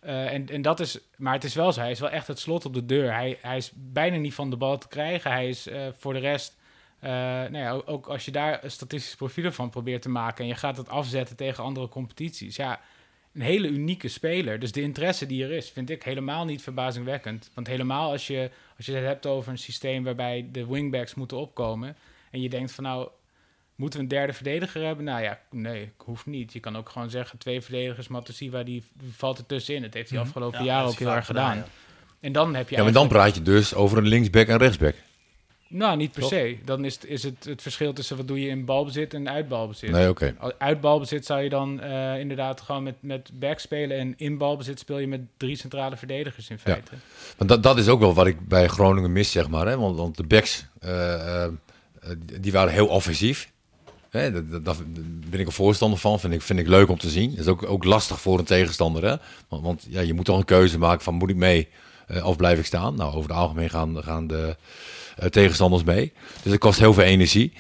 Uh, 0.05 0.33
en, 0.33 0.49
en 0.49 0.63
dat 0.63 0.81
is, 0.81 0.99
maar 1.17 1.33
het 1.33 1.45
is 1.45 1.55
wel 1.55 1.73
zo, 1.73 1.81
hij 1.81 1.91
is 1.91 2.01
wel 2.01 2.11
echt 2.11 2.27
het 2.27 2.39
slot 2.39 2.65
op 2.65 2.75
de 2.75 2.87
deur. 2.87 3.13
Hij, 3.13 3.39
hij 3.41 3.57
is 3.57 3.73
bijna 3.75 4.17
niet 4.17 4.35
van 4.35 4.51
de 4.51 4.57
bal 4.57 4.79
te 4.79 4.89
krijgen. 4.89 5.31
Hij 5.31 5.49
is 5.49 5.67
uh, 5.67 5.87
voor 5.93 6.13
de 6.13 6.19
rest, 6.19 6.57
uh, 7.05 7.11
nou 7.11 7.57
ja, 7.57 7.71
ook, 7.71 8.07
als 8.07 8.25
je 8.25 8.31
daar 8.31 8.61
statistische 8.67 9.17
profielen 9.17 9.55
van 9.55 9.71
probeert 9.71 10.03
te 10.03 10.09
maken 10.09 10.45
en 10.45 10.51
je 10.51 10.57
gaat 10.57 10.77
het 10.77 10.89
afzetten 10.89 11.37
tegen 11.37 11.65
andere 11.65 11.89
competities, 11.89 12.57
ja, 12.57 12.81
een 13.35 13.41
hele 13.41 13.69
unieke 13.69 14.09
speler. 14.09 14.59
Dus 14.59 14.73
de 14.73 14.83
interesse 14.83 15.27
die 15.27 15.45
er 15.45 15.53
is, 15.53 15.71
vind 15.71 15.91
ik 15.91 16.03
helemaal 16.03 16.45
niet 16.45 16.63
verbazingwekkend. 16.63 17.51
Want 17.55 17.67
helemaal 17.67 18.11
als 18.11 18.27
je, 18.27 18.51
als 18.77 18.87
je 18.87 18.93
het 18.93 19.05
hebt 19.05 19.27
over 19.27 19.51
een 19.51 19.59
systeem 19.59 20.05
waarbij 20.05 20.49
de 20.53 20.67
wingbacks 20.67 21.15
moeten 21.15 21.37
opkomen 21.37 21.97
en 22.31 22.41
je 22.41 22.49
denkt 22.49 22.73
van 22.73 22.85
nou, 22.85 23.09
Moeten 23.81 23.99
we 23.99 24.05
een 24.05 24.11
derde 24.11 24.33
verdediger 24.33 24.85
hebben? 24.85 25.05
Nou 25.05 25.23
ja, 25.23 25.39
nee, 25.51 25.93
hoeft 25.97 26.27
niet. 26.27 26.53
Je 26.53 26.61
kan 26.61 26.77
ook 26.77 26.89
gewoon 26.89 27.11
zeggen, 27.11 27.39
twee 27.39 27.61
verdedigers, 27.61 28.09
Matosiva, 28.09 28.63
die 28.63 28.85
valt 29.11 29.39
er 29.39 29.47
tussenin. 29.47 29.83
Dat 29.83 29.95
heeft 29.95 30.11
hij 30.11 30.19
afgelopen 30.19 30.59
ja, 30.59 30.65
jaar 30.65 30.87
ook 30.87 30.99
heel 30.99 31.11
erg 31.11 31.27
gedaan. 31.27 31.57
Ja. 31.57 31.65
En 32.21 32.33
dan 32.33 32.55
heb 32.55 32.69
je 32.69 32.77
Ja, 32.77 32.83
maar 32.83 32.93
dan 32.93 33.09
praat 33.09 33.35
je 33.35 33.43
dus 33.43 33.75
over 33.75 33.99
een 33.99 34.07
linksback 34.07 34.47
en 34.47 34.59
rechtsback. 34.59 34.95
Nou, 35.69 35.97
niet 35.97 36.13
per 36.13 36.21
Toch? 36.21 36.31
se. 36.31 36.59
Dan 36.65 36.85
is, 36.85 36.95
het, 36.95 37.05
is 37.05 37.23
het 37.23 37.45
het 37.45 37.63
verschil 37.63 37.93
tussen 37.93 38.17
wat 38.17 38.29
doe 38.29 38.41
je 38.41 38.49
in 38.49 38.65
balbezit 38.65 39.15
en 39.15 39.29
uitbalbezit. 39.29 39.91
Nee, 39.91 40.09
oké. 40.09 40.35
Okay. 40.39 40.55
Uit 40.59 40.81
balbezit 40.81 41.27
zou 41.27 41.43
je 41.43 41.49
dan 41.49 41.81
uh, 41.83 42.19
inderdaad 42.19 42.61
gewoon 42.61 42.83
met, 42.83 42.97
met 43.01 43.31
back 43.35 43.59
spelen. 43.59 43.99
En 43.99 44.15
in 44.17 44.39
balbezit 44.39 44.79
speel 44.79 44.99
je 44.99 45.09
met 45.09 45.21
drie 45.37 45.57
centrale 45.57 45.97
verdedigers 45.97 46.51
in 46.51 46.59
feite. 46.59 46.91
Ja. 46.95 46.99
Want 47.37 47.51
dat, 47.51 47.63
dat 47.63 47.79
is 47.79 47.89
ook 47.89 48.01
wel 48.01 48.15
wat 48.15 48.27
ik 48.27 48.49
bij 48.49 48.69
Groningen 48.69 49.13
mis, 49.13 49.31
zeg 49.31 49.49
maar. 49.49 49.67
Hè? 49.67 49.77
Want, 49.77 49.97
want 49.97 50.17
de 50.17 50.25
backs, 50.27 50.67
uh, 50.85 50.91
uh, 50.91 51.47
die 52.41 52.53
waren 52.53 52.73
heel 52.73 52.87
offensief. 52.87 53.53
Hè, 54.11 54.33
dat, 54.33 54.65
dat, 54.65 54.83
ben 55.31 55.41
ik 55.41 55.47
een 55.47 55.53
voorstander 55.53 55.99
van. 55.99 56.21
Vind 56.21 56.33
ik, 56.33 56.43
vind 56.43 56.59
ik 56.59 56.67
leuk 56.67 56.89
om 56.89 56.99
te 56.99 57.11
zien. 57.11 57.31
Dat 57.31 57.39
is 57.39 57.47
ook, 57.47 57.63
ook 57.63 57.85
lastig 57.85 58.21
voor 58.21 58.39
een 58.39 58.45
tegenstander. 58.45 59.05
Hè? 59.05 59.17
Want, 59.49 59.87
ja, 59.89 60.01
je 60.01 60.15
moet 60.15 60.25
toch 60.25 60.39
een 60.39 60.45
keuze 60.45 60.79
maken 60.79 61.05
van 61.05 61.15
moet 61.15 61.31
ik 61.31 61.37
mee 61.37 61.69
uh, 62.09 62.27
of 62.27 62.37
blijf 62.37 62.59
ik 62.59 62.67
staan? 62.67 62.95
Nou, 62.95 63.15
over 63.15 63.31
het 63.31 63.39
algemeen 63.39 63.71
gaan, 63.71 64.03
gaan 64.03 64.27
de 64.27 64.57
uh, 65.23 65.27
tegenstanders 65.27 65.85
mee. 65.85 66.13
Dus 66.43 66.53
het 66.53 66.61
kost 66.61 66.79
heel 66.79 66.95
veel 66.95 67.05
energie. 67.05 67.53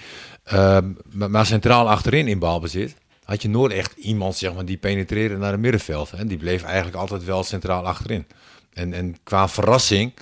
Uh, 0.53 0.78
maar, 1.12 1.46
centraal 1.46 1.90
achterin 1.90 2.28
in 2.28 2.38
balbezit 2.38 2.94
had 3.24 3.42
je 3.42 3.48
nooit 3.48 3.72
echt 3.72 3.96
iemand 3.96 4.36
zeg 4.36 4.55
maar, 4.55 4.64
die 4.64 4.76
penetreerde 4.76 5.36
naar 5.36 5.51
het 5.51 5.61
middenveld. 5.61 6.11
Hè? 6.11 6.26
Die 6.26 6.38
bleef 6.38 6.62
eigenlijk 6.62 6.96
altijd 6.96 7.24
wel 7.24 7.44
centraal 7.44 7.86
achterin. 7.86 8.26
En, 8.72 8.92
en 8.92 9.16
qua 9.22 9.48
verrassing 9.48 10.12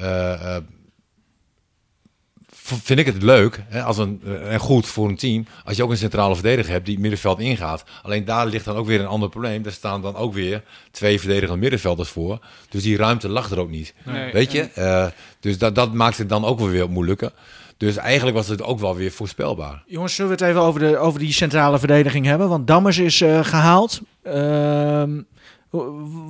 uh, 0.00 0.56
vind 2.82 2.98
ik 2.98 3.06
het 3.06 3.22
leuk 3.22 3.62
hè, 3.68 3.82
als 3.82 3.98
een, 3.98 4.22
en 4.48 4.58
goed 4.58 4.86
voor 4.86 5.08
een 5.08 5.16
team 5.16 5.46
als 5.64 5.76
je 5.76 5.82
ook 5.82 5.90
een 5.90 5.96
centrale 5.96 6.34
verdediger 6.34 6.72
hebt 6.72 6.84
die 6.84 6.94
het 6.94 7.02
middenveld 7.02 7.38
ingaat. 7.38 7.84
Alleen 8.02 8.24
daar 8.24 8.46
ligt 8.46 8.64
dan 8.64 8.76
ook 8.76 8.86
weer 8.86 9.00
een 9.00 9.06
ander 9.06 9.28
probleem. 9.28 9.62
Daar 9.62 9.72
staan 9.72 10.02
dan 10.02 10.16
ook 10.16 10.34
weer 10.34 10.62
twee 10.90 11.18
verdedigende 11.18 11.60
middenvelders 11.60 12.08
voor. 12.08 12.38
Dus 12.68 12.82
die 12.82 12.96
ruimte 12.96 13.28
lag 13.28 13.50
er 13.50 13.58
ook 13.58 13.70
niet. 13.70 13.94
Nee, 14.04 14.32
Weet 14.32 14.52
je? 14.52 14.68
Uh, 14.78 15.06
dus 15.40 15.58
dat, 15.58 15.74
dat 15.74 15.92
maakt 15.92 16.18
het 16.18 16.28
dan 16.28 16.44
ook 16.44 16.58
wel 16.58 16.68
weer 16.68 16.90
moeilijker. 16.90 17.32
Dus 17.76 17.96
eigenlijk 17.96 18.36
was 18.36 18.48
het 18.48 18.62
ook 18.62 18.80
wel 18.80 18.96
weer 18.96 19.10
voorspelbaar. 19.10 19.82
Jongens, 19.86 20.14
zullen 20.14 20.30
we 20.30 20.36
het 20.36 20.46
even 20.46 20.62
over, 20.62 20.80
de, 20.80 20.96
over 20.96 21.20
die 21.20 21.32
centrale 21.32 21.78
verdediging 21.78 22.26
hebben? 22.26 22.48
Want 22.48 22.66
Dammers 22.66 22.98
is 22.98 23.20
uh, 23.20 23.44
gehaald. 23.44 24.00
Uh, 24.26 25.02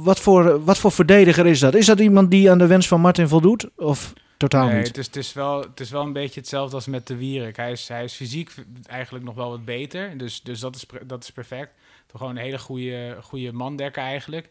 wat, 0.02 0.20
voor, 0.20 0.64
wat 0.64 0.78
voor 0.78 0.92
verdediger 0.92 1.46
is 1.46 1.60
dat? 1.60 1.74
Is 1.74 1.86
dat 1.86 2.00
iemand 2.00 2.30
die 2.30 2.50
aan 2.50 2.58
de 2.58 2.66
wens 2.66 2.88
van 2.88 3.00
Martin 3.00 3.28
voldoet? 3.28 3.68
Of 3.76 4.12
totaal 4.40 4.66
nee, 4.66 4.76
niet? 4.76 4.86
Het 4.86 4.98
is, 4.98 5.06
het, 5.06 5.16
is 5.16 5.32
wel, 5.32 5.60
het 5.60 5.80
is 5.80 5.90
wel 5.90 6.02
een 6.02 6.12
beetje 6.12 6.40
hetzelfde 6.40 6.74
als 6.74 6.86
met 6.86 7.06
de 7.06 7.16
Wierik. 7.16 7.56
Hij 7.56 7.72
is, 7.72 7.88
hij 7.88 8.04
is 8.04 8.14
fysiek 8.14 8.54
eigenlijk 8.86 9.24
nog 9.24 9.34
wel 9.34 9.50
wat 9.50 9.64
beter. 9.64 10.18
Dus, 10.18 10.42
dus 10.42 10.60
dat, 10.60 10.76
is, 10.76 10.86
dat 11.06 11.22
is 11.22 11.30
perfect. 11.30 11.72
Toch 12.06 12.20
gewoon 12.20 12.36
een 12.36 12.42
hele 12.42 12.58
goede, 12.58 13.18
goede 13.22 13.52
mandekker 13.52 14.02
eigenlijk. 14.02 14.48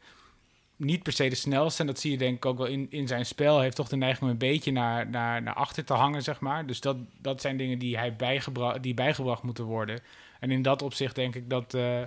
niet 0.75 1.03
per 1.03 1.13
se 1.13 1.29
de 1.29 1.35
snelste. 1.35 1.81
En 1.81 1.87
dat 1.87 1.99
zie 1.99 2.11
je 2.11 2.17
denk 2.17 2.35
ik 2.35 2.45
ook 2.45 2.57
wel 2.57 2.67
in, 2.67 2.87
in 2.89 3.07
zijn 3.07 3.25
spel. 3.25 3.53
Hij 3.53 3.63
heeft 3.63 3.75
toch 3.75 3.89
de 3.89 3.95
neiging 3.95 4.23
om 4.23 4.29
een 4.29 4.37
beetje 4.37 4.71
naar, 4.71 5.09
naar, 5.09 5.41
naar 5.41 5.53
achter 5.53 5.85
te 5.85 5.93
hangen, 5.93 6.21
zeg 6.21 6.39
maar. 6.39 6.65
Dus 6.65 6.79
dat, 6.79 6.97
dat 7.21 7.41
zijn 7.41 7.57
dingen 7.57 7.79
die, 7.79 7.97
hij 7.97 8.15
bijgebra 8.15 8.77
die 8.77 8.93
bijgebracht 8.93 9.43
moeten 9.43 9.63
worden. 9.63 9.99
En 10.39 10.51
in 10.51 10.61
dat 10.61 10.81
opzicht 10.81 11.15
denk 11.15 11.35
ik 11.35 11.49
dat, 11.49 11.73
uh, 11.73 12.01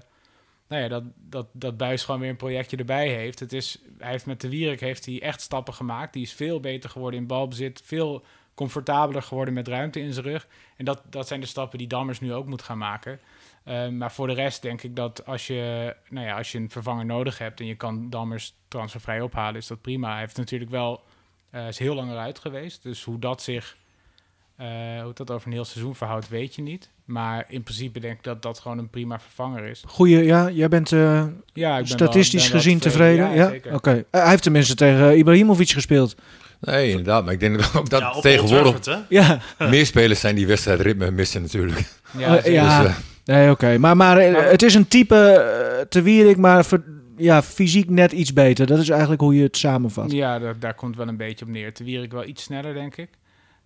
nou 0.73 0.85
ja, 0.85 0.89
dat, 0.89 1.05
dat, 1.17 1.47
dat 1.53 1.77
Buis 1.77 2.05
gewoon 2.05 2.21
weer 2.21 2.31
een 2.31 2.37
projectje 2.37 2.77
erbij 2.77 3.09
heeft. 3.09 3.41
Het 3.41 3.53
is, 3.53 3.79
hij 3.99 4.11
heeft 4.11 4.27
met 4.27 4.41
de 4.41 4.49
Wierik 4.49 4.81
heeft 4.81 5.07
hij 5.07 5.23
echt 5.23 5.41
stappen 5.41 5.75
gemaakt. 5.75 6.13
Die 6.13 6.23
is 6.23 6.33
veel 6.33 6.61
beter 6.61 6.91
geworden 6.91 7.21
in 7.21 7.27
balbezit. 7.27 7.83
Veel 7.85 8.25
comfortabeler 8.55 9.23
geworden 9.23 9.55
met 9.55 9.69
ruimte 9.69 10.01
in 10.01 10.13
zijn 10.13 10.27
rug. 10.27 10.47
En 10.77 10.85
dat, 10.85 11.03
dat 11.11 11.29
zijn 11.29 11.41
de 11.41 11.47
stappen 11.47 11.79
die 11.79 11.87
Dammers 11.87 12.21
nu 12.21 12.33
ook 12.33 12.47
moet 12.47 12.63
gaan 12.63 12.79
maken. 12.79 13.21
Ehm, 13.65 13.97
maar 13.97 14.13
voor 14.13 14.27
de 14.27 14.33
rest 14.33 14.63
denk 14.63 14.83
ik 14.83 14.97
dat 14.97 15.27
als 15.27 15.47
je, 15.47 15.95
nou 16.09 16.27
ja, 16.27 16.37
als 16.37 16.53
je 16.53 16.59
een 16.59 16.71
vervanger 16.71 17.07
nodig 17.07 17.39
hebt 17.39 17.61
en 17.61 17.67
je 17.67 17.77
kan 17.77 18.11
Dammers 18.11 18.55
transfervrij 18.69 19.21
ophalen, 19.21 19.61
is 19.61 19.67
dat 19.67 19.81
prima. 19.81 20.11
Hij 20.11 20.21
heeft 20.21 20.37
natuurlijk 20.37 20.71
wel 20.71 21.03
uh, 21.55 21.69
is 21.69 21.79
heel 21.79 21.95
lang 21.95 22.11
eruit 22.11 22.39
geweest. 22.39 22.83
Dus 22.83 23.05
hoe 23.05 23.19
dat 23.19 23.43
zich 23.43 23.77
hoe 25.03 25.13
dat 25.15 25.31
over 25.31 25.47
een 25.47 25.53
heel 25.53 25.65
seizoen 25.65 25.95
verhoudt, 25.95 26.29
weet 26.29 26.55
je 26.55 26.63
niet. 26.63 26.89
Maar 27.05 27.45
in 27.49 27.63
principe 27.63 28.01
denk 28.01 28.17
ik 28.17 28.25
dat 28.25 28.43
dat 28.43 28.59
gewoon 28.59 28.79
een 28.79 28.91
prima 28.91 29.21
vervanger 29.21 29.65
is. 29.65 29.83
Goeie, 29.87 30.25
ja, 30.25 30.51
jij 30.51 30.69
bent 30.69 30.91
uh, 30.91 31.25
ja, 31.53 31.73
ik 31.79 31.85
ben 31.85 31.93
statistisch 31.93 32.49
gezien 32.49 32.79
tevreden. 32.79 33.35
Ja, 33.35 33.53
oké. 33.73 34.05
hij 34.11 34.29
heeft 34.29 34.43
tenminste 34.43 34.75
tegen 34.75 35.19
Ibrahimovic 35.19 35.71
gespeeld. 35.71 36.15
Nee, 36.61 36.89
inderdaad. 36.89 37.25
Maar 37.25 37.33
ik 37.33 37.41
denk 37.41 37.71
ook 37.77 37.91
dat 37.91 38.23
tegenwoordig 38.23 39.05
ja. 39.09 39.41
meer 39.71 39.87
spelers 39.87 40.21
zijn 40.21 40.35
die 40.35 40.47
wedstrijdritme 40.47 41.11
missen 41.11 41.43
natuurlijk. 41.43 41.85
Ja, 42.19 42.41
ja. 42.45 42.95
Nee, 43.25 43.51
oké. 43.51 43.79
Maar, 43.79 43.97
maar, 43.97 44.19
eh, 44.19 44.51
het 44.51 44.63
is 44.63 44.75
een 44.75 44.89
type 44.89 45.15
uh, 45.15 45.85
te 45.89 46.03
Wierik, 46.03 46.37
maar 46.37 46.67
ja, 47.17 47.43
fysiek 47.43 47.91
net 47.91 48.13
iets 48.13 48.33
beter. 48.33 48.67
Dat 48.67 48.79
is 48.79 48.89
eigenlijk 48.89 49.21
hoe 49.21 49.37
je 49.37 49.43
het 49.43 49.57
samenvat. 49.57 50.13
Ja, 50.13 50.39
dat, 50.39 50.61
daar 50.61 50.75
komt 50.75 50.97
wel 50.97 51.09
een 51.09 51.17
beetje 51.17 51.45
op 51.45 51.51
neer. 51.51 51.73
Te 51.73 51.85
Wierik 51.85 52.13
wel 52.13 52.27
iets 52.27 52.43
sneller, 52.43 52.75
denk 52.75 52.97
ik. 52.97 53.09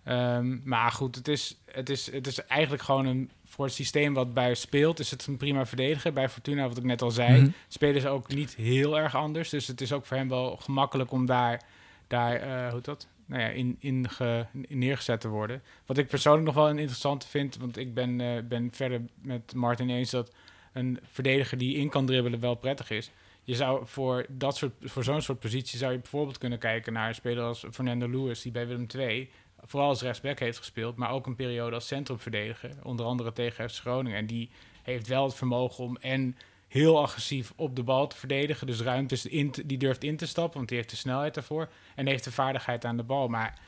Um, 0.09 0.61
maar 0.63 0.91
goed, 0.91 1.15
het 1.15 1.27
is, 1.27 1.57
het, 1.71 1.89
is, 1.89 2.11
het 2.11 2.27
is 2.27 2.45
eigenlijk 2.45 2.83
gewoon 2.83 3.05
een... 3.05 3.31
Voor 3.45 3.65
het 3.65 3.73
systeem 3.73 4.13
wat 4.13 4.33
bij 4.33 4.55
speelt, 4.55 4.99
is 4.99 5.11
het 5.11 5.27
een 5.27 5.37
prima 5.37 5.65
verdediger. 5.65 6.13
Bij 6.13 6.29
Fortuna, 6.29 6.67
wat 6.67 6.77
ik 6.77 6.83
net 6.83 7.01
al 7.01 7.11
zei, 7.11 7.41
mm 7.41 7.53
spelen 7.67 8.01
ze 8.01 8.09
ook 8.09 8.27
niet 8.27 8.55
heel 8.55 8.97
erg 8.97 9.15
anders. 9.15 9.49
Dus 9.49 9.67
het 9.67 9.81
is 9.81 9.91
ook 9.91 10.05
voor 10.05 10.17
hem 10.17 10.29
wel 10.29 10.57
gemakkelijk 10.57 11.11
om 11.11 11.25
daar, 11.25 11.61
daar 12.07 12.47
uh, 12.47 12.71
hoe 12.71 12.81
dat, 12.81 13.07
nou 13.25 13.41
ja, 13.41 13.47
in, 13.47 13.75
in, 13.79 14.09
ge, 14.09 14.45
in, 14.67 14.77
neergezet 14.77 15.21
te 15.21 15.27
worden. 15.27 15.61
Wat 15.85 15.97
ik 15.97 16.07
persoonlijk 16.07 16.45
nog 16.45 16.55
wel 16.55 16.69
een 16.69 16.77
interessante 16.77 17.27
vind, 17.27 17.57
want 17.57 17.77
ik 17.77 17.93
ben, 17.93 18.19
uh, 18.19 18.37
ben 18.43 18.69
verder 18.71 19.01
met 19.21 19.53
Martin 19.53 19.89
eens 19.89 20.09
dat 20.09 20.33
een 20.73 20.99
verdediger 21.11 21.57
die 21.57 21.75
in 21.75 21.89
kan 21.89 22.05
dribbelen 22.05 22.39
wel 22.39 22.55
prettig 22.55 22.89
is. 22.89 23.11
Je 23.43 23.55
zou 23.55 23.85
voor, 23.85 24.25
dat 24.29 24.57
soort, 24.57 24.73
voor 24.81 25.03
zo'n 25.03 25.21
soort 25.21 25.39
positie 25.39 25.77
zou 25.77 25.91
je 25.91 25.99
bijvoorbeeld 25.99 26.37
kunnen 26.37 26.59
kijken 26.59 26.93
naar 26.93 27.07
een 27.07 27.15
speler 27.15 27.43
als 27.43 27.65
Fernando 27.71 28.09
Lewis, 28.09 28.41
die 28.41 28.51
bij 28.51 28.67
Willem 28.67 28.85
II 28.95 29.29
vooral 29.61 29.89
als 29.89 30.01
rechtsback 30.01 30.39
heeft 30.39 30.57
gespeeld, 30.57 30.95
maar 30.95 31.11
ook 31.11 31.25
een 31.25 31.35
periode 31.35 31.75
als 31.75 31.87
centrumverdediger, 31.87 32.71
onder 32.83 33.05
andere 33.05 33.33
tegen 33.33 33.69
FC 33.69 33.79
Groningen. 33.79 34.17
En 34.17 34.25
die 34.25 34.49
heeft 34.83 35.07
wel 35.07 35.23
het 35.23 35.35
vermogen 35.35 35.83
om 35.83 35.97
en 35.97 36.37
heel 36.67 37.01
agressief 37.01 37.53
op 37.55 37.75
de 37.75 37.83
bal 37.83 38.07
te 38.07 38.17
verdedigen. 38.17 38.67
Dus 38.67 38.81
ruimtes 38.81 39.25
in 39.25 39.53
die 39.65 39.77
durft 39.77 40.03
in 40.03 40.17
te 40.17 40.27
stappen, 40.27 40.55
want 40.57 40.67
die 40.67 40.77
heeft 40.77 40.89
de 40.89 40.95
snelheid 40.95 41.33
daarvoor. 41.33 41.69
En 41.95 42.07
heeft 42.07 42.23
de 42.23 42.31
vaardigheid 42.31 42.85
aan 42.85 42.97
de 42.97 43.03
bal. 43.03 43.27
Maar 43.27 43.59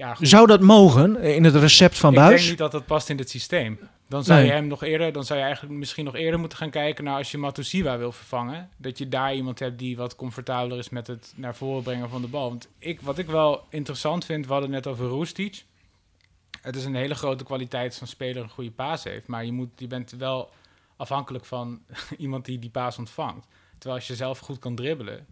ja, 0.00 0.16
Zou 0.20 0.46
dat 0.46 0.60
mogen 0.60 1.16
in 1.16 1.44
het 1.44 1.54
recept 1.54 1.98
van 1.98 2.14
Buis? 2.14 2.30
Ik 2.30 2.36
denk 2.36 2.48
niet 2.48 2.58
dat 2.58 2.72
dat 2.72 2.86
past 2.86 3.08
in 3.08 3.18
het 3.18 3.30
systeem. 3.30 3.78
Dan 4.08 4.24
zou 4.24 4.40
je 4.40 4.50
hem 4.50 4.66
nog 4.66 4.82
eerder, 4.82 5.12
dan 5.12 5.24
zou 5.24 5.38
je 5.38 5.44
eigenlijk 5.44 5.74
misschien 5.74 6.04
nog 6.04 6.14
eerder 6.14 6.40
moeten 6.40 6.58
gaan 6.58 6.70
kijken 6.70 7.04
naar 7.04 7.16
als 7.16 7.30
je 7.30 7.38
Matusiwa 7.38 7.98
wil 7.98 8.12
vervangen. 8.12 8.70
Dat 8.76 8.98
je 8.98 9.08
daar 9.08 9.34
iemand 9.34 9.58
hebt 9.58 9.78
die 9.78 9.96
wat 9.96 10.16
comfortabeler 10.16 10.78
is 10.78 10.88
met 10.88 11.06
het 11.06 11.32
naar 11.36 11.54
voren 11.54 11.82
brengen 11.82 12.08
van 12.08 12.20
de 12.20 12.26
bal. 12.26 12.48
Want 12.48 12.68
ik, 12.78 13.00
wat 13.00 13.18
ik 13.18 13.26
wel 13.26 13.66
interessant 13.70 14.24
vind, 14.24 14.46
we 14.46 14.52
hadden 14.52 14.70
net 14.70 14.86
over 14.86 15.06
Roestic. 15.06 15.64
Het 16.60 16.76
is 16.76 16.84
een 16.84 16.94
hele 16.94 17.14
grote 17.14 17.44
kwaliteit 17.44 17.96
van 17.96 18.06
speler 18.06 18.42
een 18.42 18.48
goede 18.48 18.70
paas 18.70 19.04
heeft. 19.04 19.26
Maar 19.26 19.44
je, 19.44 19.52
moet, 19.52 19.70
je 19.76 19.86
bent 19.86 20.10
wel 20.18 20.50
afhankelijk 20.96 21.44
van 21.44 21.80
iemand 22.18 22.44
die 22.44 22.58
die 22.58 22.70
paas 22.70 22.98
ontvangt. 22.98 23.46
Terwijl 23.78 24.00
als 24.00 24.08
je 24.08 24.16
zelf 24.16 24.38
goed 24.38 24.58
kan 24.58 24.74
dribbelen, 24.74 25.26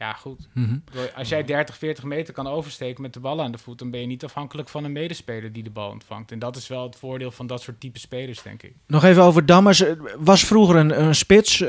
ja 0.00 0.12
goed. 0.12 0.48
Mhm. 0.52 0.78
Als 1.14 1.28
jij 1.28 1.44
30, 1.44 1.76
40 1.76 2.04
meter 2.04 2.34
kan 2.34 2.46
oversteken 2.46 3.02
met 3.02 3.12
de 3.12 3.20
bal 3.20 3.42
aan 3.42 3.52
de 3.52 3.58
voet, 3.58 3.78
dan 3.78 3.90
ben 3.90 4.00
je 4.00 4.06
niet 4.06 4.24
afhankelijk 4.24 4.68
van 4.68 4.84
een 4.84 4.92
medespeler 4.92 5.52
die 5.52 5.62
de 5.62 5.70
bal 5.70 5.90
ontvangt. 5.90 6.32
En 6.32 6.38
dat 6.38 6.56
is 6.56 6.68
wel 6.68 6.82
het 6.82 6.96
voordeel 6.96 7.30
van 7.30 7.46
dat 7.46 7.62
soort 7.62 7.80
type 7.80 7.98
spelers, 7.98 8.42
denk 8.42 8.62
ik. 8.62 8.72
Nog 8.86 9.04
even 9.04 9.22
over 9.22 9.46
Dammers. 9.46 9.84
Was 10.18 10.44
vroeger 10.44 10.76
een, 10.76 11.02
een 11.02 11.14
spits, 11.14 11.60
uh, 11.60 11.68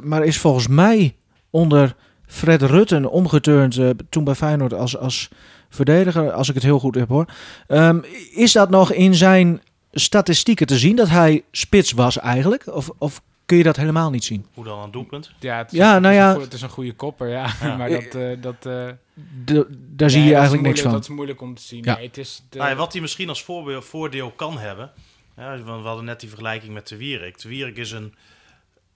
maar 0.00 0.24
is 0.24 0.38
volgens 0.38 0.68
mij 0.68 1.16
onder 1.50 1.96
Fred 2.26 2.62
Rutten 2.62 3.10
omgeturnd 3.10 3.76
uh, 3.76 3.90
toen 4.08 4.24
bij 4.24 4.34
Feyenoord 4.34 4.74
als, 4.74 4.96
als 4.96 5.28
verdediger, 5.68 6.32
als 6.32 6.48
ik 6.48 6.54
het 6.54 6.62
heel 6.62 6.78
goed 6.78 6.94
heb 6.94 7.08
hoor. 7.08 7.26
Um, 7.68 8.04
is 8.34 8.52
dat 8.52 8.70
nog 8.70 8.92
in 8.92 9.14
zijn 9.14 9.60
statistieken 9.92 10.66
te 10.66 10.78
zien 10.78 10.96
dat 10.96 11.08
hij 11.08 11.44
spits 11.50 11.92
was 11.92 12.18
eigenlijk? 12.18 12.66
Of, 12.66 12.90
of 12.98 13.22
kun 13.50 13.58
je 13.58 13.64
dat 13.64 13.76
helemaal 13.76 14.10
niet 14.10 14.24
zien? 14.24 14.46
Hoe 14.54 14.64
dan 14.64 14.78
een 14.78 14.90
doelpunt? 14.90 15.30
Ja, 15.38 15.56
het 15.56 15.72
is, 15.72 15.78
ja, 15.78 15.98
nou 15.98 16.14
ja, 16.14 16.40
het 16.40 16.52
is 16.52 16.62
een 16.62 16.68
goede 16.68 16.92
kopper, 16.92 17.28
ja. 17.28 17.54
maar 17.78 17.88
dat, 17.88 18.14
uh, 18.14 18.42
dat 18.42 18.66
uh, 18.66 18.88
de, 19.44 19.66
daar 19.70 20.10
zie 20.10 20.22
je 20.22 20.34
eigenlijk 20.34 20.62
niks 20.62 20.80
van. 20.80 20.92
Dat 20.92 21.02
is 21.02 21.08
moeilijk 21.08 21.40
om 21.40 21.54
te 21.54 21.62
zien. 21.62 21.82
Ja. 21.84 21.94
Nee, 21.94 22.06
het 22.06 22.18
is 22.18 22.42
de... 22.48 22.58
nou, 22.58 22.76
wat 22.76 22.92
hij 22.92 23.00
misschien 23.00 23.28
als 23.28 23.42
voorbeeld, 23.42 23.84
voordeel 23.84 24.30
kan 24.30 24.58
hebben. 24.58 24.90
Ja, 25.36 25.62
we 25.62 25.70
hadden 25.70 26.04
net 26.04 26.20
die 26.20 26.28
vergelijking 26.28 26.72
met 26.72 26.88
de 26.88 26.96
Wierik. 26.96 27.40
De 27.40 27.48
Wierik 27.48 27.76
is 27.76 27.90
een 27.90 28.14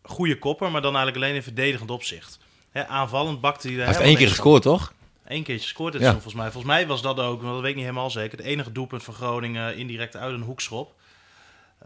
goede 0.02 0.38
kopper, 0.38 0.70
maar 0.70 0.82
dan 0.82 0.94
eigenlijk 0.96 1.24
alleen 1.24 1.36
in 1.36 1.42
verdedigend 1.42 1.90
opzicht. 1.90 2.38
Hè, 2.70 2.86
aanvallend 2.86 3.40
bakte 3.40 3.68
hij. 3.68 3.76
Hij 3.76 3.86
heeft 3.86 4.00
één 4.00 4.16
keer 4.16 4.28
gescoord, 4.28 4.62
toch? 4.62 4.92
Eén 5.24 5.42
keertje 5.42 5.68
scoort 5.68 5.92
het 5.92 6.02
ja. 6.02 6.12
volgens 6.12 6.34
mij. 6.34 6.50
Volgens 6.50 6.72
mij 6.72 6.86
was 6.86 7.02
dat 7.02 7.18
ook, 7.20 7.42
dat 7.42 7.60
weet 7.60 7.70
ik 7.70 7.74
niet 7.74 7.84
helemaal 7.84 8.10
zeker, 8.10 8.38
het 8.38 8.46
enige 8.46 8.72
doelpunt 8.72 9.02
van 9.02 9.14
Groningen 9.14 9.76
indirect 9.76 10.16
uit 10.16 10.34
een 10.34 10.42
hoekschop. 10.42 10.94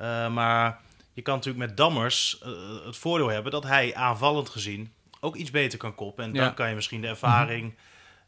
Uh, 0.00 0.28
maar 0.28 0.80
je 1.18 1.24
kan 1.24 1.34
natuurlijk 1.34 1.66
met 1.66 1.76
Dammers 1.76 2.42
uh, 2.42 2.50
het 2.86 2.96
voordeel 2.96 3.28
hebben 3.28 3.52
dat 3.52 3.64
hij 3.64 3.94
aanvallend 3.94 4.48
gezien 4.48 4.90
ook 5.20 5.36
iets 5.36 5.50
beter 5.50 5.78
kan 5.78 5.94
koppen. 5.94 6.24
En 6.24 6.32
dan 6.32 6.54
kan 6.54 6.68
je 6.68 6.74
misschien 6.74 7.00
de 7.00 7.06
ervaring 7.06 7.74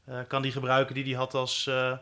uh, 0.08 0.14
kan 0.28 0.42
die 0.42 0.52
gebruiken 0.52 0.94
die 0.94 1.04
hij 1.04 1.12
had 1.12 1.34
als, 1.34 1.66
uh, 1.68 1.92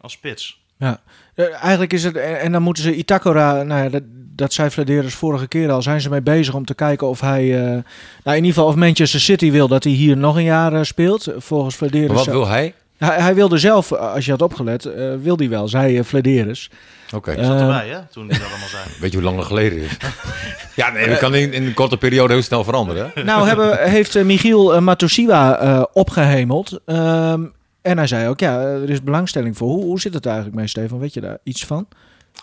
als 0.00 0.12
spits. 0.12 0.60
Ja, 0.76 1.00
eigenlijk 1.34 1.92
is 1.92 2.04
het, 2.04 2.16
en 2.16 2.52
dan 2.52 2.62
moeten 2.62 2.82
ze 2.82 2.94
Itakura, 2.94 3.62
nou 3.62 3.82
ja, 3.82 3.88
dat, 3.88 4.02
dat 4.12 4.52
zei 4.52 4.70
Vladeris 4.70 5.14
vorige 5.14 5.48
keer 5.48 5.70
al, 5.70 5.82
zijn 5.82 6.00
ze 6.00 6.10
mee 6.10 6.22
bezig 6.22 6.54
om 6.54 6.64
te 6.64 6.74
kijken 6.74 7.06
of 7.08 7.20
hij, 7.20 7.44
uh, 7.44 7.60
nou 7.62 7.82
in 8.24 8.34
ieder 8.34 8.52
geval 8.52 8.66
of 8.66 8.74
Manchester 8.74 9.20
City 9.20 9.50
wil 9.50 9.68
dat 9.68 9.84
hij 9.84 9.92
hier 9.92 10.16
nog 10.16 10.36
een 10.36 10.42
jaar 10.42 10.86
speelt. 10.86 11.32
Volgens 11.36 11.76
Vladeris. 11.76 12.12
wat 12.12 12.26
wil 12.26 12.46
hij? 12.46 12.74
Hij, 13.00 13.20
hij, 13.20 13.34
wilde 13.34 13.58
zelf, 13.58 13.92
als 13.92 14.24
je 14.24 14.30
had 14.30 14.42
opgelet, 14.42 14.84
uh, 14.84 15.14
wil 15.22 15.36
hij 15.36 15.48
wel, 15.48 15.68
zei 15.68 15.98
uh, 15.98 16.04
Flederis. 16.04 16.70
Oké. 17.06 17.16
Okay. 17.16 17.44
Uh, 17.44 17.50
zat 17.50 17.60
erbij, 17.60 17.88
hè, 17.88 18.06
toen 18.06 18.28
dat 18.28 18.40
allemaal 18.40 18.68
zei. 18.68 18.84
Weet 19.00 19.10
je 19.10 19.16
hoe 19.16 19.26
lang 19.26 19.36
dat 19.36 19.46
geleden 19.46 19.78
is? 19.78 19.96
ja, 20.76 20.90
nee, 20.90 21.08
dat 21.08 21.18
kan 21.18 21.34
in, 21.34 21.52
in, 21.52 21.66
een 21.66 21.74
korte 21.74 21.96
periode 21.96 22.32
heel 22.32 22.42
snel 22.42 22.64
veranderen. 22.64 23.12
nou, 23.24 23.46
hebben, 23.46 23.88
heeft 23.88 24.24
Michiel 24.24 24.80
Matosiwa 24.80 25.88
opgehemeld. 25.92 26.80
Um, 26.86 27.52
en 27.82 27.96
hij 27.96 28.06
zei 28.06 28.28
ook, 28.28 28.40
ja, 28.40 28.60
er 28.60 28.90
is 28.90 29.02
belangstelling 29.02 29.56
voor. 29.56 29.68
Hoe, 29.68 29.84
hoe 29.84 30.00
zit 30.00 30.14
het 30.14 30.26
eigenlijk 30.26 30.56
mee, 30.56 30.66
Stefan? 30.66 30.98
Weet 30.98 31.14
je 31.14 31.20
daar 31.20 31.38
iets 31.42 31.64
van? 31.64 31.88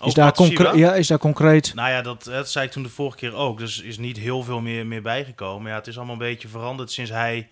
Is 0.05 0.13
daar, 0.13 0.33
ja, 0.75 0.93
is 0.93 1.07
daar 1.07 1.17
concreet? 1.17 1.73
Nou 1.75 1.89
ja, 1.89 2.01
dat, 2.01 2.23
dat 2.23 2.49
zei 2.49 2.65
ik 2.65 2.71
toen 2.71 2.83
de 2.83 2.89
vorige 2.89 3.17
keer 3.17 3.35
ook. 3.35 3.57
Dus 3.57 3.81
is 3.81 3.97
niet 3.97 4.17
heel 4.17 4.43
veel 4.43 4.61
meer, 4.61 4.85
meer 4.85 5.01
bijgekomen. 5.01 5.71
Ja, 5.71 5.77
het 5.77 5.87
is 5.87 5.97
allemaal 5.97 6.13
een 6.13 6.21
beetje 6.21 6.47
veranderd 6.47 6.91
sinds 6.91 7.11
hij 7.11 7.47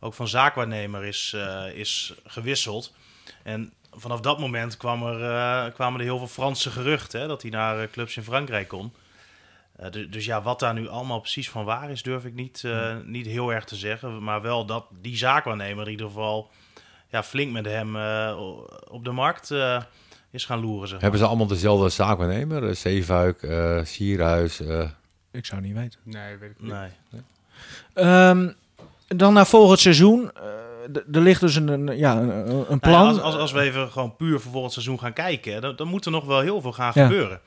ook 0.00 0.14
van 0.14 0.28
zaakwaarnemer 0.28 1.04
is, 1.04 1.32
uh, 1.36 1.64
is 1.74 2.14
gewisseld. 2.24 2.94
En 3.42 3.72
vanaf 3.90 4.20
dat 4.20 4.38
moment 4.38 4.76
kwam 4.76 5.06
er, 5.06 5.20
uh, 5.20 5.74
kwamen 5.74 6.00
er 6.00 6.06
heel 6.06 6.18
veel 6.18 6.26
Franse 6.26 6.70
geruchten 6.70 7.20
hè, 7.20 7.26
dat 7.26 7.42
hij 7.42 7.50
naar 7.50 7.82
uh, 7.82 7.90
clubs 7.90 8.16
in 8.16 8.22
Frankrijk 8.22 8.68
kon. 8.68 8.92
Dus, 9.90 10.10
dus, 10.10 10.24
ja, 10.24 10.42
wat 10.42 10.60
daar 10.60 10.74
nu 10.74 10.88
allemaal 10.88 11.20
precies 11.20 11.50
van 11.50 11.64
waar 11.64 11.90
is, 11.90 12.02
durf 12.02 12.24
ik 12.24 12.34
niet, 12.34 12.64
niet 13.04 13.26
heel 13.26 13.52
erg 13.52 13.64
te 13.64 13.76
zeggen. 13.76 14.22
Maar 14.22 14.42
wel 14.42 14.66
dat 14.66 14.86
die 15.00 15.16
zaakwaarnemer 15.16 15.84
in 15.84 15.90
ieder 15.90 16.06
geval 16.06 16.50
ja, 17.08 17.22
flink 17.22 17.52
met 17.52 17.64
hem 17.64 17.96
op 18.88 19.04
de 19.04 19.10
markt 19.10 19.50
is 20.30 20.44
gaan 20.44 20.60
loeren. 20.60 20.88
Zeg 20.88 20.90
maar. 20.90 21.00
Hebben 21.00 21.20
ze 21.20 21.26
allemaal 21.26 21.46
dezelfde 21.46 21.88
zaakwaarnemer? 21.88 22.76
Zeefuik, 22.76 23.48
Sierhuis? 23.84 24.60
Ik 25.30 25.46
zou 25.46 25.60
niet 25.60 25.74
weten. 25.74 26.00
Nee, 26.02 26.36
weet 26.36 26.50
ik 26.50 26.60
niet. 26.60 26.72
Nee. 26.72 28.28
Um, 28.28 28.56
dan 29.16 29.32
naar 29.32 29.46
volgend 29.46 29.80
seizoen. 29.80 30.30
Uh, 30.36 30.96
er 31.12 31.20
ligt 31.20 31.40
dus 31.40 31.54
een, 31.54 31.96
ja, 31.96 32.16
een, 32.16 32.72
een 32.72 32.80
plan. 32.80 33.06
als, 33.06 33.20
als, 33.20 33.34
als, 33.34 33.52
we 33.52 33.60
even 33.60 33.90
gewoon 33.90 34.16
puur 34.16 34.40
voor 34.40 34.52
volgend 34.52 34.72
seizoen 34.72 34.98
gaan 34.98 35.12
kijken, 35.12 35.60
dan, 35.60 35.76
dan 35.76 35.88
moet 35.88 36.04
er 36.04 36.10
nog 36.10 36.24
wel 36.24 36.40
heel 36.40 36.60
veel 36.60 36.72
gaan 36.72 36.92
gebeuren. 36.92 37.40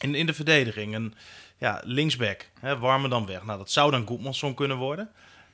In, 0.00 0.14
in 0.14 0.26
de 0.26 0.34
verdediging. 0.34 0.94
En 0.94 1.14
ja, 1.58 1.80
linksback, 1.84 2.48
hè, 2.60 2.78
warmer 2.78 3.10
dan 3.10 3.26
weg. 3.26 3.44
Nou, 3.44 3.58
dat 3.58 3.70
zou 3.70 3.90
dan 3.90 4.06
Goedmanson 4.06 4.54
kunnen 4.54 4.76
worden. 4.76 5.10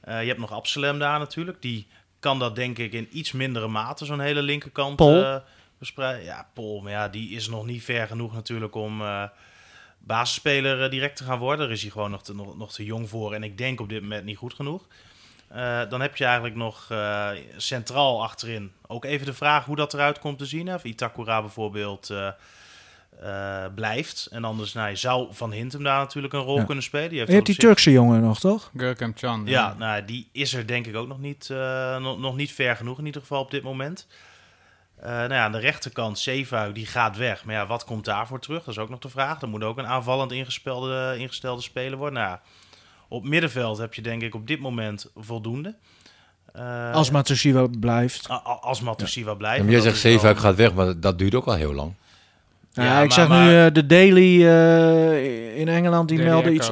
Uh, 0.09 0.21
je 0.21 0.29
hebt 0.29 0.41
nog 0.41 0.53
Absalem 0.53 0.99
daar 0.99 1.19
natuurlijk. 1.19 1.63
Die 1.63 1.87
kan 2.19 2.39
dat 2.39 2.57
denk 2.57 2.79
ik 2.79 2.93
in 2.93 3.09
iets 3.11 3.33
mindere 3.33 3.69
mate, 3.69 4.05
zo'n 4.05 4.21
hele 4.21 4.43
linkerkant 4.43 5.01
uh, 5.01 5.37
verspreiden. 5.77 6.25
Ja, 6.25 6.49
Pol, 6.55 6.81
maar 6.81 6.93
ja, 6.93 7.09
die 7.09 7.31
is 7.31 7.49
nog 7.49 7.67
niet 7.67 7.85
ver 7.85 8.07
genoeg 8.07 8.35
natuurlijk 8.35 8.75
om 8.75 9.03
basisspeler 9.99 10.91
direct 10.91 11.17
te 11.17 11.25
gaan 11.25 11.39
worden. 11.39 11.67
Daar 11.67 11.75
is 11.75 11.83
hij 11.83 11.91
gewoon 11.91 12.11
nog 12.11 12.23
te, 12.23 12.35
nog, 12.35 12.57
nog 12.57 12.73
te 12.73 12.85
jong 12.85 13.09
voor. 13.09 13.35
En 13.35 13.43
ik 13.43 13.59
denk 13.59 13.81
op 13.81 13.89
dit 13.89 14.03
moment 14.03 14.25
niet 14.25 14.37
goed 14.37 14.55
genoeg. 14.55 14.87
Dan 15.89 16.01
heb 16.01 16.17
je 16.17 16.25
eigenlijk 16.25 16.55
nog 16.55 16.93
centraal 17.57 18.23
achterin 18.23 18.73
ook 18.87 19.05
even 19.05 19.27
de 19.27 19.35
vraag 19.35 19.65
hoe 19.65 19.77
dat 19.77 19.95
eruit 19.95 20.19
komt 20.19 20.39
te 20.39 20.47
zien. 20.47 20.75
Of 20.75 20.85
Itakura 20.85 21.41
bijvoorbeeld 21.41 22.15
blijft. 23.75 24.29
En 24.31 24.45
anders 24.45 24.73
nou, 24.73 24.97
zou 24.97 25.29
Van 25.31 25.53
Hintem 25.53 25.83
daar 25.83 25.99
natuurlijk 25.99 26.35
een 26.35 26.41
rol 26.41 26.65
kunnen 26.65 26.85
spelen. 26.85 27.09
Die 27.09 27.19
heeft 27.19 27.31
je 27.31 27.37
hebt 27.37 27.47
die 27.47 27.57
Turkse 27.57 27.91
jongen 27.91 28.21
nog, 28.21 28.41
toch? 28.41 28.71
Gurkem 28.77 29.15
Can. 29.15 29.43
Ja, 29.47 29.75
nou, 29.79 30.05
die 30.05 30.29
is 30.33 30.55
er 30.55 30.67
denk 30.67 30.87
ik 30.87 30.97
ook 30.97 31.09
nog 31.09 31.19
niet, 31.19 31.49
nog, 31.99 32.19
nog 32.19 32.37
niet 32.37 32.53
ver 32.53 32.77
genoeg 32.77 32.99
in 32.99 33.07
ieder 33.07 33.21
geval 33.21 33.41
op 33.41 33.51
dit 33.51 33.63
moment. 33.63 34.07
Uh, 35.01 35.05
nou 35.05 35.33
ja, 35.33 35.45
aan 35.45 35.53
de 35.53 35.59
rechterkant, 35.59 36.19
Zeefuik, 36.19 36.75
die 36.75 36.87
gaat 36.87 37.17
weg. 37.17 37.45
Maar 37.45 37.55
ja, 37.55 37.67
wat 37.67 37.85
komt 37.85 38.05
daarvoor 38.05 38.41
terug? 38.41 38.65
Dat 38.65 38.75
is 38.75 38.81
ook 38.81 38.89
nog 38.89 38.99
de 38.99 39.09
vraag. 39.09 39.41
Er 39.43 39.49
moet 39.49 39.65
ook 39.65 39.79
een 39.79 39.87
aanvallend 39.87 40.33
ingestelde, 40.33 41.15
ingestelde 41.19 41.63
speler 41.63 41.99
worden. 41.99 42.19
Nou 42.19 42.31
ja, 42.31 42.41
op 43.09 43.25
middenveld 43.25 43.79
heb 43.79 43.95
je 43.95 44.03
denk 44.03 44.23
ik 44.23 44.35
op 44.35 44.47
dit 44.47 44.61
moment 44.61 45.11
voldoende. 45.17 45.75
Uh, 46.57 46.93
als 46.93 47.11
Matusiwa 47.11 47.67
blijft. 47.81 48.29
als 48.61 48.81
Matusiwa 48.81 49.35
blijft. 49.35 49.65
Ja, 49.65 49.71
jij 49.71 49.81
zegt 49.81 49.99
Zeefuik 49.99 50.39
gaat 50.39 50.55
weg, 50.55 50.75
maar 50.75 51.01
dat 51.01 51.19
duurt 51.19 51.35
ook 51.35 51.47
al 51.47 51.55
heel 51.55 51.75
lang. 51.75 51.93
Ja, 52.73 52.85
ja 52.85 53.01
ik 53.01 53.13
zag 53.13 53.29
nu 53.29 53.65
uh, 53.65 53.67
de 53.73 53.87
Daily 53.87 54.43
in 55.55 55.69
Engeland, 55.69 56.09
die 56.09 56.19
meldde 56.19 56.53
iets 56.53 56.71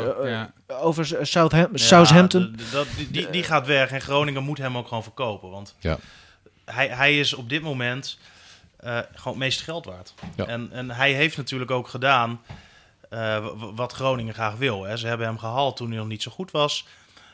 over 0.67 1.19
Southampton. 1.27 1.79
Southampton. 1.79 2.57
Die, 2.97 3.11
die, 3.11 3.31
die, 3.31 3.43
gaat 3.43 3.67
weg 3.67 3.91
en 3.91 4.01
Groningen 4.01 4.43
moet 4.43 4.59
hem 4.59 4.77
ook 4.77 4.89
gewoon 4.89 5.03
verkopen. 5.03 5.51
Want 5.51 5.75
ja 5.79 5.99
hij, 6.71 6.89
hij 6.89 7.19
is 7.19 7.35
op 7.35 7.49
dit 7.49 7.63
moment 7.63 8.19
uh, 8.85 8.99
gewoon 9.15 9.33
het 9.33 9.43
meest 9.43 9.61
geld 9.61 9.85
waard. 9.85 10.15
En, 10.37 10.69
en 10.73 10.91
hij 10.91 11.13
heeft 11.13 11.37
natuurlijk 11.37 11.71
ook 11.71 11.89
gedaan 11.89 12.41
uh, 13.11 13.47
wat 13.75 13.93
Groningen 13.93 14.35
graag 14.35 14.55
wil. 14.55 14.83
Hè. 14.83 14.97
Ze 14.97 15.07
hebben 15.07 15.27
hem 15.27 15.39
gehaald 15.39 15.77
toen 15.77 15.89
hij 15.89 15.97
nog 15.97 16.07
niet 16.07 16.23
zo 16.23 16.31
goed 16.31 16.51
was. 16.51 16.87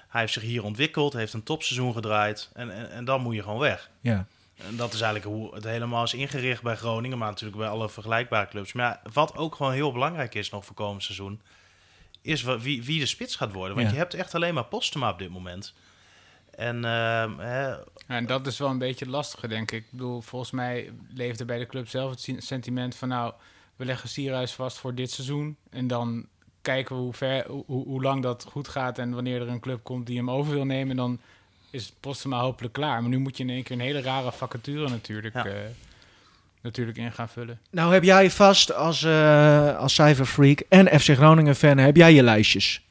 Hij 0.08 0.20
heeft 0.20 0.32
zich 0.32 0.42
hier 0.42 0.64
ontwikkeld, 0.64 1.12
heeft 1.12 1.32
een 1.32 1.42
topseizoen 1.42 1.92
gedraaid. 1.92 2.50
En, 2.52 2.70
en, 2.70 2.90
en 2.90 3.04
dan 3.04 3.20
moet 3.20 3.34
je 3.34 3.42
gewoon 3.42 3.58
weg. 3.58 3.90
Ja. 4.00 4.26
En 4.56 4.76
dat 4.76 4.92
is 4.92 5.00
eigenlijk 5.00 5.34
hoe 5.34 5.54
het 5.54 5.64
helemaal 5.64 6.02
is 6.02 6.14
ingericht 6.14 6.62
bij 6.62 6.76
Groningen, 6.76 7.18
maar 7.18 7.28
natuurlijk 7.28 7.58
bij 7.58 7.68
alle 7.68 7.88
vergelijkbare 7.88 8.48
clubs. 8.48 8.72
Maar 8.72 8.86
ja, 8.86 9.10
wat 9.12 9.36
ook 9.36 9.54
gewoon 9.54 9.72
heel 9.72 9.92
belangrijk 9.92 10.34
is 10.34 10.50
nog 10.50 10.64
voor 10.64 10.74
komend 10.74 11.02
seizoen, 11.02 11.40
is 12.22 12.42
wie, 12.42 12.84
wie 12.84 12.98
de 12.98 13.06
spits 13.06 13.36
gaat 13.36 13.52
worden. 13.52 13.76
Want 13.76 13.90
je 13.90 13.96
hebt 13.96 14.14
echt 14.14 14.34
alleen 14.34 14.54
maar 14.54 14.64
Postema 14.64 15.10
op 15.10 15.18
dit 15.18 15.30
moment. 15.30 15.74
En, 16.50 16.76
uh, 16.76 17.38
hè, 17.38 17.74
en 18.06 18.26
dat 18.26 18.46
is 18.46 18.58
wel 18.58 18.68
een 18.68 18.78
beetje 18.78 19.08
lastig, 19.08 19.40
denk 19.40 19.70
ik. 19.70 19.84
Ik 19.84 19.90
bedoel, 19.90 20.20
volgens 20.20 20.50
mij 20.50 20.92
leefde 21.14 21.44
bij 21.44 21.58
de 21.58 21.66
club 21.66 21.88
zelf 21.88 22.10
het 22.10 22.44
sentiment 22.44 22.96
van... 22.96 23.08
nou, 23.08 23.32
we 23.76 23.84
leggen 23.84 24.08
Sierhuis 24.08 24.52
vast 24.52 24.78
voor 24.78 24.94
dit 24.94 25.10
seizoen... 25.10 25.56
en 25.70 25.86
dan 25.86 26.26
kijken 26.62 26.96
we 26.96 27.02
hoe, 27.02 27.12
ver, 27.12 27.46
hoe, 27.46 27.64
hoe 27.66 28.02
lang 28.02 28.22
dat 28.22 28.46
goed 28.50 28.68
gaat... 28.68 28.98
en 28.98 29.14
wanneer 29.14 29.40
er 29.40 29.48
een 29.48 29.60
club 29.60 29.84
komt 29.84 30.06
die 30.06 30.16
hem 30.16 30.30
over 30.30 30.52
wil 30.52 30.64
nemen... 30.64 30.96
dan 30.96 31.20
is 31.70 31.92
Postema 32.00 32.40
hopelijk 32.40 32.74
klaar. 32.74 33.00
Maar 33.00 33.10
nu 33.10 33.18
moet 33.18 33.36
je 33.36 33.42
in 33.42 33.50
één 33.50 33.62
keer 33.62 33.76
een 33.76 33.82
hele 33.82 34.00
rare 34.00 34.32
vacature 34.32 34.88
natuurlijk... 34.88 35.34
Ja. 35.34 35.46
Uh, 35.46 35.52
natuurlijk 36.60 36.98
in 36.98 37.12
gaan 37.12 37.28
vullen. 37.28 37.60
Nou 37.70 37.92
heb 37.92 38.02
jij 38.02 38.30
vast 38.30 38.74
als, 38.74 39.02
uh, 39.02 39.76
als 39.76 39.94
cijferfreak 39.94 40.62
en 40.68 41.00
FC 41.00 41.10
Groningen 41.10 41.56
fan... 41.56 41.78
heb 41.78 41.96
jij 41.96 42.12
je 42.12 42.22
lijstjes? 42.22 42.82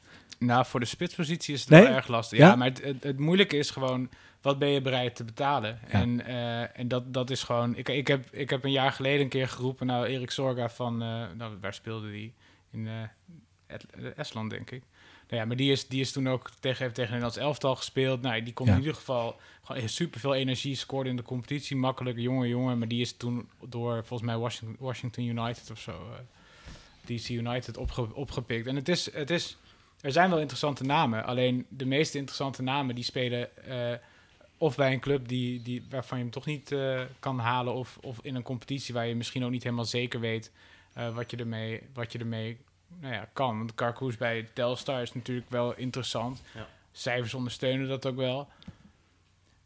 Nou, 0.42 0.66
voor 0.66 0.80
de 0.80 0.86
spitspositie 0.86 1.54
is 1.54 1.60
het 1.60 1.68
wel 1.68 1.86
erg 1.86 2.08
lastig. 2.08 2.38
Ja, 2.38 2.56
maar 2.56 2.68
het, 2.68 2.82
het, 2.82 3.02
het, 3.02 3.18
moeilijke 3.18 3.56
is 3.56 3.70
gewoon, 3.70 4.08
wat 4.40 4.58
ben 4.58 4.68
je 4.68 4.80
bereid 4.80 5.16
te 5.16 5.24
betalen? 5.24 5.78
En, 5.88 6.20
uh, 6.20 6.78
en 6.78 6.88
dat, 6.88 7.14
dat 7.14 7.30
is 7.30 7.42
gewoon... 7.42 7.76
Ik, 7.76 7.88
ik, 7.88 8.06
heb, 8.06 8.26
ik 8.32 8.50
heb 8.50 8.64
een 8.64 8.70
jaar 8.70 8.92
geleden 8.92 9.20
een 9.20 9.28
keer 9.28 9.48
geroepen, 9.48 9.86
nou, 9.86 10.06
Erik 10.06 10.30
Sorga 10.30 10.68
van... 10.68 11.02
Uh, 11.02 11.24
nou, 11.36 11.56
waar 11.60 11.74
speelde 11.74 12.10
die? 12.10 12.32
In 12.70 12.86
uh, 12.86 14.12
Estland, 14.16 14.50
denk 14.50 14.70
ik. 14.70 14.82
Nou 15.28 15.40
ja, 15.42 15.48
maar 15.48 15.56
die 15.56 15.72
is, 15.72 15.88
die 15.88 16.00
is 16.00 16.12
toen 16.12 16.28
ook 16.28 16.50
tegen, 16.60 16.82
heeft 16.82 16.94
tegen 16.94 17.10
Nederlands 17.10 17.38
elftal 17.38 17.76
gespeeld. 17.76 18.22
Nou, 18.22 18.42
die 18.42 18.52
kon 18.52 18.68
in 18.68 18.78
ieder 18.78 18.94
geval 18.94 19.40
gewoon 19.62 19.88
super 19.88 20.20
veel 20.20 20.34
energie, 20.34 20.76
scoorde 20.76 21.10
in 21.10 21.16
de 21.16 21.22
competitie, 21.22 21.76
makkelijk, 21.76 22.18
jonge 22.18 22.48
jongen. 22.48 22.78
Maar 22.78 22.88
die 22.88 23.00
is 23.00 23.16
toen 23.16 23.48
door, 23.68 24.04
volgens 24.04 24.28
mij, 24.28 24.38
Washington, 24.38 24.76
Washington 24.78 25.24
United 25.24 25.70
of 25.70 25.80
zo... 25.80 26.08
DC 27.04 27.28
United 27.28 27.76
opge, 27.76 28.14
opgepikt. 28.14 28.66
En 28.66 28.76
het 28.76 28.88
is... 28.88 29.12
Het 29.12 29.30
is 29.30 29.56
er 30.02 30.12
zijn 30.12 30.30
wel 30.30 30.38
interessante 30.38 30.84
namen. 30.84 31.24
Alleen 31.24 31.66
de 31.68 31.86
meeste 31.86 32.18
interessante 32.18 32.62
namen 32.62 32.94
die 32.94 33.04
spelen 33.04 33.48
uh, 33.68 33.74
of 34.56 34.76
bij 34.76 34.92
een 34.92 35.00
club 35.00 35.28
die, 35.28 35.62
die, 35.62 35.86
waarvan 35.90 36.18
je 36.18 36.24
hem 36.24 36.32
toch 36.32 36.46
niet 36.46 36.70
uh, 36.70 37.00
kan 37.18 37.38
halen. 37.38 37.74
Of, 37.74 37.98
of 38.00 38.18
in 38.22 38.34
een 38.34 38.42
competitie 38.42 38.94
waar 38.94 39.06
je 39.06 39.14
misschien 39.14 39.44
ook 39.44 39.50
niet 39.50 39.62
helemaal 39.62 39.84
zeker 39.84 40.20
weet 40.20 40.50
uh, 40.98 41.14
wat 41.14 41.30
je 41.30 41.36
ermee, 41.36 41.82
wat 41.94 42.12
je 42.12 42.18
ermee 42.18 42.58
nou 43.00 43.14
ja, 43.14 43.28
kan. 43.32 43.58
Want 43.58 43.74
Carcoes 43.74 44.16
bij 44.16 44.48
Telstar 44.52 45.02
is 45.02 45.14
natuurlijk 45.14 45.50
wel 45.50 45.76
interessant. 45.76 46.42
Ja. 46.54 46.66
Cijfers 46.92 47.34
ondersteunen 47.34 47.88
dat 47.88 48.06
ook 48.06 48.16
wel. 48.16 48.48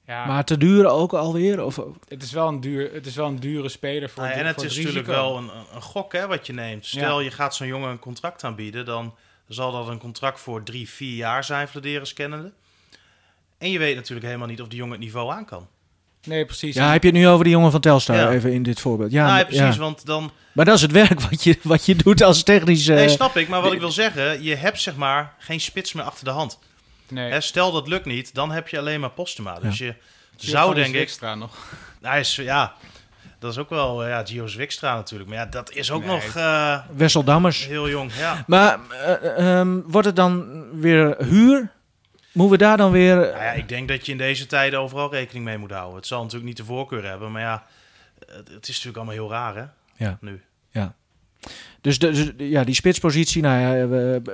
Ja. 0.06 0.26
Maar 0.26 0.44
te 0.44 0.58
duur 0.58 0.86
ook 0.86 1.12
alweer? 1.12 1.64
Of? 1.64 1.76
Het, 2.08 2.22
is 2.22 2.32
wel 2.32 2.48
een 2.48 2.60
duur, 2.60 2.92
het 2.92 3.06
is 3.06 3.16
wel 3.16 3.26
een 3.26 3.40
dure 3.40 3.68
speler 3.68 4.10
voor, 4.10 4.22
nou, 4.22 4.34
En 4.34 4.46
het 4.46 4.62
is 4.62 4.76
natuurlijk 4.76 5.06
wel 5.06 5.36
een, 5.36 5.50
een 5.74 5.82
gok 5.82 6.12
hè, 6.12 6.26
wat 6.26 6.46
je 6.46 6.52
neemt. 6.52 6.86
Stel 6.86 7.20
je 7.20 7.30
gaat 7.30 7.54
zo'n 7.54 7.66
jongen 7.66 7.90
een 7.90 7.98
contract 7.98 8.44
aanbieden, 8.44 8.84
dan 8.84 9.14
zal 9.48 9.72
dat 9.72 9.88
een 9.88 9.98
contract 9.98 10.40
voor 10.40 10.62
drie, 10.62 10.88
vier 10.88 11.16
jaar 11.16 11.44
zijn 11.44 11.68
voor 11.68 11.80
de 11.80 11.88
Deres 11.88 12.12
kennende. 12.12 12.52
En 13.58 13.70
je 13.70 13.78
weet 13.78 13.94
natuurlijk 13.94 14.26
helemaal 14.26 14.48
niet 14.48 14.60
of 14.60 14.68
die 14.68 14.78
jongen 14.78 14.94
het 14.94 15.02
niveau 15.02 15.32
aan 15.32 15.44
kan. 15.44 15.68
Nee, 16.24 16.44
precies. 16.44 16.74
Ja, 16.74 16.92
heb 16.92 17.02
je 17.02 17.08
het 17.08 17.18
nu 17.18 17.28
over 17.28 17.44
die 17.44 17.52
jongen 17.52 17.70
van 17.70 17.80
Telstar, 17.80 18.30
even 18.30 18.52
in 18.52 18.62
dit 18.62 18.80
voorbeeld. 18.80 19.10
Ja, 19.10 19.26
nou, 19.26 19.44
precies, 19.44 19.76
want 19.76 20.06
dan... 20.06 20.32
Maar 20.52 20.64
dat 20.64 20.74
is 20.74 20.82
het 20.82 20.92
werk 20.92 21.20
wat 21.20 21.42
je, 21.42 21.58
wat 21.62 21.86
je 21.86 21.96
doet 21.96 22.22
als 22.22 22.42
technische... 22.42 22.92
Nee, 22.92 23.08
snap 23.08 23.36
ik. 23.36 23.48
Maar 23.48 23.62
wat 23.62 23.72
ik 23.72 23.78
wil 23.78 23.90
zeggen, 23.90 24.42
je 24.42 24.54
hebt 24.54 24.80
zeg 24.80 24.96
maar 24.96 25.34
geen 25.38 25.60
spits 25.60 25.92
meer 25.92 26.04
achter 26.04 26.24
de 26.24 26.30
hand. 26.30 26.58
Nee. 27.08 27.40
stel 27.40 27.72
dat 27.72 27.88
lukt 27.88 28.04
niet, 28.04 28.34
dan 28.34 28.50
heb 28.50 28.68
je 28.68 28.78
alleen 28.78 29.00
maar 29.00 29.10
Postema. 29.10 29.58
Dus 29.60 29.78
je 29.78 29.94
zou 30.36 30.74
denk 30.74 30.94
ik... 30.94 31.00
extra 31.00 31.34
nog. 31.34 31.56
Hij 32.00 32.20
is, 32.20 32.36
ja, 32.36 32.74
dat 33.38 33.50
is 33.52 33.58
ook 33.58 33.70
wel, 33.70 34.02
uh, 34.02 34.08
ja, 34.08 34.24
Gio 34.24 34.46
Zwikstra 34.46 34.94
natuurlijk. 34.94 35.30
Maar 35.30 35.38
ja, 35.38 35.46
dat 35.46 35.70
is 35.70 35.90
ook 35.90 36.04
nog... 36.04 36.36
Uh, 36.36 36.80
Wessel 36.96 37.24
Dammers. 37.24 37.66
Heel 37.66 37.88
jong, 37.88 38.12
ja. 38.14 38.44
Maar 38.46 38.78
uh, 39.38 39.62
wordt 39.86 40.06
het 40.06 40.16
dan 40.16 40.64
weer 40.80 41.16
huur? 41.24 41.74
Moeten 42.32 42.58
we 42.58 42.64
daar 42.64 42.76
dan 42.76 42.90
weer... 42.90 43.16
Nou 43.16 43.28
ja, 43.28 43.52
ik 43.52 43.68
denk 43.68 43.88
dat 43.88 44.06
je 44.06 44.12
in 44.12 44.18
deze 44.18 44.46
tijden 44.46 44.80
overal 44.80 45.10
rekening 45.10 45.44
mee 45.44 45.58
moet 45.58 45.70
houden. 45.70 45.96
Het 45.96 46.06
zal 46.06 46.18
natuurlijk 46.18 46.46
niet 46.46 46.56
de 46.56 46.64
voorkeur 46.64 47.04
hebben, 47.04 47.32
maar 47.32 47.42
ja, 47.42 47.66
het, 48.18 48.48
het 48.48 48.68
is 48.68 48.84
natuurlijk 48.84 48.96
allemaal 48.96 49.14
heel 49.14 49.30
raar, 49.30 49.56
hè? 49.56 49.64
Ja. 50.04 50.18
Nu. 50.20 50.42
Dus, 51.80 51.98
de, 51.98 52.10
dus, 52.10 52.32
ja, 52.36 52.64
die 52.64 52.74
spitspositie, 52.74 53.42
nou 53.42 53.60
ja, 53.60 53.88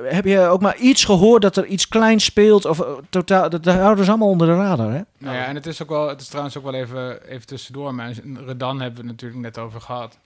heb 0.04 0.24
je 0.24 0.40
ook 0.40 0.60
maar 0.60 0.76
iets 0.76 1.04
gehoord 1.04 1.42
dat 1.42 1.56
er 1.56 1.66
iets 1.66 1.88
kleins 1.88 2.24
speelt? 2.24 2.64
Of 2.64 2.80
uh, 2.80 2.86
totaal, 3.10 3.50
dat, 3.50 3.64
dat 3.64 3.74
houden 3.74 4.04
ze 4.04 4.10
allemaal 4.10 4.28
onder 4.28 4.46
de 4.46 4.54
radar, 4.54 4.92
hè? 4.92 5.00
Nou 5.18 5.36
ja, 5.36 5.46
en 5.46 5.54
het 5.54 5.66
is 5.66 5.82
ook 5.82 5.88
wel, 5.88 6.08
het 6.08 6.20
is 6.20 6.26
trouwens 6.26 6.56
ook 6.56 6.64
wel 6.64 6.74
even, 6.74 7.28
even 7.28 7.46
tussendoor, 7.46 7.94
maar 7.94 8.12
Redan 8.46 8.80
hebben 8.80 9.00
we 9.00 9.08
het 9.08 9.20
natuurlijk 9.20 9.40
net 9.40 9.58
over 9.58 9.80
gehad. 9.80 10.18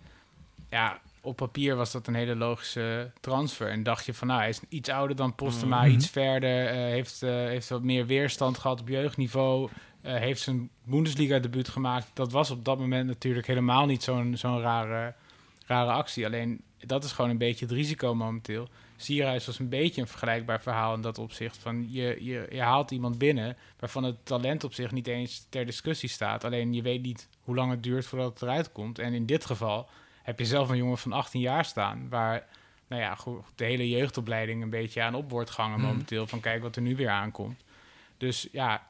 Ja, 0.71 0.99
op 1.21 1.37
papier 1.37 1.77
was 1.77 1.93
dat 1.93 2.07
een 2.07 2.15
hele 2.15 2.37
logische 2.37 3.11
transfer. 3.21 3.69
En 3.69 3.83
dacht 3.83 4.07
je 4.07 4.15
van, 4.15 4.27
nou, 4.27 4.41
hij 4.41 4.49
is 4.49 4.61
iets 4.69 4.89
ouder 4.89 5.17
dan 5.17 5.35
Postema, 5.35 5.83
mm 5.83 5.91
iets 5.91 6.11
verder, 6.11 6.65
uh, 6.65 6.71
heeft, 6.71 7.23
uh, 7.23 7.31
heeft 7.31 7.69
wat 7.69 7.83
meer 7.83 8.07
weerstand 8.07 8.59
gehad 8.59 8.81
op 8.81 8.89
jeugdniveau, 8.89 9.69
heeft 10.03 10.43
zijn 10.43 10.71
Bundesliga-debuut 10.85 11.69
gemaakt. 11.69 12.07
Dat 12.15 12.33
was 12.33 12.51
op 12.51 12.65
dat 12.65 12.79
moment 12.79 13.07
natuurlijk 13.07 13.47
helemaal 13.47 13.87
niet 13.87 14.03
zo'n 14.03 14.37
zo'n 14.37 14.61
rare, 14.61 15.15
rare 15.67 15.91
actie. 15.91 16.27
Alleen 16.27 16.61
dat 16.79 17.05
is 17.05 17.13
gewoon 17.13 17.31
een 17.31 17.39
beetje 17.39 17.65
het 17.65 17.75
risico 17.75 18.15
momenteel. 18.15 18.69
Sierhuis 18.97 19.47
was 19.47 19.59
een 19.59 19.69
beetje 19.69 20.01
een 20.01 20.09
vergelijkbaar 20.09 20.63
verhaal 20.63 20.95
in 20.95 21.01
dat 21.01 21.19
opzicht. 21.19 21.57
Van 21.57 21.87
je, 21.91 22.17
je, 22.21 22.47
je 22.51 22.61
haalt 22.61 22.91
iemand 22.91 23.19
binnen 23.19 23.57
waarvan 23.79 24.05
het 24.05 24.17
talent 24.23 24.65
op 24.65 24.75
zich 24.75 24.91
niet 24.91 25.07
eens 25.07 25.47
ter 25.49 25.67
discussie 25.67 26.09
staat. 26.09 26.45
Alleen 26.45 26.73
je 26.73 26.83
weet 26.83 27.03
niet 27.03 27.29
hoe 27.41 27.55
lang 27.55 27.71
het 27.71 27.83
duurt 27.83 28.07
voordat 28.07 28.33
het 28.33 28.43
eruit 28.43 28.73
komt. 28.73 28.99
En 28.99 29.13
in 29.13 29.27
dit 29.27 29.45
geval 29.45 29.89
heb 30.23 30.39
je 30.39 30.45
zelf 30.45 30.69
een 30.69 30.77
jongen 30.77 30.99
van 30.99 31.13
18 31.13 31.41
jaar 31.41 31.65
staan. 31.65 32.09
Waar 32.09 32.47
nou 32.87 33.03
ja, 33.03 33.17
de 33.55 33.65
hele 33.65 33.89
jeugdopleiding 33.89 34.63
een 34.63 34.71
beetje 34.71 35.03
aan 35.03 35.15
op 35.15 35.31
wordt 35.31 35.51
gangen 35.51 35.79
mhm. 35.79 35.89
momenteel. 35.89 36.27
Van 36.27 36.41
kijk 36.41 36.63
wat 36.63 36.77
er 36.77 36.83
nu 36.83 36.97
weer 36.97 37.11
aankomt. 37.11 37.65
Dus 38.17 38.49
ja, 38.53 38.87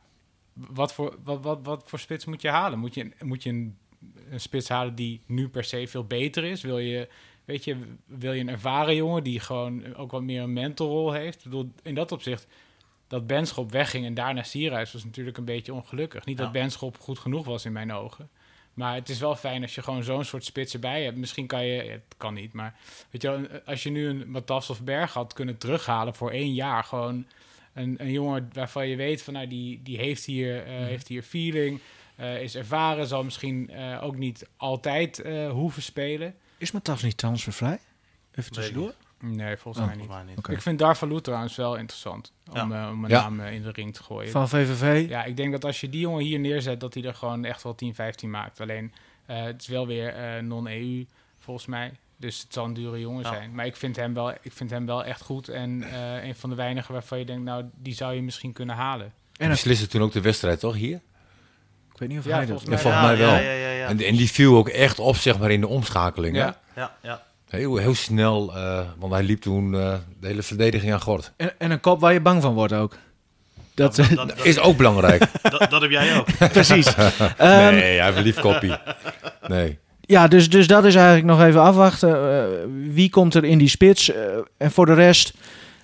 wat 0.53 0.95
voor, 0.95 1.19
wat, 1.25 1.43
wat, 1.43 1.59
wat 1.63 1.83
voor 1.87 1.99
spits 1.99 2.25
moet 2.25 2.43
je 2.43 2.49
halen? 2.49 2.79
Moet 2.79 2.95
je, 2.95 3.11
moet 3.25 3.43
je 3.43 3.51
een, 3.51 3.77
een 4.31 4.41
spits 4.41 4.69
halen 4.69 4.95
die 4.95 5.21
nu 5.27 5.49
per 5.49 5.65
se 5.65 5.89
veel 5.89 6.05
beter 6.05 6.45
is? 6.45 6.63
Wil 6.63 6.79
je 6.79 7.09
weet 7.47 7.65
je, 7.65 7.77
wil 8.07 8.33
je 8.33 8.41
een 8.41 8.49
ervaren 8.49 8.95
jongen 8.95 9.23
die 9.23 9.41
gewoon 9.41 9.95
ook 9.95 10.11
wat 10.11 10.23
meer 10.23 10.43
een 10.43 10.53
mentorrol 10.53 11.13
heeft? 11.13 11.37
Ik 11.37 11.45
bedoel, 11.45 11.73
in 11.83 11.95
dat 11.95 12.13
opzicht, 12.13 12.47
dat 13.09 13.27
Benschop 13.27 13.71
wegging 13.71 14.07
en 14.07 14.15
daarna 14.15 14.43
Sierhuis 14.43 14.93
was 14.93 15.05
natuurlijk 15.05 15.37
een 15.37 15.45
beetje 15.45 15.75
ongelukkig. 15.75 16.25
Niet 16.25 16.37
dat 16.37 16.53
Benschop 16.53 16.99
goed 16.99 17.19
genoeg 17.19 17.45
was 17.45 17.65
in 17.65 17.73
mijn 17.73 17.93
ogen. 17.93 18.29
Maar 18.75 18.95
het 18.95 19.09
is 19.09 19.19
wel 19.19 19.37
fijn 19.37 19.63
als 19.63 19.75
je 19.75 19.83
gewoon 19.83 20.05
zo'n 20.05 20.25
soort 20.25 20.45
spits 20.45 20.75
erbij 20.75 21.05
hebt. 21.05 21.17
Misschien 21.17 21.47
kan 21.47 21.67
je, 21.67 21.83
het 21.83 22.15
kan 22.17 22.35
niet, 22.35 22.53
maar 22.53 22.75
weet 23.11 23.23
je, 23.23 23.63
als 23.67 23.83
je 23.83 23.91
nu 23.91 24.09
een 24.09 24.31
Matas 24.31 24.71
of 24.71 24.83
Berg 24.83 25.13
had 25.13 25.33
kunnen 25.33 25.59
terughalen 25.59 26.15
voor 26.15 26.31
één 26.31 26.55
jaar, 26.55 26.85
gewoon 26.85 27.27
een, 27.73 27.95
een 27.99 28.11
jongen 28.11 28.51
waarvan 28.53 28.89
je 28.89 28.97
weet 28.97 29.23
van 29.23 29.33
nou 29.33 29.47
die, 29.47 29.81
die 29.83 29.97
heeft, 29.97 30.25
hier, 30.25 30.67
uh, 30.67 30.73
heeft 30.73 31.09
hier 31.09 31.23
feeling, 31.23 31.81
uh, 32.21 32.43
is 32.43 32.55
ervaren, 32.55 33.07
zal 33.07 33.25
misschien 33.25 33.71
uh, 33.73 34.03
ook 34.03 34.17
niet 34.17 34.49
altijd 34.57 35.23
hoeven 35.51 35.83
spelen. 35.83 36.35
Is 36.59 36.71
Matafs 36.71 37.03
niet 37.03 37.17
transfervrij? 37.17 37.79
Even 38.35 38.53
tussendoor. 38.53 38.95
Nee, 39.21 39.57
volgens 39.57 39.85
oh, 39.85 39.91
mij 39.91 40.25
niet. 40.25 40.37
niet. 40.37 40.49
Ik 40.49 40.63
vind 40.63 40.79
Darvalu 40.79 41.21
trouwens 41.21 41.57
wel 41.57 41.77
interessant 41.77 42.33
om, 42.51 42.73
uh, 42.73 42.89
om 42.93 43.05
een 43.05 43.11
naam 43.11 43.41
in 43.41 43.63
de 43.63 43.71
ring 43.71 43.95
te 43.95 44.03
gooien. 44.03 44.31
Van 44.31 44.49
VVV? 44.49 45.09
Ja, 45.09 45.25
ik 45.25 45.37
denk 45.37 45.53
dat 45.53 45.65
als 45.65 45.81
je 45.81 45.89
die 45.89 46.01
jongen 46.01 46.25
hier 46.25 46.39
neerzet, 46.39 46.81
dat 46.81 46.95
hij 46.95 47.03
er 47.03 47.15
gewoon 47.15 47.45
echt 47.45 47.63
wel 47.63 47.75
10, 47.75 47.95
15 47.95 48.31
maakt. 48.31 48.61
Alleen, 48.61 48.93
het 49.25 49.63
is 49.63 49.69
wel 49.69 49.87
weer 49.87 50.43
non-EU 50.45 51.07
volgens 51.39 51.67
mij. 51.67 51.93
Dus 52.17 52.43
het 52.43 52.53
zal 52.53 52.65
een 52.65 52.75
dure 52.75 53.01
jongen 53.01 53.25
zijn. 53.25 53.55
Maar 53.55 53.67
ik 53.67 53.77
vind, 53.77 53.97
hem 53.97 54.15
wel, 54.15 54.31
ik 54.31 54.53
vind 54.53 54.71
hem 54.71 54.87
wel 54.87 55.05
echt 55.05 55.21
goed. 55.21 55.49
En 55.49 55.83
uh, 55.83 56.25
een 56.25 56.35
van 56.35 56.51
de 56.51 56.57
weinigen 56.57 56.93
waarvan 56.93 57.19
je 57.19 57.25
denkt, 57.25 57.45
nou, 57.45 57.65
die 57.75 57.95
zou 57.95 58.15
je 58.15 58.23
misschien 58.23 58.53
kunnen 58.53 58.77
halen. 58.77 59.13
En 59.37 59.49
besliste 59.49 59.87
toen 59.87 60.03
ook 60.03 60.13
de 60.13 60.21
wedstrijd, 60.21 60.61
toch? 60.61 60.75
Hier? 60.75 61.01
Ik 61.97 62.03
weet 62.03 62.11
niet 62.11 62.19
of 62.19 62.25
ja, 62.25 62.37
hij 62.37 62.47
dat... 62.47 62.63
Volgens 62.63 62.83
mij, 62.83 62.93
mij 63.03 63.17
wel. 63.17 63.35
Ja, 63.35 63.87
en, 63.87 64.01
en, 64.01 64.17
die 64.17 64.31
viel 64.31 64.57
ook 64.57 64.69
echt 64.69 64.99
op, 64.99 65.17
zeg 65.17 65.39
maar, 65.39 65.51
in 65.51 65.61
de 65.61 65.69
omschakeling. 65.69 66.37
Ja, 66.37 66.57
ja, 66.75 66.93
ja. 67.03 67.23
Heel, 67.49 67.77
heel 67.77 67.95
snel, 67.95 68.57
uh, 68.57 68.81
want 68.99 69.13
hij 69.13 69.23
liep 69.23 69.41
toen 69.41 69.75
uh, 69.75 69.95
de 70.21 70.27
hele 70.27 70.43
verdediging 70.43 70.93
aan 70.93 71.01
gort. 71.01 71.33
En, 71.37 71.53
en, 71.59 71.71
een 71.71 71.81
kop 71.81 72.01
waar 72.01 72.13
je 72.13 72.21
bang 72.21 72.43
van 72.43 72.55
wordt 72.55 72.73
ook. 72.73 72.97
Dat, 73.75 73.97
dat, 73.97 74.09
dat 74.15 74.45
is 74.47 74.59
ook 74.59 74.77
belangrijk. 74.77 75.25
dat, 75.43 75.71
dat, 75.71 75.83
heb 75.83 75.91
jij 75.91 76.19
ook. 76.19 76.27
Precies. 76.53 76.95
nee, 77.39 78.01
hij 78.01 78.13
verliefd 78.13 78.41
koppie. 78.41 78.77
Nee. 79.47 79.79
Ja, 80.01 80.29
dus, 80.29 80.51
dus 80.51 80.67
dat 80.67 80.85
is 80.85 80.95
eigenlijk 80.95 81.27
nog 81.27 81.43
even 81.43 81.61
afwachten. 81.61 82.11
Uh, 82.11 82.95
wie 82.95 83.11
komt 83.11 83.35
er 83.35 83.45
in 83.45 83.59
die 83.59 83.69
spits? 83.69 84.11
Uh, 84.11 84.17
en 84.57 84.71
voor 84.71 84.87
de 84.87 84.95
rest, 84.95 85.35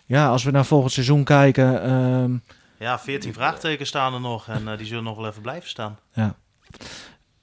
ja, 0.06 0.28
als 0.28 0.44
we 0.44 0.50
naar 0.50 0.64
volgend 0.64 0.92
seizoen 0.92 1.24
kijken. 1.24 1.88
Uh, 1.88 2.52
ja, 2.82 2.98
14 2.98 3.32
vraagtekens 3.32 3.88
staan 3.88 4.14
er 4.14 4.20
nog 4.20 4.48
en 4.48 4.62
uh, 4.62 4.76
die 4.76 4.86
zullen 4.86 5.04
nog 5.04 5.16
wel 5.16 5.26
even 5.26 5.42
blijven 5.42 5.68
staan. 5.68 5.98
Ja. 6.12 6.34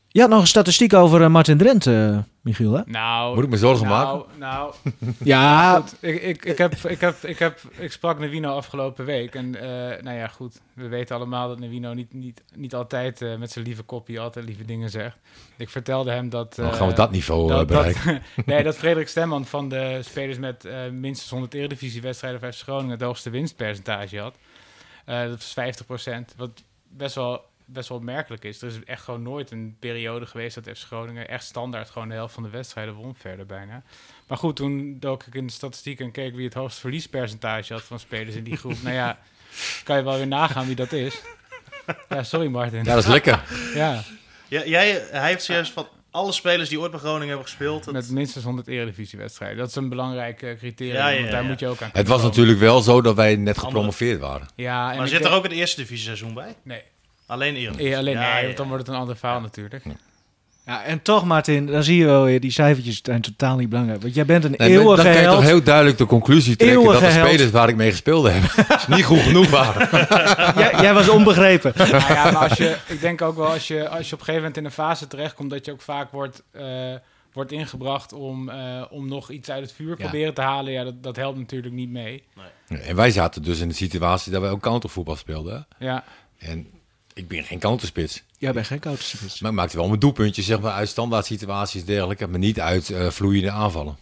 Je 0.08 0.22
had 0.22 0.30
nog 0.30 0.42
een 0.42 0.48
statistiek 0.48 0.94
over 0.94 1.32
Martin 1.32 1.58
Drent, 1.58 1.86
Michiel, 2.42 2.74
hè? 2.74 2.82
Nou, 2.86 3.36
Moet 3.36 3.44
ik 3.44 3.50
me 3.50 3.58
zorgen 3.58 3.88
nou, 3.88 4.18
maken? 4.18 4.40
Nou, 4.40 4.74
ja. 5.24 5.76
Goed, 5.76 5.96
ik, 6.00 6.22
ik, 6.22 6.46
ik, 6.46 6.58
heb, 6.58 6.74
ik, 6.74 7.00
heb, 7.00 7.16
ik, 7.24 7.40
heb, 7.40 7.60
ik 7.78 7.92
sprak 7.92 8.20
Navino 8.20 8.56
afgelopen 8.56 9.06
week. 9.06 9.36
En 9.36 9.46
uh, 9.56 9.62
nou 10.02 10.12
ja, 10.12 10.28
goed. 10.28 10.62
We 10.74 10.88
weten 10.88 11.16
allemaal 11.16 11.48
dat 11.48 11.60
Navino 11.60 11.94
niet, 11.94 12.14
niet, 12.14 12.44
niet 12.56 12.76
altijd 12.76 13.22
uh, 13.22 13.36
met 13.38 13.52
zijn 13.52 13.66
lieve 13.66 13.84
kopie 13.84 14.20
altijd 14.20 14.46
lieve 14.46 14.66
dingen 14.66 14.90
zegt. 14.90 15.18
Ik 15.58 15.70
vertelde 15.70 16.12
hem 16.12 16.30
dat... 16.30 16.58
Uh, 16.60 16.66
Dan 16.66 16.76
gaan 16.76 16.88
we 16.88 16.94
dat 16.94 17.12
niveau 17.12 17.48
dat, 17.48 17.68
bereiken. 17.68 18.22
Dat, 18.36 18.46
nee, 18.46 18.64
dat 18.64 18.78
Frederik 18.78 19.08
Stemman 19.08 19.46
van 19.46 19.70
de 19.70 20.00
spelers 20.02 20.38
met 20.38 20.68
minstens 20.92 21.30
100 21.32 21.54
eredivisiewedstrijden 21.54 22.40
van 22.40 22.54
Groningen 22.54 22.92
het 22.92 23.02
hoogste 23.02 23.30
winstpercentage 23.30 24.20
had. 24.20 24.36
Dat 25.10 25.54
was 25.54 25.56
50% 26.34 26.36
Wat 26.36 26.64
best 26.88 27.16
wel 27.16 27.48
best 27.72 27.90
wel 27.90 27.98
opmerkelijk 27.98 28.44
is. 28.44 28.62
Er 28.62 28.68
is 28.68 28.84
echt 28.84 29.04
gewoon 29.04 29.22
nooit 29.22 29.52
een 29.52 29.76
periode 29.80 30.26
geweest 30.26 30.56
dat 30.56 30.78
FC 30.78 30.86
Groningen 30.86 31.28
echt 31.28 31.44
standaard 31.44 31.90
gewoon 31.90 32.08
de 32.08 32.14
helft 32.14 32.34
van 32.34 32.44
de 32.44 32.50
wedstrijden 32.50 32.94
won 32.94 33.16
verder 33.16 33.46
bijna. 33.46 33.84
Maar 34.28 34.38
goed, 34.38 34.56
toen 34.56 34.98
dook 35.00 35.24
ik 35.24 35.34
in 35.34 35.48
de 35.48 35.54
statistiek 35.54 36.00
en 36.00 36.12
keek 36.12 36.36
wie 36.36 36.46
het 36.46 36.54
hoogste 36.54 36.80
verliespercentage 36.80 37.74
had 37.74 37.84
van 37.84 38.00
spelers 38.00 38.36
in 38.36 38.44
die 38.44 38.58
groep. 38.62 38.82
nou 38.82 38.96
ja, 38.96 39.20
kan 39.84 39.98
je 39.98 40.04
wel 40.04 40.18
weer 40.18 40.28
nagaan 40.28 40.66
wie 40.66 40.76
dat 40.76 40.92
is. 40.92 41.22
Ja, 42.10 42.24
sorry 42.24 42.48
Martin. 42.48 42.84
Ja, 42.84 42.94
dat 42.94 43.04
is 43.04 43.10
lekker. 43.10 43.44
ja. 43.74 44.04
ja 44.48 44.66
jij, 44.66 45.08
hij 45.12 45.28
heeft 45.30 45.44
serieus 45.44 45.72
van 45.72 45.88
alle 46.12 46.32
spelers 46.32 46.70
die 46.70 46.80
ooit 46.80 46.92
bij 46.92 47.00
Groningen 47.00 47.28
hebben 47.28 47.46
gespeeld. 47.46 47.92
Met 47.92 48.10
minstens 48.12 48.46
100 48.46 48.68
eredivisiewedstrijden. 48.68 49.58
Dat 49.58 49.70
is 49.70 49.76
een 49.76 49.90
belangrijk 49.90 50.42
uh, 50.42 50.58
criterium, 50.58 50.96
ja, 50.96 51.08
ja, 51.08 51.32
daar 51.32 51.44
moet 51.44 51.60
je 51.60 51.68
ook 51.68 51.82
aan 51.82 51.90
Het 51.94 52.08
was 52.08 52.22
natuurlijk 52.22 52.60
wel 52.60 52.82
zo 52.82 53.02
dat 53.02 53.16
wij 53.16 53.36
net 53.36 53.58
gepromoveerd 53.58 54.20
waren. 54.20 54.48
Ja, 54.56 54.92
en 54.92 54.98
maar 54.98 55.08
zit 55.08 55.26
er 55.26 55.32
ook 55.32 55.44
het 55.44 55.52
eerste 55.52 55.82
divisie 55.82 56.34
bij? 56.34 56.56
Nee. 56.64 56.82
Alleen 57.26 57.56
Eredivisie? 57.56 57.90
Ja, 57.90 57.98
alleen, 57.98 58.18
nee, 58.18 58.44
want 58.44 58.58
dan 58.58 58.68
wordt 58.68 58.86
het 58.86 58.96
een 58.96 59.02
ander 59.02 59.18
verhaal 59.18 59.42
natuurlijk. 59.42 59.84
Ja, 60.70 60.84
en 60.84 61.02
toch, 61.02 61.26
Martin, 61.26 61.66
dan 61.66 61.84
zie 61.84 61.98
je 61.98 62.06
wel 62.06 62.24
weer, 62.24 62.40
die 62.40 62.52
cijfertjes 62.52 63.00
zijn 63.04 63.22
totaal 63.22 63.58
niet 63.58 63.70
belangrijk. 63.70 64.02
Want 64.02 64.14
jij 64.14 64.26
bent 64.26 64.44
een 64.44 64.54
nee, 64.58 64.70
eeuwige 64.70 65.04
Dan 65.04 65.14
kan 65.14 65.22
je 65.22 65.28
toch 65.28 65.44
heel 65.44 65.64
duidelijk 65.64 65.98
de 65.98 66.06
conclusie 66.06 66.56
trekken 66.56 66.84
dat 66.84 67.00
de 67.00 67.12
spelers 67.12 67.52
waar 67.52 67.70
ik 67.70 67.76
mee 67.76 67.90
gespeeld 67.90 68.28
heb 68.28 68.44
niet 68.96 69.06
goed 69.06 69.20
genoeg 69.20 69.50
waren. 69.50 69.90
jij, 70.62 70.82
jij, 70.82 70.94
was 70.94 71.10
onbegrepen. 71.10 71.74
Nou 71.78 72.14
ja, 72.14 72.32
maar 72.32 72.50
als 72.50 72.58
je, 72.58 72.78
ik 72.88 73.02
denk 73.02 73.22
ook 73.22 73.36
wel, 73.36 73.48
als 73.48 73.68
je, 73.68 73.90
als 73.90 74.10
je 74.10 74.14
op 74.14 74.20
een 74.20 74.26
gegeven 74.26 74.36
moment 74.36 74.58
in 74.58 74.66
een 74.66 74.72
fase 74.72 75.08
terechtkomt, 75.08 75.50
dat 75.50 75.66
je 75.66 75.72
ook 75.72 75.82
vaak 75.82 76.12
wordt... 76.12 76.44
Uh, 76.52 76.64
wordt 77.34 77.52
ingebracht 77.52 78.14
om, 78.14 78.50
uh, 78.50 78.84
om 78.90 79.08
nog 79.08 79.32
iets 79.32 79.50
uit 79.50 79.62
het 79.62 79.72
vuur 79.72 79.90
ja. 79.90 79.96
proberen 79.96 80.34
te 80.34 80.42
halen, 80.42 80.74
ja, 80.74 80.84
dat, 80.84 81.04
dat 81.04 81.16
helpt 81.16 81.38
natuurlijk 81.38 81.74
niet 81.74 81.90
mee. 81.90 82.24
Nee. 82.68 82.80
En 82.80 82.96
wij 82.96 83.12
zaten 83.12 83.44
dus 83.44 83.60
in 83.60 83.68
de 83.68 83.74
situatie 83.74 84.32
dat 84.32 84.42
wij 84.42 84.50
ook 84.50 84.62
countervoetbal 84.62 85.16
speelden. 85.16 85.68
Ja. 85.80 86.04
En 86.38 86.68
ik 87.14 87.28
ben 87.28 87.44
geen 87.44 87.60
counterspits. 87.60 88.24
Jij 88.40 88.54
bent 88.54 88.68
geen 88.68 88.80
counterspits. 88.80 89.40
Maar 89.40 89.52
ik 89.52 89.58
maakte 89.58 89.78
wel 89.78 89.88
mijn 89.88 90.00
doelpuntjes 90.00 90.46
zeg 90.46 90.60
maar, 90.60 90.72
uit 90.72 90.90
standaard 90.90 91.26
situaties 91.26 91.86
dergelijke, 91.86 92.28
maar 92.28 92.40
niet 92.40 92.60
uit 92.60 92.90
uh, 92.90 93.10
vloeiende 93.10 93.52
aanvallen. 93.52 93.98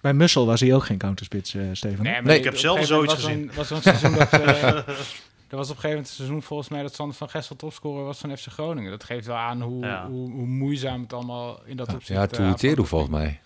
Bij 0.00 0.12
Mussel 0.12 0.46
was 0.46 0.60
hij 0.60 0.74
ook 0.74 0.84
geen 0.84 0.98
counterspits, 0.98 1.54
uh, 1.54 1.68
Steven. 1.72 2.04
Nee, 2.04 2.22
nee 2.22 2.38
ik 2.38 2.44
heb 2.44 2.56
zelf 2.56 2.84
zoiets 2.84 3.14
was 3.14 3.22
gezien. 3.22 3.42
Een, 3.42 3.50
was 3.54 3.70
een 3.70 3.82
seizoen 3.82 4.14
dat, 4.14 4.32
uh, 4.32 4.62
er 5.50 5.56
was 5.56 5.70
op 5.70 5.76
een 5.76 5.80
gegeven 5.80 5.88
moment 5.88 6.08
een 6.08 6.14
seizoen 6.14 6.42
volgens 6.42 6.68
mij 6.68 6.82
dat 6.82 6.94
Sander 6.94 7.16
van 7.16 7.28
Gessel 7.28 7.56
topscorer 7.56 8.04
was 8.04 8.18
van 8.18 8.36
FC 8.36 8.46
Groningen. 8.46 8.90
Dat 8.90 9.04
geeft 9.04 9.26
wel 9.26 9.36
aan 9.36 9.62
hoe, 9.62 9.84
ja. 9.84 10.06
hoe, 10.06 10.30
hoe, 10.30 10.46
moeizaam 10.46 11.02
het 11.02 11.12
allemaal 11.12 11.60
in 11.64 11.76
dat 11.76 11.94
opzicht... 11.94 12.36
Ja, 12.36 12.54
uh, 12.62 12.84
volgens 12.84 13.10
mij. 13.10 13.40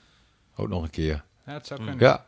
Ook 0.57 0.69
nog 0.69 0.83
een 0.83 0.91
keer. 0.91 1.25
Ja, 1.47 1.53
het 1.53 1.67
zou 1.67 1.81
kunnen. 1.81 1.99
Ja. 1.99 2.25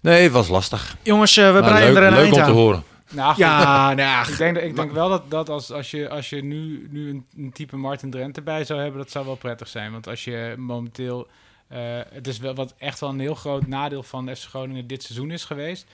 Nee, 0.00 0.22
het 0.22 0.32
was 0.32 0.48
lastig. 0.48 0.96
Jongens, 1.02 1.34
we 1.34 1.60
breien 1.62 1.96
er 1.96 2.02
een 2.02 2.12
leuk 2.12 2.34
om 2.34 2.44
te 2.44 2.50
horen. 2.50 2.82
Nou, 3.14 3.34
ja, 3.36 3.94
nou, 3.94 4.28
ik 4.30 4.36
denk, 4.36 4.56
ik 4.56 4.76
denk 4.76 4.92
wel 4.92 5.08
dat, 5.08 5.30
dat 5.30 5.48
als, 5.48 5.70
als 5.70 5.90
je, 5.90 6.08
als 6.08 6.30
je 6.30 6.44
nu, 6.44 6.88
nu 6.90 7.10
een, 7.10 7.26
een 7.36 7.52
type 7.52 7.76
Martin 7.76 8.10
Drent 8.10 8.36
erbij 8.36 8.64
zou 8.64 8.80
hebben, 8.80 8.98
dat 8.98 9.10
zou 9.10 9.26
wel 9.26 9.36
prettig 9.36 9.68
zijn. 9.68 9.92
Want 9.92 10.06
als 10.06 10.24
je 10.24 10.54
momenteel... 10.56 11.28
Uh, 11.72 11.78
het 12.10 12.26
is 12.26 12.38
wel 12.38 12.54
wat 12.54 12.74
echt 12.78 13.00
wel 13.00 13.10
een 13.10 13.20
heel 13.20 13.34
groot 13.34 13.66
nadeel 13.66 14.02
van 14.02 14.36
FC 14.36 14.48
Groningen 14.48 14.86
dit 14.86 15.02
seizoen 15.02 15.30
is 15.30 15.44
geweest. 15.44 15.86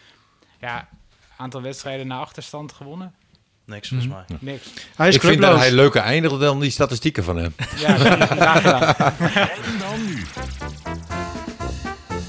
Ja, 0.61 0.89
aantal 1.37 1.63
wedstrijden 1.63 2.07
na 2.07 2.19
achterstand 2.19 2.73
gewonnen. 2.73 3.15
Niks, 3.65 3.89
volgens 3.89 4.09
mij. 4.09 4.25
Niks. 4.39 4.71
Hij 4.97 5.09
is 5.09 5.15
ik 5.15 5.21
vind 5.21 5.41
dat 5.41 5.59
hij 5.59 5.73
leuker 5.73 6.01
eindigt 6.01 6.41
dan 6.41 6.61
die 6.61 6.71
statistieken 6.71 7.25
van 7.25 7.37
hem. 7.37 7.55
Ja, 7.77 7.97
graag 8.27 8.63
gedaan. 8.63 8.95
En 9.49 9.79
dan 9.79 10.07
nu. 10.07 10.23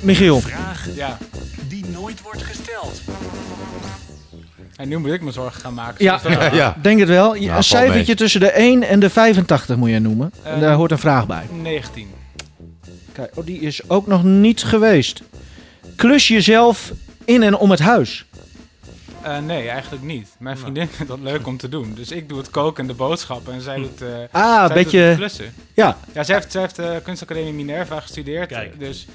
Michiel. 0.02 0.40
Vraag 0.40 0.96
ja. 0.96 1.18
die 1.68 1.86
nooit 1.86 2.22
wordt 2.22 2.44
gesteld. 2.44 3.02
En 4.76 4.88
nu 4.88 4.98
moet 4.98 5.12
ik 5.12 5.22
me 5.22 5.32
zorgen 5.32 5.62
gaan 5.62 5.74
maken. 5.74 6.04
Ja, 6.06 6.20
ja. 6.54 6.78
denk 6.82 7.00
het 7.00 7.10
wel. 7.10 7.36
Een 7.36 7.64
cijfertje 7.64 8.16
tussen 8.16 8.40
de 8.40 8.52
1 8.52 8.84
en 8.84 9.00
de 9.00 9.10
85 9.10 9.76
moet 9.76 9.90
je 9.90 10.00
noemen. 10.00 10.34
en 10.44 10.60
daar 10.60 10.76
hoort 10.76 10.92
een 10.92 10.98
vraag 10.98 11.28
bij. 11.28 11.44
19. 11.62 12.08
Kijk, 13.12 13.32
oh, 13.38 13.46
die 13.46 13.60
is 13.60 13.90
ook 13.90 14.08
nog 14.08 14.24
niet 14.24 14.64
geweest. 14.64 15.22
Klus 15.96 16.28
jezelf 16.28 16.92
in 17.26 17.44
en 17.44 17.58
om 17.58 17.72
het 17.72 17.80
huis. 17.80 18.26
Uh, 19.26 19.38
nee, 19.38 19.70
eigenlijk 19.70 20.04
niet. 20.04 20.30
Mijn 20.38 20.58
vriendin 20.58 20.88
vindt 20.88 21.12
dat 21.12 21.20
leuk 21.20 21.48
om 21.48 21.58
te 21.58 21.70
doen. 21.70 21.94
Dus 21.96 22.12
ik 22.12 22.30
doe 22.30 22.38
het 22.38 22.50
koken 22.50 22.82
en 22.82 22.88
de 22.88 22.94
boodschappen 22.94 23.54
en 23.54 23.62
zij 23.62 23.76
hm. 23.76 23.82
doet, 23.82 24.02
uh, 24.02 24.08
ah, 24.32 24.66
zij 24.66 24.76
beetje... 24.76 25.08
doet 25.08 25.18
klussen. 25.18 25.54
Ja. 25.74 25.98
Ja, 26.14 26.24
zij 26.24 26.36
heeft, 26.36 26.52
zij 26.52 26.62
heeft 26.62 26.80
uh, 26.80 26.96
kunstacademie 27.04 27.54
Minerva 27.54 28.00
gestudeerd. 28.00 28.48
Kijk. 28.48 28.80
Dus 28.80 29.08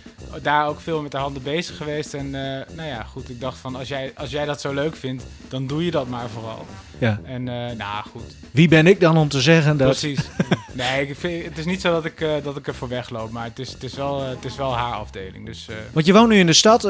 daar 0.43 0.69
ook 0.69 0.81
veel 0.81 1.03
met 1.03 1.11
de 1.11 1.19
handen 1.19 1.43
bezig 1.43 1.77
geweest. 1.77 2.15
En 2.15 2.31
nou 2.31 2.89
ja, 2.89 3.03
goed, 3.03 3.31
ik 3.31 3.41
dacht 3.41 3.59
van 3.59 3.77
als 3.77 3.89
jij, 3.89 4.13
als 4.15 4.31
jij 4.31 4.45
dat 4.45 4.61
zo 4.61 4.75
leuk 4.75 4.97
vindt, 4.97 5.25
dan 5.49 5.67
doe 5.67 5.85
je 5.85 5.91
dat 5.91 6.09
maar 6.09 6.29
vooral. 6.29 6.67
Ja. 6.99 7.21
En 7.25 7.45
nou 7.77 8.05
goed. 8.11 8.35
Wie 8.51 8.69
ben 8.69 8.87
ik 8.87 9.01
dan 9.01 9.17
om 9.17 9.29
te 9.29 9.41
zeggen 9.41 9.77
dat... 9.77 9.89
Precies. 9.89 10.21
nee, 10.73 11.09
ik 11.09 11.17
vind, 11.17 11.45
het 11.45 11.59
is 11.59 11.65
niet 11.65 11.81
zo 11.81 11.93
dat 11.93 12.05
ik, 12.05 12.27
dat 12.43 12.57
ik 12.57 12.67
er 12.67 12.75
voor 12.75 12.89
wegloop, 12.89 13.31
maar 13.31 13.45
het 13.45 13.59
is, 13.59 13.73
het 13.73 13.83
is, 13.83 13.95
wel, 13.95 14.23
het 14.23 14.45
is 14.45 14.57
wel 14.57 14.77
haar 14.77 14.95
afdeling. 14.95 15.47
Dus, 15.47 15.69
Want 15.93 16.07
je 16.07 16.13
woont 16.13 16.29
nu 16.29 16.39
in 16.39 16.47
de 16.47 16.53
stad, 16.53 16.89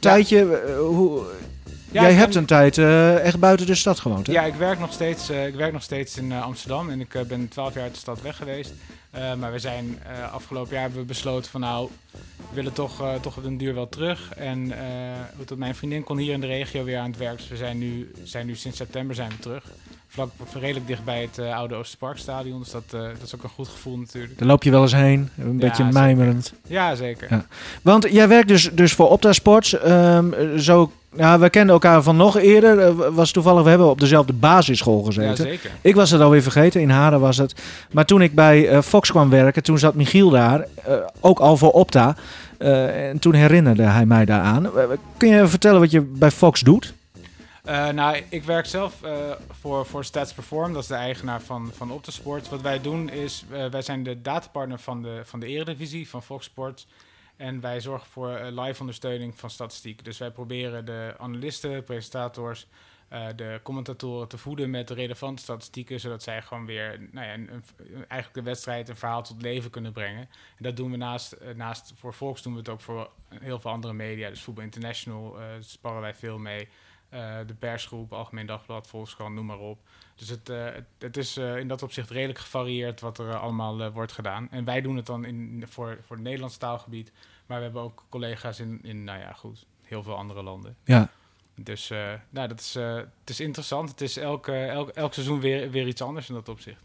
tijdje. 0.00 0.60
hoe 0.78 1.22
ja, 1.94 2.02
Jij 2.02 2.12
hebt 2.12 2.34
een 2.34 2.44
tijd 2.44 2.76
uh, 2.76 3.18
echt 3.18 3.38
buiten 3.38 3.66
de 3.66 3.74
stad 3.74 4.00
gewoond, 4.00 4.26
hè? 4.26 4.32
Ja, 4.32 4.42
ik 4.42 4.54
werk 4.54 4.78
nog 4.78 4.92
steeds, 4.92 5.30
uh, 5.30 5.46
ik 5.46 5.54
werk 5.54 5.72
nog 5.72 5.82
steeds 5.82 6.16
in 6.16 6.30
uh, 6.30 6.42
Amsterdam 6.42 6.90
en 6.90 7.00
ik 7.00 7.16
ben 7.28 7.48
12 7.48 7.74
jaar 7.74 7.82
uit 7.82 7.92
de 7.92 7.98
stad 7.98 8.22
weg 8.22 8.36
geweest. 8.36 8.72
maar 9.38 9.52
we 9.52 9.58
zijn 9.58 9.98
afgelopen 10.32 10.72
jaar 10.72 10.82
hebben 10.82 11.00
we 11.00 11.06
besloten 11.06 11.50
van 11.50 11.60
nou, 11.60 11.88
we 12.10 12.54
willen 12.54 12.72
toch, 12.72 13.02
toch 13.20 13.36
op 13.36 13.44
een 13.44 13.58
duur 13.58 13.74
wel 13.74 13.88
terug. 13.88 14.32
En 14.34 14.72
mijn 15.56 15.74
vriendin 15.74 16.04
kon 16.04 16.18
hier 16.18 16.32
in 16.32 16.40
de 16.40 16.46
regio 16.46 16.84
weer 16.84 16.98
aan 16.98 17.10
het 17.10 17.18
werk. 17.18 17.36
Dus 17.36 17.48
we 17.48 17.56
zijn 17.56 17.78
nu, 17.78 18.12
zijn 18.22 18.46
nu 18.46 18.54
sinds 18.54 18.76
september 18.76 19.14
zijn 19.14 19.28
we 19.28 19.38
terug 19.38 19.64
vlak 20.14 20.30
redelijk 20.60 20.86
dicht 20.86 21.04
bij 21.04 21.20
het 21.20 21.38
uh, 21.38 21.56
oude 21.56 21.74
Oosterparkstadion. 21.74 22.58
Dus 22.58 22.70
dat, 22.70 22.82
uh, 22.94 23.00
dat 23.00 23.22
is 23.22 23.34
ook 23.34 23.42
een 23.42 23.48
goed 23.48 23.68
gevoel 23.68 23.96
natuurlijk. 23.96 24.38
Daar 24.38 24.48
loop 24.48 24.62
je 24.62 24.70
wel 24.70 24.82
eens 24.82 24.94
heen, 24.94 25.28
een 25.38 25.52
ja, 25.52 25.58
beetje 25.58 25.84
mijmerend. 25.84 26.52
Ja, 26.66 26.94
zeker. 26.94 27.26
Ja. 27.30 27.46
Want 27.82 28.06
jij 28.10 28.28
werkt 28.28 28.48
dus, 28.48 28.70
dus 28.72 28.92
voor 28.92 29.10
Opta 29.10 29.32
Sports. 29.32 29.76
Um, 29.86 30.58
zo, 30.58 30.90
ja, 31.16 31.38
we 31.38 31.50
kenden 31.50 31.72
elkaar 31.72 32.02
van 32.02 32.16
nog 32.16 32.36
eerder. 32.36 32.78
Uh, 32.78 33.08
was 33.10 33.30
toevallig, 33.30 33.62
we 33.62 33.68
hebben 33.68 33.90
op 33.90 34.00
dezelfde 34.00 34.32
basisschool 34.32 35.02
gezeten. 35.02 35.44
Ja, 35.44 35.52
zeker. 35.52 35.70
Ik 35.80 35.94
was 35.94 36.10
het 36.10 36.20
alweer 36.20 36.42
vergeten, 36.42 36.80
in 36.80 36.90
Haren 36.90 37.20
was 37.20 37.36
het. 37.36 37.62
Maar 37.90 38.04
toen 38.04 38.22
ik 38.22 38.34
bij 38.34 38.82
Fox 38.82 39.10
kwam 39.10 39.30
werken, 39.30 39.62
toen 39.62 39.78
zat 39.78 39.94
Michiel 39.94 40.30
daar. 40.30 40.66
ook 41.20 41.38
al 41.38 41.56
voor 41.56 41.70
Opta. 41.70 42.16
en 42.58 43.18
toen 43.18 43.34
herinnerde 43.34 43.82
hij 43.82 44.06
mij 44.06 44.24
daaraan. 44.24 44.70
kun 45.16 45.28
je 45.28 45.46
vertellen 45.46 45.80
wat 45.80 45.90
je 45.90 46.00
bij 46.00 46.30
Fox 46.30 46.60
doet? 46.60 46.94
Uh, 47.68 47.88
nou, 47.88 48.24
ik 48.28 48.44
werk 48.44 48.66
zelf 48.66 49.04
uh, 49.04 49.32
voor, 49.50 49.86
voor 49.86 50.04
Stats 50.04 50.32
Perform, 50.32 50.72
dat 50.72 50.82
is 50.82 50.88
de 50.88 50.94
eigenaar 50.94 51.40
van, 51.40 51.72
van 51.72 51.90
Optasport. 51.90 52.48
Wat 52.48 52.60
wij 52.60 52.80
doen 52.80 53.08
is, 53.08 53.44
uh, 53.50 53.66
wij 53.66 53.82
zijn 53.82 54.02
de 54.02 54.20
datapartner 54.20 54.78
van 54.78 55.02
de, 55.02 55.22
van 55.24 55.40
de 55.40 55.46
Eredivisie, 55.46 56.08
van 56.08 56.22
Fox 56.22 56.44
Sports. 56.44 56.86
En 57.36 57.60
wij 57.60 57.80
zorgen 57.80 58.06
voor 58.06 58.28
live 58.40 58.80
ondersteuning 58.80 59.38
van 59.38 59.50
statistiek. 59.50 60.04
Dus 60.04 60.18
wij 60.18 60.30
proberen 60.30 60.84
de 60.84 61.14
analisten, 61.18 61.84
presentators, 61.84 62.66
de 63.36 63.60
commentatoren 63.62 64.28
te 64.28 64.38
voeden 64.38 64.70
met 64.70 64.90
relevante 64.90 65.42
statistieken, 65.42 66.00
zodat 66.00 66.22
zij 66.22 66.42
gewoon 66.42 66.66
weer 66.66 67.08
nou 67.10 67.26
ja, 67.26 67.32
een, 67.32 67.64
eigenlijk 67.88 68.34
de 68.34 68.42
wedstrijd 68.42 68.88
een 68.88 68.96
verhaal 68.96 69.22
tot 69.22 69.42
leven 69.42 69.70
kunnen 69.70 69.92
brengen. 69.92 70.28
En 70.56 70.64
dat 70.64 70.76
doen 70.76 70.90
we 70.90 70.96
naast, 70.96 71.36
naast 71.56 71.92
voor 71.96 72.14
Volks 72.14 72.42
doen 72.42 72.52
we 72.52 72.58
het 72.58 72.68
ook 72.68 72.80
voor 72.80 73.10
heel 73.28 73.60
veel 73.60 73.70
andere 73.70 73.92
media. 73.92 74.28
Dus 74.28 74.42
Voetbal 74.42 74.64
International 74.64 75.36
sparren 75.60 76.00
wij 76.00 76.14
veel 76.14 76.38
mee. 76.38 76.68
De 77.46 77.54
persgroep, 77.58 78.12
Algemeen 78.12 78.46
Dagblad, 78.46 78.86
Volkskrant, 78.86 79.34
noem 79.34 79.46
maar 79.46 79.58
op. 79.58 79.78
Dus 80.14 80.28
het, 80.28 80.48
uh, 80.48 80.66
het, 80.98 81.16
is 81.16 81.38
uh, 81.38 81.56
in 81.56 81.68
dat 81.68 81.82
opzicht 81.82 82.10
redelijk 82.10 82.38
gevarieerd 82.38 83.00
wat 83.00 83.18
er 83.18 83.36
allemaal 83.36 83.90
wordt 83.90 84.12
gedaan. 84.12 84.50
En 84.50 84.64
wij 84.64 84.80
doen 84.80 84.96
het 84.96 85.06
dan 85.06 85.24
in, 85.24 85.64
voor, 85.68 85.98
voor 86.06 86.16
het 86.16 86.24
Nederlands 86.24 86.56
taalgebied. 86.56 87.12
Maar 87.46 87.58
we 87.58 87.64
hebben 87.64 87.82
ook 87.82 88.04
collega's 88.08 88.60
in, 88.60 88.78
in 88.82 89.04
nou 89.04 89.18
ja, 89.18 89.32
goed, 89.32 89.66
heel 89.82 90.02
veel 90.02 90.16
andere 90.16 90.42
landen. 90.42 90.76
Ja. 90.84 91.10
Dus 91.54 91.88
nou, 92.30 92.48
dat 92.48 92.60
is, 92.60 92.74
het 92.74 93.30
is 93.30 93.40
interessant. 93.40 93.90
Het 93.90 94.00
is 94.00 94.16
elk, 94.16 94.48
elk, 94.48 94.88
elk 94.88 95.12
seizoen 95.12 95.40
weer, 95.40 95.70
weer 95.70 95.86
iets 95.86 96.02
anders 96.02 96.28
in 96.28 96.34
dat 96.34 96.48
opzicht. 96.48 96.80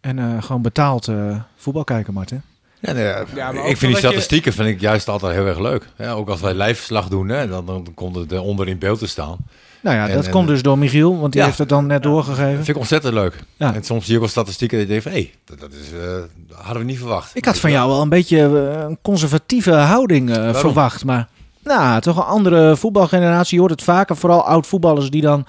En 0.00 0.42
gewoon 0.42 0.62
betaald 0.62 1.10
voetbal 1.56 1.84
kijken, 1.84 2.12
Martin. 2.12 2.42
Ja, 2.80 2.92
nee, 2.92 3.04
ja, 3.34 3.50
ik 3.50 3.76
vind 3.76 3.92
die 3.92 3.96
statistieken 3.96 4.52
vind 4.52 4.68
ik 4.68 4.80
juist 4.80 5.08
altijd 5.08 5.34
heel 5.34 5.46
erg 5.46 5.58
leuk. 5.58 5.86
Ja, 5.98 6.12
ook 6.12 6.28
als 6.28 6.40
wij 6.40 6.54
lijfverslag 6.54 7.08
doen, 7.08 7.28
hè, 7.28 7.48
dan, 7.48 7.66
dan 7.66 7.86
komt 7.94 8.16
het 8.16 8.38
onder 8.38 8.68
in 8.68 8.78
beeld 8.78 8.98
te 8.98 9.06
staan. 9.06 9.36
Nou 9.86 9.96
ja, 9.96 10.14
dat 10.14 10.28
komt 10.28 10.48
dus 10.48 10.62
door 10.62 10.78
Michiel, 10.78 11.18
want 11.18 11.32
die 11.32 11.42
heeft 11.42 11.58
het 11.58 11.68
dan 11.68 11.86
net 11.86 12.02
doorgegeven. 12.02 12.46
Dat 12.46 12.54
vind 12.54 12.68
ik 12.68 12.76
ontzettend 12.76 13.14
leuk. 13.14 13.34
Ja. 13.56 13.74
En 13.74 13.84
soms 13.84 14.04
zie 14.04 14.12
je 14.12 14.18
ook 14.18 14.24
al 14.24 14.30
statistieken 14.30 14.78
dat 14.78 14.86
je 14.86 14.92
denkt 14.92 15.04
hé, 15.04 15.10
hey, 15.10 15.32
dat, 15.44 15.60
dat, 15.60 15.72
is, 15.72 15.92
uh, 15.92 16.54
hadden 16.54 16.82
we 16.82 16.88
niet 16.88 16.98
verwacht. 16.98 17.30
Ik 17.34 17.44
had 17.44 17.58
van 17.58 17.70
jou 17.70 17.88
wel 17.88 18.02
een 18.02 18.08
beetje 18.08 18.38
eh, 18.38 18.80
een 18.88 18.98
conservatieve 19.02 19.72
houding 19.72 20.30
uh, 20.30 20.54
verwacht, 20.54 21.04
maar 21.04 21.28
nou, 21.62 22.00
toch 22.00 22.16
een 22.16 22.22
andere 22.22 22.76
voetbalgeneratie. 22.76 23.54
Je 23.54 23.60
hoort 23.60 23.72
het 23.72 23.82
vaker, 23.82 24.16
vooral 24.16 24.44
oud-voetballers 24.44 25.10
die 25.10 25.22
dan... 25.22 25.46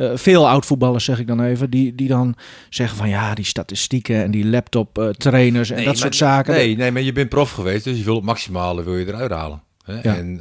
Uh, 0.00 0.10
veel 0.14 0.48
oud-voetballers 0.48 1.04
zeg 1.04 1.18
ik 1.18 1.26
dan 1.26 1.42
even, 1.42 1.70
die, 1.70 1.94
die 1.94 2.08
dan 2.08 2.36
zeggen 2.68 2.96
van 2.96 3.08
ja, 3.08 3.34
die 3.34 3.44
statistieken 3.44 4.22
en 4.22 4.30
die 4.30 4.46
laptop-trainers 4.46 5.70
en 5.70 5.84
dat 5.84 5.98
soort 5.98 6.16
zaken. 6.16 6.54
Nee, 6.54 6.76
nee, 6.76 6.92
maar 6.92 7.02
je 7.02 7.12
bent 7.12 7.28
prof 7.28 7.50
geweest, 7.50 7.84
dus 7.84 7.98
je 7.98 8.04
wil 8.04 8.14
het 8.14 8.24
maximale 8.24 8.82
wil 8.82 8.96
je 8.96 9.06
eruit 9.06 9.30
halen. 9.30 9.62
Hè? 9.84 9.94
Ja. 9.94 10.16
En 10.16 10.40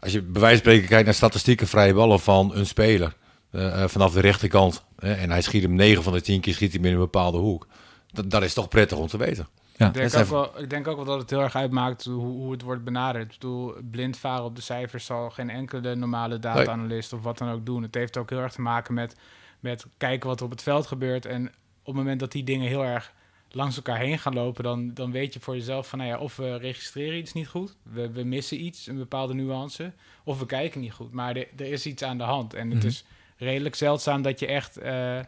als 0.00 0.12
je 0.12 0.22
bij 0.22 0.40
wijze 0.40 0.62
van 0.62 0.64
spreken 0.64 0.88
kijkt 0.88 1.04
naar 1.04 1.14
statistieken 1.14 1.66
vrije 1.66 1.94
ballen 1.94 2.20
van 2.20 2.54
een 2.54 2.66
speler 2.66 3.16
vanaf 3.86 4.12
de 4.12 4.20
rechterkant 4.20 4.82
en 4.98 5.30
hij 5.30 5.42
schiet 5.42 5.62
hem 5.62 5.74
9 5.74 6.02
van 6.02 6.12
de 6.12 6.20
10 6.20 6.40
keer 6.40 6.54
schiet 6.54 6.72
hij 6.72 6.82
in 6.82 6.92
een 6.92 6.98
bepaalde 6.98 7.38
hoek. 7.38 7.66
Dat, 8.12 8.30
dat 8.30 8.42
is 8.42 8.54
toch 8.54 8.68
prettig 8.68 8.98
om 8.98 9.06
te 9.06 9.16
weten. 9.16 9.46
Ja. 9.76 9.86
Ik, 9.86 9.94
denk 9.94 10.14
ook 10.14 10.26
wel, 10.26 10.60
ik 10.60 10.70
denk 10.70 10.88
ook 10.88 10.96
wel 10.96 11.04
dat 11.04 11.18
het 11.18 11.30
heel 11.30 11.40
erg 11.40 11.56
uitmaakt 11.56 12.04
hoe, 12.04 12.14
hoe 12.14 12.52
het 12.52 12.62
wordt 12.62 12.84
benaderd. 12.84 13.24
Ik 13.24 13.32
bedoel, 13.32 13.74
blind 13.90 14.16
varen 14.16 14.44
op 14.44 14.56
de 14.56 14.62
cijfers 14.62 15.04
zal 15.04 15.30
geen 15.30 15.50
enkele 15.50 15.94
normale 15.94 16.38
data-analyst 16.38 17.12
of 17.12 17.22
wat 17.22 17.38
dan 17.38 17.50
ook 17.50 17.66
doen. 17.66 17.82
Het 17.82 17.94
heeft 17.94 18.16
ook 18.16 18.30
heel 18.30 18.38
erg 18.38 18.52
te 18.52 18.60
maken 18.60 18.94
met, 18.94 19.16
met 19.60 19.86
kijken 19.96 20.28
wat 20.28 20.38
er 20.38 20.44
op 20.44 20.50
het 20.50 20.62
veld 20.62 20.86
gebeurt. 20.86 21.26
En 21.26 21.46
op 21.80 21.86
het 21.86 21.94
moment 21.94 22.20
dat 22.20 22.32
die 22.32 22.44
dingen 22.44 22.68
heel 22.68 22.84
erg 22.84 23.12
langs 23.50 23.76
elkaar 23.76 23.98
heen 23.98 24.18
gaan 24.18 24.34
lopen, 24.34 24.64
dan, 24.64 24.94
dan 24.94 25.10
weet 25.10 25.34
je 25.34 25.40
voor 25.40 25.54
jezelf 25.54 25.88
van, 25.88 25.98
nou 25.98 26.10
ja, 26.10 26.18
of 26.18 26.36
we 26.36 26.56
registreren 26.56 27.18
iets 27.18 27.32
niet 27.32 27.48
goed, 27.48 27.76
we, 27.82 28.10
we 28.10 28.24
missen 28.24 28.64
iets, 28.64 28.86
een 28.86 28.96
bepaalde 28.96 29.34
nuance, 29.34 29.92
of 30.24 30.38
we 30.38 30.46
kijken 30.46 30.80
niet 30.80 30.92
goed. 30.92 31.12
Maar 31.12 31.36
er 31.36 31.60
is 31.60 31.86
iets 31.86 32.02
aan 32.02 32.18
de 32.18 32.24
hand. 32.24 32.54
En 32.54 32.70
het 32.70 32.78
mhm. 32.78 32.86
is 32.86 33.04
redelijk 33.36 33.74
zeldzaam 33.74 34.22
dat 34.22 34.38
je 34.38 34.46
echt, 34.46 34.82
uh, 34.82 35.20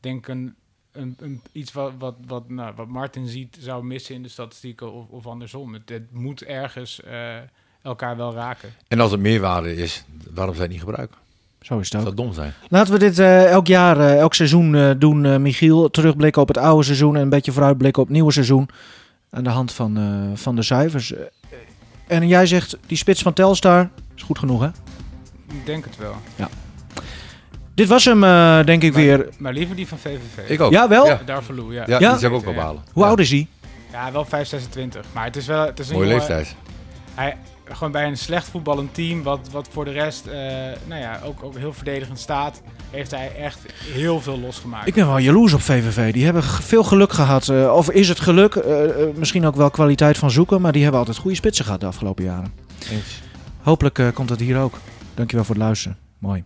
denk 0.00 0.28
een, 0.28 0.54
een, 0.98 1.16
een, 1.18 1.42
iets 1.52 1.72
wat, 1.72 1.92
wat, 1.98 2.14
wat, 2.26 2.48
nou, 2.48 2.74
wat 2.76 2.88
Martin 2.88 3.26
ziet 3.26 3.56
zou 3.60 3.84
missen 3.84 4.14
in 4.14 4.22
de 4.22 4.28
statistieken 4.28 4.92
of, 4.92 5.08
of 5.08 5.26
andersom. 5.26 5.72
Het, 5.72 5.88
het 5.88 6.12
moet 6.12 6.42
ergens 6.42 7.00
uh, 7.06 7.36
elkaar 7.82 8.16
wel 8.16 8.34
raken. 8.34 8.72
En 8.88 9.00
als 9.00 9.10
het 9.10 9.20
meerwaarde 9.20 9.76
is, 9.76 10.04
waarom 10.34 10.54
zou 10.54 10.56
je 10.56 10.60
het 10.60 10.70
niet 10.70 10.80
gebruiken? 10.80 11.18
Zo 11.60 11.78
is 11.78 11.92
het 11.92 12.00
ook. 12.00 12.06
Dat 12.06 12.16
dom 12.16 12.32
zijn. 12.32 12.52
Laten 12.68 12.92
we 12.92 12.98
dit 12.98 13.18
uh, 13.18 13.50
elk 13.50 13.66
jaar, 13.66 13.96
uh, 13.96 14.18
elk 14.18 14.34
seizoen 14.34 14.74
uh, 14.74 14.90
doen, 14.98 15.42
Michiel. 15.42 15.90
Terugblikken 15.90 16.42
op 16.42 16.48
het 16.48 16.58
oude 16.58 16.84
seizoen 16.84 17.16
en 17.16 17.22
een 17.22 17.28
beetje 17.28 17.52
vooruitblikken 17.52 18.02
op 18.02 18.08
het 18.08 18.16
nieuwe 18.16 18.32
seizoen. 18.32 18.68
Aan 19.30 19.44
de 19.44 19.50
hand 19.50 19.72
van, 19.72 19.98
van 20.34 20.56
de 20.56 20.62
cijfers. 20.62 21.14
en 22.06 22.28
jij 22.28 22.46
zegt, 22.46 22.76
die 22.86 22.96
spits 22.96 23.22
van 23.22 23.32
Telstar 23.32 23.90
is 24.16 24.22
goed 24.22 24.38
genoeg, 24.38 24.60
hè? 24.60 24.68
Ik 25.48 25.66
denk 25.66 25.84
het 25.84 25.96
wel. 25.96 26.14
Ja. 26.36 26.48
Dit 27.78 27.88
was 27.88 28.04
hem, 28.04 28.20
denk 28.64 28.82
ik 28.82 28.92
maar, 28.92 29.02
weer. 29.02 29.28
Maar 29.38 29.52
liever 29.52 29.76
die 29.76 29.86
van 29.86 29.98
VVV. 29.98 30.50
Ik 30.50 30.60
ook. 30.60 30.72
Ja, 30.72 30.88
wel? 30.88 31.06
Ja. 31.06 31.20
Daar 31.24 31.42
verloor, 31.42 31.72
ja. 31.72 31.84
Ja, 31.86 31.98
ja? 31.98 32.10
die 32.10 32.18
zou 32.18 32.32
ik 32.32 32.38
ook 32.38 32.44
wel 32.44 32.54
behalen. 32.54 32.82
Hoe 32.92 33.04
oud 33.04 33.18
is 33.18 33.30
hij? 33.30 33.46
Ja, 33.92 34.12
wel 34.12 34.24
5, 34.24 34.48
26. 34.48 35.04
Maar 35.12 35.24
het 35.24 35.36
is 35.36 35.46
wel... 35.46 35.66
Het 35.66 35.78
is 35.78 35.88
een 35.88 35.94
Mooie 35.94 36.08
leeftijd. 36.08 36.54
Hij, 37.14 37.36
gewoon 37.64 37.92
bij 37.92 38.06
een 38.06 38.16
slecht 38.16 38.48
voetballend 38.48 38.94
team, 38.94 39.22
wat, 39.22 39.48
wat 39.50 39.68
voor 39.72 39.84
de 39.84 39.90
rest 39.90 40.26
uh, 40.26 40.34
nou 40.86 41.00
ja, 41.00 41.20
ook, 41.24 41.42
ook 41.42 41.56
heel 41.56 41.72
verdedigend 41.72 42.18
staat, 42.18 42.62
heeft 42.90 43.10
hij 43.10 43.32
echt 43.36 43.58
heel 43.84 44.20
veel 44.20 44.38
losgemaakt. 44.38 44.86
Ik 44.86 44.94
ben 44.94 45.06
wel 45.06 45.18
jaloers 45.18 45.52
op 45.52 45.60
VVV. 45.60 46.12
Die 46.12 46.24
hebben 46.24 46.42
veel 46.42 46.84
geluk 46.84 47.12
gehad. 47.12 47.48
Uh, 47.48 47.74
of 47.74 47.90
is 47.90 48.08
het 48.08 48.20
geluk? 48.20 48.54
Uh, 48.54 48.64
misschien 49.14 49.46
ook 49.46 49.56
wel 49.56 49.70
kwaliteit 49.70 50.18
van 50.18 50.30
zoeken, 50.30 50.60
maar 50.60 50.72
die 50.72 50.82
hebben 50.82 51.00
altijd 51.00 51.18
goede 51.18 51.36
spitsen 51.36 51.64
gehad 51.64 51.80
de 51.80 51.86
afgelopen 51.86 52.24
jaren. 52.24 52.52
Eens. 52.90 53.20
Hopelijk 53.62 54.00
komt 54.14 54.30
het 54.30 54.40
hier 54.40 54.58
ook. 54.58 54.78
Dankjewel 55.14 55.44
voor 55.44 55.54
het 55.54 55.64
luisteren. 55.64 55.98
Mooi. 56.18 56.44